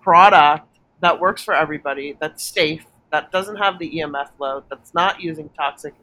product 0.00 0.71
that 1.02 1.20
works 1.20 1.42
for 1.44 1.54
everybody, 1.54 2.16
that's 2.18 2.42
safe, 2.42 2.86
that 3.10 3.30
doesn't 3.30 3.56
have 3.56 3.78
the 3.78 3.90
EMF 3.98 4.30
load, 4.38 4.64
that's 4.70 4.94
not 4.94 5.20
using 5.20 5.50
toxic 5.50 5.94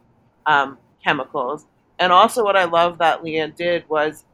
um, 0.45 0.77
chemicals. 1.03 1.65
And 1.97 2.13
also, 2.13 2.43
what 2.43 2.55
I 2.55 2.65
love 2.65 2.99
that 2.99 3.23
Leanne 3.23 3.55
did 3.55 3.89
was 3.89 4.25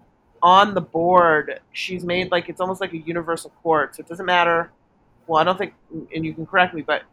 on 0.43 0.73
the 0.73 0.81
board, 0.81 1.61
she's 1.71 2.03
made 2.03 2.31
like 2.31 2.49
it's 2.49 2.61
almost 2.61 2.81
like 2.81 2.93
a 2.93 2.97
universal 2.97 3.51
cord. 3.63 3.95
So 3.95 4.01
it 4.01 4.07
doesn't 4.07 4.25
matter. 4.25 4.71
Well, 5.25 5.39
I 5.39 5.43
don't 5.43 5.57
think, 5.57 5.73
and 6.13 6.25
you 6.25 6.33
can 6.33 6.45
correct 6.45 6.73
me, 6.73 6.81
but 6.81 7.03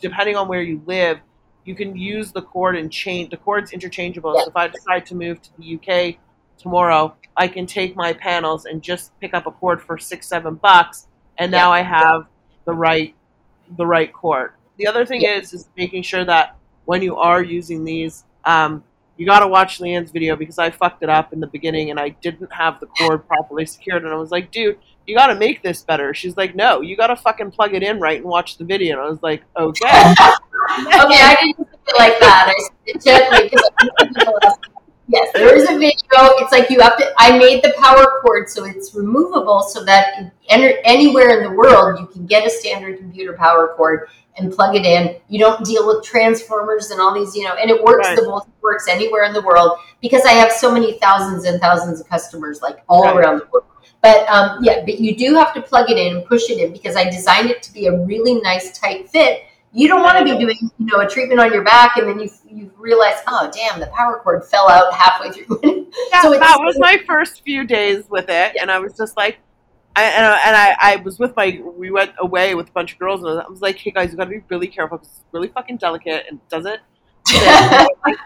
depending 0.00 0.36
on 0.36 0.46
where 0.46 0.62
you 0.62 0.82
live, 0.86 1.18
you 1.64 1.74
can 1.74 1.96
use 1.96 2.30
the 2.30 2.42
cord 2.42 2.76
and 2.76 2.92
change. 2.92 3.30
The 3.30 3.38
cord's 3.38 3.72
interchangeable. 3.72 4.38
So 4.38 4.48
if 4.48 4.56
I 4.56 4.68
decide 4.68 5.06
to 5.06 5.14
move 5.14 5.40
to 5.42 5.50
the 5.58 5.76
UK 5.76 6.16
tomorrow 6.58 7.16
I 7.36 7.48
can 7.48 7.66
take 7.66 7.96
my 7.96 8.12
panels 8.12 8.64
and 8.64 8.82
just 8.82 9.18
pick 9.20 9.34
up 9.34 9.46
a 9.46 9.50
cord 9.50 9.82
for 9.82 9.98
six, 9.98 10.26
seven 10.28 10.54
bucks, 10.54 11.08
and 11.38 11.50
now 11.50 11.72
I 11.72 11.82
have 11.82 12.26
the 12.64 12.72
right 12.74 13.14
the 13.76 13.86
right 13.86 14.12
cord. 14.12 14.52
The 14.76 14.86
other 14.86 15.06
thing 15.06 15.20
Yeah. 15.22 15.36
is 15.38 15.52
is 15.54 15.68
making 15.76 16.02
sure 16.02 16.24
that 16.24 16.56
when 16.84 17.02
you 17.02 17.16
are 17.16 17.42
using 17.42 17.84
these, 17.84 18.24
um, 18.44 18.84
you 19.16 19.24
got 19.26 19.40
to 19.40 19.48
watch 19.48 19.78
Leanne's 19.78 20.10
video 20.10 20.36
because 20.36 20.58
I 20.58 20.70
fucked 20.70 21.02
it 21.02 21.08
up 21.08 21.32
in 21.32 21.40
the 21.40 21.46
beginning 21.46 21.90
and 21.90 21.98
I 22.00 22.10
didn't 22.10 22.52
have 22.52 22.80
the 22.80 22.86
cord 22.86 23.26
properly 23.28 23.64
secured, 23.66 24.04
and 24.04 24.12
I 24.12 24.16
was 24.16 24.30
like, 24.30 24.50
dude. 24.50 24.78
You 25.06 25.14
got 25.14 25.26
to 25.26 25.34
make 25.34 25.62
this 25.62 25.82
better. 25.82 26.14
She's 26.14 26.34
like, 26.38 26.54
no, 26.54 26.80
you 26.80 26.96
got 26.96 27.08
to 27.08 27.16
fucking 27.16 27.50
plug 27.50 27.74
it 27.74 27.82
in 27.82 28.00
right 28.00 28.16
and 28.16 28.24
watch 28.24 28.56
the 28.56 28.64
video. 28.64 28.96
And 28.96 29.06
I 29.06 29.10
was 29.10 29.22
like, 29.22 29.42
okay. 29.54 29.84
Okay, 30.70 31.20
I 31.20 31.36
didn't 31.42 31.56
think 31.56 31.68
it 31.86 31.98
like 31.98 32.18
that. 32.20 32.46
I 32.48 32.62
said 32.62 32.70
it 32.86 33.04
gently 33.04 33.50
because 33.50 34.56
yes, 35.08 35.30
there 35.34 35.54
is 35.54 35.64
a 35.64 35.78
video. 35.78 35.94
It's 36.12 36.52
like 36.52 36.70
you 36.70 36.80
have 36.80 36.96
to. 36.98 37.12
I 37.18 37.36
made 37.38 37.62
the 37.62 37.74
power 37.80 38.20
cord 38.22 38.48
so 38.48 38.64
it's 38.64 38.94
removable, 38.94 39.62
so 39.62 39.84
that 39.84 40.32
any- 40.48 40.78
anywhere 40.84 41.38
in 41.38 41.42
the 41.44 41.50
world 41.56 41.98
you 42.00 42.06
can 42.06 42.26
get 42.26 42.46
a 42.46 42.50
standard 42.50 42.98
computer 42.98 43.32
power 43.34 43.74
cord 43.76 44.08
and 44.36 44.52
plug 44.52 44.74
it 44.74 44.84
in. 44.84 45.16
You 45.28 45.38
don't 45.38 45.64
deal 45.64 45.86
with 45.86 46.04
transformers 46.04 46.90
and 46.90 47.00
all 47.00 47.14
these, 47.14 47.36
you 47.36 47.44
know, 47.44 47.54
and 47.54 47.70
it 47.70 47.82
works. 47.82 48.08
Right. 48.08 48.16
The 48.16 48.24
voltage 48.24 48.52
works 48.62 48.88
anywhere 48.88 49.24
in 49.24 49.32
the 49.32 49.42
world 49.42 49.78
because 50.00 50.24
I 50.24 50.32
have 50.32 50.50
so 50.50 50.72
many 50.72 50.98
thousands 50.98 51.44
and 51.44 51.60
thousands 51.60 52.00
of 52.00 52.08
customers, 52.08 52.60
like 52.62 52.82
all 52.88 53.04
Right. 53.04 53.16
around 53.16 53.38
the 53.38 53.46
world. 53.52 53.66
But 54.02 54.28
um, 54.28 54.58
yeah, 54.62 54.84
but 54.84 55.00
you 55.00 55.16
do 55.16 55.34
have 55.34 55.54
to 55.54 55.62
plug 55.62 55.88
it 55.90 55.96
in 55.96 56.16
and 56.16 56.26
push 56.26 56.50
it 56.50 56.58
in 56.58 56.72
because 56.72 56.94
I 56.96 57.04
designed 57.04 57.48
it 57.50 57.62
to 57.62 57.72
be 57.72 57.86
a 57.86 57.96
really 58.04 58.34
nice 58.40 58.76
tight 58.78 59.08
fit. 59.08 59.44
You 59.74 59.88
don't 59.88 60.02
want 60.02 60.18
to 60.18 60.24
be 60.24 60.38
doing, 60.38 60.56
you 60.78 60.86
know, 60.86 61.00
a 61.00 61.08
treatment 61.08 61.40
on 61.40 61.52
your 61.52 61.64
back 61.64 61.96
and 61.96 62.08
then 62.08 62.20
you 62.20 62.30
you 62.48 62.70
realize, 62.78 63.16
oh 63.26 63.50
damn, 63.52 63.80
the 63.80 63.88
power 63.88 64.20
cord 64.22 64.44
fell 64.44 64.68
out 64.68 64.92
halfway 64.94 65.30
through. 65.30 65.90
Yeah, 66.10 66.22
So 66.22 66.32
that 66.32 66.58
was 66.60 66.76
my 66.78 66.98
first 67.06 67.44
few 67.44 67.64
days 67.64 68.04
with 68.08 68.28
it, 68.28 68.56
and 68.60 68.68
I 68.68 68.80
was 68.80 68.96
just 68.96 69.16
like, 69.16 69.38
I, 69.94 70.02
and, 70.02 70.26
I, 70.26 70.40
and 70.44 70.56
I, 70.56 70.76
I 70.80 70.96
was 70.96 71.20
with 71.20 71.36
my, 71.36 71.62
we 71.62 71.92
went 71.92 72.10
away 72.18 72.56
with 72.56 72.68
a 72.68 72.72
bunch 72.72 72.94
of 72.94 72.98
girls, 72.98 73.22
and 73.22 73.40
I 73.40 73.48
was 73.48 73.60
like, 73.60 73.76
hey 73.76 73.92
guys, 73.92 74.10
you 74.10 74.16
gotta 74.16 74.30
be 74.30 74.42
really 74.48 74.66
careful 74.66 74.98
because 74.98 75.12
it's 75.12 75.24
really 75.30 75.48
fucking 75.48 75.76
delicate 75.76 76.26
and 76.28 76.40
doesn't. 76.48 76.80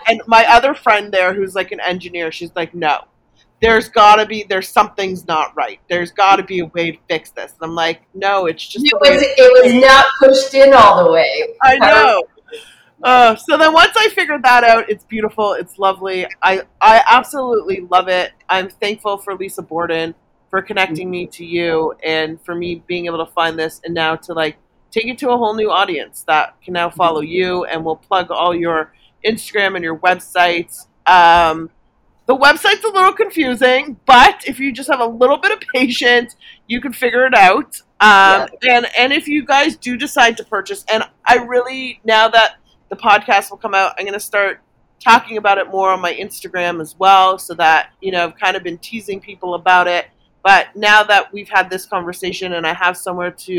and 0.08 0.22
my 0.26 0.46
other 0.48 0.74
friend 0.74 1.12
there, 1.12 1.34
who's 1.34 1.54
like 1.54 1.70
an 1.70 1.80
engineer, 1.80 2.32
she's 2.32 2.52
like, 2.56 2.74
no, 2.74 3.04
there's 3.60 3.88
gotta 3.88 4.24
be, 4.26 4.44
there's 4.48 4.68
something's 4.68 5.26
not 5.26 5.54
right. 5.56 5.80
There's 5.88 6.12
gotta 6.12 6.42
be 6.42 6.60
a 6.60 6.66
way 6.66 6.92
to 6.92 6.98
fix 7.08 7.30
this. 7.30 7.52
And 7.52 7.70
I'm 7.70 7.74
like, 7.74 8.02
no, 8.14 8.46
it's 8.46 8.66
just 8.66 8.86
it 8.86 8.94
was 8.94 9.22
it 9.22 9.64
was 9.64 9.74
not 9.82 10.06
pushed 10.18 10.54
in 10.54 10.72
all 10.74 11.04
the 11.04 11.12
way. 11.12 11.54
I 11.62 11.78
know. 11.78 12.22
Uh, 13.02 13.36
so 13.36 13.56
then 13.56 13.72
once 13.72 13.92
I 13.96 14.08
figured 14.08 14.42
that 14.42 14.64
out, 14.64 14.90
it's 14.90 15.04
beautiful. 15.04 15.52
It's 15.52 15.78
lovely. 15.78 16.26
I, 16.42 16.62
I 16.80 17.02
absolutely 17.06 17.86
love 17.88 18.08
it. 18.08 18.32
I'm 18.48 18.68
thankful 18.68 19.18
for 19.18 19.36
Lisa 19.36 19.62
Borden 19.62 20.14
for 20.50 20.62
connecting 20.62 21.10
me 21.10 21.26
to 21.26 21.44
you 21.44 21.94
and 22.02 22.40
for 22.44 22.54
me 22.54 22.82
being 22.86 23.06
able 23.06 23.24
to 23.24 23.32
find 23.32 23.58
this 23.58 23.80
and 23.84 23.94
now 23.94 24.16
to 24.16 24.32
like 24.32 24.56
take 24.90 25.06
it 25.06 25.18
to 25.18 25.30
a 25.30 25.36
whole 25.36 25.54
new 25.54 25.70
audience 25.70 26.24
that 26.26 26.60
can 26.62 26.72
now 26.72 26.90
follow 26.90 27.20
you 27.20 27.64
and 27.66 27.84
will 27.84 27.96
plug 27.96 28.30
all 28.30 28.54
your 28.54 28.92
Instagram 29.24 29.74
and 29.74 29.84
your 29.84 29.98
websites. 29.98 30.86
Um, 31.06 31.70
the 32.28 32.36
website's 32.36 32.84
a 32.84 32.88
little 32.88 33.12
confusing, 33.12 33.98
but 34.04 34.44
if 34.46 34.60
you 34.60 34.70
just 34.70 34.90
have 34.90 35.00
a 35.00 35.06
little 35.06 35.38
bit 35.38 35.50
of 35.50 35.60
patience, 35.74 36.36
you 36.66 36.78
can 36.78 36.92
figure 36.92 37.26
it 37.26 37.34
out. 37.34 37.80
Um, 38.00 38.48
And 38.68 38.86
and 38.96 39.12
if 39.14 39.26
you 39.26 39.44
guys 39.44 39.76
do 39.76 39.96
decide 39.96 40.36
to 40.36 40.44
purchase, 40.44 40.84
and 40.92 41.02
I 41.26 41.36
really 41.36 42.00
now 42.04 42.28
that 42.28 42.56
the 42.90 42.96
podcast 42.96 43.50
will 43.50 43.56
come 43.56 43.74
out, 43.74 43.94
I'm 43.98 44.04
going 44.04 44.12
to 44.12 44.20
start 44.20 44.60
talking 45.02 45.38
about 45.38 45.56
it 45.58 45.68
more 45.68 45.90
on 45.90 46.00
my 46.00 46.12
Instagram 46.14 46.80
as 46.82 46.94
well, 46.98 47.38
so 47.38 47.54
that 47.54 47.92
you 48.02 48.12
know 48.12 48.24
I've 48.24 48.36
kind 48.36 48.56
of 48.56 48.62
been 48.62 48.78
teasing 48.78 49.20
people 49.20 49.54
about 49.54 49.88
it. 49.88 50.06
But 50.44 50.76
now 50.76 51.02
that 51.04 51.32
we've 51.32 51.48
had 51.48 51.70
this 51.70 51.86
conversation 51.86 52.52
and 52.52 52.66
I 52.66 52.74
have 52.74 52.96
somewhere 52.96 53.30
to 53.30 53.52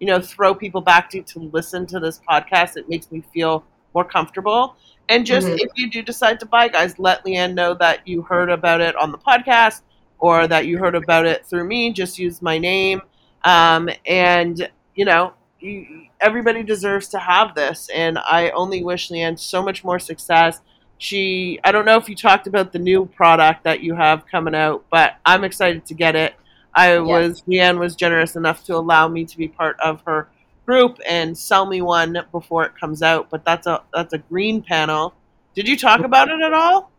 you 0.00 0.06
know 0.06 0.20
throw 0.20 0.52
people 0.52 0.80
back 0.80 1.10
to 1.10 1.22
to 1.22 1.38
listen 1.38 1.86
to 1.86 2.00
this 2.00 2.20
podcast, 2.28 2.76
it 2.76 2.88
makes 2.88 3.10
me 3.12 3.22
feel 3.32 3.64
more 3.94 4.04
comfortable. 4.04 4.76
And 5.08 5.24
just 5.24 5.46
Mhm. 5.46 5.58
if 5.60 5.70
you 5.76 5.90
do 5.90 6.02
decide 6.02 6.40
to 6.40 6.46
buy, 6.46 6.68
guys, 6.68 6.98
let 6.98 7.24
Leanne 7.24 7.54
know 7.54 7.74
that 7.74 8.06
you 8.06 8.22
heard 8.22 8.50
about 8.50 8.80
it 8.80 8.96
on 8.96 9.12
the 9.12 9.18
podcast 9.18 9.82
or 10.18 10.46
that 10.48 10.66
you 10.66 10.78
heard 10.78 10.94
about 10.94 11.26
it 11.26 11.46
through 11.46 11.64
me. 11.64 11.92
Just 11.92 12.18
use 12.18 12.42
my 12.42 12.58
name. 12.58 13.02
Um, 13.44 13.88
and, 14.06 14.68
you 14.94 15.04
know, 15.04 15.32
you, 15.60 16.06
everybody 16.20 16.62
deserves 16.62 17.08
to 17.08 17.18
have 17.18 17.54
this. 17.54 17.88
And 17.94 18.18
I 18.18 18.50
only 18.50 18.82
wish 18.82 19.10
Leanne 19.10 19.38
so 19.38 19.62
much 19.62 19.84
more 19.84 19.98
success. 19.98 20.60
She, 20.98 21.60
I 21.62 21.70
don't 21.72 21.84
know 21.84 21.98
if 21.98 22.08
you 22.08 22.16
talked 22.16 22.46
about 22.46 22.72
the 22.72 22.78
new 22.78 23.06
product 23.06 23.62
that 23.64 23.80
you 23.80 23.94
have 23.94 24.26
coming 24.26 24.54
out, 24.54 24.84
but 24.90 25.16
I'm 25.24 25.44
excited 25.44 25.84
to 25.86 25.94
get 25.94 26.16
it. 26.16 26.34
I 26.74 26.98
was, 26.98 27.42
Leanne 27.48 27.78
was 27.78 27.94
generous 27.94 28.34
enough 28.36 28.64
to 28.64 28.74
allow 28.76 29.06
me 29.08 29.24
to 29.24 29.36
be 29.38 29.46
part 29.48 29.78
of 29.80 30.02
her 30.06 30.28
group 30.66 30.98
and 31.08 31.36
sell 31.36 31.64
me 31.64 31.80
one 31.80 32.18
before 32.32 32.64
it 32.66 32.72
comes 32.78 33.02
out. 33.02 33.30
But 33.30 33.44
that's 33.44 33.66
a 33.66 33.82
that's 33.94 34.12
a 34.12 34.18
green 34.18 34.60
panel. 34.62 35.14
Did 35.54 35.66
you 35.66 35.76
talk 35.76 36.00
about 36.00 36.28
it 36.28 36.40
at 36.40 36.52
all? 36.52 36.90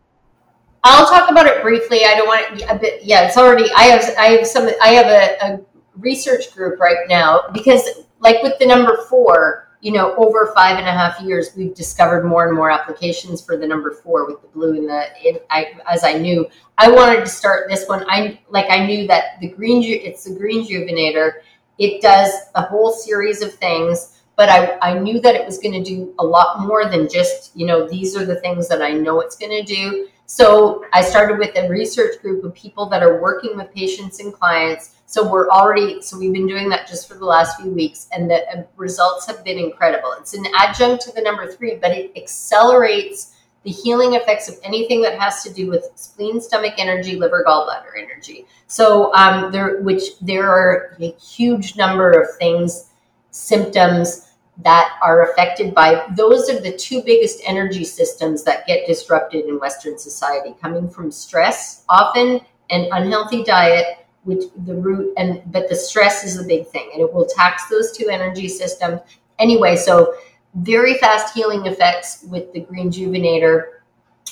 I'll 0.84 1.06
talk 1.06 1.30
about 1.30 1.46
it 1.46 1.62
briefly. 1.62 2.04
I 2.04 2.14
don't 2.14 2.26
want 2.26 2.60
it 2.60 2.66
a 2.68 2.78
bit. 2.78 3.04
Yeah, 3.04 3.26
it's 3.26 3.36
already. 3.36 3.70
I 3.76 3.84
have. 3.84 4.04
I 4.18 4.26
have 4.26 4.46
some. 4.46 4.68
I 4.82 4.88
have 4.88 5.06
a, 5.06 5.54
a 5.54 5.60
research 5.96 6.54
group 6.54 6.80
right 6.80 7.08
now 7.08 7.42
because, 7.52 8.04
like 8.20 8.42
with 8.42 8.58
the 8.58 8.66
number 8.66 9.04
four, 9.08 9.68
you 9.80 9.92
know, 9.92 10.14
over 10.16 10.52
five 10.54 10.78
and 10.78 10.86
a 10.86 10.92
half 10.92 11.20
years, 11.20 11.50
we've 11.56 11.74
discovered 11.74 12.24
more 12.24 12.46
and 12.46 12.56
more 12.56 12.70
applications 12.70 13.44
for 13.44 13.56
the 13.56 13.66
number 13.66 13.92
four 13.92 14.26
with 14.26 14.40
the 14.40 14.48
blue 14.48 14.76
and 14.76 14.88
the. 14.88 15.42
I, 15.50 15.78
as 15.90 16.04
I 16.04 16.14
knew, 16.14 16.48
I 16.78 16.90
wanted 16.90 17.20
to 17.20 17.26
start 17.28 17.68
this 17.68 17.86
one. 17.88 18.04
I 18.08 18.40
like. 18.48 18.66
I 18.70 18.86
knew 18.86 19.06
that 19.08 19.40
the 19.40 19.48
green. 19.48 19.82
It's 19.82 20.24
the 20.24 20.34
green 20.34 20.66
juvenator. 20.66 21.42
It 21.78 22.02
does 22.02 22.32
a 22.54 22.62
whole 22.62 22.92
series 22.92 23.42
of 23.42 23.54
things 23.54 24.18
but 24.38 24.48
I, 24.48 24.78
I 24.80 24.96
knew 24.96 25.20
that 25.20 25.34
it 25.34 25.44
was 25.44 25.58
going 25.58 25.82
to 25.82 25.82
do 25.82 26.14
a 26.20 26.24
lot 26.24 26.60
more 26.60 26.88
than 26.88 27.08
just 27.08 27.54
you 27.56 27.66
know 27.66 27.86
these 27.86 28.16
are 28.16 28.24
the 28.24 28.36
things 28.36 28.68
that 28.68 28.80
i 28.80 28.92
know 28.92 29.20
it's 29.20 29.36
going 29.36 29.50
to 29.50 29.64
do. 29.64 30.08
So 30.26 30.84
i 30.94 31.02
started 31.02 31.38
with 31.38 31.56
a 31.58 31.68
research 31.68 32.22
group 32.22 32.44
of 32.44 32.54
people 32.54 32.86
that 32.86 33.02
are 33.02 33.20
working 33.20 33.56
with 33.56 33.74
patients 33.74 34.20
and 34.20 34.32
clients. 34.32 34.94
So 35.06 35.28
we're 35.28 35.50
already 35.50 36.00
so 36.02 36.16
we've 36.16 36.32
been 36.32 36.46
doing 36.46 36.68
that 36.68 36.86
just 36.86 37.08
for 37.08 37.14
the 37.14 37.24
last 37.24 37.60
few 37.60 37.70
weeks 37.72 38.08
and 38.12 38.30
the 38.30 38.66
results 38.76 39.26
have 39.26 39.44
been 39.44 39.58
incredible. 39.58 40.14
It's 40.20 40.34
an 40.34 40.46
adjunct 40.56 41.02
to 41.04 41.12
the 41.12 41.22
number 41.22 41.50
three 41.50 41.74
but 41.74 41.90
it 41.90 42.12
accelerates 42.16 43.34
the 43.64 43.70
healing 43.70 44.14
effects 44.14 44.48
of 44.48 44.56
anything 44.62 45.02
that 45.02 45.18
has 45.18 45.42
to 45.42 45.52
do 45.52 45.68
with 45.68 45.90
spleen 45.94 46.40
stomach 46.40 46.74
energy 46.78 47.16
liver 47.16 47.44
gallbladder 47.46 48.00
energy. 48.00 48.46
So 48.66 49.12
um, 49.14 49.50
there 49.50 49.80
which 49.80 50.18
there 50.20 50.48
are 50.48 50.96
a 51.00 51.10
huge 51.12 51.76
number 51.76 52.10
of 52.12 52.36
things 52.38 52.90
symptoms 53.30 54.28
that 54.58 54.98
are 55.02 55.30
affected 55.30 55.74
by 55.74 56.04
those 56.16 56.50
are 56.50 56.60
the 56.60 56.76
two 56.76 57.02
biggest 57.02 57.40
energy 57.46 57.84
systems 57.84 58.42
that 58.42 58.66
get 58.66 58.86
disrupted 58.86 59.44
in 59.44 59.58
western 59.60 59.98
society 59.98 60.54
coming 60.60 60.90
from 60.90 61.10
stress 61.12 61.84
often 61.88 62.40
and 62.70 62.88
unhealthy 62.92 63.44
diet 63.44 64.06
which 64.24 64.44
the 64.66 64.74
root 64.74 65.14
and 65.16 65.40
but 65.52 65.68
the 65.68 65.76
stress 65.76 66.24
is 66.24 66.36
the 66.36 66.44
big 66.44 66.66
thing 66.66 66.90
and 66.92 67.00
it 67.00 67.12
will 67.12 67.26
tax 67.26 67.68
those 67.68 67.96
two 67.96 68.08
energy 68.08 68.48
systems. 68.48 69.00
Anyway 69.38 69.76
so 69.76 70.14
very 70.54 70.94
fast 70.98 71.34
healing 71.34 71.66
effects 71.66 72.24
with 72.28 72.52
the 72.52 72.60
green 72.60 72.90
juvenator 72.90 73.80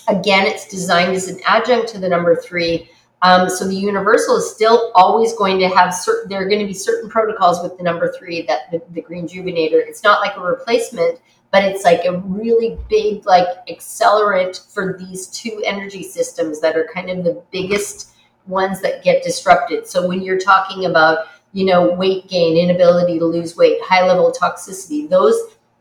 again 0.08 0.46
it's 0.46 0.66
designed 0.68 1.12
as 1.12 1.28
an 1.28 1.38
adjunct 1.46 1.88
to 1.88 1.98
the 1.98 2.08
number 2.08 2.34
three 2.36 2.88
um, 3.22 3.48
so 3.48 3.66
the 3.66 3.74
universal 3.74 4.36
is 4.36 4.50
still 4.54 4.92
always 4.94 5.32
going 5.34 5.58
to 5.58 5.68
have 5.68 5.94
certain. 5.94 6.28
There 6.28 6.40
are 6.42 6.48
going 6.48 6.60
to 6.60 6.66
be 6.66 6.74
certain 6.74 7.08
protocols 7.08 7.62
with 7.62 7.76
the 7.78 7.82
number 7.82 8.12
three 8.12 8.42
that 8.42 8.70
the, 8.70 8.82
the 8.90 9.00
green 9.00 9.26
juvenator. 9.26 9.80
It's 9.84 10.04
not 10.04 10.20
like 10.20 10.36
a 10.36 10.40
replacement, 10.40 11.20
but 11.50 11.64
it's 11.64 11.84
like 11.84 12.04
a 12.04 12.18
really 12.18 12.78
big 12.90 13.24
like 13.26 13.48
accelerant 13.68 14.72
for 14.72 14.98
these 14.98 15.28
two 15.28 15.62
energy 15.64 16.02
systems 16.02 16.60
that 16.60 16.76
are 16.76 16.88
kind 16.92 17.08
of 17.08 17.24
the 17.24 17.42
biggest 17.50 18.14
ones 18.46 18.80
that 18.82 19.02
get 19.02 19.24
disrupted. 19.24 19.86
So 19.86 20.06
when 20.06 20.22
you're 20.22 20.38
talking 20.38 20.84
about 20.84 21.26
you 21.52 21.64
know 21.64 21.94
weight 21.94 22.28
gain, 22.28 22.58
inability 22.58 23.18
to 23.18 23.24
lose 23.24 23.56
weight, 23.56 23.80
high 23.82 24.06
level 24.06 24.30
toxicity, 24.30 25.08
those 25.08 25.36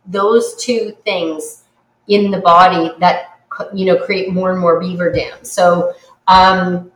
those 0.08 0.56
two 0.56 0.96
things 1.06 1.64
in 2.08 2.32
the 2.32 2.40
body 2.40 2.92
that 3.00 3.40
you 3.74 3.86
know 3.86 3.98
create 3.98 4.32
more 4.32 4.52
and 4.52 4.60
more 4.60 4.80
beaver 4.80 5.12
dams. 5.12 5.52
So. 5.52 5.94
Um, 6.28 6.92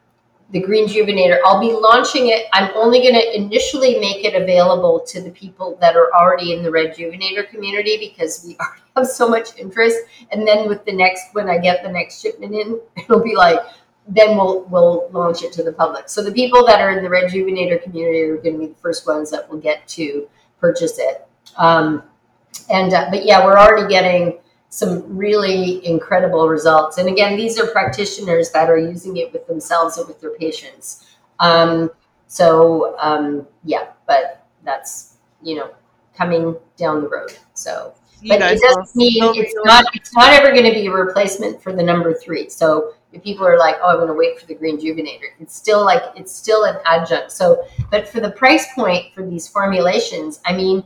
the 0.52 0.60
Green 0.60 0.88
Juvenator. 0.88 1.40
I'll 1.45 1.60
be 1.60 1.73
launching 1.73 2.30
it. 2.30 2.48
I'm 2.53 2.72
only 2.76 3.02
going 3.02 3.14
to 3.14 3.36
initially 3.36 3.99
make 3.99 4.26
it 4.26 4.40
available 4.40 4.99
to 5.02 5.22
the 5.22 5.30
people 5.30 5.77
that 5.80 5.95
are 5.95 6.11
already 6.14 6.53
in 6.53 6.64
the 6.64 6.72
Red 6.72 6.95
Juvenator 6.95 7.48
community 7.48 7.98
because 7.98 8.44
we 8.45 8.57
already 8.60 8.81
have 8.95 9.07
so 9.07 9.30
much 9.30 9.57
interest. 9.57 9.98
And 10.31 10.48
then 10.48 10.68
with 10.68 10.86
the 10.86 10.94
next, 10.94 11.34
when 11.34 11.49
I 11.49 11.60
get 11.60 11.84
the 11.84 11.91
next 11.91 12.22
shipment 12.22 12.56
in, 12.56 12.80
it'll 12.98 13.23
be 13.23 13.36
like, 13.36 13.60
then 14.07 14.36
we'll 14.36 14.64
we'll 14.65 15.07
launch 15.11 15.44
it 15.44 15.53
to 15.53 15.64
the 15.64 15.72
public. 15.72 16.10
So 16.10 16.23
the 16.23 16.31
people 16.31 16.65
that 16.65 16.81
are 16.81 16.90
in 16.98 17.03
the 17.03 17.10
Red 17.10 17.31
Juvenator 17.31 17.81
community 17.81 18.22
are 18.22 18.38
going 18.38 18.53
to 18.53 18.60
be 18.60 18.68
the 18.68 18.80
first 18.81 19.06
ones 19.06 19.30
that 19.30 19.48
will 19.48 19.60
get 19.60 19.88
to 19.90 20.27
purchase 20.60 20.98
it. 20.98 21.27
Um, 21.57 22.02
and 22.69 22.94
uh, 22.94 23.07
but 23.10 23.26
yeah, 23.26 23.44
we're 23.45 23.57
already 23.57 23.88
getting 23.88 24.40
some 24.69 25.18
really 25.18 25.86
incredible 25.86 26.48
results. 26.48 26.99
And 26.99 27.10
again, 27.10 27.36
these 27.36 27.60
are 27.60 27.68
practitioners 27.68 28.52
that 28.52 28.69
are 28.69 28.77
using 28.77 29.18
it 29.18 29.34
with 29.34 29.48
themselves 29.48 29.98
and 29.98 30.07
with 30.07 30.22
their 30.22 30.36
patients. 30.36 31.07
Um, 31.40 31.90
so 32.27 32.95
um, 32.99 33.48
yeah, 33.64 33.90
but 34.07 34.45
that's 34.64 35.18
you 35.41 35.56
know 35.56 35.72
coming 36.15 36.56
down 36.77 37.02
the 37.02 37.07
road. 37.07 37.31
So, 37.53 37.94
but 38.27 38.41
it 38.41 38.61
doesn't 38.61 38.95
mean 38.95 39.23
it's 39.36 39.56
not 39.64 39.86
it's 39.95 40.15
not 40.15 40.34
ever 40.34 40.52
going 40.52 40.65
to 40.65 40.73
be 40.73 40.86
a 40.86 40.91
replacement 40.91 41.61
for 41.61 41.73
the 41.73 41.84
number 41.84 42.14
three. 42.14 42.49
So 42.49 42.94
if 43.11 43.23
people 43.23 43.48
are 43.48 43.57
like, 43.57 43.77
oh, 43.81 43.90
I'm 43.90 43.95
going 43.95 44.07
to 44.07 44.14
wait 44.14 44.40
for 44.40 44.45
the 44.45 44.53
green 44.53 44.80
juvenator, 44.80 45.31
it's 45.40 45.56
still 45.56 45.84
like 45.84 46.03
it's 46.15 46.31
still 46.31 46.65
an 46.65 46.77
adjunct. 46.86 47.31
So, 47.31 47.65
but 47.90 48.07
for 48.07 48.19
the 48.19 48.31
price 48.31 48.72
point 48.76 49.14
for 49.15 49.26
these 49.26 49.48
formulations, 49.48 50.41
I 50.45 50.53
mean 50.53 50.84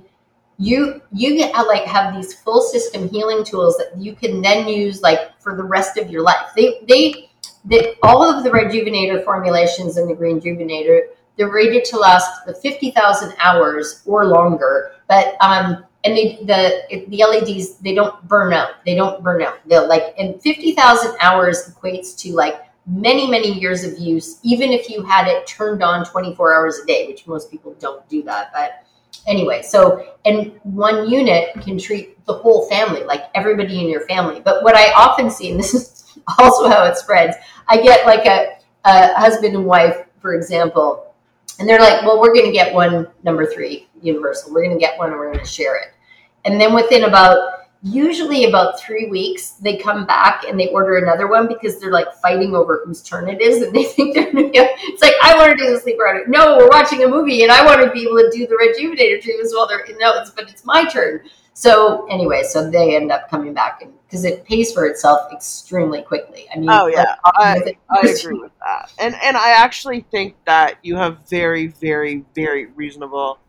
you 0.58 1.02
you 1.12 1.36
get 1.36 1.54
like 1.68 1.84
have 1.84 2.16
these 2.16 2.34
full 2.34 2.62
system 2.62 3.10
healing 3.10 3.44
tools 3.44 3.78
that 3.78 3.98
you 3.98 4.16
can 4.16 4.42
then 4.42 4.68
use 4.68 5.02
like 5.02 5.40
for 5.42 5.56
the 5.56 5.64
rest 5.64 5.98
of 5.98 6.10
your 6.10 6.22
life. 6.22 6.52
They 6.56 6.80
they, 6.88 7.30
they 7.66 7.96
all 8.04 8.24
of 8.24 8.44
the 8.44 8.50
rejuvenator 8.50 9.24
formulations 9.24 9.98
and 9.98 10.10
the 10.10 10.16
green 10.16 10.40
rejuvenator 10.40 11.08
they're 11.38 11.52
rated 11.52 11.84
to 11.86 11.98
last 11.98 12.46
the 12.46 12.54
fifty 12.54 12.92
thousand 12.92 13.34
hours 13.40 14.02
or 14.06 14.26
longer. 14.26 14.92
But 15.08 15.36
um 15.42 15.86
and 16.06 16.18
they, 16.18 16.38
the 16.44 17.06
the 17.08 17.24
LEDs 17.26 17.78
they 17.78 17.96
don't 17.96 18.22
burn 18.28 18.54
out. 18.54 18.86
They 18.86 18.96
don't 18.96 19.24
burn 19.24 19.42
out. 19.42 19.58
They're 19.68 19.88
like 19.88 20.14
and 20.18 20.42
fifty 20.42 20.74
thousand 20.74 21.16
hours 21.20 21.70
equates 21.70 22.16
to 22.20 22.34
like 22.34 22.68
many 22.86 23.30
many 23.30 23.60
years 23.60 23.84
of 23.84 23.98
use. 23.98 24.40
Even 24.44 24.72
if 24.72 24.90
you 24.90 25.04
had 25.04 25.28
it 25.28 25.48
turned 25.48 25.82
on 25.82 26.06
twenty 26.06 26.36
four 26.36 26.54
hours 26.54 26.78
a 26.80 26.86
day, 26.86 27.08
which 27.08 27.26
most 27.26 27.50
people 27.50 27.74
don't 27.80 28.08
do 28.10 28.22
that, 28.24 28.52
but 28.54 28.86
anyway, 29.28 29.62
so 29.62 30.14
and 30.26 30.54
one 30.64 31.10
unit 31.10 31.54
can 31.62 31.78
treat 31.78 32.24
the 32.26 32.34
whole 32.34 32.68
family, 32.70 33.04
like 33.04 33.24
everybody 33.36 33.80
in 33.80 33.90
your 33.90 34.06
family. 34.08 34.40
But 34.40 34.64
what 34.64 34.76
I 34.76 34.92
often 34.94 35.30
see, 35.30 35.52
and 35.52 35.60
this 35.60 35.74
is 35.74 36.18
also 36.40 36.70
how 36.70 36.86
it 36.86 36.98
spreads, 36.98 37.36
I 37.68 37.82
get 37.82 38.06
like 38.06 38.26
a, 38.26 38.58
a 38.86 39.14
husband 39.20 39.56
and 39.56 39.66
wife, 39.66 40.06
for 40.20 40.36
example, 40.36 41.14
and 41.60 41.68
they're 41.68 41.80
like, 41.80 42.02
well, 42.04 42.20
we're 42.20 42.34
going 42.34 42.46
to 42.46 42.52
get 42.52 42.74
one 42.74 43.08
number 43.24 43.46
three 43.46 43.88
universal. 44.02 44.54
We're 44.54 44.64
going 44.64 44.78
to 44.78 44.84
get 44.84 44.98
one 44.98 45.10
and 45.10 45.18
we're 45.18 45.32
going 45.32 45.46
to 45.46 45.50
share 45.50 45.78
it. 45.78 45.94
And 46.46 46.60
then 46.60 46.74
within 46.74 47.04
about 47.04 47.63
usually 47.84 48.46
about 48.46 48.80
three 48.80 49.10
weeks 49.10 49.52
they 49.62 49.76
come 49.76 50.06
back 50.06 50.46
and 50.46 50.58
they 50.58 50.70
order 50.70 50.98
another 50.98 51.28
one 51.28 51.50
because 51.50 51.80
they're 51.80 51.92
like 51.92 52.12
fighting 52.22 52.56
over 52.56 52.82
whose 52.86 53.04
turn 53.04 53.28
it 53.28 53.42
is 53.42 53.62
and 53.62 53.76
they 53.76 53.84
think 53.96 54.16
they're 54.16 54.32
gonna 54.32 54.50
be 54.50 54.52
it's 54.54 55.02
like 55.02 55.14
i 55.22 55.36
want 55.36 55.52
to 55.52 55.66
do 55.66 55.74
the 55.74 55.80
sleeper 55.80 56.04
audit 56.04 56.30
no 56.30 56.58
we're 56.58 56.70
watching 56.70 57.04
a 57.04 57.08
movie 57.08 57.44
and 57.44 57.52
i 57.52 57.66
want 57.66 57.82
to 57.82 57.92
be 57.92 58.04
able 58.04 58.16
to 58.16 58.30
do 58.32 58.48
the 58.48 58.56
rejuvenator 58.56 59.22
too 59.22 59.40
as 59.44 59.52
well. 59.54 59.68
They're 59.68 59.86
no 60.00 60.20
it's 60.20 60.32
but 60.32 60.50
it's 60.50 60.66
my 60.66 60.86
turn. 60.86 61.22
So 61.54 62.08
anyway 62.08 62.44
so 62.44 62.70
they 62.70 62.96
end 62.96 63.12
up 63.12 63.30
coming 63.30 63.54
back 63.54 63.82
and 63.82 63.94
because 64.08 64.26
it 64.26 64.46
pays 64.46 64.72
for 64.72 64.86
itself 64.86 65.32
extremely 65.32 66.02
quickly. 66.02 66.48
I 66.54 66.60
mean 66.60 66.70
oh 66.70 66.88
yeah. 66.88 67.16
I, 67.26 67.76
I 67.90 68.00
agree 68.08 68.40
with 68.40 68.52
that. 68.60 68.92
And 69.00 69.16
and 69.16 69.38
i 69.38 69.52
actually 69.52 70.02
think 70.12 70.36
that 70.46 70.78
you 70.84 70.96
have 70.96 71.28
very 71.30 71.68
very 71.68 72.26
very 72.36 72.68
reasonable 72.68 73.40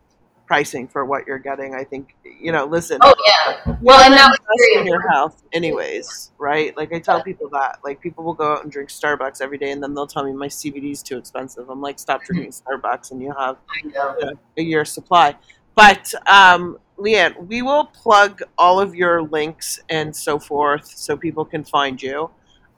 pricing 0.45 0.87
for 0.87 1.05
what 1.05 1.27
you're 1.27 1.39
getting. 1.39 1.75
I 1.75 1.83
think 1.83 2.15
you 2.23 2.51
know. 2.51 2.65
Listen. 2.65 2.99
Oh 3.01 3.13
yeah. 3.25 3.77
Well, 3.81 3.99
and 4.01 4.15
now 4.15 4.27
in 4.75 4.85
your 4.85 5.07
health, 5.09 5.43
anyways, 5.53 6.31
right? 6.37 6.75
Like 6.77 6.93
I 6.93 6.99
tell 6.99 7.21
people 7.23 7.49
that. 7.49 7.79
Like 7.83 8.01
people 8.01 8.23
will 8.23 8.33
go 8.33 8.53
out 8.53 8.63
and 8.63 8.71
drink 8.71 8.89
Starbucks 8.89 9.41
every 9.41 9.57
day, 9.57 9.71
and 9.71 9.81
then 9.81 9.93
they'll 9.93 10.07
tell 10.07 10.23
me 10.23 10.33
my 10.33 10.47
CBD 10.47 10.91
is 10.91 11.03
too 11.03 11.17
expensive. 11.17 11.69
I'm 11.69 11.81
like, 11.81 11.99
stop 11.99 12.23
drinking 12.23 12.51
Starbucks, 12.67 13.11
and 13.11 13.21
you 13.21 13.33
have 13.37 13.57
a, 13.95 14.31
a 14.57 14.61
year 14.61 14.85
supply. 14.85 15.35
But 15.75 16.13
um, 16.27 16.79
Leanne, 16.97 17.47
we 17.47 17.61
will 17.61 17.85
plug 17.85 18.41
all 18.57 18.79
of 18.79 18.95
your 18.95 19.23
links 19.23 19.79
and 19.89 20.15
so 20.15 20.39
forth, 20.39 20.85
so 20.87 21.17
people 21.17 21.45
can 21.45 21.63
find 21.63 22.01
you. 22.01 22.29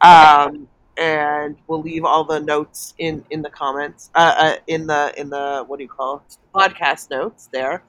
Um, 0.01 0.67
and 0.97 1.55
we'll 1.67 1.81
leave 1.81 2.03
all 2.03 2.23
the 2.23 2.39
notes 2.39 2.93
in 2.97 3.23
in 3.29 3.41
the 3.41 3.49
comments 3.49 4.09
uh, 4.15 4.35
uh, 4.37 4.55
in 4.67 4.87
the 4.87 5.13
in 5.17 5.29
the 5.29 5.63
what 5.67 5.77
do 5.77 5.83
you 5.83 5.89
call 5.89 6.17
it? 6.17 6.37
podcast 6.53 7.09
notes 7.09 7.49
there. 7.51 7.83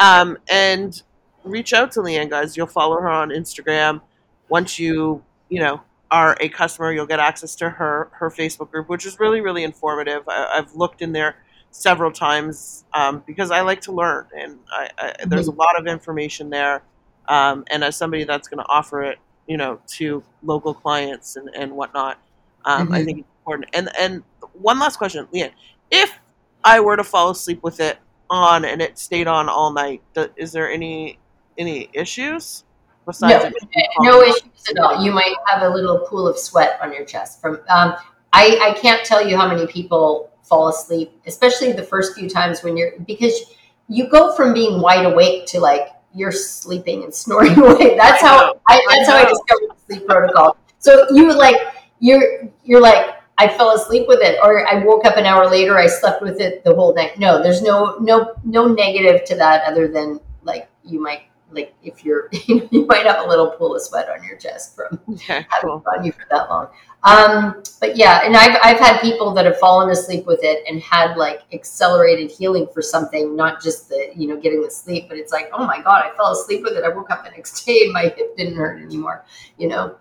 Um, 0.00 0.38
and 0.50 1.02
reach 1.44 1.72
out 1.74 1.92
to 1.92 2.00
leanne 2.00 2.30
guys. 2.30 2.56
You'll 2.56 2.66
follow 2.66 2.96
her 2.96 3.08
on 3.08 3.30
instagram. 3.30 4.00
Once 4.48 4.78
you 4.78 5.22
you 5.48 5.60
know 5.60 5.80
are 6.10 6.36
a 6.40 6.48
customer 6.48 6.92
you'll 6.92 7.06
get 7.06 7.18
access 7.18 7.56
to 7.56 7.68
her 7.68 8.08
her 8.12 8.30
facebook 8.30 8.70
group 8.70 8.88
which 8.88 9.04
is 9.04 9.18
really 9.18 9.40
really 9.40 9.64
informative. 9.64 10.22
I, 10.28 10.56
have 10.56 10.74
looked 10.74 11.02
in 11.02 11.12
there 11.12 11.36
several 11.70 12.12
times 12.12 12.84
um, 12.94 13.24
because 13.26 13.50
i 13.50 13.60
like 13.62 13.80
to 13.80 13.92
learn 13.92 14.26
and 14.36 14.58
I, 14.70 14.90
I, 14.96 15.14
there's 15.26 15.48
a 15.48 15.50
mm-hmm. 15.50 15.60
lot 15.60 15.78
of 15.78 15.88
information 15.88 16.50
there 16.50 16.82
um, 17.28 17.64
and 17.70 17.82
as 17.82 17.96
somebody 17.96 18.22
that's 18.22 18.46
going 18.46 18.58
to 18.58 18.68
offer 18.68 19.02
it 19.02 19.18
you 19.48 19.56
know 19.56 19.80
to 19.88 20.22
local 20.42 20.72
clients 20.72 21.36
and, 21.36 21.48
and 21.54 21.72
whatnot 21.72 22.18
um, 22.64 22.86
mm-hmm. 22.86 22.94
I 22.94 23.04
think 23.04 23.18
it's 23.20 23.28
important. 23.40 23.70
And 23.74 23.90
and 23.98 24.22
one 24.52 24.78
last 24.78 24.96
question, 24.96 25.26
Leanne. 25.32 25.52
If 25.90 26.18
I 26.64 26.80
were 26.80 26.96
to 26.96 27.04
fall 27.04 27.30
asleep 27.30 27.62
with 27.62 27.80
it 27.80 27.98
on 28.30 28.64
and 28.64 28.80
it 28.80 28.98
stayed 28.98 29.26
on 29.26 29.48
all 29.48 29.72
night, 29.72 30.02
is 30.36 30.52
there 30.52 30.70
any 30.70 31.18
any 31.58 31.88
issues? 31.92 32.64
Besides 33.06 33.54
no, 34.00 34.20
no 34.20 34.22
issues 34.22 34.64
at 34.70 34.78
all. 34.78 35.04
You 35.04 35.12
might 35.12 35.34
have 35.46 35.62
a 35.62 35.68
little 35.68 35.98
pool 35.98 36.26
of 36.26 36.38
sweat 36.38 36.78
on 36.80 36.92
your 36.92 37.04
chest. 37.04 37.40
From 37.40 37.60
um, 37.68 37.94
I, 38.32 38.58
I 38.62 38.78
can't 38.80 39.04
tell 39.04 39.26
you 39.26 39.36
how 39.36 39.46
many 39.46 39.66
people 39.66 40.30
fall 40.42 40.68
asleep, 40.68 41.12
especially 41.26 41.72
the 41.72 41.82
first 41.82 42.14
few 42.14 42.28
times 42.28 42.62
when 42.62 42.76
you're 42.76 42.92
because 43.06 43.34
you 43.88 44.08
go 44.08 44.34
from 44.34 44.54
being 44.54 44.80
wide 44.80 45.04
awake 45.04 45.46
to 45.46 45.60
like 45.60 45.88
you're 46.14 46.32
sleeping 46.32 47.04
and 47.04 47.14
snoring 47.22 47.58
away. 47.58 47.96
That's 47.96 48.22
I 48.22 48.26
how 48.26 48.60
I, 48.68 48.86
that's 48.88 49.08
I 49.08 49.12
how 49.12 49.18
I 49.18 49.28
discovered 49.28 49.68
the 49.68 49.94
sleep 49.94 50.06
protocol. 50.06 50.56
So 50.78 51.06
you 51.10 51.32
like 51.32 51.56
you're 52.00 52.48
you're 52.64 52.80
like 52.80 53.16
I 53.36 53.48
fell 53.48 53.70
asleep 53.70 54.06
with 54.06 54.20
it 54.20 54.38
or 54.42 54.66
I 54.66 54.84
woke 54.84 55.04
up 55.04 55.16
an 55.16 55.26
hour 55.26 55.48
later 55.48 55.78
I 55.78 55.86
slept 55.86 56.22
with 56.22 56.40
it 56.40 56.64
the 56.64 56.74
whole 56.74 56.94
night. 56.94 57.18
No, 57.18 57.42
there's 57.42 57.62
no 57.62 57.96
no 57.98 58.34
no 58.44 58.66
negative 58.66 59.24
to 59.26 59.34
that 59.36 59.64
other 59.64 59.88
than 59.88 60.20
like 60.42 60.68
you 60.84 61.00
might 61.00 61.22
like 61.54 61.74
if 61.82 62.04
you're 62.04 62.28
you 62.46 62.86
might 62.86 63.06
have 63.06 63.24
a 63.24 63.28
little 63.28 63.50
pool 63.50 63.74
of 63.74 63.82
sweat 63.82 64.08
on 64.08 64.24
your 64.24 64.36
chest 64.36 64.74
from 64.74 65.00
okay, 65.10 65.46
having 65.48 65.70
cool. 65.70 65.84
on 65.96 66.04
you 66.04 66.12
for 66.12 66.26
that 66.30 66.48
long. 66.48 66.68
Um, 67.04 67.62
but 67.80 67.96
yeah, 67.96 68.22
and 68.24 68.36
I've 68.36 68.58
I've 68.62 68.78
had 68.78 69.00
people 69.00 69.32
that 69.34 69.44
have 69.44 69.58
fallen 69.58 69.90
asleep 69.90 70.26
with 70.26 70.40
it 70.42 70.64
and 70.68 70.80
had 70.80 71.16
like 71.16 71.42
accelerated 71.52 72.30
healing 72.30 72.66
for 72.72 72.82
something, 72.82 73.36
not 73.36 73.62
just 73.62 73.88
the 73.88 74.10
you 74.16 74.28
know 74.28 74.36
getting 74.38 74.62
the 74.62 74.70
sleep, 74.70 75.08
but 75.08 75.18
it's 75.18 75.32
like 75.32 75.50
oh 75.52 75.66
my 75.66 75.80
god, 75.82 76.04
I 76.04 76.16
fell 76.16 76.32
asleep 76.32 76.62
with 76.62 76.74
it. 76.74 76.84
I 76.84 76.88
woke 76.88 77.10
up 77.10 77.24
the 77.24 77.30
next 77.30 77.64
day 77.66 77.82
and 77.84 77.92
my 77.92 78.02
hip 78.16 78.36
didn't 78.36 78.56
hurt 78.56 78.80
anymore. 78.80 79.24
You 79.58 79.68
know, 79.68 79.96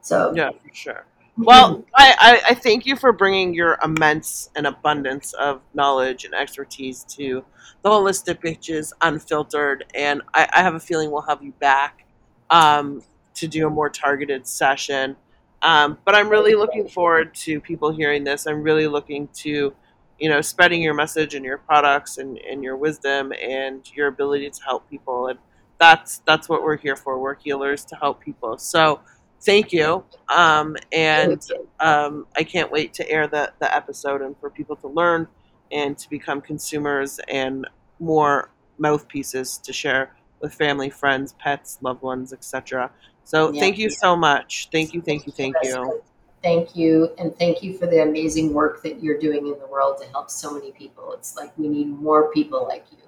so 0.00 0.32
yeah, 0.34 0.50
for 0.50 0.74
sure. 0.74 1.04
Well, 1.38 1.84
I, 1.94 2.14
I, 2.18 2.50
I, 2.50 2.54
thank 2.54 2.84
you 2.84 2.96
for 2.96 3.12
bringing 3.12 3.54
your 3.54 3.78
immense 3.84 4.50
and 4.56 4.66
abundance 4.66 5.34
of 5.34 5.60
knowledge 5.72 6.24
and 6.24 6.34
expertise 6.34 7.04
to 7.10 7.44
the 7.82 7.88
Holistic 7.88 8.40
Bitches 8.42 8.92
Unfiltered. 9.02 9.84
And 9.94 10.20
I, 10.34 10.48
I 10.52 10.62
have 10.62 10.74
a 10.74 10.80
feeling 10.80 11.12
we'll 11.12 11.22
have 11.22 11.40
you 11.40 11.52
back 11.60 12.04
um, 12.50 13.04
to 13.34 13.46
do 13.46 13.68
a 13.68 13.70
more 13.70 13.88
targeted 13.88 14.48
session. 14.48 15.14
Um, 15.62 15.98
but 16.04 16.16
I'm 16.16 16.28
really 16.28 16.56
looking 16.56 16.88
forward 16.88 17.32
to 17.36 17.60
people 17.60 17.92
hearing 17.92 18.24
this. 18.24 18.48
I'm 18.48 18.62
really 18.64 18.88
looking 18.88 19.28
to, 19.34 19.72
you 20.18 20.28
know, 20.28 20.40
spreading 20.40 20.82
your 20.82 20.94
message 20.94 21.36
and 21.36 21.44
your 21.44 21.58
products 21.58 22.18
and, 22.18 22.36
and 22.38 22.64
your 22.64 22.76
wisdom 22.76 23.32
and 23.40 23.88
your 23.94 24.08
ability 24.08 24.50
to 24.50 24.64
help 24.64 24.90
people. 24.90 25.28
And 25.28 25.38
that's 25.78 26.18
that's 26.26 26.48
what 26.48 26.64
we're 26.64 26.76
here 26.78 26.96
for. 26.96 27.20
We're 27.20 27.36
healers 27.36 27.84
to 27.86 27.96
help 27.96 28.20
people. 28.20 28.58
So 28.58 29.00
thank 29.40 29.72
you. 29.72 30.04
Um, 30.34 30.76
and 30.92 31.42
um, 31.80 32.26
I 32.36 32.44
can't 32.44 32.70
wait 32.70 32.92
to 32.94 33.10
air 33.10 33.26
the, 33.26 33.52
the 33.60 33.74
episode 33.74 34.22
and 34.22 34.36
for 34.38 34.50
people 34.50 34.76
to 34.76 34.88
learn 34.88 35.26
and 35.72 35.96
to 35.98 36.08
become 36.10 36.40
consumers 36.40 37.20
and 37.28 37.66
more 37.98 38.50
mouthpieces 38.78 39.58
to 39.58 39.72
share 39.72 40.14
with 40.40 40.54
family, 40.54 40.90
friends, 40.90 41.34
pets, 41.38 41.78
loved 41.82 42.02
ones, 42.02 42.32
etc. 42.32 42.90
So 43.24 43.52
yeah. 43.52 43.60
thank 43.60 43.78
you 43.78 43.90
so 43.90 44.16
much. 44.16 44.68
Thank 44.72 44.94
you, 44.94 45.02
thank 45.02 45.26
you, 45.26 45.32
thank 45.32 45.56
you. 45.62 46.02
Thank 46.42 46.76
you, 46.76 47.10
and 47.18 47.36
thank 47.36 47.64
you 47.64 47.76
for 47.76 47.86
the 47.86 48.02
amazing 48.02 48.54
work 48.54 48.80
that 48.84 49.02
you're 49.02 49.18
doing 49.18 49.48
in 49.48 49.58
the 49.58 49.66
world 49.66 50.00
to 50.00 50.08
help 50.10 50.30
so 50.30 50.54
many 50.54 50.70
people. 50.70 51.12
It's 51.14 51.36
like 51.36 51.56
we 51.58 51.68
need 51.68 51.88
more 51.88 52.30
people 52.30 52.64
like 52.68 52.86
you, 52.92 52.98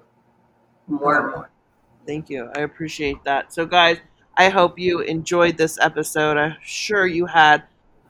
more 0.87 1.17
and 1.17 1.31
more. 1.31 1.49
Thank 2.05 2.29
you. 2.29 2.51
I 2.55 2.61
appreciate 2.61 3.23
that. 3.23 3.53
So, 3.53 3.65
guys, 3.65 3.99
I 4.37 4.49
hope 4.49 4.79
you 4.79 5.01
enjoyed 5.01 5.57
this 5.57 5.77
episode. 5.79 6.37
I'm 6.37 6.55
sure 6.63 7.05
you 7.05 7.25
had 7.25 7.63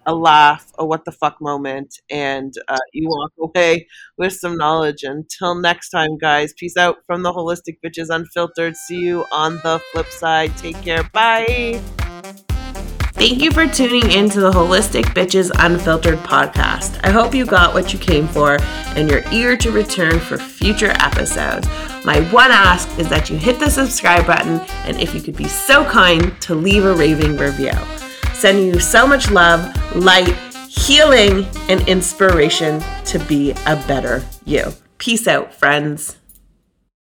a 0.05 0.15
laugh, 0.15 0.71
a 0.77 0.85
what 0.85 1.05
the 1.05 1.11
fuck 1.11 1.39
moment, 1.41 1.99
and 2.09 2.53
uh, 2.67 2.77
you 2.93 3.07
walk 3.07 3.31
away 3.39 3.87
with 4.17 4.33
some 4.33 4.57
knowledge. 4.57 5.03
Until 5.03 5.55
next 5.55 5.89
time, 5.89 6.17
guys, 6.17 6.53
peace 6.53 6.77
out 6.77 6.97
from 7.05 7.23
the 7.23 7.31
Holistic 7.31 7.77
Bitches 7.85 8.09
Unfiltered. 8.09 8.75
See 8.75 8.99
you 8.99 9.25
on 9.31 9.55
the 9.63 9.81
flip 9.91 10.07
side. 10.07 10.55
Take 10.57 10.81
care. 10.81 11.03
Bye. 11.03 11.81
Thank 13.21 13.43
you 13.43 13.51
for 13.51 13.67
tuning 13.67 14.11
in 14.11 14.31
to 14.31 14.41
the 14.41 14.49
Holistic 14.49 15.03
Bitches 15.13 15.51
Unfiltered 15.59 16.17
podcast. 16.21 16.99
I 17.03 17.11
hope 17.11 17.35
you 17.35 17.45
got 17.45 17.71
what 17.71 17.93
you 17.93 17.99
came 17.99 18.27
for 18.27 18.57
and 18.95 19.07
you're 19.07 19.21
eager 19.31 19.55
to 19.57 19.69
return 19.69 20.19
for 20.19 20.39
future 20.39 20.89
episodes. 20.95 21.67
My 22.03 22.21
one 22.31 22.49
ask 22.49 22.89
is 22.97 23.07
that 23.09 23.29
you 23.29 23.37
hit 23.37 23.59
the 23.59 23.69
subscribe 23.69 24.25
button 24.25 24.59
and 24.87 24.99
if 24.99 25.13
you 25.13 25.21
could 25.21 25.35
be 25.35 25.47
so 25.47 25.85
kind 25.85 26.35
to 26.41 26.55
leave 26.55 26.83
a 26.83 26.95
raving 26.95 27.37
review. 27.37 27.73
Sending 28.33 28.65
you 28.65 28.79
so 28.79 29.05
much 29.05 29.29
love, 29.29 29.61
light, 29.95 30.35
healing, 30.67 31.45
and 31.69 31.87
inspiration 31.87 32.83
to 33.05 33.19
be 33.19 33.51
a 33.67 33.75
better 33.87 34.25
you. 34.45 34.73
Peace 34.97 35.27
out, 35.27 35.53
friends. 35.53 36.20